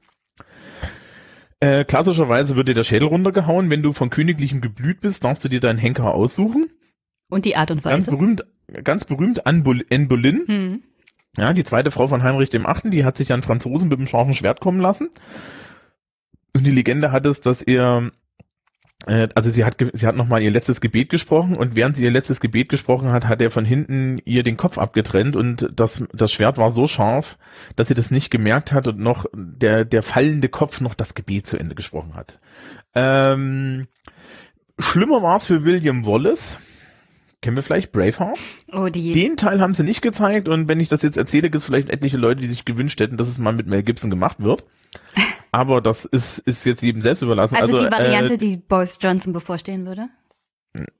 Äh, 1.65 1.85
klassischerweise 1.86 2.57
wird 2.57 2.69
dir 2.69 2.74
der 2.74 2.85
Schädel 2.85 3.09
runtergehauen. 3.09 3.70
Wenn 3.70 3.82
du 3.82 3.95
von 3.95 4.11
königlichem 4.11 4.61
Geblüt 4.61 5.01
bist, 5.01 5.24
darfst 5.24 5.43
du 5.45 5.49
dir 5.49 5.61
deinen 5.61 5.78
Henker 5.78 6.12
aussuchen. 6.12 6.66
Und 7.31 7.47
die 7.47 7.57
Art 7.57 7.70
und 7.70 7.82
Ganz 7.82 8.07
Weise. 8.07 8.11
berühmt, 8.11 8.45
ganz 8.85 9.07
berühmt 9.07 9.47
Anne 9.47 9.62
Boleyn-. 9.62 10.47
Hm. 10.47 10.82
Ja, 11.39 11.55
die 11.55 11.65
zweite 11.65 11.91
Frau 11.91 12.07
von 12.07 12.23
Heinrich 12.23 12.51
dem 12.51 12.66
Achten, 12.66 12.91
die 12.91 13.07
hat 13.07 13.16
sich 13.16 13.32
an 13.32 13.43
Franzosen 13.43 13.89
mit 13.89 13.99
dem 13.99 14.07
scharfen 14.07 14.35
Schwert 14.35 14.61
kommen 14.61 14.78
lassen. 14.78 15.09
Und 16.55 16.65
die 16.65 16.70
Legende 16.70 17.12
hat 17.12 17.24
es, 17.24 17.41
dass 17.41 17.62
er, 17.62 18.12
also 19.06 19.51
sie 19.51 19.64
hat, 19.64 19.76
sie 19.93 20.06
hat 20.06 20.16
nochmal 20.16 20.43
ihr 20.43 20.51
letztes 20.51 20.81
Gebet 20.81 21.10
gesprochen 21.10 21.56
und 21.56 21.76
während 21.76 21.97
sie 21.97 22.05
ihr 22.05 22.10
letztes 22.10 22.40
Gebet 22.40 22.68
gesprochen 22.68 23.12
hat, 23.12 23.26
hat 23.26 23.40
er 23.40 23.51
von 23.51 23.64
hinten 23.64 24.20
ihr 24.24 24.43
den 24.43 24.56
Kopf 24.56 24.78
abgetrennt 24.78 25.36
und 25.36 25.70
das, 25.74 26.02
das 26.12 26.32
Schwert 26.32 26.56
war 26.56 26.70
so 26.70 26.86
scharf, 26.86 27.36
dass 27.76 27.89
sie 27.89 27.94
das 27.94 28.10
nicht 28.10 28.31
gemerkt 28.31 28.72
hat 28.72 28.89
und 28.89 28.98
noch 28.98 29.26
der, 29.35 29.85
der 29.85 30.02
fallende 30.02 30.48
Kopf 30.48 30.81
noch 30.81 30.94
das 30.94 31.14
Gebet 31.14 31.47
zu 31.47 31.59
Ende 31.59 31.74
gesprochen 31.74 32.14
hat. 32.14 32.39
Ähm, 32.94 33.89
schlimmer 34.78 35.22
war 35.22 35.36
es 35.36 35.47
für 35.47 35.64
William 35.64 36.06
Wallace. 36.06 36.59
Kennen 37.43 37.56
wir 37.56 37.62
vielleicht 37.62 37.93
Braveheart? 37.93 38.39
Oh, 38.72 38.89
die, 38.89 39.12
Den 39.12 39.36
Teil 39.36 39.60
haben 39.60 39.74
sie 39.74 39.82
nicht 39.82 40.01
gezeigt 40.01 40.48
und 40.48 40.66
wenn 40.66 40.81
ich 40.81 40.89
das 40.89 41.02
jetzt 41.02 41.18
erzähle, 41.18 41.51
gibt 41.51 41.56
es 41.56 41.66
vielleicht 41.66 41.90
etliche 41.90 42.16
Leute, 42.16 42.40
die 42.40 42.48
sich 42.48 42.64
gewünscht 42.64 43.01
hätten, 43.01 43.18
dass 43.18 43.28
es 43.28 43.36
mal 43.36 43.52
mit 43.52 43.66
Mel 43.66 43.82
Gibson 43.82 44.09
gemacht 44.09 44.39
wird. 44.40 44.64
Aber 45.55 45.81
das 45.81 46.05
ist, 46.05 46.39
ist 46.39 46.64
jetzt 46.64 46.82
jedem 46.82 47.01
selbst 47.01 47.22
überlassen. 47.22 47.55
also, 47.55 47.78
die 47.78 47.89
Variante, 47.89 48.35
äh, 48.35 48.39
die 48.39 48.56
Boris 48.56 48.98
Johnson 49.01 49.32
bevorstehen 49.32 49.86
würde. 49.86 50.09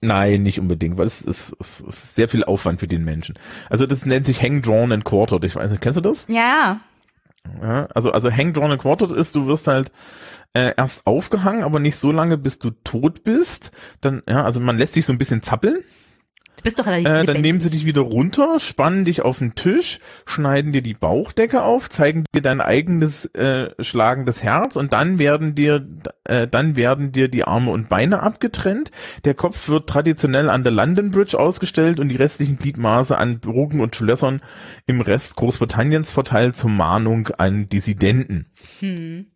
nein, 0.01 0.45
nicht 0.45 0.61
unbedingt, 0.61 0.97
weil 0.97 1.07
es 1.07 1.23
ist, 1.23 1.57
es 1.59 1.81
ist 1.81 2.15
sehr 2.15 2.29
viel 2.29 2.45
Aufwand 2.45 2.79
für 2.79 2.87
den 2.87 3.05
Menschen. 3.05 3.37
Also 3.69 3.85
das 3.87 4.07
nennt 4.07 4.25
sich 4.25 4.41
Hang 4.41 4.63
Drawn 4.63 4.93
and 4.93 5.05
Quartered. 5.05 5.43
Ich 5.43 5.57
weiß 5.57 5.73
nicht, 5.73 5.81
kennst 5.81 5.97
du 5.97 6.01
das? 6.03 6.27
Ja, 6.29 6.81
Ja, 7.61 7.87
also, 7.95 8.13
also 8.13 8.31
Hang 8.31 8.53
Drawn 8.53 8.71
and 8.71 8.81
Quartered 8.81 9.11
ist, 9.11 9.35
du 9.35 9.47
wirst 9.47 9.67
halt 9.67 9.91
äh, 10.53 10.73
erst 10.77 11.05
aufgehangen, 11.05 11.65
aber 11.65 11.81
nicht 11.81 11.97
so 11.97 12.13
lange, 12.13 12.39
bis 12.39 12.61
du 12.61 12.71
tot 12.85 13.25
bist. 13.25 13.73
Dann, 14.01 14.23
ja, 14.29 14.45
also 14.45 14.61
man 14.61 14.79
lässt 14.79 14.93
sich 14.93 15.05
so 15.05 15.13
ein 15.13 15.19
bisschen 15.19 15.43
zappeln. 15.43 15.83
Bist 16.65 16.81
doch 16.81 16.87
relativ 16.87 17.07
Äh, 17.07 17.25
dann 17.25 17.41
nehmen 17.41 17.61
sie 17.61 17.71
dich 17.71 17.87
wieder 17.87 18.01
runter, 18.01 18.59
spannen 18.59 19.05
dich 19.05 19.23
auf 19.23 19.39
den 19.39 19.55
Tisch, 19.55 20.01
schneiden 20.27 20.73
dir 20.73 20.83
die 20.83 20.95
Bauchdecke 20.95 21.63
auf, 21.63 21.89
zeigen 21.89 22.25
dir 22.35 22.43
dein 22.43 22.61
eigenes 22.61 23.27
äh, 23.35 23.71
schlagendes 23.79 24.43
Herz 24.43 24.75
und 24.75 24.93
dann 24.93 25.21
werden 25.21 25.55
dir 25.55 25.87
äh, 26.25 26.49
dann 26.49 26.75
werden 26.75 27.13
dir 27.13 27.29
die 27.29 27.45
Arme 27.45 27.71
und 27.71 27.89
Beine 27.89 28.23
abgetrennt. 28.23 28.91
Der 29.25 29.35
Kopf 29.35 29.69
wird 29.69 29.89
traditionell 29.89 30.51
an 30.51 30.65
der 30.65 30.73
London 30.73 31.13
Bridge 31.13 31.39
ausgestellt 31.39 32.01
und 32.01 32.09
die 32.09 32.17
restlichen 32.17 32.59
Gliedmaße 32.59 33.17
an 33.17 33.39
Burgen 33.39 33.81
und 33.81 33.95
Schlössern 33.95 34.41
im 34.87 35.01
Rest 35.01 35.37
Großbritanniens 35.37 36.11
verteilt 36.11 36.57
zur 36.57 36.71
Mahnung 36.71 37.29
an 37.39 37.69
Dissidenten. 37.69 38.47
Hm. 38.81 39.27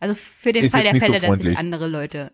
Also 0.00 0.14
für 0.14 0.52
den 0.52 0.64
Ist 0.64 0.72
Fall 0.72 0.84
der 0.84 0.92
nicht 0.92 1.04
so 1.04 1.12
Fälle, 1.12 1.26
dass 1.26 1.42
sich 1.42 1.58
andere 1.58 1.88
Leute. 1.88 2.32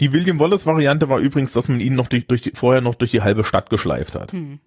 Die 0.00 0.12
William 0.12 0.38
Wallace 0.38 0.66
Variante 0.66 1.08
war 1.08 1.18
übrigens, 1.18 1.52
dass 1.52 1.68
man 1.68 1.80
ihn 1.80 1.94
noch 1.94 2.06
durch, 2.06 2.26
durch 2.26 2.42
die, 2.42 2.52
vorher 2.54 2.80
noch 2.80 2.94
durch 2.94 3.10
die 3.10 3.22
halbe 3.22 3.44
Stadt 3.44 3.70
geschleift 3.70 4.14
hat. 4.14 4.32
Hm. 4.32 4.60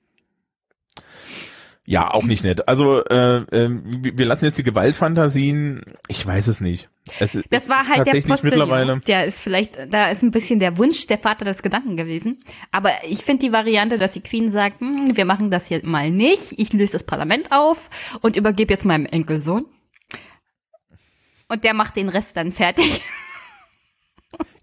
Ja, 1.83 2.13
auch 2.13 2.23
nicht 2.23 2.43
nett. 2.43 2.67
Also 2.67 3.03
äh, 3.05 3.37
äh, 3.37 3.69
wir 3.71 4.25
lassen 4.25 4.45
jetzt 4.45 4.57
die 4.57 4.63
Gewaltfantasien. 4.63 5.81
Ich 6.07 6.25
weiß 6.25 6.47
es 6.47 6.61
nicht. 6.61 6.89
Es, 7.19 7.37
Das 7.49 7.69
war 7.69 7.87
halt 7.87 8.05
der 8.05 8.21
Postillon. 8.21 8.39
mittlerweile. 8.43 8.99
Der 9.07 9.25
ist 9.25 9.41
vielleicht, 9.41 9.77
da 9.91 10.09
ist 10.11 10.21
ein 10.21 10.29
bisschen 10.31 10.59
der 10.59 10.77
Wunsch 10.77 11.07
der 11.07 11.17
Vater 11.17 11.43
des 11.43 11.63
Gedanken 11.63 11.97
gewesen. 11.97 12.43
Aber 12.71 12.91
ich 13.03 13.23
finde 13.23 13.47
die 13.47 13.51
Variante, 13.51 13.97
dass 13.97 14.11
die 14.13 14.21
Queen 14.21 14.51
sagt, 14.51 14.79
hm, 14.79 15.17
wir 15.17 15.25
machen 15.25 15.49
das 15.49 15.65
hier 15.65 15.81
mal 15.83 16.11
nicht. 16.11 16.53
Ich 16.57 16.71
löse 16.71 16.93
das 16.93 17.03
Parlament 17.03 17.51
auf 17.51 17.89
und 18.21 18.35
übergebe 18.35 18.71
jetzt 18.73 18.85
meinem 18.85 19.07
Enkelsohn. 19.07 19.65
Und 21.49 21.63
der 21.63 21.73
macht 21.73 21.95
den 21.97 22.09
Rest 22.09 22.37
dann 22.37 22.51
fertig. 22.51 23.01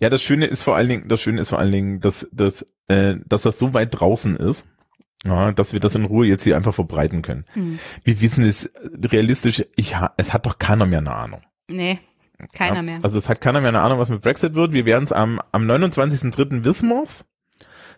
Ja, 0.01 0.09
das 0.11 0.23
Schöne 0.23 0.47
ist 0.47 0.63
vor 0.63 0.77
allen 0.77 0.89
Dingen, 0.89 1.09
das 1.09 1.21
Schöne 1.21 1.41
ist 1.41 1.49
vor 1.51 1.59
allen 1.59 1.73
Dingen, 1.73 2.01
dass, 2.01 2.29
dass, 2.33 2.65
äh, 2.89 3.17
dass 3.27 3.43
das 3.43 3.59
so 3.59 3.75
weit 3.75 3.99
draußen 3.99 4.37
ist, 4.37 4.69
ja, 5.27 5.51
dass 5.53 5.73
wir 5.73 5.81
das 5.81 5.95
in 5.95 6.05
Ruhe 6.05 6.27
jetzt 6.27 6.45
hier 6.45 6.57
einfach 6.57 6.75
verbreiten 6.75 7.23
können. 7.23 7.45
Hm. 7.55 7.79
Wir 8.05 8.21
wissen 8.21 8.45
es 8.45 8.71
realistisch. 9.05 9.65
Ich, 9.77 9.97
ha- 9.97 10.15
es 10.17 10.33
hat 10.33 10.47
doch 10.47 10.59
keiner 10.59 10.87
mehr 10.87 11.01
eine 11.01 11.15
Ahnung. 11.15 11.41
Nee, 11.69 11.99
keiner 12.55 12.77
ja? 12.77 12.83
mehr. 12.83 12.99
Also 13.03 13.19
es 13.19 13.29
hat 13.29 13.41
keiner 13.41 13.61
mehr 13.61 13.71
eine 13.71 13.81
Ahnung, 13.81 13.99
was 13.99 14.09
mit 14.11 14.23
Brexit 14.23 14.55
wird. 14.55 14.73
Wir 14.73 14.87
werden 14.87 15.05
es 15.05 15.13
am, 15.13 15.41
am 15.53 15.69
29.03. 15.69 16.65
wissen 16.65 16.89
wir's. 16.89 17.27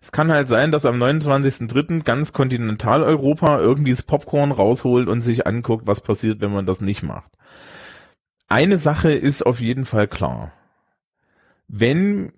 Es 0.02 0.12
kann 0.12 0.32
halt 0.32 0.48
sein, 0.48 0.72
dass 0.72 0.86
am 0.86 0.96
29.03. 1.00 2.02
ganz 2.04 2.32
Kontinentaleuropa 2.32 3.60
irgendwie 3.60 3.90
das 3.90 4.02
Popcorn 4.02 4.50
rausholt 4.50 5.08
und 5.08 5.20
sich 5.20 5.46
anguckt, 5.46 5.86
was 5.86 6.00
passiert, 6.00 6.40
wenn 6.40 6.52
man 6.52 6.64
das 6.64 6.80
nicht 6.80 7.02
macht. 7.02 7.30
Eine 8.48 8.78
Sache 8.78 9.12
ist 9.12 9.44
auf 9.44 9.60
jeden 9.60 9.84
Fall 9.84 10.08
klar. 10.08 10.52
Wenn, 11.72 12.32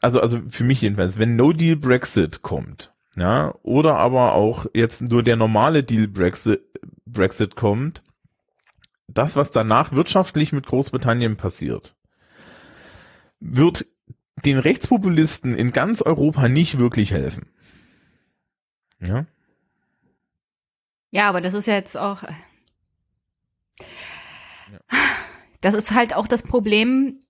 also, 0.00 0.20
also 0.20 0.40
für 0.48 0.64
mich 0.64 0.80
jedenfalls, 0.80 1.18
wenn 1.18 1.36
No 1.36 1.52
Deal 1.52 1.76
Brexit 1.76 2.40
kommt, 2.40 2.94
ja, 3.16 3.54
oder 3.62 3.96
aber 3.96 4.32
auch 4.32 4.66
jetzt 4.72 5.02
nur 5.02 5.22
der 5.22 5.36
normale 5.36 5.82
Deal 5.84 6.08
Brexit, 6.08 6.62
Brexit 7.04 7.56
kommt, 7.56 8.02
das, 9.06 9.36
was 9.36 9.50
danach 9.50 9.92
wirtschaftlich 9.92 10.52
mit 10.52 10.66
Großbritannien 10.66 11.36
passiert, 11.36 11.94
wird 13.40 13.84
den 14.44 14.58
Rechtspopulisten 14.58 15.54
in 15.54 15.72
ganz 15.72 16.00
Europa 16.00 16.48
nicht 16.48 16.78
wirklich 16.78 17.10
helfen. 17.10 17.50
Ja. 19.00 19.26
Ja, 21.10 21.28
aber 21.28 21.40
das 21.40 21.52
ist 21.52 21.66
ja 21.66 21.74
jetzt 21.74 21.96
auch. 21.96 22.22
Das 25.60 25.74
ist 25.74 25.92
halt 25.92 26.14
auch 26.14 26.28
das 26.28 26.44
Problem, 26.44 27.20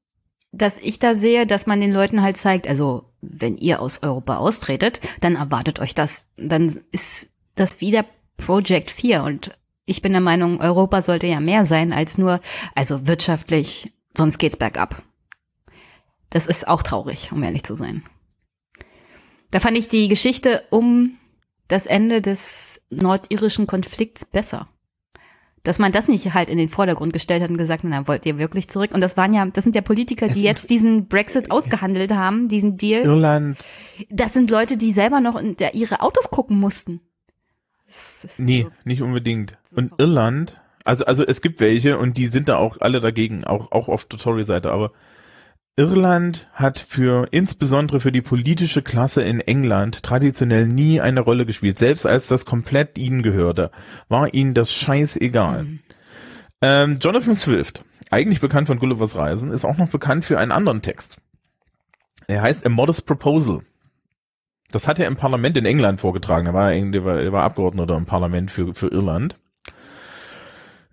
dass 0.52 0.78
ich 0.78 0.98
da 0.98 1.14
sehe, 1.14 1.46
dass 1.46 1.66
man 1.66 1.80
den 1.80 1.92
Leuten 1.92 2.22
halt 2.22 2.36
zeigt, 2.36 2.66
also 2.66 3.04
wenn 3.20 3.56
ihr 3.56 3.80
aus 3.80 4.02
Europa 4.02 4.36
austretet, 4.38 5.00
dann 5.20 5.36
erwartet 5.36 5.80
euch 5.80 5.94
das, 5.94 6.26
dann 6.36 6.80
ist 6.90 7.28
das 7.54 7.80
wieder 7.80 8.04
Project 8.36 8.90
4 8.90 9.22
und 9.22 9.56
ich 9.84 10.02
bin 10.02 10.12
der 10.12 10.20
Meinung, 10.20 10.60
Europa 10.60 11.02
sollte 11.02 11.26
ja 11.26 11.40
mehr 11.40 11.66
sein 11.66 11.92
als 11.92 12.16
nur, 12.16 12.40
also 12.74 13.06
wirtschaftlich, 13.06 13.92
sonst 14.16 14.38
geht's 14.38 14.56
bergab. 14.56 15.02
Das 16.30 16.46
ist 16.46 16.68
auch 16.68 16.82
traurig, 16.82 17.32
um 17.32 17.42
ehrlich 17.42 17.64
zu 17.64 17.74
sein. 17.74 18.04
Da 19.50 19.58
fand 19.58 19.76
ich 19.76 19.88
die 19.88 20.08
Geschichte 20.08 20.62
um 20.70 21.18
das 21.66 21.86
Ende 21.86 22.22
des 22.22 22.80
nordirischen 22.90 23.66
Konflikts 23.66 24.24
besser. 24.24 24.68
Dass 25.62 25.78
man 25.78 25.92
das 25.92 26.08
nicht 26.08 26.32
halt 26.32 26.48
in 26.48 26.56
den 26.56 26.70
Vordergrund 26.70 27.12
gestellt 27.12 27.42
hat 27.42 27.50
und 27.50 27.58
gesagt, 27.58 27.84
na, 27.84 28.08
wollt 28.08 28.24
ihr 28.24 28.38
wirklich 28.38 28.68
zurück? 28.68 28.94
Und 28.94 29.02
das 29.02 29.16
waren 29.18 29.34
ja, 29.34 29.44
das 29.44 29.64
sind 29.64 29.76
ja 29.76 29.82
Politiker, 29.82 30.28
die 30.28 30.42
jetzt 30.42 30.70
diesen 30.70 31.06
Brexit 31.06 31.50
ausgehandelt 31.50 32.12
haben, 32.14 32.48
diesen 32.48 32.78
Deal. 32.78 33.02
Irland. 33.02 33.58
Das 34.08 34.32
sind 34.32 34.50
Leute, 34.50 34.78
die 34.78 34.92
selber 34.92 35.20
noch 35.20 35.36
in 35.36 35.56
der, 35.58 35.74
ihre 35.74 36.00
Autos 36.00 36.30
gucken 36.30 36.58
mussten. 36.58 37.00
Nee, 38.38 38.66
nicht 38.84 39.02
unbedingt. 39.02 39.52
Und 39.74 39.92
Irland, 39.98 40.60
also, 40.84 41.04
also 41.04 41.24
es 41.24 41.42
gibt 41.42 41.60
welche 41.60 41.98
und 41.98 42.16
die 42.16 42.26
sind 42.28 42.48
da 42.48 42.56
auch 42.56 42.78
alle 42.80 43.00
dagegen, 43.00 43.44
auch, 43.44 43.70
auch 43.72 43.88
auf 43.88 44.04
der 44.06 44.18
Tory-Seite, 44.18 44.70
aber 44.70 44.92
Irland 45.80 46.46
hat 46.52 46.78
für, 46.78 47.28
insbesondere 47.30 48.00
für 48.00 48.12
die 48.12 48.20
politische 48.20 48.82
Klasse 48.82 49.22
in 49.22 49.40
England 49.40 50.02
traditionell 50.02 50.66
nie 50.66 51.00
eine 51.00 51.20
Rolle 51.20 51.46
gespielt. 51.46 51.78
Selbst 51.78 52.04
als 52.04 52.28
das 52.28 52.44
komplett 52.44 52.98
ihnen 52.98 53.22
gehörte, 53.22 53.70
war 54.10 54.34
ihnen 54.34 54.52
das 54.52 54.70
scheißegal. 54.70 55.64
Mhm. 55.64 55.80
Ähm, 56.60 56.98
Jonathan 57.00 57.34
Swift, 57.34 57.82
eigentlich 58.10 58.40
bekannt 58.40 58.66
von 58.66 58.78
Gullivers 58.78 59.16
Reisen, 59.16 59.50
ist 59.50 59.64
auch 59.64 59.78
noch 59.78 59.88
bekannt 59.88 60.26
für 60.26 60.38
einen 60.38 60.52
anderen 60.52 60.82
Text. 60.82 61.16
Er 62.26 62.42
heißt 62.42 62.66
A 62.66 62.68
Modest 62.68 63.06
Proposal. 63.06 63.62
Das 64.70 64.86
hat 64.86 64.98
er 64.98 65.06
im 65.06 65.16
Parlament 65.16 65.56
in 65.56 65.64
England 65.64 65.98
vorgetragen. 65.98 66.46
Er 66.46 66.52
war, 66.52 66.72
er 66.72 67.04
war, 67.06 67.18
er 67.18 67.32
war 67.32 67.44
Abgeordneter 67.44 67.96
im 67.96 68.04
Parlament 68.04 68.50
für, 68.50 68.74
für 68.74 68.88
Irland. 68.88 69.40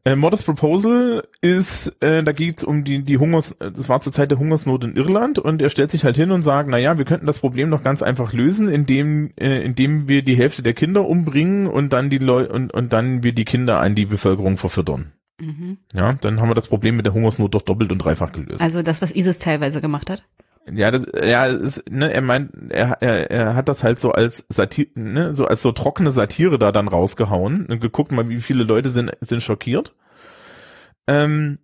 Äh, 0.07 0.15
Modest 0.15 0.45
Proposal 0.45 1.27
ist, 1.41 1.93
äh, 1.99 2.23
da 2.23 2.31
geht's 2.31 2.63
um 2.63 2.85
die, 2.85 3.03
die 3.03 3.17
Hungers, 3.17 3.57
das 3.59 3.89
war 3.89 3.99
zur 3.99 4.13
Zeit 4.13 4.31
der 4.31 4.39
Hungersnot 4.39 4.85
in 4.85 4.95
Irland 4.95 5.37
und 5.37 5.61
er 5.61 5.67
stellt 5.67 5.91
sich 5.91 6.05
halt 6.05 6.15
hin 6.15 6.31
und 6.31 6.43
sagt, 6.43 6.69
na 6.69 6.77
ja, 6.77 6.97
wir 6.97 7.03
könnten 7.03 7.25
das 7.25 7.39
Problem 7.39 7.69
doch 7.71 7.83
ganz 7.83 8.01
einfach 8.01 8.31
lösen, 8.31 8.69
indem, 8.69 9.31
äh, 9.35 9.61
indem 9.61 10.07
wir 10.07 10.21
die 10.21 10.37
Hälfte 10.37 10.63
der 10.63 10.73
Kinder 10.73 11.05
umbringen 11.05 11.67
und 11.67 11.91
dann 11.91 12.09
die 12.09 12.19
Leute 12.19 12.53
und, 12.53 12.73
und 12.73 12.93
dann 12.93 13.23
wir 13.23 13.33
die 13.33 13.43
Kinder 13.43 13.81
an 13.81 13.95
die 13.95 14.05
Bevölkerung 14.05 14.55
verfüttern. 14.55 15.11
Mhm. 15.41 15.77
Ja, 15.93 16.13
dann 16.13 16.39
haben 16.39 16.49
wir 16.49 16.55
das 16.55 16.69
Problem 16.69 16.95
mit 16.95 17.05
der 17.05 17.13
Hungersnot 17.13 17.53
doch 17.53 17.61
doppelt 17.61 17.91
und 17.91 17.97
dreifach 17.97 18.31
gelöst. 18.31 18.61
Also 18.61 18.83
das, 18.83 19.01
was 19.01 19.13
ISIS 19.13 19.39
teilweise 19.39 19.81
gemacht 19.81 20.09
hat? 20.09 20.23
Ja, 20.73 20.91
das, 20.91 21.05
ja, 21.23 21.45
ist, 21.45 21.89
ne, 21.89 22.11
er 22.11 22.21
meint, 22.21 22.51
er, 22.69 23.01
er, 23.01 23.31
er 23.31 23.55
hat 23.55 23.69
das 23.69 23.83
halt 23.83 23.99
so 23.99 24.11
als 24.11 24.45
Satire, 24.49 24.89
ne, 24.95 25.33
so 25.33 25.45
als 25.45 25.61
so 25.61 25.71
trockene 25.71 26.11
Satire 26.11 26.59
da 26.59 26.71
dann 26.71 26.87
rausgehauen 26.87 27.67
und 27.67 27.79
geguckt 27.79 28.11
mal, 28.11 28.27
wie 28.29 28.41
viele 28.41 28.63
Leute 28.63 28.89
sind, 28.89 29.11
sind 29.21 29.41
schockiert. 29.41 29.93
Ähm, 31.07 31.59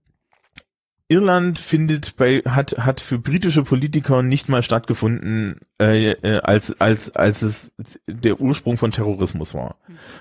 Irland 1.10 1.60
findet 1.60 2.16
bei 2.16 2.40
hat 2.48 2.78
hat 2.80 3.02
für 3.02 3.20
britische 3.20 3.64
Politiker 3.64 4.24
nicht 4.24 4.48
mal 4.48 4.64
stattgefunden, 4.64 5.60
äh, 5.80 6.12
äh, 6.12 6.40
als 6.42 6.80
als 6.80 7.16
als 7.16 7.42
es 7.42 7.72
der 8.08 8.40
Ursprung 8.40 8.78
von 8.78 8.92
Terrorismus 8.92 9.54
war. 9.54 9.76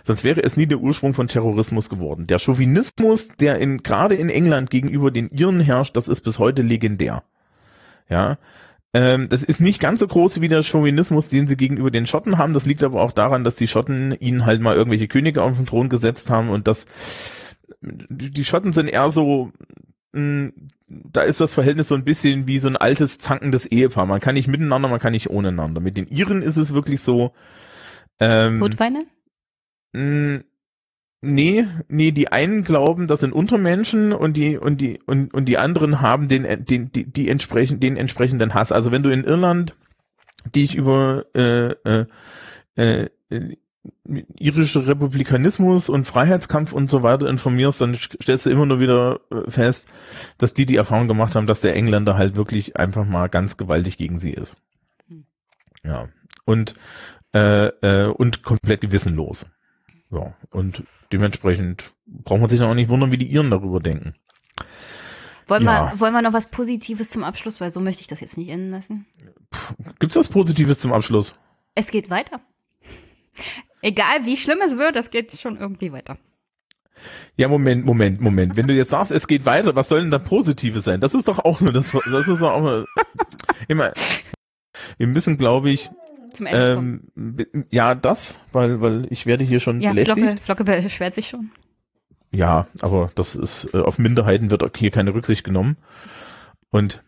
Sonst 0.04 0.24
wäre 0.24 0.42
es 0.42 0.56
nie 0.56 0.66
der 0.66 0.80
Ursprung 0.80 1.14
von 1.14 1.28
Terrorismus 1.28 1.88
geworden. 1.88 2.26
Der 2.26 2.38
Chauvinismus, 2.38 3.28
der 3.28 3.58
in 3.58 3.82
gerade 3.82 4.16
in 4.16 4.28
England 4.28 4.70
gegenüber 4.70 5.10
den 5.10 5.30
Iren 5.30 5.60
herrscht, 5.60 5.96
das 5.96 6.08
ist 6.08 6.22
bis 6.22 6.38
heute 6.38 6.62
legendär. 6.62 7.22
Ja, 8.10 8.38
ähm, 8.94 9.28
das 9.28 9.42
ist 9.42 9.60
nicht 9.60 9.80
ganz 9.80 10.00
so 10.00 10.06
groß 10.06 10.40
wie 10.40 10.48
der 10.48 10.62
Chauvinismus, 10.62 11.28
den 11.28 11.46
sie 11.46 11.56
gegenüber 11.56 11.90
den 11.90 12.06
Schotten 12.06 12.38
haben. 12.38 12.52
Das 12.52 12.66
liegt 12.66 12.84
aber 12.84 13.00
auch 13.00 13.12
daran, 13.12 13.44
dass 13.44 13.56
die 13.56 13.68
Schotten 13.68 14.14
ihnen 14.20 14.44
halt 14.44 14.60
mal 14.60 14.76
irgendwelche 14.76 15.08
Könige 15.08 15.42
auf 15.42 15.56
den 15.56 15.66
Thron 15.66 15.88
gesetzt 15.88 16.30
haben 16.30 16.50
und 16.50 16.68
das, 16.68 16.86
die 17.80 18.44
Schotten 18.44 18.72
sind 18.72 18.88
eher 18.88 19.10
so, 19.10 19.50
mh, 20.12 20.52
da 20.88 21.22
ist 21.22 21.40
das 21.40 21.54
Verhältnis 21.54 21.88
so 21.88 21.94
ein 21.94 22.04
bisschen 22.04 22.46
wie 22.46 22.58
so 22.58 22.68
ein 22.68 22.76
altes, 22.76 23.18
zankendes 23.18 23.64
Ehepaar. 23.66 24.06
Man 24.06 24.20
kann 24.20 24.34
nicht 24.34 24.48
miteinander, 24.48 24.88
man 24.88 25.00
kann 25.00 25.12
nicht 25.12 25.30
ohne 25.30 25.48
einander. 25.48 25.80
Mit 25.80 25.96
den 25.96 26.08
Iren 26.08 26.42
ist 26.42 26.58
es 26.58 26.74
wirklich 26.74 27.00
so, 27.00 27.32
ähm, 28.20 28.60
Todfeinde? 28.60 29.00
Nee, 31.24 31.66
nee, 31.88 32.10
die 32.10 32.32
einen 32.32 32.64
glauben, 32.64 33.06
das 33.06 33.20
sind 33.20 33.32
Untermenschen 33.32 34.12
und 34.12 34.36
die 34.36 34.58
und 34.58 34.80
die 34.80 35.00
und 35.06 35.32
und 35.32 35.44
die 35.44 35.56
anderen 35.56 36.00
haben 36.00 36.26
den 36.26 36.64
den 36.64 36.90
die, 36.90 37.04
die 37.04 37.28
entsprechend 37.28 37.80
den 37.82 37.96
entsprechenden 37.96 38.54
Hass. 38.54 38.72
Also 38.72 38.90
wenn 38.90 39.04
du 39.04 39.10
in 39.10 39.22
Irland 39.22 39.76
dich 40.52 40.74
über 40.74 41.24
äh, 41.36 41.74
äh, 41.88 42.06
äh, 42.74 43.08
irische 44.38 44.86
Republikanismus 44.86 45.88
und 45.88 46.04
Freiheitskampf 46.06 46.72
und 46.72 46.90
so 46.90 47.04
weiter 47.04 47.28
informierst, 47.28 47.80
dann 47.80 47.94
stellst 47.94 48.46
du 48.46 48.50
immer 48.50 48.66
nur 48.66 48.80
wieder 48.80 49.20
äh, 49.30 49.48
fest, 49.48 49.88
dass 50.38 50.54
die 50.54 50.66
die 50.66 50.76
Erfahrung 50.76 51.06
gemacht 51.06 51.36
haben, 51.36 51.46
dass 51.46 51.60
der 51.60 51.76
Engländer 51.76 52.16
halt 52.16 52.34
wirklich 52.34 52.76
einfach 52.76 53.06
mal 53.06 53.28
ganz 53.28 53.56
gewaltig 53.56 53.96
gegen 53.96 54.18
sie 54.18 54.32
ist. 54.32 54.56
Hm. 55.08 55.24
Ja 55.84 56.08
und 56.44 56.74
äh, 57.34 57.66
äh, 57.66 58.06
und 58.08 58.42
komplett 58.42 58.80
gewissenlos. 58.80 59.46
Ja 60.12 60.34
und 60.50 60.84
dementsprechend 61.10 61.92
braucht 62.06 62.40
man 62.40 62.48
sich 62.48 62.60
dann 62.60 62.68
auch 62.68 62.74
nicht 62.74 62.90
wundern, 62.90 63.10
wie 63.10 63.18
die 63.18 63.30
Iren 63.30 63.50
darüber 63.50 63.80
denken. 63.80 64.14
Wollen, 65.48 65.64
ja. 65.64 65.92
wir, 65.92 66.00
wollen 66.00 66.12
wir 66.12 66.22
noch 66.22 66.32
was 66.32 66.50
Positives 66.50 67.10
zum 67.10 67.24
Abschluss, 67.24 67.60
weil 67.60 67.70
so 67.70 67.80
möchte 67.80 68.02
ich 68.02 68.06
das 68.06 68.20
jetzt 68.20 68.38
nicht 68.38 68.48
enden 68.50 68.70
lassen. 68.70 69.06
Gibt's 69.98 70.16
was 70.16 70.28
Positives 70.28 70.78
zum 70.78 70.92
Abschluss? 70.92 71.34
Es 71.74 71.90
geht 71.90 72.10
weiter. 72.10 72.40
Egal 73.80 74.24
wie 74.24 74.36
schlimm 74.36 74.60
es 74.64 74.78
wird, 74.78 74.96
es 74.96 75.10
geht 75.10 75.32
schon 75.32 75.56
irgendwie 75.56 75.92
weiter. 75.92 76.18
Ja, 77.36 77.48
Moment, 77.48 77.84
Moment, 77.84 78.20
Moment. 78.20 78.56
Wenn 78.56 78.68
du 78.68 78.74
jetzt 78.74 78.90
sagst, 78.90 79.10
es 79.10 79.26
geht 79.26 79.44
weiter, 79.44 79.74
was 79.74 79.88
soll 79.88 80.02
denn 80.02 80.10
da 80.10 80.18
Positives 80.18 80.84
sein? 80.84 81.00
Das 81.00 81.14
ist 81.14 81.26
doch 81.26 81.40
auch 81.40 81.60
nur 81.60 81.72
das, 81.72 81.90
das 81.90 82.28
ist 82.28 82.40
doch 82.40 82.52
auch 82.52 82.60
nur, 82.60 82.86
immer, 83.68 83.92
wir 84.98 85.06
müssen, 85.06 85.38
glaube 85.38 85.70
ich, 85.70 85.90
zum 86.34 86.46
Ende 86.46 86.72
ähm, 87.16 87.66
Ja, 87.70 87.94
das, 87.94 88.42
weil, 88.52 88.80
weil 88.80 89.06
ich 89.10 89.26
werde 89.26 89.44
hier 89.44 89.60
schon 89.60 89.80
ja, 89.80 89.90
belästigt. 89.90 90.18
Flocke, 90.40 90.64
Flocke 90.64 90.64
beschwert 90.64 91.14
sich 91.14 91.28
schon. 91.28 91.50
Ja, 92.30 92.66
aber 92.80 93.10
das 93.14 93.36
ist, 93.36 93.68
äh, 93.74 93.78
auf 93.78 93.98
Minderheiten 93.98 94.50
wird 94.50 94.76
hier 94.76 94.90
keine 94.90 95.14
Rücksicht 95.14 95.44
genommen. 95.44 95.76
Und 96.70 97.02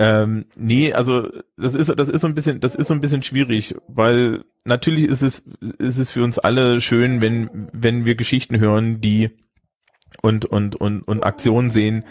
ähm, 0.00 0.46
nee, 0.56 0.92
also 0.92 1.28
das 1.56 1.74
ist 1.74 1.88
das 1.96 2.08
ist 2.08 2.22
so 2.22 2.26
ein 2.26 2.34
bisschen 2.34 2.58
das 2.58 2.74
ist 2.74 2.88
so 2.88 2.94
ein 2.94 3.00
bisschen 3.00 3.22
schwierig, 3.22 3.76
weil 3.86 4.44
natürlich 4.64 5.04
ist 5.04 5.22
es 5.22 5.38
ist 5.78 5.98
es 5.98 6.10
für 6.10 6.24
uns 6.24 6.40
alle 6.40 6.80
schön, 6.80 7.20
wenn 7.20 7.68
wenn 7.72 8.04
wir 8.04 8.16
Geschichten 8.16 8.58
hören, 8.58 9.00
die 9.00 9.30
und 10.22 10.46
und 10.46 10.76
und 10.76 11.02
und 11.02 11.22
Aktionen 11.22 11.70
sehen, 11.70 12.04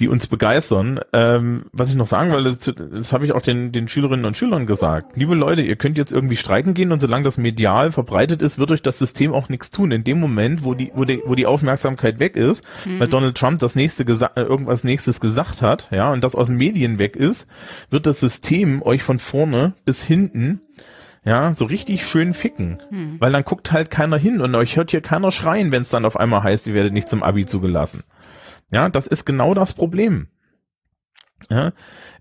die 0.00 0.08
uns 0.08 0.26
begeistern. 0.26 1.00
Ähm, 1.12 1.66
was 1.72 1.88
ich 1.88 1.94
noch 1.94 2.06
sagen 2.06 2.32
wollte, 2.32 2.50
das, 2.50 2.90
das 2.90 3.12
habe 3.12 3.24
ich 3.24 3.32
auch 3.32 3.42
den, 3.42 3.70
den 3.70 3.86
Schülerinnen 3.86 4.24
und 4.24 4.36
Schülern 4.36 4.66
gesagt. 4.66 5.16
Liebe 5.16 5.34
Leute, 5.34 5.62
ihr 5.62 5.76
könnt 5.76 5.98
jetzt 5.98 6.12
irgendwie 6.12 6.36
streiken 6.36 6.74
gehen 6.74 6.90
und 6.90 6.98
solange 6.98 7.24
das 7.24 7.38
medial 7.38 7.92
verbreitet 7.92 8.42
ist, 8.42 8.58
wird 8.58 8.72
euch 8.72 8.82
das 8.82 8.98
System 8.98 9.32
auch 9.32 9.48
nichts 9.48 9.70
tun. 9.70 9.92
In 9.92 10.02
dem 10.02 10.18
Moment, 10.18 10.64
wo 10.64 10.74
die, 10.74 10.90
wo 10.94 11.04
die, 11.04 11.22
wo 11.24 11.34
die 11.34 11.46
Aufmerksamkeit 11.46 12.18
weg 12.18 12.36
ist, 12.36 12.64
mhm. 12.84 13.00
weil 13.00 13.08
Donald 13.08 13.36
Trump 13.36 13.60
das 13.60 13.76
nächste 13.76 14.02
äh, 14.04 14.40
irgendwas 14.40 14.84
nächstes 14.84 15.20
gesagt 15.20 15.62
hat, 15.62 15.88
ja, 15.92 16.12
und 16.12 16.24
das 16.24 16.34
aus 16.34 16.48
den 16.48 16.56
Medien 16.56 16.98
weg 16.98 17.14
ist, 17.14 17.48
wird 17.90 18.06
das 18.06 18.20
System 18.20 18.82
euch 18.82 19.02
von 19.02 19.18
vorne 19.18 19.74
bis 19.84 20.02
hinten 20.02 20.60
ja, 21.24 21.54
so 21.54 21.64
richtig 21.64 22.06
schön 22.06 22.34
ficken. 22.34 22.82
Hm. 22.90 23.20
Weil 23.20 23.32
dann 23.32 23.44
guckt 23.44 23.72
halt 23.72 23.90
keiner 23.90 24.18
hin 24.18 24.40
und 24.40 24.54
euch 24.54 24.76
hört 24.76 24.90
hier 24.90 25.00
keiner 25.00 25.30
schreien, 25.30 25.72
wenn 25.72 25.82
es 25.82 25.90
dann 25.90 26.04
auf 26.04 26.18
einmal 26.18 26.42
heißt, 26.42 26.66
ihr 26.66 26.74
werdet 26.74 26.92
nicht 26.92 27.08
zum 27.08 27.22
Abi 27.22 27.46
zugelassen. 27.46 28.02
Ja, 28.70 28.88
das 28.88 29.06
ist 29.06 29.24
genau 29.24 29.54
das 29.54 29.72
Problem. 29.72 30.28
Ja, 31.50 31.72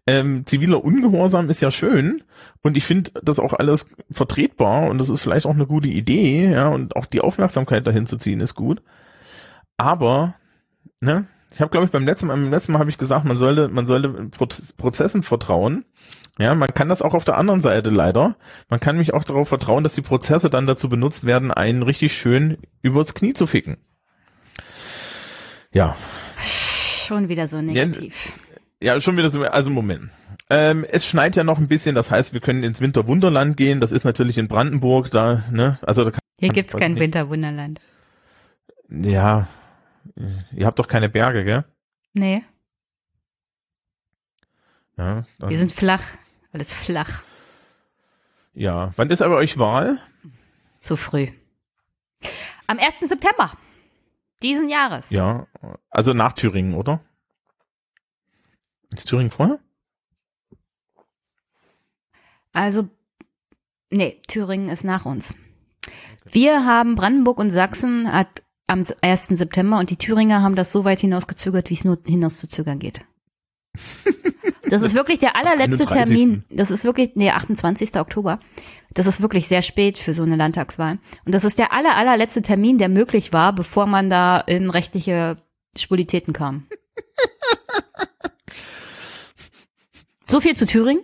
ähm, 0.06 0.46
ziviler 0.46 0.84
Ungehorsam 0.84 1.50
ist 1.50 1.62
ja 1.62 1.72
schön 1.72 2.24
und 2.62 2.76
ich 2.76 2.84
finde 2.84 3.12
das 3.24 3.40
auch 3.40 3.54
alles 3.54 3.90
vertretbar 4.12 4.90
und 4.90 4.98
das 4.98 5.10
ist 5.10 5.22
vielleicht 5.22 5.46
auch 5.46 5.54
eine 5.54 5.66
gute 5.66 5.88
Idee, 5.88 6.52
ja, 6.52 6.68
und 6.68 6.96
auch 6.98 7.06
die 7.06 7.22
Aufmerksamkeit 7.22 7.88
dahin 7.88 8.06
zu 8.06 8.18
ziehen 8.18 8.42
ist 8.42 8.56
gut. 8.56 8.82
Aber, 9.78 10.36
ne, 11.00 11.26
ich 11.52 11.62
habe 11.62 11.72
glaube 11.72 11.86
ich 11.86 11.92
beim 11.92 12.06
letzten 12.06 12.28
Mal, 12.28 12.34
beim 12.34 12.52
letzten 12.52 12.74
Mal 12.74 12.80
habe 12.80 12.90
ich 12.90 12.98
gesagt, 12.98 13.24
man 13.24 13.38
sollte, 13.38 13.70
man 13.70 13.86
sollte 13.88 14.30
Prozessen 14.78 15.24
vertrauen, 15.24 15.86
Ja, 16.40 16.56
man 16.56 16.74
kann 16.74 16.90
das 16.90 17.02
auch 17.04 17.14
auf 17.14 17.26
der 17.26 17.38
anderen 17.38 17.60
Seite 17.60 17.90
leider. 17.92 18.36
Man 18.70 18.80
kann 18.80 18.98
mich 18.98 19.14
auch 19.14 19.24
darauf 19.24 19.50
vertrauen, 19.50 19.84
dass 19.84 19.94
die 19.94 20.02
Prozesse 20.02 20.50
dann 20.50 20.66
dazu 20.66 20.90
benutzt 20.90 21.26
werden, 21.26 21.52
einen 21.52 21.84
richtig 21.84 22.18
schön 22.18 22.58
übers 22.82 23.14
Knie 23.14 23.34
zu 23.34 23.46
ficken. 23.46 23.78
Ja, 25.72 25.96
Schon 27.08 27.30
wieder 27.30 27.48
so 27.48 27.62
negativ. 27.62 28.32
ja, 28.82 29.00
schon 29.00 29.18
wieder 29.18 29.30
so, 29.30 29.44
also 29.44 29.70
Moment. 29.70 30.10
Ähm, 30.50 30.86
es 30.90 31.06
schneit 31.06 31.36
ja 31.36 31.44
noch 31.44 31.58
ein 31.58 31.68
bisschen, 31.68 31.96
das 31.96 32.12
heißt, 32.12 32.34
wir 32.34 32.42
können 32.42 32.64
ins 32.64 32.82
Winterwunderland 32.82 33.58
gehen. 33.58 33.80
Das 33.82 33.92
ist 33.92 34.04
natürlich 34.04 34.38
in 34.38 34.48
Brandenburg, 34.48 35.12
da, 35.12 35.44
ne, 35.52 35.78
also 35.82 36.04
da 36.06 36.12
kann, 36.12 36.20
Hier 36.40 36.50
gibt's 36.50 36.76
kein 36.76 36.94
nicht. 36.94 37.02
Winterwunderland. 37.02 37.80
ja, 38.90 39.48
ihr 40.56 40.66
habt 40.66 40.80
doch 40.80 40.88
keine 40.88 41.10
Berge, 41.10 41.44
gell? 41.44 41.64
Nee, 42.14 42.44
Ja, 44.98 45.26
wir 45.40 45.58
sind 45.58 45.72
flach. 45.72 46.04
Alles 46.54 46.72
flach. 46.72 47.24
ja. 48.54 48.92
Wann 48.96 49.10
ist 49.10 49.22
aber 49.22 49.36
euch 49.38 49.58
Wahl? 49.58 50.00
Zu 50.80 50.96
früh. 50.96 51.28
Am 52.68 52.80
1. 52.80 53.00
September 53.10 53.52
diesen 54.44 54.70
Jahres. 54.70 55.10
Ja, 55.10 55.48
also 55.90 56.14
nach 56.14 56.34
Thüringen, 56.34 56.76
oder? 56.76 57.00
Ist 58.96 59.08
Thüringen 59.08 59.32
vorher? 59.32 59.60
Also, 62.52 62.88
nee, 63.90 64.22
Thüringen 64.28 64.70
ist 64.70 64.84
nach 64.84 65.06
uns. 65.06 65.34
Wir 66.26 66.66
haben 66.66 66.96
Brandenburg 66.96 67.40
und 67.40 67.50
Sachsen 67.50 68.12
hat 68.12 68.44
am 68.68 68.86
1. 69.02 69.28
September 69.28 69.80
und 69.80 69.90
die 69.90 69.98
Thüringer 69.98 70.42
haben 70.42 70.56
das 70.56 70.72
so 70.72 70.86
weit 70.86 71.00
hinausgezögert, 71.00 71.70
wie 71.70 71.74
es 71.74 71.86
nur 71.86 71.98
hinauszuzögern 72.06 72.80
geht. 72.80 73.02
Das 74.74 74.82
ist 74.82 74.96
wirklich 74.96 75.20
der 75.20 75.36
allerletzte 75.36 75.88
31.. 75.88 76.18
Termin. 76.18 76.44
Das 76.50 76.72
ist 76.72 76.84
wirklich, 76.84 77.12
nee, 77.14 77.30
28. 77.30 77.96
Oktober. 78.00 78.40
Das 78.96 79.06
ist 79.06 79.22
wirklich 79.22 79.48
sehr 79.48 79.62
spät 79.62 80.00
für 80.00 80.16
so 80.16 80.24
eine 80.24 80.36
Landtagswahl. 80.36 80.98
Und 81.26 81.36
das 81.36 81.44
ist 81.44 81.60
der 81.60 81.74
aller, 81.74 81.96
allerletzte 81.96 82.42
Termin, 82.42 82.80
der 82.80 82.90
möglich 82.90 83.32
war, 83.34 83.54
bevor 83.54 83.86
man 83.86 84.10
da 84.10 84.40
in 84.40 84.72
rechtliche 84.72 85.38
Spulitäten 85.78 86.34
kam. 86.34 86.66
So 90.26 90.40
viel 90.40 90.56
zu 90.56 90.66
Thüringen. 90.66 91.04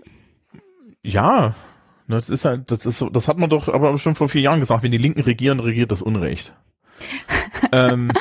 Ja, 1.04 1.54
das 2.08 2.32
ist 2.32 2.46
halt, 2.46 2.72
das 2.72 2.88
ist 2.88 3.06
das 3.12 3.28
hat 3.28 3.38
man 3.38 3.52
doch 3.52 3.68
aber 3.68 3.96
schon 4.00 4.16
vor 4.16 4.28
vier 4.28 4.42
Jahren 4.42 4.60
gesagt, 4.60 4.82
wenn 4.82 4.90
die 4.90 4.98
Linken 4.98 5.22
regieren, 5.22 5.60
regiert 5.60 5.92
das 5.92 6.02
Unrecht. 6.02 6.56
ähm, 7.72 8.12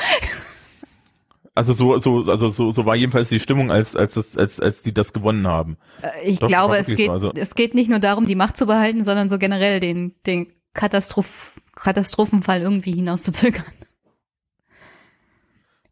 also 1.55 1.73
so, 1.73 1.97
so, 1.97 2.23
also 2.31 2.47
so, 2.47 2.71
so 2.71 2.85
war 2.85 2.95
jedenfalls 2.95 3.29
die 3.29 3.39
Stimmung, 3.39 3.71
als, 3.71 3.95
als, 3.95 4.13
das, 4.13 4.37
als, 4.37 4.59
als 4.59 4.83
die 4.83 4.93
das 4.93 5.13
gewonnen 5.13 5.47
haben. 5.47 5.77
Äh, 6.01 6.29
Ich 6.29 6.39
Doch, 6.39 6.47
glaube, 6.47 6.77
es 6.77 6.87
geht, 6.87 7.07
so, 7.07 7.11
also- 7.11 7.31
es 7.33 7.55
geht 7.55 7.73
nicht 7.75 7.89
nur 7.89 7.99
darum, 7.99 8.25
die 8.25 8.35
Macht 8.35 8.57
zu 8.57 8.65
behalten, 8.65 9.03
sondern 9.03 9.29
so 9.29 9.37
generell 9.37 9.79
den, 9.79 10.15
den 10.25 10.47
Katastroph 10.73 11.53
Katastrophenfall 11.75 12.61
irgendwie 12.61 12.91
hinauszuzögern. 12.91 13.63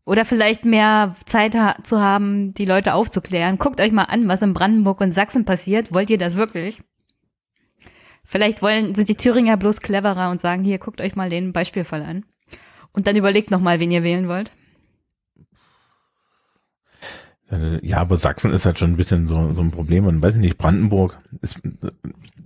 Oder 0.05 0.23
vielleicht 0.25 0.63
mehr 0.65 1.15
Zeit 1.25 1.55
ha 1.55 1.75
zu 1.83 1.99
haben, 1.99 2.53
die 2.53 2.65
Leute 2.65 2.93
aufzuklären. 2.93 3.57
Guckt 3.57 3.81
euch 3.81 3.91
mal 3.91 4.03
an, 4.03 4.27
was 4.27 4.41
in 4.41 4.53
Brandenburg 4.53 5.01
und 5.01 5.11
Sachsen 5.11 5.43
passiert. 5.45 5.93
Wollt 5.93 6.09
ihr 6.09 6.17
das 6.17 6.35
wirklich? 6.35 6.81
Vielleicht 8.23 8.61
wollen, 8.61 8.95
sind 8.95 9.09
die 9.09 9.15
Thüringer 9.15 9.57
bloß 9.57 9.81
cleverer 9.81 10.29
und 10.29 10.39
sagen, 10.41 10.63
hier, 10.63 10.77
guckt 10.77 10.99
euch 11.01 11.15
mal 11.15 11.29
den 11.29 11.53
Beispielfall 11.53 12.03
an. 12.03 12.25
Und 12.91 13.07
dann 13.07 13.15
überlegt 13.15 13.51
noch 13.51 13.61
mal, 13.61 13.79
wen 13.79 13.91
ihr 13.91 14.03
wählen 14.03 14.27
wollt. 14.27 14.51
Äh, 17.51 17.85
Ja, 17.85 17.99
aber 17.99 18.17
Sachsen 18.17 18.51
ist 18.53 18.65
halt 18.65 18.79
schon 18.79 18.91
ein 18.91 18.97
bisschen 18.97 19.27
so, 19.27 19.49
so 19.51 19.61
ein 19.61 19.71
Problem. 19.71 20.05
Und 20.05 20.21
weiß 20.21 20.35
ich 20.35 20.41
nicht, 20.41 20.57
Brandenburg, 20.57 21.19
ist, 21.41 21.59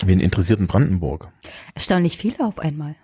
wen 0.03 0.19
interessiert 0.19 0.59
in 0.59 0.67
Brandenburg? 0.67 1.31
Erstaunlich 1.75 2.17
viele 2.17 2.45
auf 2.45 2.59
einmal. 2.59 2.95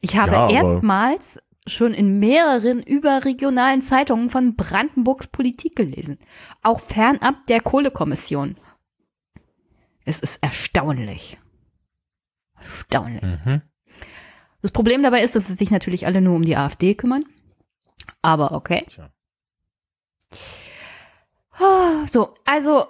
Ich 0.00 0.16
habe 0.16 0.32
Ja, 0.32 0.50
erstmals 0.50 1.40
schon 1.66 1.94
in 1.94 2.18
mehreren 2.18 2.82
überregionalen 2.82 3.80
Zeitungen 3.82 4.30
von 4.30 4.54
Brandenburgs 4.54 5.28
Politik 5.28 5.76
gelesen. 5.76 6.18
Auch 6.62 6.80
fernab 6.80 7.46
der 7.48 7.60
Kohlekommission. 7.60 8.56
Es 10.04 10.20
ist 10.20 10.42
erstaunlich. 10.42 11.38
Erstaunlich. 12.58 13.22
Mhm. 13.22 13.62
Das 14.60 14.72
Problem 14.72 15.02
dabei 15.02 15.22
ist, 15.22 15.34
dass 15.36 15.46
sie 15.46 15.54
sich 15.54 15.70
natürlich 15.70 16.06
alle 16.06 16.20
nur 16.20 16.34
um 16.36 16.44
die 16.44 16.56
AfD 16.56 16.94
kümmern. 16.94 17.24
Aber 18.22 18.52
okay. 18.52 18.84
Tja. 18.88 19.10
So, 22.10 22.34
also, 22.44 22.84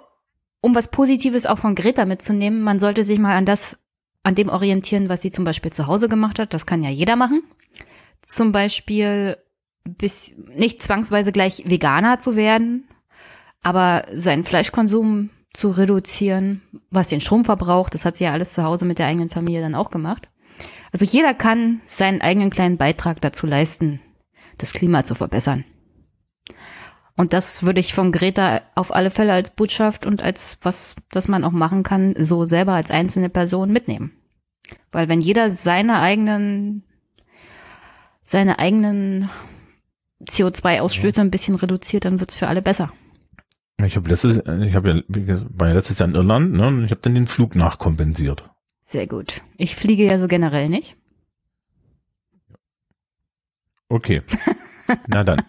um 0.61 0.75
was 0.75 0.89
Positives 0.89 1.45
auch 1.45 1.59
von 1.59 1.75
Greta 1.75 2.05
mitzunehmen, 2.05 2.61
man 2.61 2.79
sollte 2.79 3.03
sich 3.03 3.19
mal 3.19 3.35
an 3.35 3.45
das, 3.45 3.77
an 4.23 4.35
dem 4.35 4.49
orientieren, 4.49 5.09
was 5.09 5.21
sie 5.21 5.31
zum 5.31 5.45
Beispiel 5.45 5.71
zu 5.71 5.87
Hause 5.87 6.09
gemacht 6.09 6.39
hat. 6.39 6.53
Das 6.53 6.65
kann 6.65 6.83
ja 6.83 6.89
jeder 6.89 7.15
machen. 7.15 7.43
Zum 8.25 8.51
Beispiel 8.51 9.37
bis, 9.83 10.33
nicht 10.55 10.81
zwangsweise 10.81 11.31
gleich 11.31 11.63
Veganer 11.65 12.19
zu 12.19 12.35
werden, 12.35 12.87
aber 13.61 14.05
seinen 14.13 14.43
Fleischkonsum 14.43 15.29
zu 15.53 15.69
reduzieren, 15.69 16.61
was 16.89 17.09
den 17.09 17.21
Stromverbrauch, 17.21 17.89
das 17.89 18.03
hat 18.03 18.17
sie 18.17 18.25
ja 18.25 18.31
alles 18.31 18.53
zu 18.53 18.63
Hause 18.63 18.85
mit 18.85 18.99
der 18.99 19.07
eigenen 19.07 19.29
Familie 19.29 19.61
dann 19.61 19.75
auch 19.75 19.91
gemacht. 19.91 20.27
Also 20.91 21.05
jeder 21.05 21.33
kann 21.33 21.81
seinen 21.85 22.21
eigenen 22.21 22.49
kleinen 22.49 22.77
Beitrag 22.77 23.21
dazu 23.21 23.45
leisten, 23.45 24.01
das 24.57 24.73
Klima 24.73 25.03
zu 25.03 25.15
verbessern. 25.15 25.65
Und 27.17 27.31
das 27.33 27.63
würde 27.63 27.79
ich 27.79 27.93
von 27.93 28.11
Greta 28.11 28.61
auf 28.75 28.93
alle 28.93 29.09
Fälle 29.09 29.33
als 29.33 29.51
Botschaft 29.51 30.05
und 30.05 30.21
als 30.21 30.57
was, 30.61 30.95
das 31.11 31.27
man 31.27 31.43
auch 31.43 31.51
machen 31.51 31.83
kann, 31.83 32.13
so 32.17 32.45
selber 32.45 32.73
als 32.73 32.91
einzelne 32.91 33.29
Person 33.29 33.71
mitnehmen. 33.71 34.11
Weil 34.91 35.07
wenn 35.07 35.21
jeder 35.21 35.49
seine 35.49 35.99
eigenen, 35.99 36.83
seine 38.23 38.59
eigenen 38.59 39.29
CO2-Ausstöße 40.23 41.21
ein 41.21 41.31
bisschen 41.31 41.55
reduziert, 41.55 42.05
dann 42.05 42.19
wird's 42.19 42.35
für 42.35 42.47
alle 42.47 42.61
besser. 42.61 42.91
Ich 43.83 43.95
habe 43.95 44.09
letztes, 44.09 44.37
ich 44.37 44.73
habe 44.73 45.03
ja, 45.07 45.41
war 45.49 45.67
ja 45.67 45.73
letztes 45.73 45.99
Jahr 45.99 46.09
in 46.09 46.15
Irland, 46.15 46.53
ne, 46.53 46.67
und 46.67 46.85
ich 46.85 46.91
habe 46.91 47.01
dann 47.01 47.15
den 47.15 47.27
Flug 47.27 47.55
nachkompensiert. 47.55 48.49
Sehr 48.83 49.07
gut. 49.07 49.41
Ich 49.57 49.75
fliege 49.75 50.05
ja 50.05 50.17
so 50.17 50.27
generell 50.27 50.69
nicht. 50.69 50.95
Okay. 53.89 54.21
Na 55.07 55.23
dann. 55.23 55.41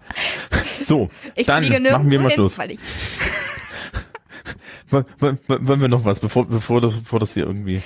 So, 0.65 1.09
Ich 1.35 1.47
dann 1.47 1.65
machen 1.83 2.11
wir 2.11 2.21
mal 2.21 2.31
Schluss. 2.31 2.59
Wollen 4.91 5.81
wir 5.81 5.89
noch 5.89 6.05
was, 6.05 6.21
bevor, 6.21 6.47
bevor 6.47 6.81
das, 6.81 6.97
bevor 6.99 7.19
das 7.19 7.35
hier 7.35 7.45
irgendwie. 7.45 7.83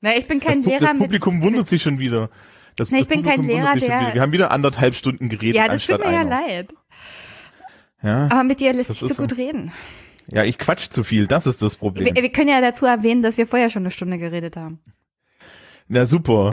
na, 0.00 0.16
ich 0.16 0.26
bin 0.28 0.40
kein 0.40 0.62
das, 0.62 0.72
Lehrer 0.72 0.90
das 0.92 0.98
Publikum 0.98 1.36
mit, 1.36 1.44
wundert 1.44 1.66
sich 1.66 1.82
schon 1.82 1.98
wieder. 1.98 2.30
Das, 2.76 2.90
Nee, 2.90 2.98
ich 3.00 3.06
das 3.06 3.16
bin 3.16 3.24
kein 3.24 3.36
Publikum 3.40 3.60
Lehrer, 3.62 3.72
sich 3.74 3.82
schon 3.84 3.90
der-. 3.90 4.14
Wir 4.14 4.22
haben 4.22 4.32
wieder 4.32 4.50
anderthalb 4.50 4.94
Stunden 4.94 5.28
geredet 5.28 5.56
Ja, 5.56 5.68
das 5.68 5.86
tut 5.86 5.98
mir 5.98 6.12
ja 6.12 6.20
einer. 6.20 6.30
leid. 6.30 6.72
Ja, 8.02 8.28
Aber 8.30 8.44
mit 8.44 8.60
dir 8.60 8.72
lässt 8.72 8.92
sich 8.94 9.12
so. 9.12 9.22
gut 9.22 9.36
reden. 9.36 9.72
ja, 10.26 10.44
ich 10.44 10.58
quatsch 10.58 10.88
zu 10.90 11.04
viel, 11.04 11.26
das 11.26 11.46
ist 11.46 11.62
das 11.62 11.76
Problem. 11.76 12.14
Wir, 12.14 12.22
wir 12.22 12.32
können 12.32 12.48
ja 12.48 12.60
dazu 12.60 12.86
erwähnen, 12.86 13.22
dass 13.22 13.36
wir 13.36 13.46
vorher 13.46 13.70
schon 13.70 13.82
eine 13.82 13.90
Stunde 13.90 14.18
geredet 14.18 14.56
haben. 14.56 14.80
Na 15.88 16.04
super. 16.04 16.52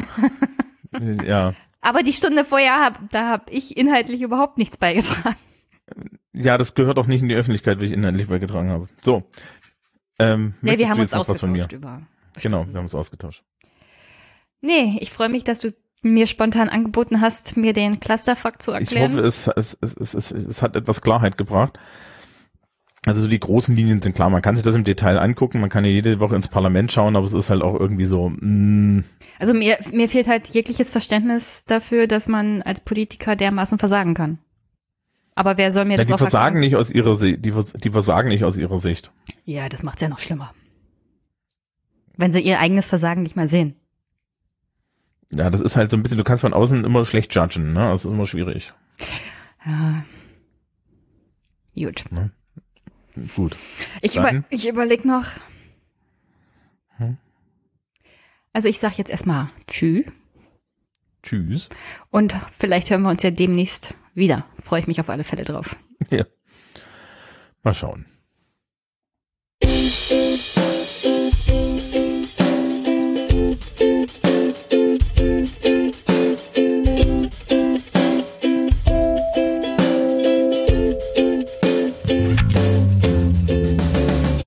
ja. 1.25 1.53
Aber 1.87 2.03
die 2.03 2.11
Stunde 2.11 2.43
vorher, 2.43 2.83
hab, 2.83 2.99
da 3.11 3.29
habe 3.29 3.49
ich 3.49 3.77
inhaltlich 3.77 4.21
überhaupt 4.21 4.57
nichts 4.57 4.75
beigetragen. 4.75 5.37
Ja, 6.33 6.57
das 6.57 6.75
gehört 6.75 6.99
auch 6.99 7.07
nicht 7.07 7.21
in 7.21 7.29
die 7.29 7.35
Öffentlichkeit, 7.35 7.79
wie 7.79 7.85
ich 7.85 7.93
inhaltlich 7.93 8.27
beigetragen 8.27 8.69
habe. 8.69 8.89
So. 8.99 9.23
Ähm, 10.19 10.53
Nee, 10.61 10.77
wir 10.77 10.89
haben 10.89 10.99
uns 10.99 11.13
ausgetauscht 11.13 11.71
über. 11.71 12.01
Genau, 12.41 12.67
wir 12.67 12.73
haben 12.73 12.83
uns 12.83 12.93
ausgetauscht. 12.93 13.41
Nee, 14.59 14.97
ich 14.99 15.11
freue 15.11 15.29
mich, 15.29 15.45
dass 15.45 15.61
du 15.61 15.73
mir 16.01 16.27
spontan 16.27 16.67
angeboten 16.67 17.21
hast, 17.21 17.55
mir 17.55 17.71
den 17.71 18.01
Clusterfuck 18.01 18.61
zu 18.61 18.71
Ich 18.71 18.79
erklären. 18.79 19.13
hoffe, 19.13 19.21
es, 19.21 19.47
es, 19.47 19.77
es, 19.79 19.93
es, 19.95 20.13
es, 20.13 20.31
es 20.31 20.61
hat 20.61 20.75
etwas 20.75 21.01
Klarheit 21.01 21.37
gebracht. 21.37 21.79
Also 23.07 23.21
so 23.21 23.27
die 23.27 23.39
großen 23.39 23.75
Linien 23.75 24.01
sind 24.01 24.13
klar. 24.15 24.29
Man 24.29 24.41
kann 24.41 24.55
sich 24.55 24.63
das 24.63 24.75
im 24.75 24.83
Detail 24.83 25.17
angucken. 25.17 25.59
Man 25.61 25.69
kann 25.69 25.85
ja 25.85 25.91
jede 25.91 26.19
Woche 26.19 26.35
ins 26.35 26.47
Parlament 26.47 26.91
schauen, 26.91 27.15
aber 27.15 27.25
es 27.25 27.33
ist 27.33 27.49
halt 27.49 27.61
auch 27.61 27.79
irgendwie 27.79 28.05
so, 28.05 28.29
mm, 28.29 29.03
Also 29.39 29.53
mir, 29.53 29.77
mir 29.91 30.09
fehlt 30.09 30.27
halt 30.27 30.47
jegliches 30.49 30.91
Verständnis 30.91 31.63
dafür, 31.65 32.07
dass 32.07 32.27
man 32.27 32.61
als 32.63 32.81
Politiker 32.81 33.35
dermaßen 33.35 33.79
versagen 33.79 34.13
kann. 34.13 34.39
Aber 35.35 35.57
wer 35.57 35.71
soll 35.71 35.85
mir 35.85 35.91
ja, 35.91 35.97
das 35.97 36.07
die 36.07 36.17
versagen 36.17 36.55
erklären? 36.57 36.61
nicht 36.71 36.75
aus 36.75 36.89
ihrer 36.91 37.15
Sicht, 37.15 37.45
die, 37.45 37.51
vers- 37.51 37.73
die 37.73 37.91
versagen 37.91 38.29
nicht 38.29 38.43
aus 38.43 38.57
ihrer 38.57 38.79
Sicht. 38.79 39.11
Ja, 39.45 39.69
das 39.69 39.83
macht's 39.83 40.01
ja 40.01 40.09
noch 40.09 40.19
schlimmer. 40.19 40.53
Wenn 42.17 42.31
sie 42.33 42.39
ihr 42.41 42.59
eigenes 42.59 42.87
Versagen 42.87 43.21
nicht 43.23 43.35
mal 43.35 43.47
sehen. 43.47 43.75
Ja, 45.31 45.49
das 45.49 45.61
ist 45.61 45.75
halt 45.75 45.89
so 45.91 45.97
ein 45.97 46.03
bisschen, 46.03 46.17
du 46.17 46.23
kannst 46.23 46.41
von 46.41 46.53
außen 46.53 46.83
immer 46.83 47.05
schlecht 47.05 47.35
judgen, 47.35 47.73
ne? 47.73 47.81
Das 47.91 48.03
ist 48.05 48.11
immer 48.11 48.25
schwierig. 48.25 48.73
Ja. 49.65 50.03
Gut. 51.75 52.05
Gut. 53.35 53.55
Ich, 54.01 54.15
über, 54.15 54.43
ich 54.49 54.67
überleg 54.67 55.05
noch. 55.05 55.25
Hm? 56.97 57.17
Also 58.53 58.69
ich 58.69 58.79
sag 58.79 58.97
jetzt 58.97 59.09
erstmal 59.09 59.49
Tschü 59.67 60.05
Tschüss. 61.23 61.69
und 62.09 62.35
vielleicht 62.51 62.89
hören 62.89 63.01
wir 63.01 63.09
uns 63.09 63.23
ja 63.23 63.31
demnächst 63.31 63.95
wieder. 64.13 64.45
Freue 64.61 64.81
ich 64.81 64.87
mich 64.87 64.99
auf 64.99 65.09
alle 65.09 65.23
Fälle 65.23 65.43
drauf. 65.43 65.75
Ja. 66.09 66.25
Mal 67.63 67.73
schauen. 67.73 68.05